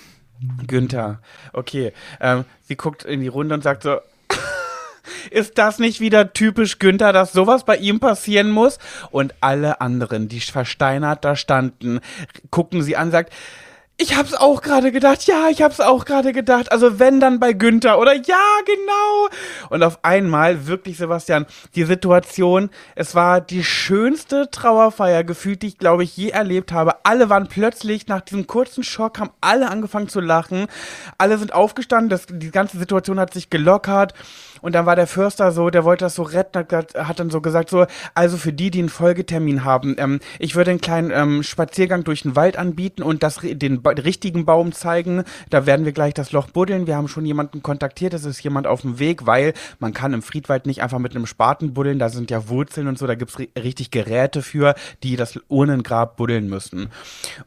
Günther. 0.67 1.21
Okay. 1.53 1.93
Ähm, 2.21 2.45
sie 2.63 2.77
guckt 2.77 3.05
in 3.05 3.21
die 3.21 3.29
Runde 3.29 3.55
und 3.55 3.63
sagt 3.63 3.83
so, 3.83 3.99
ist 5.31 5.59
das 5.59 5.79
nicht 5.79 6.01
wieder 6.01 6.33
typisch 6.33 6.79
Günther, 6.79 7.13
dass 7.13 7.33
sowas 7.33 7.65
bei 7.65 7.77
ihm 7.77 7.99
passieren 8.01 8.51
muss? 8.51 8.79
Und 9.11 9.35
alle 9.41 9.81
anderen, 9.81 10.29
die 10.29 10.41
versteinert 10.41 11.25
da 11.25 11.35
standen, 11.35 12.01
gucken 12.51 12.83
sie 12.83 12.97
an, 12.97 13.11
sagt, 13.11 13.33
ich 14.01 14.17
hab's 14.17 14.33
auch 14.33 14.63
gerade 14.63 14.93
gedacht, 14.93 15.27
ja, 15.27 15.49
ich 15.51 15.61
hab's 15.61 15.81
auch 15.81 16.05
gerade 16.05 16.33
gedacht. 16.33 16.71
Also 16.71 17.01
wenn 17.01 17.19
dann 17.19 17.41
bei 17.41 17.53
Günther 17.53 17.99
oder 17.99 18.15
ja, 18.15 18.47
genau. 18.65 19.29
Und 19.71 19.83
auf 19.83 19.99
einmal, 20.05 20.69
wirklich, 20.69 20.99
Sebastian, 20.99 21.47
die 21.75 21.83
Situation, 21.83 22.71
es 22.95 23.17
war 23.17 23.41
die 23.41 23.65
schönste 23.65 24.53
Trauerfeier 24.53 25.25
gefühlt, 25.25 25.63
die 25.63 25.67
ich, 25.67 25.79
glaube 25.79 26.05
ich, 26.05 26.17
je 26.17 26.29
erlebt 26.29 26.71
habe. 26.71 27.05
Alle 27.05 27.29
waren 27.29 27.49
plötzlich, 27.49 28.07
nach 28.07 28.21
diesem 28.21 28.47
kurzen 28.47 28.85
Schock, 28.85 29.19
haben 29.19 29.31
alle 29.41 29.69
angefangen 29.69 30.09
zu 30.09 30.21
lachen. 30.21 30.69
Alle 31.19 31.37
sind 31.37 31.53
aufgestanden, 31.53 32.09
das, 32.09 32.27
die 32.31 32.53
ganze 32.53 32.79
Situation 32.79 33.19
hat 33.19 33.35
sich 33.35 33.51
gelockert. 33.51 34.15
Und 34.61 34.75
dann 34.75 34.87
war 34.87 34.97
der 34.97 35.07
Förster 35.07 35.53
so, 35.53 35.71
der 35.71 35.85
wollte 35.85 36.05
das 36.05 36.15
so 36.15 36.23
retten, 36.23 36.59
hat, 36.59 36.95
hat 36.95 37.21
dann 37.21 37.31
so 37.31 37.41
gesagt, 37.41 37.71
so, 37.71 37.87
also 38.15 38.37
für 38.37 38.53
die, 38.53 38.71
die 38.71 38.81
einen 38.81 38.89
Folgetermin 38.89 39.65
haben, 39.65 39.97
ähm, 39.99 40.21
ich 40.39 40.57
würde 40.57 40.71
einen 40.71 40.81
kleinen 40.81 41.11
ähm, 41.11 41.43
Spaziergang 41.43 42.05
durch 42.05 42.23
den 42.23 42.37
Wald 42.37 42.57
anbieten 42.57 43.03
und 43.03 43.23
das, 43.23 43.41
den 43.43 43.83
ba 43.83 43.91
richtigen 43.91 44.45
Baum 44.45 44.73
zeigen. 44.73 45.25
Da 45.51 45.67
werden 45.67 45.85
wir 45.85 45.93
gleich 45.93 46.15
das 46.15 46.33
Loch 46.33 46.49
buddeln. 46.49 46.87
Wir 46.87 46.97
haben 46.97 47.09
schon 47.09 47.25
jemanden 47.25 47.63
kontaktiert, 47.63 48.15
es 48.15 48.25
ist 48.25 48.43
jemand 48.43 48.67
auf 48.67 48.83
dem 48.83 48.99
Weg, 48.99 49.27
weil 49.27 49.55
man 49.79 49.93
kann 49.93 50.13
im 50.13 50.23
Friedwald 50.23 50.67
nicht 50.67 50.83
einfach 50.83 50.99
mit 50.99 51.15
einem 51.15 51.27
Spaten 51.27 51.75
buddeln, 51.75 51.99
da 51.99 52.09
sind 52.09 52.31
ja 52.31 52.49
Wurzeln 52.49 52.87
und 52.87 52.99
so, 52.99 53.07
da 53.07 53.15
gibt's 53.15 53.39
ri 53.39 53.49
richtig 53.57 53.91
Geräte 53.91 54.43
für, 54.43 54.75
die 55.03 55.17
das 55.17 55.39
Urnengrab 55.49 56.17
buddeln 56.17 56.49
müssen. 56.49 56.91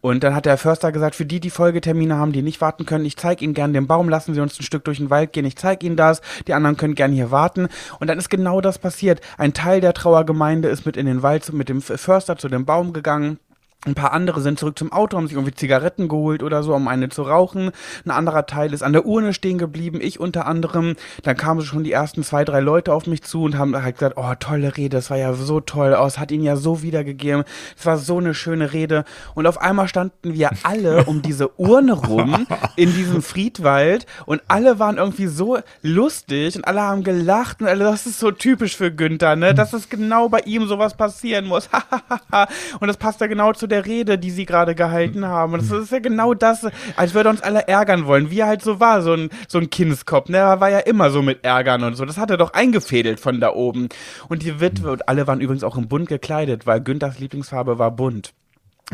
Und 0.01 0.23
dann 0.23 0.35
hat 0.35 0.45
der 0.45 0.57
Förster 0.57 0.91
gesagt, 0.91 1.15
für 1.15 1.25
die, 1.25 1.39
die 1.39 1.49
Folgetermine 1.49 2.15
haben, 2.17 2.31
die 2.31 2.41
nicht 2.41 2.61
warten 2.61 2.85
können, 2.85 3.05
ich 3.05 3.17
zeige 3.17 3.43
Ihnen 3.43 3.53
gern 3.53 3.73
den 3.73 3.87
Baum, 3.87 4.09
lassen 4.09 4.33
Sie 4.33 4.41
uns 4.41 4.59
ein 4.59 4.63
Stück 4.63 4.83
durch 4.85 4.97
den 4.97 5.09
Wald 5.09 5.33
gehen, 5.33 5.45
ich 5.45 5.55
zeige 5.55 5.85
Ihnen 5.85 5.95
das, 5.95 6.21
die 6.47 6.53
anderen 6.53 6.77
können 6.77 6.95
gern 7.01 7.11
hier 7.11 7.31
warten. 7.31 7.67
Und 7.99 8.11
dann 8.11 8.19
ist 8.19 8.29
genau 8.29 8.61
das 8.61 8.77
passiert. 8.77 9.21
Ein 9.39 9.53
Teil 9.53 9.81
der 9.81 9.95
Trauergemeinde 9.95 10.69
ist 10.69 10.85
mit 10.85 10.97
in 10.97 11.07
den 11.07 11.23
Wald, 11.23 11.51
mit 11.51 11.67
dem 11.67 11.81
Förster 11.81 12.37
zu 12.37 12.47
dem 12.47 12.63
Baum 12.63 12.93
gegangen. 12.93 13.39
Ein 13.83 13.95
paar 13.95 14.13
andere 14.13 14.41
sind 14.41 14.59
zurück 14.59 14.77
zum 14.77 14.91
Auto, 14.91 15.17
haben 15.17 15.25
sich 15.25 15.35
irgendwie 15.35 15.55
Zigaretten 15.55 16.07
geholt 16.07 16.43
oder 16.43 16.61
so, 16.61 16.75
um 16.75 16.87
eine 16.87 17.09
zu 17.09 17.23
rauchen. 17.23 17.71
Ein 18.05 18.11
anderer 18.11 18.45
Teil 18.45 18.73
ist 18.73 18.83
an 18.83 18.93
der 18.93 19.07
Urne 19.07 19.33
stehen 19.33 19.57
geblieben, 19.57 19.99
ich 19.99 20.19
unter 20.19 20.45
anderem. 20.45 20.95
Dann 21.23 21.35
kamen 21.35 21.63
schon 21.63 21.83
die 21.83 21.91
ersten 21.91 22.23
zwei, 22.23 22.45
drei 22.45 22.59
Leute 22.59 22.93
auf 22.93 23.07
mich 23.07 23.23
zu 23.23 23.41
und 23.41 23.57
haben 23.57 23.75
halt 23.75 23.95
gesagt, 23.97 24.17
oh, 24.17 24.35
tolle 24.39 24.77
Rede, 24.77 24.97
das 24.97 25.09
war 25.09 25.17
ja 25.17 25.33
so 25.33 25.61
toll, 25.61 25.97
oh, 25.99 26.05
es 26.05 26.19
hat 26.19 26.29
ihnen 26.29 26.43
ja 26.43 26.57
so 26.57 26.83
wiedergegeben, 26.83 27.43
es 27.75 27.83
war 27.83 27.97
so 27.97 28.19
eine 28.19 28.35
schöne 28.35 28.71
Rede. 28.71 29.03
Und 29.33 29.47
auf 29.47 29.59
einmal 29.59 29.87
standen 29.87 30.35
wir 30.35 30.51
alle 30.61 31.05
um 31.05 31.23
diese 31.23 31.49
Urne 31.59 31.93
rum 31.93 32.45
in 32.75 32.93
diesem 32.93 33.23
Friedwald 33.23 34.05
und 34.27 34.43
alle 34.47 34.77
waren 34.77 34.97
irgendwie 34.97 35.25
so 35.25 35.57
lustig 35.81 36.55
und 36.55 36.65
alle 36.65 36.81
haben 36.81 37.03
gelacht 37.03 37.63
und 37.63 37.67
alle, 37.67 37.85
das 37.85 38.05
ist 38.05 38.19
so 38.19 38.29
typisch 38.29 38.77
für 38.77 38.91
Günther, 38.91 39.35
ne? 39.35 39.55
Das 39.55 39.73
ist 39.73 39.89
genau 39.89 40.29
bei 40.29 40.41
ihm 40.41 40.67
sowas 40.67 40.95
passieren 40.95 41.47
muss. 41.47 41.67
und 42.79 42.87
das 42.87 42.97
passt 42.97 43.21
ja 43.21 43.25
genau 43.25 43.53
zu 43.53 43.70
der 43.71 43.85
Rede, 43.85 44.17
die 44.17 44.31
sie 44.31 44.45
gerade 44.45 44.75
gehalten 44.75 45.25
haben. 45.25 45.53
Und 45.53 45.61
das 45.61 45.71
ist 45.71 45.91
ja 45.91 45.99
genau 45.99 46.33
das, 46.33 46.67
als 46.95 47.13
würde 47.13 47.29
uns 47.29 47.41
alle 47.41 47.67
ärgern 47.67 48.05
wollen, 48.05 48.29
wie 48.29 48.39
er 48.39 48.47
halt 48.47 48.61
so 48.61 48.79
war, 48.79 49.01
so 49.01 49.13
ein, 49.13 49.29
so 49.47 49.57
ein 49.57 49.69
Kindskopf, 49.69 50.29
ne? 50.29 50.37
Er 50.37 50.59
war 50.59 50.69
ja 50.69 50.79
immer 50.79 51.09
so 51.09 51.21
mit 51.21 51.43
Ärgern 51.43 51.83
und 51.83 51.95
so. 51.95 52.05
Das 52.05 52.17
hat 52.17 52.29
er 52.29 52.37
doch 52.37 52.53
eingefädelt 52.53 53.19
von 53.19 53.39
da 53.39 53.53
oben. 53.53 53.89
Und 54.27 54.43
die 54.43 54.59
Witwe, 54.59 54.91
und 54.91 55.09
alle 55.09 55.27
waren 55.27 55.41
übrigens 55.41 55.63
auch 55.63 55.77
im 55.77 55.87
bunt 55.87 56.09
gekleidet, 56.09 56.67
weil 56.67 56.81
Günthers 56.81 57.19
Lieblingsfarbe 57.19 57.79
war 57.79 57.91
bunt. 57.91 58.33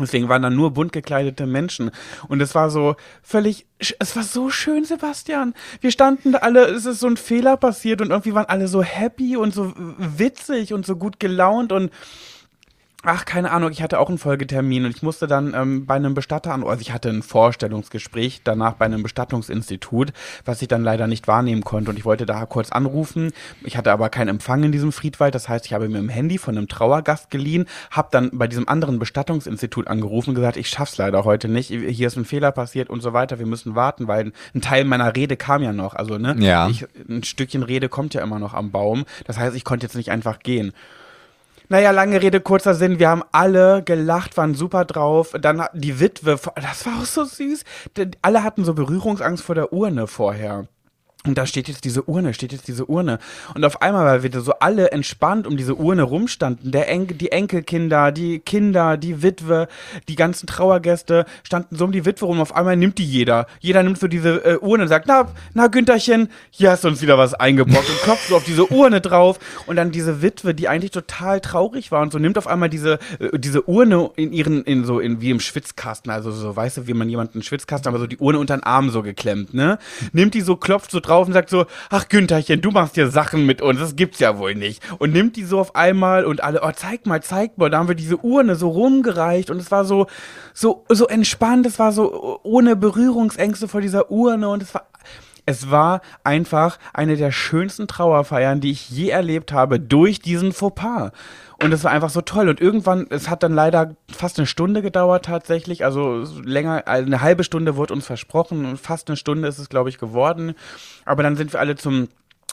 Deswegen 0.00 0.28
waren 0.28 0.42
da 0.42 0.50
nur 0.50 0.72
bunt 0.72 0.92
gekleidete 0.92 1.46
Menschen. 1.46 1.90
Und 2.28 2.40
es 2.40 2.54
war 2.54 2.70
so 2.70 2.96
völlig, 3.22 3.66
es 3.78 4.14
war 4.14 4.22
so 4.22 4.50
schön, 4.50 4.84
Sebastian. 4.84 5.54
Wir 5.80 5.90
standen 5.90 6.32
da 6.32 6.38
alle, 6.38 6.66
es 6.66 6.86
ist 6.86 7.00
so 7.00 7.08
ein 7.08 7.16
Fehler 7.16 7.56
passiert 7.56 8.00
und 8.00 8.10
irgendwie 8.10 8.34
waren 8.34 8.46
alle 8.46 8.68
so 8.68 8.82
happy 8.82 9.36
und 9.36 9.52
so 9.52 9.72
witzig 9.76 10.72
und 10.72 10.86
so 10.86 10.96
gut 10.96 11.18
gelaunt 11.18 11.72
und 11.72 11.90
Ach, 13.04 13.24
keine 13.24 13.52
Ahnung, 13.52 13.70
ich 13.70 13.80
hatte 13.80 14.00
auch 14.00 14.08
einen 14.08 14.18
Folgetermin 14.18 14.84
und 14.84 14.90
ich 14.90 15.04
musste 15.04 15.28
dann 15.28 15.54
ähm, 15.54 15.86
bei 15.86 15.94
einem 15.94 16.14
Bestatter 16.14 16.52
an, 16.52 16.64
also 16.64 16.80
ich 16.80 16.92
hatte 16.92 17.08
ein 17.10 17.22
Vorstellungsgespräch, 17.22 18.40
danach 18.42 18.72
bei 18.72 18.86
einem 18.86 19.04
Bestattungsinstitut, 19.04 20.12
was 20.44 20.62
ich 20.62 20.68
dann 20.68 20.82
leider 20.82 21.06
nicht 21.06 21.28
wahrnehmen 21.28 21.62
konnte 21.62 21.90
und 21.92 21.96
ich 21.96 22.04
wollte 22.04 22.26
da 22.26 22.44
kurz 22.44 22.72
anrufen. 22.72 23.30
Ich 23.62 23.76
hatte 23.76 23.92
aber 23.92 24.08
keinen 24.08 24.26
Empfang 24.26 24.64
in 24.64 24.72
diesem 24.72 24.90
Friedwald, 24.90 25.36
das 25.36 25.48
heißt, 25.48 25.66
ich 25.66 25.74
habe 25.74 25.88
mir 25.88 25.98
im 25.98 26.08
Handy 26.08 26.38
von 26.38 26.58
einem 26.58 26.66
Trauergast 26.66 27.30
geliehen, 27.30 27.66
habe 27.92 28.08
dann 28.10 28.30
bei 28.32 28.48
diesem 28.48 28.68
anderen 28.68 28.98
Bestattungsinstitut 28.98 29.86
angerufen 29.86 30.30
und 30.30 30.34
gesagt, 30.34 30.56
ich 30.56 30.68
schaff's 30.68 30.98
leider 30.98 31.24
heute 31.24 31.46
nicht, 31.46 31.68
hier 31.68 32.08
ist 32.08 32.16
ein 32.16 32.24
Fehler 32.24 32.50
passiert 32.50 32.90
und 32.90 33.00
so 33.00 33.12
weiter, 33.12 33.38
wir 33.38 33.46
müssen 33.46 33.76
warten, 33.76 34.08
weil 34.08 34.32
ein 34.56 34.60
Teil 34.60 34.84
meiner 34.84 35.14
Rede 35.14 35.36
kam 35.36 35.62
ja 35.62 35.72
noch, 35.72 35.94
also 35.94 36.18
ne, 36.18 36.34
Ja. 36.40 36.68
ich, 36.68 36.84
ein 37.08 37.22
Stückchen 37.22 37.62
Rede 37.62 37.88
kommt 37.88 38.14
ja 38.14 38.22
immer 38.22 38.40
noch 38.40 38.54
am 38.54 38.72
Baum, 38.72 39.04
das 39.24 39.38
heißt, 39.38 39.54
ich 39.54 39.62
konnte 39.62 39.86
jetzt 39.86 39.94
nicht 39.94 40.10
einfach 40.10 40.40
gehen. 40.40 40.72
Naja, 41.70 41.90
lange 41.90 42.22
Rede, 42.22 42.40
kurzer 42.40 42.74
Sinn. 42.74 42.98
Wir 42.98 43.10
haben 43.10 43.22
alle 43.30 43.82
gelacht, 43.82 44.38
waren 44.38 44.54
super 44.54 44.86
drauf. 44.86 45.34
Dann 45.38 45.64
die 45.74 46.00
Witwe, 46.00 46.38
das 46.54 46.86
war 46.86 47.00
auch 47.00 47.04
so 47.04 47.24
süß. 47.24 47.62
Alle 48.22 48.42
hatten 48.42 48.64
so 48.64 48.72
Berührungsangst 48.72 49.44
vor 49.44 49.54
der 49.54 49.72
Urne 49.72 50.06
vorher. 50.06 50.66
Und 51.26 51.36
da 51.36 51.46
steht 51.46 51.66
jetzt 51.66 51.84
diese 51.84 52.04
Urne, 52.04 52.32
steht 52.32 52.52
jetzt 52.52 52.68
diese 52.68 52.86
Urne. 52.86 53.18
Und 53.54 53.64
auf 53.64 53.82
einmal, 53.82 54.06
weil 54.06 54.22
wir 54.22 54.40
so 54.40 54.52
alle 54.60 54.92
entspannt 54.92 55.48
um 55.48 55.56
diese 55.56 55.74
Urne 55.74 56.04
rumstanden, 56.04 56.70
der 56.70 56.88
Enkel, 56.88 57.16
die 57.16 57.32
Enkelkinder, 57.32 58.12
die 58.12 58.38
Kinder, 58.38 58.96
die 58.96 59.20
Witwe, 59.20 59.66
die 60.08 60.14
ganzen 60.14 60.46
Trauergäste 60.46 61.26
standen 61.42 61.74
so 61.74 61.84
um 61.84 61.92
die 61.92 62.06
Witwe 62.06 62.26
rum. 62.26 62.40
Auf 62.40 62.54
einmal 62.54 62.76
nimmt 62.76 62.98
die 62.98 63.04
jeder. 63.04 63.46
Jeder 63.58 63.82
nimmt 63.82 63.98
so 63.98 64.06
diese 64.06 64.44
äh, 64.44 64.58
Urne 64.58 64.84
und 64.84 64.88
sagt, 64.88 65.06
na, 65.08 65.28
na, 65.54 65.66
Güntherchen, 65.66 66.28
hier 66.50 66.70
hast 66.70 66.84
du 66.84 66.88
uns 66.88 67.02
wieder 67.02 67.18
was 67.18 67.34
eingebrockt 67.34 67.90
und 67.90 68.00
klopft 68.02 68.28
so 68.28 68.36
auf 68.36 68.44
diese 68.44 68.66
Urne 68.72 69.00
drauf. 69.00 69.40
Und 69.66 69.74
dann 69.74 69.90
diese 69.90 70.22
Witwe, 70.22 70.54
die 70.54 70.68
eigentlich 70.68 70.92
total 70.92 71.40
traurig 71.40 71.90
war 71.90 72.00
und 72.00 72.12
so 72.12 72.20
nimmt 72.20 72.38
auf 72.38 72.46
einmal 72.46 72.70
diese, 72.70 73.00
äh, 73.18 73.36
diese 73.36 73.68
Urne 73.68 74.10
in 74.14 74.32
ihren, 74.32 74.62
in 74.62 74.84
so, 74.84 75.00
in, 75.00 75.20
wie 75.20 75.30
im 75.30 75.40
Schwitzkasten, 75.40 76.12
also 76.12 76.30
so, 76.30 76.54
weißt 76.54 76.76
du, 76.76 76.86
wie 76.86 76.94
man 76.94 77.08
jemanden 77.08 77.42
Schwitzkasten, 77.42 77.88
aber 77.88 77.98
so 77.98 78.06
die 78.06 78.18
Urne 78.18 78.38
unter 78.38 78.56
den 78.56 78.62
Arm 78.62 78.90
so 78.90 79.02
geklemmt, 79.02 79.52
ne? 79.52 79.78
Nimmt 80.12 80.34
die 80.34 80.42
so, 80.42 80.54
klopft 80.54 80.92
so 80.92 81.00
drauf 81.00 81.17
und 81.26 81.32
sagt 81.32 81.50
so, 81.50 81.66
ach 81.90 82.08
Güntherchen, 82.08 82.60
du 82.60 82.70
machst 82.70 82.94
hier 82.94 83.08
Sachen 83.10 83.46
mit 83.46 83.62
uns, 83.62 83.80
das 83.80 83.96
gibt's 83.96 84.20
ja 84.20 84.38
wohl 84.38 84.54
nicht. 84.54 84.82
Und 84.98 85.12
nimmt 85.12 85.36
die 85.36 85.44
so 85.44 85.58
auf 85.58 85.74
einmal 85.74 86.24
und 86.24 86.42
alle, 86.42 86.62
oh, 86.62 86.70
zeig 86.74 87.06
mal, 87.06 87.22
zeig 87.22 87.58
mal. 87.58 87.70
Da 87.70 87.78
haben 87.78 87.88
wir 87.88 87.94
diese 87.94 88.18
Urne 88.18 88.54
so 88.54 88.68
rumgereicht 88.68 89.50
und 89.50 89.58
es 89.58 89.70
war 89.70 89.84
so, 89.84 90.06
so, 90.54 90.84
so 90.88 91.06
entspannt, 91.08 91.66
es 91.66 91.78
war 91.78 91.92
so 91.92 92.40
ohne 92.42 92.76
Berührungsängste 92.76 93.68
vor 93.68 93.80
dieser 93.80 94.10
Urne 94.10 94.48
und 94.48 94.62
es 94.62 94.74
war, 94.74 94.86
es 95.48 95.70
war 95.70 96.02
einfach 96.24 96.78
eine 96.92 97.16
der 97.16 97.32
schönsten 97.32 97.88
Trauerfeiern, 97.88 98.60
die 98.60 98.70
ich 98.70 98.90
je 98.90 99.08
erlebt 99.08 99.50
habe, 99.50 99.80
durch 99.80 100.20
diesen 100.20 100.52
Fauxpas. 100.52 101.10
Und 101.60 101.72
es 101.72 101.82
war 101.82 101.90
einfach 101.90 102.10
so 102.10 102.20
toll. 102.20 102.48
Und 102.48 102.60
irgendwann, 102.60 103.06
es 103.10 103.28
hat 103.28 103.42
dann 103.42 103.52
leider 103.52 103.96
fast 104.10 104.38
eine 104.38 104.46
Stunde 104.46 104.80
gedauert 104.80 105.24
tatsächlich. 105.24 105.84
Also 105.84 106.24
länger, 106.44 106.86
eine 106.86 107.20
halbe 107.20 107.42
Stunde 107.42 107.76
wurde 107.76 107.94
uns 107.94 108.06
versprochen. 108.06 108.64
Und 108.64 108.78
fast 108.78 109.08
eine 109.08 109.16
Stunde 109.16 109.48
ist 109.48 109.58
es, 109.58 109.68
glaube 109.68 109.88
ich, 109.88 109.98
geworden. 109.98 110.54
Aber 111.04 111.24
dann 111.24 111.36
sind 111.36 111.52
wir 111.52 111.58
alle 111.60 111.74
zum 111.74 112.08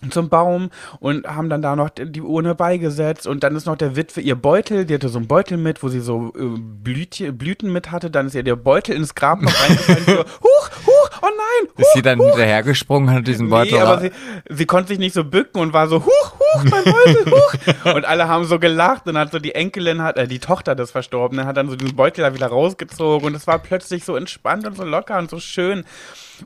zum 0.09 0.29
Baum 0.29 0.71
und 0.99 1.25
haben 1.25 1.49
dann 1.49 1.61
da 1.61 1.75
noch 1.75 1.89
die 1.89 2.21
Urne 2.21 2.53
beigesetzt 2.53 3.27
und 3.27 3.43
dann 3.43 3.55
ist 3.55 3.65
noch 3.65 3.77
der 3.77 3.95
Witwe 3.95 4.21
ihr 4.21 4.35
Beutel, 4.35 4.85
die 4.85 4.93
hatte 4.93 5.09
so 5.09 5.17
einen 5.17 5.27
Beutel 5.27 5.57
mit, 5.57 5.81
wo 5.83 5.89
sie 5.89 6.01
so 6.01 6.33
äh, 6.37 6.57
Blütchen, 6.59 7.37
Blüten 7.37 7.71
mit 7.71 7.91
hatte, 7.91 8.11
dann 8.11 8.27
ist 8.27 8.35
ihr 8.35 8.43
der 8.43 8.57
Beutel 8.57 8.95
ins 8.95 9.15
Grab 9.15 9.41
noch 9.41 9.53
reingefallen, 9.63 10.05
so, 10.05 10.17
huch, 10.43 10.69
huch, 10.85 11.09
oh 11.21 11.27
nein, 11.27 11.69
huch, 11.73 11.79
Ist 11.79 11.93
sie 11.93 12.01
dann 12.01 12.19
huch. 12.19 12.25
hinterhergesprungen, 12.25 13.09
hat 13.11 13.25
diesen 13.25 13.49
Beutel 13.49 13.73
Nee, 13.73 13.79
aber 13.79 14.01
sie, 14.01 14.11
sie 14.49 14.65
konnte 14.65 14.89
sich 14.89 14.99
nicht 14.99 15.13
so 15.13 15.23
bücken 15.23 15.61
und 15.61 15.71
war 15.73 15.87
so, 15.87 16.05
huch, 16.05 16.33
huch, 16.33 16.63
mein 16.65 16.83
Beutel, 16.83 17.31
huch. 17.31 17.95
Und 17.95 18.05
alle 18.05 18.27
haben 18.27 18.43
so 18.43 18.59
gelacht 18.59 19.07
und 19.07 19.17
hat 19.17 19.31
so 19.31 19.39
die 19.39 19.55
Enkelin, 19.55 20.01
hat, 20.01 20.17
äh, 20.17 20.27
die 20.27 20.39
Tochter 20.39 20.75
des 20.75 20.91
Verstorbenen, 20.91 21.45
hat 21.45 21.55
dann 21.57 21.69
so 21.69 21.75
diesen 21.77 21.95
Beutel 21.95 22.23
da 22.23 22.33
wieder 22.33 22.47
rausgezogen 22.47 23.27
und 23.27 23.35
es 23.35 23.47
war 23.47 23.59
plötzlich 23.59 24.03
so 24.03 24.15
entspannt 24.17 24.67
und 24.67 24.75
so 24.75 24.83
locker 24.83 25.17
und 25.17 25.29
so 25.29 25.39
schön. 25.39 25.85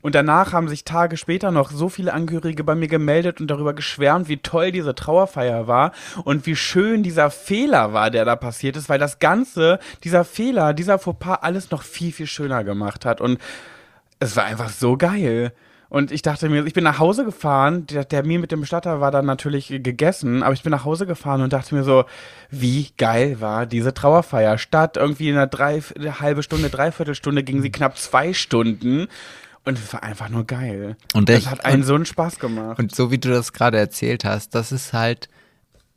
Und 0.01 0.15
danach 0.15 0.53
haben 0.53 0.67
sich 0.67 0.83
Tage 0.83 1.17
später 1.17 1.51
noch 1.51 1.71
so 1.71 1.89
viele 1.89 2.13
Angehörige 2.13 2.63
bei 2.63 2.75
mir 2.75 2.87
gemeldet 2.87 3.41
und 3.41 3.47
darüber 3.47 3.73
geschwärmt, 3.73 4.27
wie 4.27 4.37
toll 4.37 4.71
diese 4.71 4.95
Trauerfeier 4.95 5.67
war 5.67 5.91
und 6.23 6.45
wie 6.45 6.55
schön 6.55 7.03
dieser 7.03 7.29
Fehler 7.31 7.93
war, 7.93 8.11
der 8.11 8.25
da 8.25 8.35
passiert 8.35 8.77
ist, 8.77 8.89
weil 8.89 8.99
das 8.99 9.19
Ganze, 9.19 9.79
dieser 10.03 10.25
Fehler, 10.25 10.73
dieser 10.73 10.99
Fauxpas 10.99 11.39
alles 11.41 11.71
noch 11.71 11.83
viel, 11.83 12.11
viel 12.11 12.27
schöner 12.27 12.63
gemacht 12.63 13.05
hat. 13.05 13.21
Und 13.21 13.39
es 14.19 14.35
war 14.35 14.45
einfach 14.45 14.69
so 14.69 14.97
geil. 14.97 15.53
Und 15.89 16.11
ich 16.11 16.21
dachte 16.21 16.49
mir, 16.49 16.65
ich 16.67 16.73
bin 16.73 16.83
nach 16.83 16.99
Hause 16.99 17.25
gefahren, 17.25 17.87
der 17.87 18.07
Termin 18.07 18.41
mit 18.41 18.51
dem 18.51 18.61
Bestatter 18.61 19.01
war 19.01 19.09
dann 19.09 19.25
natürlich 19.25 19.69
gegessen, 19.69 20.43
aber 20.43 20.53
ich 20.53 20.61
bin 20.61 20.69
nach 20.69 20.85
Hause 20.85 21.07
gefahren 21.07 21.41
und 21.41 21.51
dachte 21.51 21.73
mir 21.73 21.83
so, 21.83 22.05
wie 22.51 22.89
geil 22.97 23.41
war 23.41 23.65
diese 23.65 23.91
Trauerfeier. 23.91 24.59
Statt 24.59 24.97
irgendwie 24.97 25.29
in 25.29 25.35
einer 25.35 25.47
drei, 25.47 25.81
eine 25.95 26.19
halbe 26.19 26.43
Stunde, 26.43 26.69
dreiviertel 26.69 27.15
Stunde 27.15 27.43
ging 27.43 27.63
sie 27.63 27.71
knapp 27.71 27.97
zwei 27.97 28.33
Stunden. 28.33 29.07
Und 29.69 29.77
es 29.79 29.93
war 29.93 30.03
einfach 30.03 30.29
nur 30.29 30.45
geil. 30.45 30.97
Und 31.13 31.29
das 31.29 31.39
ich- 31.39 31.47
hat 31.47 31.63
einen 31.63 31.81
und- 31.81 31.87
so 31.87 31.95
einen 31.95 32.05
Spaß 32.05 32.39
gemacht. 32.39 32.79
Und 32.79 32.93
so 32.93 33.11
wie 33.11 33.17
du 33.17 33.29
das 33.29 33.53
gerade 33.53 33.77
erzählt 33.77 34.25
hast, 34.25 34.53
das 34.55 34.71
ist 34.71 34.93
halt 34.93 35.29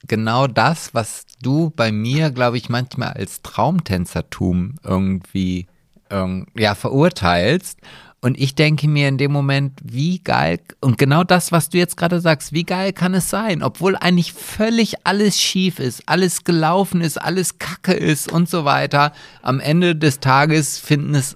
genau 0.06 0.46
das, 0.46 0.94
was 0.94 1.24
du 1.42 1.70
bei 1.74 1.90
mir, 1.92 2.30
glaube 2.30 2.56
ich, 2.58 2.68
manchmal 2.68 3.10
als 3.14 3.42
Traumtänzertum 3.42 4.76
irgendwie 4.84 5.66
ähm, 6.10 6.46
ja, 6.56 6.74
verurteilst. 6.74 7.78
Und 8.20 8.38
ich 8.38 8.54
denke 8.54 8.86
mir 8.86 9.08
in 9.08 9.18
dem 9.18 9.32
Moment, 9.32 9.80
wie 9.82 10.18
geil, 10.20 10.60
und 10.80 10.96
genau 10.98 11.24
das, 11.24 11.50
was 11.50 11.70
du 11.70 11.78
jetzt 11.78 11.96
gerade 11.96 12.20
sagst, 12.20 12.52
wie 12.52 12.62
geil 12.64 12.92
kann 12.92 13.14
es 13.14 13.30
sein, 13.30 13.62
obwohl 13.64 13.96
eigentlich 13.96 14.32
völlig 14.32 14.94
alles 15.06 15.40
schief 15.40 15.80
ist, 15.80 16.02
alles 16.06 16.44
gelaufen 16.44 17.00
ist, 17.00 17.20
alles 17.20 17.58
kacke 17.58 17.94
ist 17.94 18.30
und 18.30 18.48
so 18.48 18.64
weiter. 18.64 19.12
Am 19.40 19.58
Ende 19.58 19.96
des 19.96 20.20
Tages 20.20 20.78
finden 20.78 21.14
es 21.16 21.34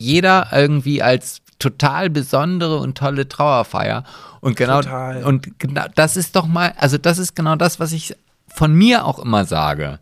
jeder 0.00 0.48
irgendwie 0.50 1.02
als 1.02 1.42
total 1.58 2.08
besondere 2.10 2.78
und 2.78 2.96
tolle 2.96 3.28
Trauerfeier. 3.28 4.02
Und 4.40 4.56
genau, 4.56 4.80
Total. 4.80 5.22
und 5.24 5.60
genau, 5.60 5.84
das 5.94 6.16
ist 6.16 6.34
doch 6.34 6.46
mal, 6.46 6.72
also 6.78 6.96
das 6.96 7.18
ist 7.18 7.36
genau 7.36 7.54
das, 7.54 7.78
was 7.78 7.92
ich 7.92 8.16
von 8.48 8.74
mir 8.74 9.04
auch 9.04 9.18
immer 9.18 9.44
sage. 9.44 9.98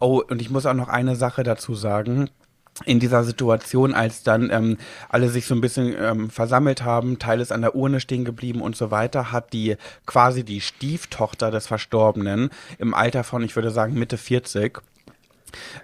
Oh, 0.00 0.22
und 0.26 0.40
ich 0.40 0.48
muss 0.48 0.64
auch 0.64 0.74
noch 0.74 0.88
eine 0.88 1.14
Sache 1.16 1.42
dazu 1.42 1.74
sagen. 1.74 2.30
In 2.84 3.00
dieser 3.00 3.24
Situation, 3.24 3.94
als 3.94 4.22
dann 4.22 4.50
ähm, 4.50 4.76
alle 5.08 5.28
sich 5.28 5.46
so 5.46 5.54
ein 5.54 5.62
bisschen 5.62 5.94
ähm, 5.98 6.30
versammelt 6.30 6.82
haben, 6.82 7.18
Teil 7.18 7.40
ist 7.40 7.52
an 7.52 7.62
der 7.62 7.74
Urne 7.74 8.00
stehen 8.00 8.24
geblieben 8.24 8.60
und 8.60 8.76
so 8.76 8.90
weiter, 8.90 9.32
hat 9.32 9.52
die 9.52 9.76
quasi 10.04 10.44
die 10.44 10.60
Stieftochter 10.60 11.50
des 11.50 11.66
Verstorbenen 11.66 12.50
im 12.78 12.92
Alter 12.92 13.24
von, 13.24 13.42
ich 13.42 13.56
würde 13.56 13.70
sagen, 13.70 13.94
Mitte 13.94 14.18
40, 14.18 14.82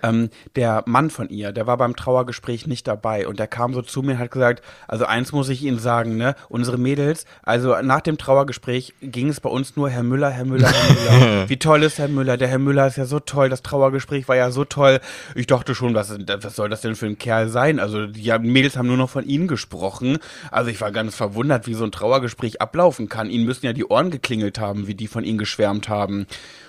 ähm, 0.03 0.31
der 0.57 0.83
Mann 0.87 1.11
von 1.11 1.29
ihr, 1.29 1.53
der 1.53 1.67
war 1.67 1.77
beim 1.77 1.97
Trauergespräch 1.97 2.67
nicht 2.67 2.87
dabei 2.89 3.27
und 3.27 3.39
der 3.39 3.47
kam 3.47 3.75
so 3.75 3.83
zu 3.83 4.03
mir 4.03 4.13
und 4.13 4.19
hat 4.19 4.31
gesagt, 4.31 4.63
also 4.89 5.05
eins 5.05 5.33
muss 5.33 5.49
ich 5.49 5.63
Ihnen 5.63 5.79
sagen, 5.79 6.17
ne, 6.17 6.35
unsere 6.49 6.79
Mädels, 6.79 7.27
also 7.43 7.77
nach 7.83 8.01
dem 8.01 8.19
Trauergespräch 8.19 8.95
ging 9.01 9.29
es 9.29 9.41
bei 9.41 9.51
uns 9.51 9.77
nur 9.77 9.91
Herr 9.91 10.03
Müller, 10.03 10.31
Herr 10.31 10.45
Müller, 10.45 10.71
Herr 10.71 11.21
Müller. 11.21 11.45
Wie 11.49 11.59
toll 11.59 11.83
ist 11.83 11.99
Herr 11.99 12.09
Müller? 12.09 12.37
Der 12.37 12.49
Herr 12.49 12.59
Müller 12.59 12.87
ist 12.87 12.97
ja 12.97 13.05
so 13.05 13.21
toll, 13.21 13.49
das 13.49 13.63
Trauergespräch 13.63 14.29
war 14.29 14.37
ja 14.37 14.51
so 14.51 14.65
toll. 14.65 15.01
Ich 15.35 15.47
dachte 15.47 15.75
schon, 15.75 15.95
was, 15.95 16.17
was 16.19 16.57
soll 16.57 16.69
das 16.69 16.81
denn 16.81 16.95
für 16.95 17.07
ein 17.07 17.19
Kerl 17.19 17.49
sein? 17.49 17.81
Also 17.81 18.07
die 18.07 18.33
Mädels 18.39 18.77
haben 18.77 18.89
nur 18.89 18.97
noch 18.97 19.11
von 19.11 19.27
Ihnen 19.27 19.49
gesprochen. 19.49 20.19
Also 20.51 20.71
ich 20.71 20.81
war 20.81 20.93
ganz 20.93 21.15
verwundert, 21.15 21.67
wie 21.67 21.75
so 21.75 21.85
ein 21.85 21.93
Trauergespräch 21.93 22.61
ablaufen 22.61 23.09
kann. 23.09 23.31
Ihnen 23.31 23.45
müssen 23.45 23.67
ja 23.67 23.73
die 23.73 23.85
Ohren 23.85 24.11
geklingelt 24.11 24.59
haben, 24.59 24.87
wie 24.87 24.95
die 24.95 25.07
von 25.07 25.25
Ihnen 25.25 25.39
geschwärmt 25.39 25.89
haben. 25.89 26.27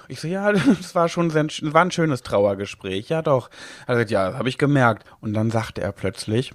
Ich 0.08 0.20
so, 0.20 0.28
ja, 0.28 0.52
das 0.52 0.96
war 0.96 1.10
schon 1.10 1.30
sehr, 1.30 1.46
war 1.62 1.84
ein 1.84 1.92
schönes 1.92 2.24
Trauergespräch. 2.24 3.10
Ja, 3.10 3.22
doch. 3.22 3.50
Er 3.88 3.96
gesagt, 3.96 4.12
ja, 4.12 4.30
das 4.30 4.38
habe 4.38 4.50
ich 4.50 4.58
gemerkt. 4.58 5.06
Und 5.22 5.34
dann 5.34 5.52
sagte 5.52 5.82
er 5.82 5.92
plötzlich, 5.92 6.54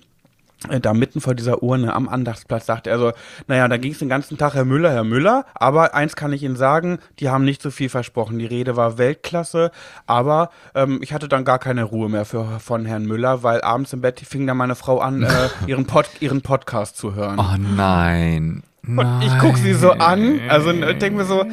äh, 0.68 0.80
da 0.80 0.92
mitten 0.92 1.20
vor 1.20 1.34
dieser 1.34 1.62
Urne 1.62 1.94
am 1.94 2.08
Andachtsplatz, 2.08 2.66
sagte 2.66 2.90
er 2.90 2.98
so, 2.98 3.12
naja, 3.46 3.68
da 3.68 3.76
ging 3.76 3.92
es 3.92 3.98
den 3.98 4.08
ganzen 4.08 4.38
Tag 4.38 4.54
Herr 4.54 4.64
Müller, 4.64 4.90
Herr 4.90 5.04
Müller, 5.04 5.44
aber 5.54 5.94
eins 5.94 6.16
kann 6.16 6.32
ich 6.32 6.42
Ihnen 6.42 6.56
sagen, 6.56 6.98
die 7.20 7.28
haben 7.28 7.44
nicht 7.44 7.62
so 7.62 7.70
viel 7.70 7.88
versprochen. 7.88 8.38
Die 8.38 8.46
Rede 8.46 8.76
war 8.76 8.98
Weltklasse, 8.98 9.70
aber 10.06 10.50
ähm, 10.74 10.98
ich 11.02 11.12
hatte 11.12 11.28
dann 11.28 11.44
gar 11.44 11.58
keine 11.60 11.84
Ruhe 11.84 12.08
mehr 12.08 12.24
für, 12.24 12.58
von 12.58 12.86
Herrn 12.86 13.06
Müller, 13.06 13.42
weil 13.42 13.60
abends 13.60 13.92
im 13.92 14.00
Bett 14.00 14.20
fing 14.20 14.46
dann 14.46 14.56
meine 14.56 14.74
Frau 14.74 14.98
an, 14.98 15.22
äh, 15.22 15.28
ihren, 15.66 15.86
Pod, 15.86 16.10
ihren 16.20 16.42
Podcast 16.42 16.96
zu 16.96 17.14
hören. 17.14 17.38
Oh 17.38 17.56
nein. 17.56 18.64
Und 18.86 19.22
ich 19.22 19.38
gucke 19.38 19.58
sie 19.58 19.74
so 19.74 19.90
an, 19.90 20.40
also 20.48 20.72
denke 20.72 21.10
mir 21.10 21.24
so, 21.24 21.44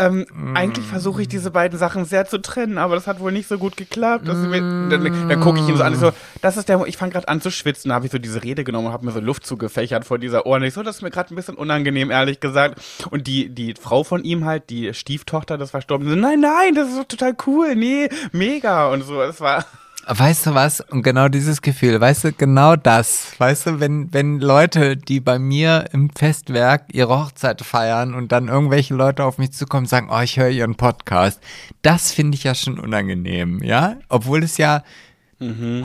ähm, 0.00 0.26
eigentlich 0.54 0.86
versuche 0.86 1.22
ich 1.22 1.28
diese 1.28 1.50
beiden 1.50 1.78
Sachen 1.78 2.06
sehr 2.06 2.24
zu 2.24 2.38
trennen, 2.38 2.78
aber 2.78 2.94
das 2.94 3.06
hat 3.06 3.20
wohl 3.20 3.32
nicht 3.32 3.48
so 3.48 3.58
gut 3.58 3.76
geklappt. 3.76 4.26
Dass 4.26 4.40
sie 4.40 4.48
mir, 4.48 4.60
dann 4.60 5.28
dann 5.28 5.40
gucke 5.40 5.60
ich 5.60 5.68
ihn 5.68 5.76
so 5.76 5.82
an, 5.82 5.92
ich 5.92 5.98
so, 5.98 6.10
das 6.40 6.56
ist 6.56 6.68
der, 6.68 6.82
ich 6.86 6.96
fange 6.96 7.12
gerade 7.12 7.28
an 7.28 7.40
zu 7.40 7.50
schwitzen, 7.50 7.90
da 7.90 7.96
habe 7.96 8.06
ich 8.06 8.12
so 8.12 8.18
diese 8.18 8.42
Rede 8.42 8.64
genommen 8.64 8.86
und 8.86 8.92
habe 8.92 9.04
mir 9.04 9.12
so 9.12 9.20
Luft 9.20 9.44
zugefächert 9.44 10.06
vor 10.06 10.18
dieser 10.18 10.46
Ohren. 10.46 10.62
Ich 10.62 10.72
so, 10.72 10.82
das 10.82 10.96
ist 10.96 11.02
mir 11.02 11.10
gerade 11.10 11.34
ein 11.34 11.36
bisschen 11.36 11.56
unangenehm, 11.56 12.10
ehrlich 12.10 12.40
gesagt. 12.40 12.80
Und 13.10 13.26
die, 13.26 13.50
die 13.50 13.74
Frau 13.78 14.02
von 14.02 14.24
ihm 14.24 14.46
halt, 14.46 14.70
die 14.70 14.94
Stieftochter 14.94 15.58
des 15.58 15.70
Verstorbenen, 15.70 16.14
so, 16.14 16.20
nein, 16.20 16.40
nein, 16.40 16.74
das 16.74 16.88
ist 16.88 16.96
so 16.96 17.04
total 17.04 17.36
cool, 17.46 17.76
nee, 17.76 18.08
mega 18.32 18.88
und 18.88 19.02
so. 19.02 19.20
Es 19.20 19.40
war, 19.40 19.66
Weißt 20.12 20.46
du 20.46 20.54
was? 20.54 20.80
Und 20.80 21.02
genau 21.02 21.28
dieses 21.28 21.62
Gefühl, 21.62 22.00
weißt 22.00 22.24
du, 22.24 22.32
genau 22.32 22.74
das. 22.74 23.32
Weißt 23.38 23.66
du, 23.66 23.80
wenn, 23.80 24.12
wenn 24.12 24.40
Leute, 24.40 24.96
die 24.96 25.20
bei 25.20 25.38
mir 25.38 25.84
im 25.92 26.10
Festwerk 26.10 26.86
ihre 26.92 27.16
Hochzeit 27.16 27.62
feiern 27.62 28.14
und 28.14 28.32
dann 28.32 28.48
irgendwelche 28.48 28.92
Leute 28.94 29.22
auf 29.22 29.38
mich 29.38 29.52
zukommen 29.52 29.84
und 29.84 29.88
sagen, 29.88 30.08
oh, 30.10 30.18
ich 30.18 30.36
höre 30.36 30.48
ihren 30.48 30.74
Podcast, 30.74 31.40
das 31.82 32.10
finde 32.10 32.34
ich 32.34 32.42
ja 32.42 32.56
schon 32.56 32.80
unangenehm, 32.80 33.62
ja? 33.62 33.98
Obwohl 34.08 34.42
es 34.42 34.56
ja 34.58 34.82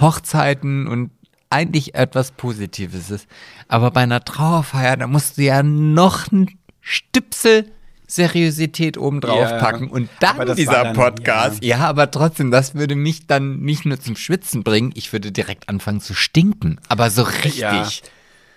Hochzeiten 0.02 0.88
und 0.88 1.12
eigentlich 1.52 1.94
etwas 1.94 2.32
Positives 2.32 3.12
ist. 3.12 3.28
Aber 3.68 3.92
bei 3.92 4.02
einer 4.02 4.26
Trauerfeier, 4.26 4.98
da 4.98 5.06
musst 5.06 5.38
du 5.38 5.44
ja 5.44 5.62
noch 5.62 6.32
ein 6.32 6.50
Stüpsel 6.82 7.72
Seriosität 8.08 8.98
obendrauf 8.98 9.40
Ja, 9.50 9.58
packen. 9.60 9.88
Und 9.90 10.10
dann 10.20 10.56
dieser 10.56 10.84
dann- 10.84 10.96
Podcast. 10.96 11.64
Ja. 11.64 11.78
aber 11.80 12.12
trotzdem, 12.12 12.52
das 12.52 12.76
würde 12.76 12.96
mich 12.96 13.28
dann 13.28 13.60
nicht 13.60 13.86
nur 13.86 14.00
zum 14.00 14.16
Schwitzen 14.16 14.64
bringen, 14.64 14.92
ich 14.96 15.12
würde 15.14 15.32
direkt 15.32 15.70
anfangen 15.70 16.02
zu 16.02 16.14
stinken. 16.14 16.80
Aber 16.90 17.10
so 17.10 17.24
richtig. 17.24 17.58
Ja. 17.58 17.88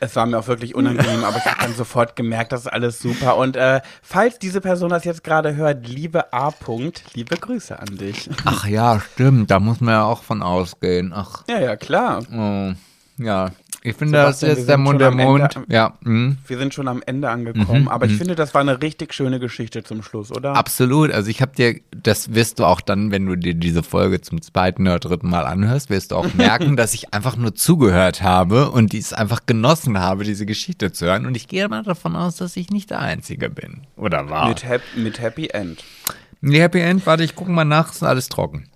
Es 0.00 0.14
war 0.14 0.26
mir 0.26 0.38
auch 0.38 0.46
wirklich 0.46 0.76
unangenehm, 0.76 1.24
aber 1.24 1.38
ich 1.38 1.44
habe 1.44 1.60
dann 1.60 1.74
sofort 1.74 2.14
gemerkt, 2.14 2.52
das 2.52 2.60
ist 2.60 2.66
alles 2.68 3.00
super. 3.00 3.36
Und 3.36 3.56
äh, 3.56 3.80
falls 4.00 4.38
diese 4.38 4.60
Person 4.60 4.90
das 4.90 5.02
jetzt 5.04 5.24
gerade 5.24 5.56
hört, 5.56 5.88
liebe 5.88 6.32
A. 6.32 6.50
-Punkt, 6.50 7.00
liebe 7.14 7.36
Grüße 7.36 7.76
an 7.76 7.98
dich. 7.98 8.30
Ach 8.44 8.64
ja, 8.66 9.00
stimmt, 9.00 9.50
da 9.50 9.58
muss 9.58 9.80
man 9.80 9.94
ja 9.94 10.04
auch 10.04 10.22
von 10.22 10.40
ausgehen. 10.40 11.12
Ach, 11.12 11.42
Ja, 11.48 11.58
ja, 11.58 11.74
klar. 11.74 12.22
oh. 12.32 12.74
Ja, 13.18 13.50
ich 13.82 13.94
finde, 13.96 14.18
das 14.18 14.42
ist 14.42 14.68
der 14.68 14.76
Mund 14.78 15.00
schon 15.00 15.16
der 15.16 15.26
Mond. 15.26 15.56
Ende. 15.56 15.72
Ja, 15.74 15.94
mh. 16.02 16.36
Wir 16.46 16.58
sind 16.58 16.74
schon 16.74 16.88
am 16.88 17.02
Ende 17.06 17.30
angekommen, 17.30 17.82
Mhm, 17.82 17.88
aber 17.88 18.06
ich 18.06 18.16
finde, 18.16 18.34
das 18.34 18.52
war 18.54 18.60
eine 18.60 18.80
richtig 18.82 19.14
schöne 19.14 19.38
Geschichte 19.40 19.82
zum 19.84 20.02
Schluss, 20.02 20.30
oder? 20.32 20.54
absolut. 20.56 21.12
Also 21.12 21.30
ich 21.30 21.40
habe 21.42 21.52
dir, 21.54 21.80
das 21.90 22.34
wirst 22.34 22.58
du 22.58 22.64
auch 22.64 22.80
dann, 22.80 23.10
wenn 23.12 23.26
du 23.26 23.36
dir 23.36 23.54
diese 23.54 23.82
Folge 23.82 24.20
zum 24.20 24.42
zweiten 24.42 24.82
oder 24.82 24.98
dritten 24.98 25.28
Mal 25.30 25.46
anhörst, 25.46 25.90
wirst 25.90 26.10
du 26.12 26.16
auch 26.16 26.32
merken, 26.34 26.76
dass 26.76 26.94
ich 26.94 27.12
einfach 27.14 27.36
nur 27.36 27.54
zugehört 27.54 28.22
habe 28.22 28.70
und 28.70 28.92
dies 28.92 29.12
einfach 29.12 29.46
genossen 29.46 29.98
habe, 30.00 30.24
diese 30.24 30.46
Geschichte 30.46 30.92
zu 30.92 31.06
hören. 31.06 31.26
Und 31.26 31.36
ich 31.36 31.46
gehe 31.48 31.68
mal 31.68 31.82
davon 31.84 32.16
aus, 32.16 32.36
dass 32.36 32.56
ich 32.56 32.70
nicht 32.70 32.90
der 32.90 33.00
Einzige 33.00 33.48
bin. 33.50 33.82
Oder 33.96 34.28
war? 34.30 34.48
Mit, 34.48 34.64
Hap 34.68 34.82
mit 34.96 35.20
Happy 35.20 35.48
End. 35.48 35.82
Nee, 36.40 36.60
Happy 36.60 36.80
End, 36.80 37.04
warte, 37.06 37.22
ich 37.24 37.34
gucke 37.34 37.50
mal 37.50 37.64
nach, 37.64 37.92
ist 37.92 38.02
alles 38.02 38.28
trocken. 38.28 38.68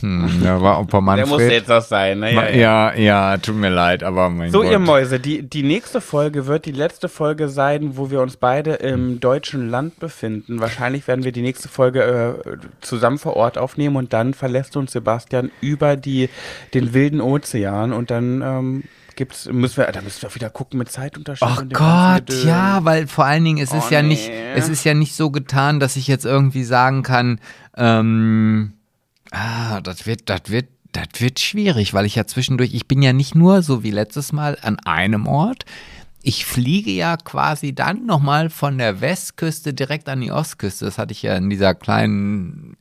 Hm, 0.00 0.40
da 0.42 0.60
war 0.60 0.80
Opa 0.80 1.00
Der 1.16 1.26
muss 1.26 1.38
Manfred. 1.38 1.52
jetzt 1.52 1.68
das 1.70 1.88
sein, 1.88 2.20
ne? 2.20 2.32
Ma- 2.32 2.48
ja, 2.50 2.94
ja, 2.94 3.36
tut 3.38 3.56
mir 3.56 3.68
leid, 3.70 4.02
aber 4.02 4.28
mein 4.30 4.50
So, 4.50 4.62
Gott. 4.62 4.70
ihr 4.72 4.78
Mäuse, 4.78 5.20
die, 5.20 5.42
die 5.42 5.62
nächste 5.62 6.00
Folge 6.00 6.46
wird 6.46 6.66
die 6.66 6.72
letzte 6.72 7.08
Folge 7.08 7.48
sein, 7.48 7.96
wo 7.96 8.10
wir 8.10 8.20
uns 8.20 8.36
beide 8.36 8.72
im 8.74 9.20
deutschen 9.20 9.68
Land 9.70 9.98
befinden. 10.00 10.60
Wahrscheinlich 10.60 11.06
werden 11.08 11.24
wir 11.24 11.32
die 11.32 11.42
nächste 11.42 11.68
Folge 11.68 12.02
äh, 12.44 12.56
zusammen 12.80 13.18
vor 13.18 13.36
Ort 13.36 13.58
aufnehmen 13.58 13.96
und 13.96 14.12
dann 14.12 14.34
verlässt 14.34 14.76
uns 14.76 14.92
Sebastian 14.92 15.50
über 15.60 15.96
die, 15.96 16.28
den 16.74 16.92
wilden 16.94 17.20
Ozean 17.20 17.92
und 17.92 18.10
dann 18.10 18.42
ähm, 18.42 18.84
gibt's, 19.16 19.46
müssen 19.46 19.76
wir, 19.76 19.86
da 19.92 20.00
müssen 20.02 20.22
wir 20.22 20.34
wieder 20.34 20.50
gucken 20.50 20.78
mit 20.78 20.90
Zeitunterschied. 20.90 21.46
Ach 21.48 21.62
Gott, 21.72 22.34
ja, 22.44 22.84
weil 22.84 23.06
vor 23.06 23.24
allen 23.26 23.44
Dingen, 23.44 23.58
es 23.62 23.72
ist 23.72 23.86
Oh, 23.90 23.94
ja 23.94 24.02
nicht, 24.02 24.28
nee. 24.28 24.52
es 24.56 24.68
ist 24.68 24.82
ja 24.84 24.92
nicht 24.94 25.14
so 25.14 25.30
getan, 25.30 25.78
dass 25.78 25.94
ich 25.96 26.08
jetzt 26.08 26.24
irgendwie 26.24 26.64
sagen 26.64 27.02
kann, 27.04 27.38
ähm, 27.76 28.72
ah, 29.34 29.80
das 29.80 30.06
wird, 30.06 30.28
das 30.30 30.42
wird, 30.48 30.66
das 30.92 31.08
wird 31.18 31.40
schwierig, 31.40 31.94
weil 31.94 32.06
ich 32.06 32.14
ja 32.14 32.26
zwischendurch, 32.26 32.74
ich 32.74 32.86
bin 32.86 33.02
ja 33.02 33.12
nicht 33.12 33.34
nur, 33.34 33.62
so 33.62 33.82
wie 33.82 33.90
letztes 33.90 34.32
Mal, 34.32 34.58
an 34.62 34.78
einem 34.80 35.26
Ort. 35.26 35.64
Ich 36.22 36.46
fliege 36.46 36.90
ja 36.90 37.16
quasi 37.16 37.74
dann 37.74 38.06
nochmal 38.06 38.48
von 38.48 38.78
der 38.78 39.00
Westküste 39.00 39.74
direkt 39.74 40.08
an 40.08 40.20
die 40.20 40.32
Ostküste. 40.32 40.86
Das 40.86 40.96
hatte 40.96 41.12
ich 41.12 41.22
ja 41.22 41.36
in 41.36 41.50
dieser 41.50 41.74
kleinen 41.74 42.76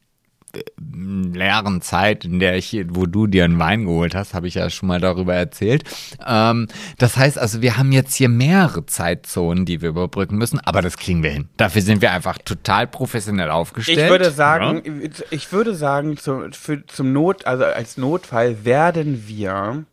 leeren 1.34 1.82
Zeit, 1.82 2.26
in 2.26 2.40
der 2.40 2.56
ich, 2.56 2.86
wo 2.90 3.06
du 3.06 3.28
dir 3.28 3.46
einen 3.46 3.60
Wein 3.60 3.86
geholt 3.86 4.16
hast, 4.16 4.34
habe 4.34 4.48
ich 4.48 4.56
ja 4.56 4.70
schon 4.70 4.88
mal 4.88 5.00
darüber 5.00 5.34
erzählt. 5.34 5.84
Ähm, 6.26 6.68
das 6.98 7.18
heißt 7.18 7.40
also, 7.40 7.62
wir 7.62 7.78
haben 7.78 7.92
jetzt 7.92 8.16
hier 8.16 8.30
mehrere 8.30 8.86
Zeitzonen, 8.86 9.66
die 9.66 9.82
wir 9.82 9.90
überbrücken 9.90 10.38
müssen, 10.38 10.60
aber 10.60 10.82
das 10.82 10.98
kriegen 10.98 11.24
wir 11.24 11.32
hin. 11.32 11.50
Dafür 11.58 11.82
sind 11.82 12.02
wir 12.02 12.12
einfach 12.12 12.38
total 12.38 12.88
professionell 12.88 13.50
aufgestellt. 13.50 14.00
Ich 14.00 14.10
würde 14.10 14.32
sagen, 14.32 15.12
ich 15.32 15.52
würde 15.52 15.76
sagen, 15.76 16.18
zu, 16.18 16.50
für, 16.52 16.86
zum 16.86 17.14
Not, 17.14 17.46
also 17.46 17.66
als 17.66 17.98
Notfall 17.98 18.66
werden 18.66 19.28
wir. 19.28 19.86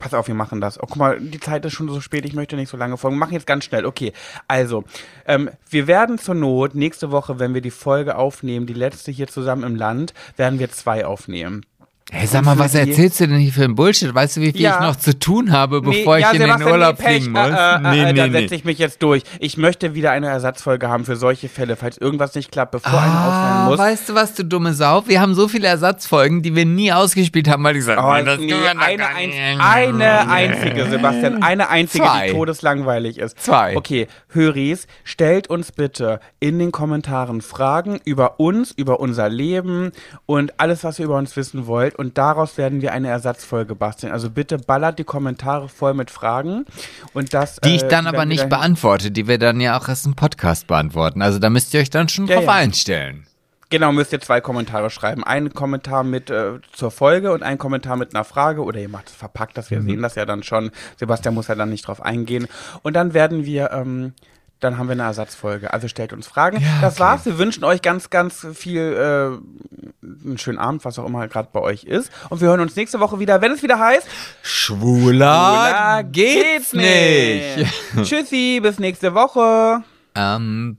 Pass 0.00 0.14
auf, 0.14 0.28
wir 0.28 0.34
machen 0.34 0.62
das. 0.62 0.78
Oh, 0.82 0.86
guck 0.86 0.96
mal, 0.96 1.20
die 1.20 1.38
Zeit 1.38 1.62
ist 1.66 1.74
schon 1.74 1.88
so 1.90 2.00
spät, 2.00 2.24
ich 2.24 2.32
möchte 2.32 2.56
nicht 2.56 2.70
so 2.70 2.78
lange 2.78 2.96
folgen. 2.96 3.16
Wir 3.16 3.20
machen 3.20 3.34
jetzt 3.34 3.46
ganz 3.46 3.64
schnell. 3.64 3.84
Okay, 3.84 4.14
also, 4.48 4.82
ähm, 5.26 5.50
wir 5.68 5.86
werden 5.86 6.16
zur 6.18 6.34
Not 6.34 6.74
nächste 6.74 7.10
Woche, 7.10 7.38
wenn 7.38 7.52
wir 7.52 7.60
die 7.60 7.70
Folge 7.70 8.16
aufnehmen, 8.16 8.66
die 8.66 8.72
letzte 8.72 9.12
hier 9.12 9.28
zusammen 9.28 9.62
im 9.62 9.76
Land, 9.76 10.14
werden 10.36 10.58
wir 10.58 10.70
zwei 10.70 11.04
aufnehmen. 11.04 11.66
Hey, 12.12 12.26
sag 12.26 12.44
mal, 12.44 12.58
was 12.58 12.74
erzählst 12.74 13.20
du 13.20 13.28
denn 13.28 13.38
hier 13.38 13.52
für 13.52 13.62
ein 13.62 13.76
Bullshit? 13.76 14.12
Weißt 14.12 14.36
du, 14.36 14.40
wie 14.40 14.50
viel 14.50 14.62
Ja. 14.62 14.80
ich 14.80 14.80
noch 14.80 14.96
zu 14.96 15.16
tun 15.16 15.52
habe, 15.52 15.80
bevor 15.80 16.16
Nee, 16.16 16.20
ich 16.22 16.26
ja, 16.26 16.32
in 16.32 16.38
den 16.40 16.48
Sebastian, 16.48 16.72
Urlaub 16.72 16.98
nee, 16.98 17.04
Pech. 17.04 17.16
fliegen 17.22 17.32
muss? 17.32 17.40
Äh, 17.50 17.74
äh, 17.74 17.78
nee, 17.78 18.10
äh, 18.10 18.14
da 18.14 18.30
setze 18.40 18.54
ich 18.56 18.64
mich 18.64 18.78
jetzt 18.78 19.00
durch. 19.04 19.22
Ich 19.38 19.56
möchte 19.56 19.94
wieder 19.94 20.10
eine 20.10 20.26
Ersatzfolge 20.26 20.88
haben 20.88 21.04
für 21.04 21.14
solche 21.14 21.48
Fälle, 21.48 21.76
falls 21.76 21.98
irgendwas 21.98 22.34
nicht 22.34 22.50
klappt, 22.50 22.72
bevor 22.72 22.90
eine 23.00 23.12
ausfallen 23.12 23.52
Ah, 23.52 23.66
muss. 23.70 23.78
weißt 23.78 24.08
du 24.08 24.14
was, 24.16 24.34
du 24.34 24.44
dumme 24.44 24.74
Sau? 24.74 25.04
Wir 25.06 25.20
haben 25.20 25.34
so 25.34 25.46
viele 25.46 25.68
Ersatzfolgen, 25.68 26.42
die 26.42 26.56
wir 26.56 26.66
nie 26.66 26.90
ausgespielt 26.92 27.48
haben, 27.48 27.62
weil 27.62 27.74
die 27.74 27.80
sagen, 27.80 28.02
Oh, 28.04 28.08
nein, 28.08 28.26
das 28.26 28.38
nee, 28.40 28.54
eine, 28.54 29.06
ein, 29.06 29.28
nicht. 29.28 29.60
eine 29.60 30.28
einzige, 30.28 30.86
Sebastian, 30.90 31.44
eine 31.44 31.68
einzige, 31.68 32.04
Zwei. 32.04 32.26
die 32.26 32.32
todeslangweilig 32.32 33.18
ist. 33.18 33.38
Zwei. 33.40 33.76
Okay, 33.76 34.08
Höris, 34.30 34.88
stellt 35.04 35.48
uns 35.48 35.70
bitte 35.70 36.18
in 36.40 36.58
den 36.58 36.72
Kommentaren 36.72 37.40
Fragen 37.40 38.00
über 38.04 38.40
uns, 38.40 38.72
über 38.72 38.98
unser 38.98 39.28
Leben 39.28 39.92
und 40.26 40.58
alles, 40.58 40.82
was 40.82 40.98
ihr 40.98 41.04
über 41.04 41.16
uns 41.16 41.36
wissen 41.36 41.68
wollt. 41.68 41.99
Und 42.00 42.16
daraus 42.16 42.56
werden 42.56 42.80
wir 42.80 42.92
eine 42.94 43.08
Ersatzfolge 43.08 43.74
basteln. 43.74 44.10
Also 44.10 44.30
bitte 44.30 44.56
ballert 44.56 44.98
die 44.98 45.04
Kommentare 45.04 45.68
voll 45.68 45.92
mit 45.92 46.10
Fragen. 46.10 46.64
Und 47.12 47.34
das, 47.34 47.56
Die 47.56 47.76
ich 47.76 47.82
äh, 47.82 47.88
dann 47.88 48.06
aber 48.06 48.16
werden 48.16 48.30
wir 48.30 48.36
nicht 48.36 48.48
beantworte, 48.48 49.10
die 49.10 49.28
wir 49.28 49.36
dann 49.36 49.60
ja 49.60 49.78
auch 49.78 49.86
erst 49.86 50.06
im 50.06 50.14
Podcast 50.16 50.66
beantworten. 50.66 51.20
Also 51.20 51.38
da 51.38 51.50
müsst 51.50 51.74
ihr 51.74 51.80
euch 51.80 51.90
dann 51.90 52.08
schon 52.08 52.26
Ja, 52.26 52.36
drauf 52.36 52.46
ja. 52.46 52.52
einstellen. 52.52 53.26
Genau, 53.68 53.92
müsst 53.92 54.14
ihr 54.14 54.20
zwei 54.22 54.40
Kommentare 54.40 54.88
schreiben. 54.88 55.24
Einen 55.24 55.52
Kommentar 55.52 56.02
mit 56.02 56.30
äh, 56.30 56.52
zur 56.72 56.90
Folge 56.90 57.32
und 57.32 57.42
einen 57.42 57.58
Kommentar 57.58 57.96
mit 57.96 58.14
einer 58.14 58.24
Frage. 58.24 58.64
Oder 58.64 58.80
ihr 58.80 58.88
macht 58.88 59.08
es 59.10 59.14
verpackt, 59.14 59.58
dass 59.58 59.70
wir 59.70 59.80
Mhm. 59.80 59.84
sehen 59.90 60.02
das 60.02 60.14
ja 60.14 60.24
dann 60.24 60.42
schon. 60.42 60.70
Sebastian 60.96 61.34
muss 61.34 61.48
ja 61.48 61.54
dann 61.54 61.68
nicht 61.68 61.86
drauf 61.86 62.00
eingehen. 62.02 62.48
Und 62.80 62.94
dann 62.94 63.12
werden 63.12 63.44
wir, 63.44 63.72
ähm, 63.72 64.14
dann 64.60 64.78
haben 64.78 64.88
wir 64.88 64.92
eine 64.92 65.02
Ersatzfolge. 65.02 65.72
Also 65.72 65.88
stellt 65.88 66.12
uns 66.12 66.26
Fragen. 66.26 66.62
das 66.80 66.94
okay. 66.94 67.02
war's. 67.02 67.24
Wir 67.24 67.38
wünschen 67.38 67.64
euch 67.64 67.82
ganz, 67.82 68.10
ganz 68.10 68.46
viel, 68.54 68.80
äh, 68.80 70.06
einen 70.26 70.38
schönen 70.38 70.58
Abend, 70.58 70.84
was 70.84 70.98
auch 70.98 71.06
immer 71.06 71.26
gerade 71.28 71.48
bei 71.52 71.60
euch 71.60 71.84
ist. 71.84 72.10
Und 72.28 72.40
wir 72.40 72.48
hören 72.48 72.60
uns 72.60 72.76
nächste 72.76 73.00
Woche 73.00 73.18
wieder, 73.18 73.40
wenn 73.40 73.52
es 73.52 73.62
wieder 73.62 73.78
heißt, 73.78 74.06
Schwuler, 74.42 76.02
"Cooler 76.02 76.02
geht's 76.04 76.72
nicht. 76.72 77.66
Tschüssi, 78.02 78.60
bis 78.62 78.78
nächste 78.78 79.14
Woche. 79.14 79.82
ähm, 80.14 80.76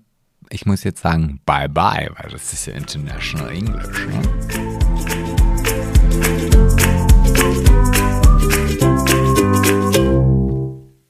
ich 0.54 0.66
muss 0.66 0.84
jetzt 0.84 1.02
sagen, 1.02 1.40
bye 1.46 1.70
bye, 1.70 2.12
weil 2.18 2.30
das 2.30 2.52
ist 2.52 2.66
ja 2.66 2.74
International 2.74 3.50
English. 3.52 4.06
Ne? 4.08 4.22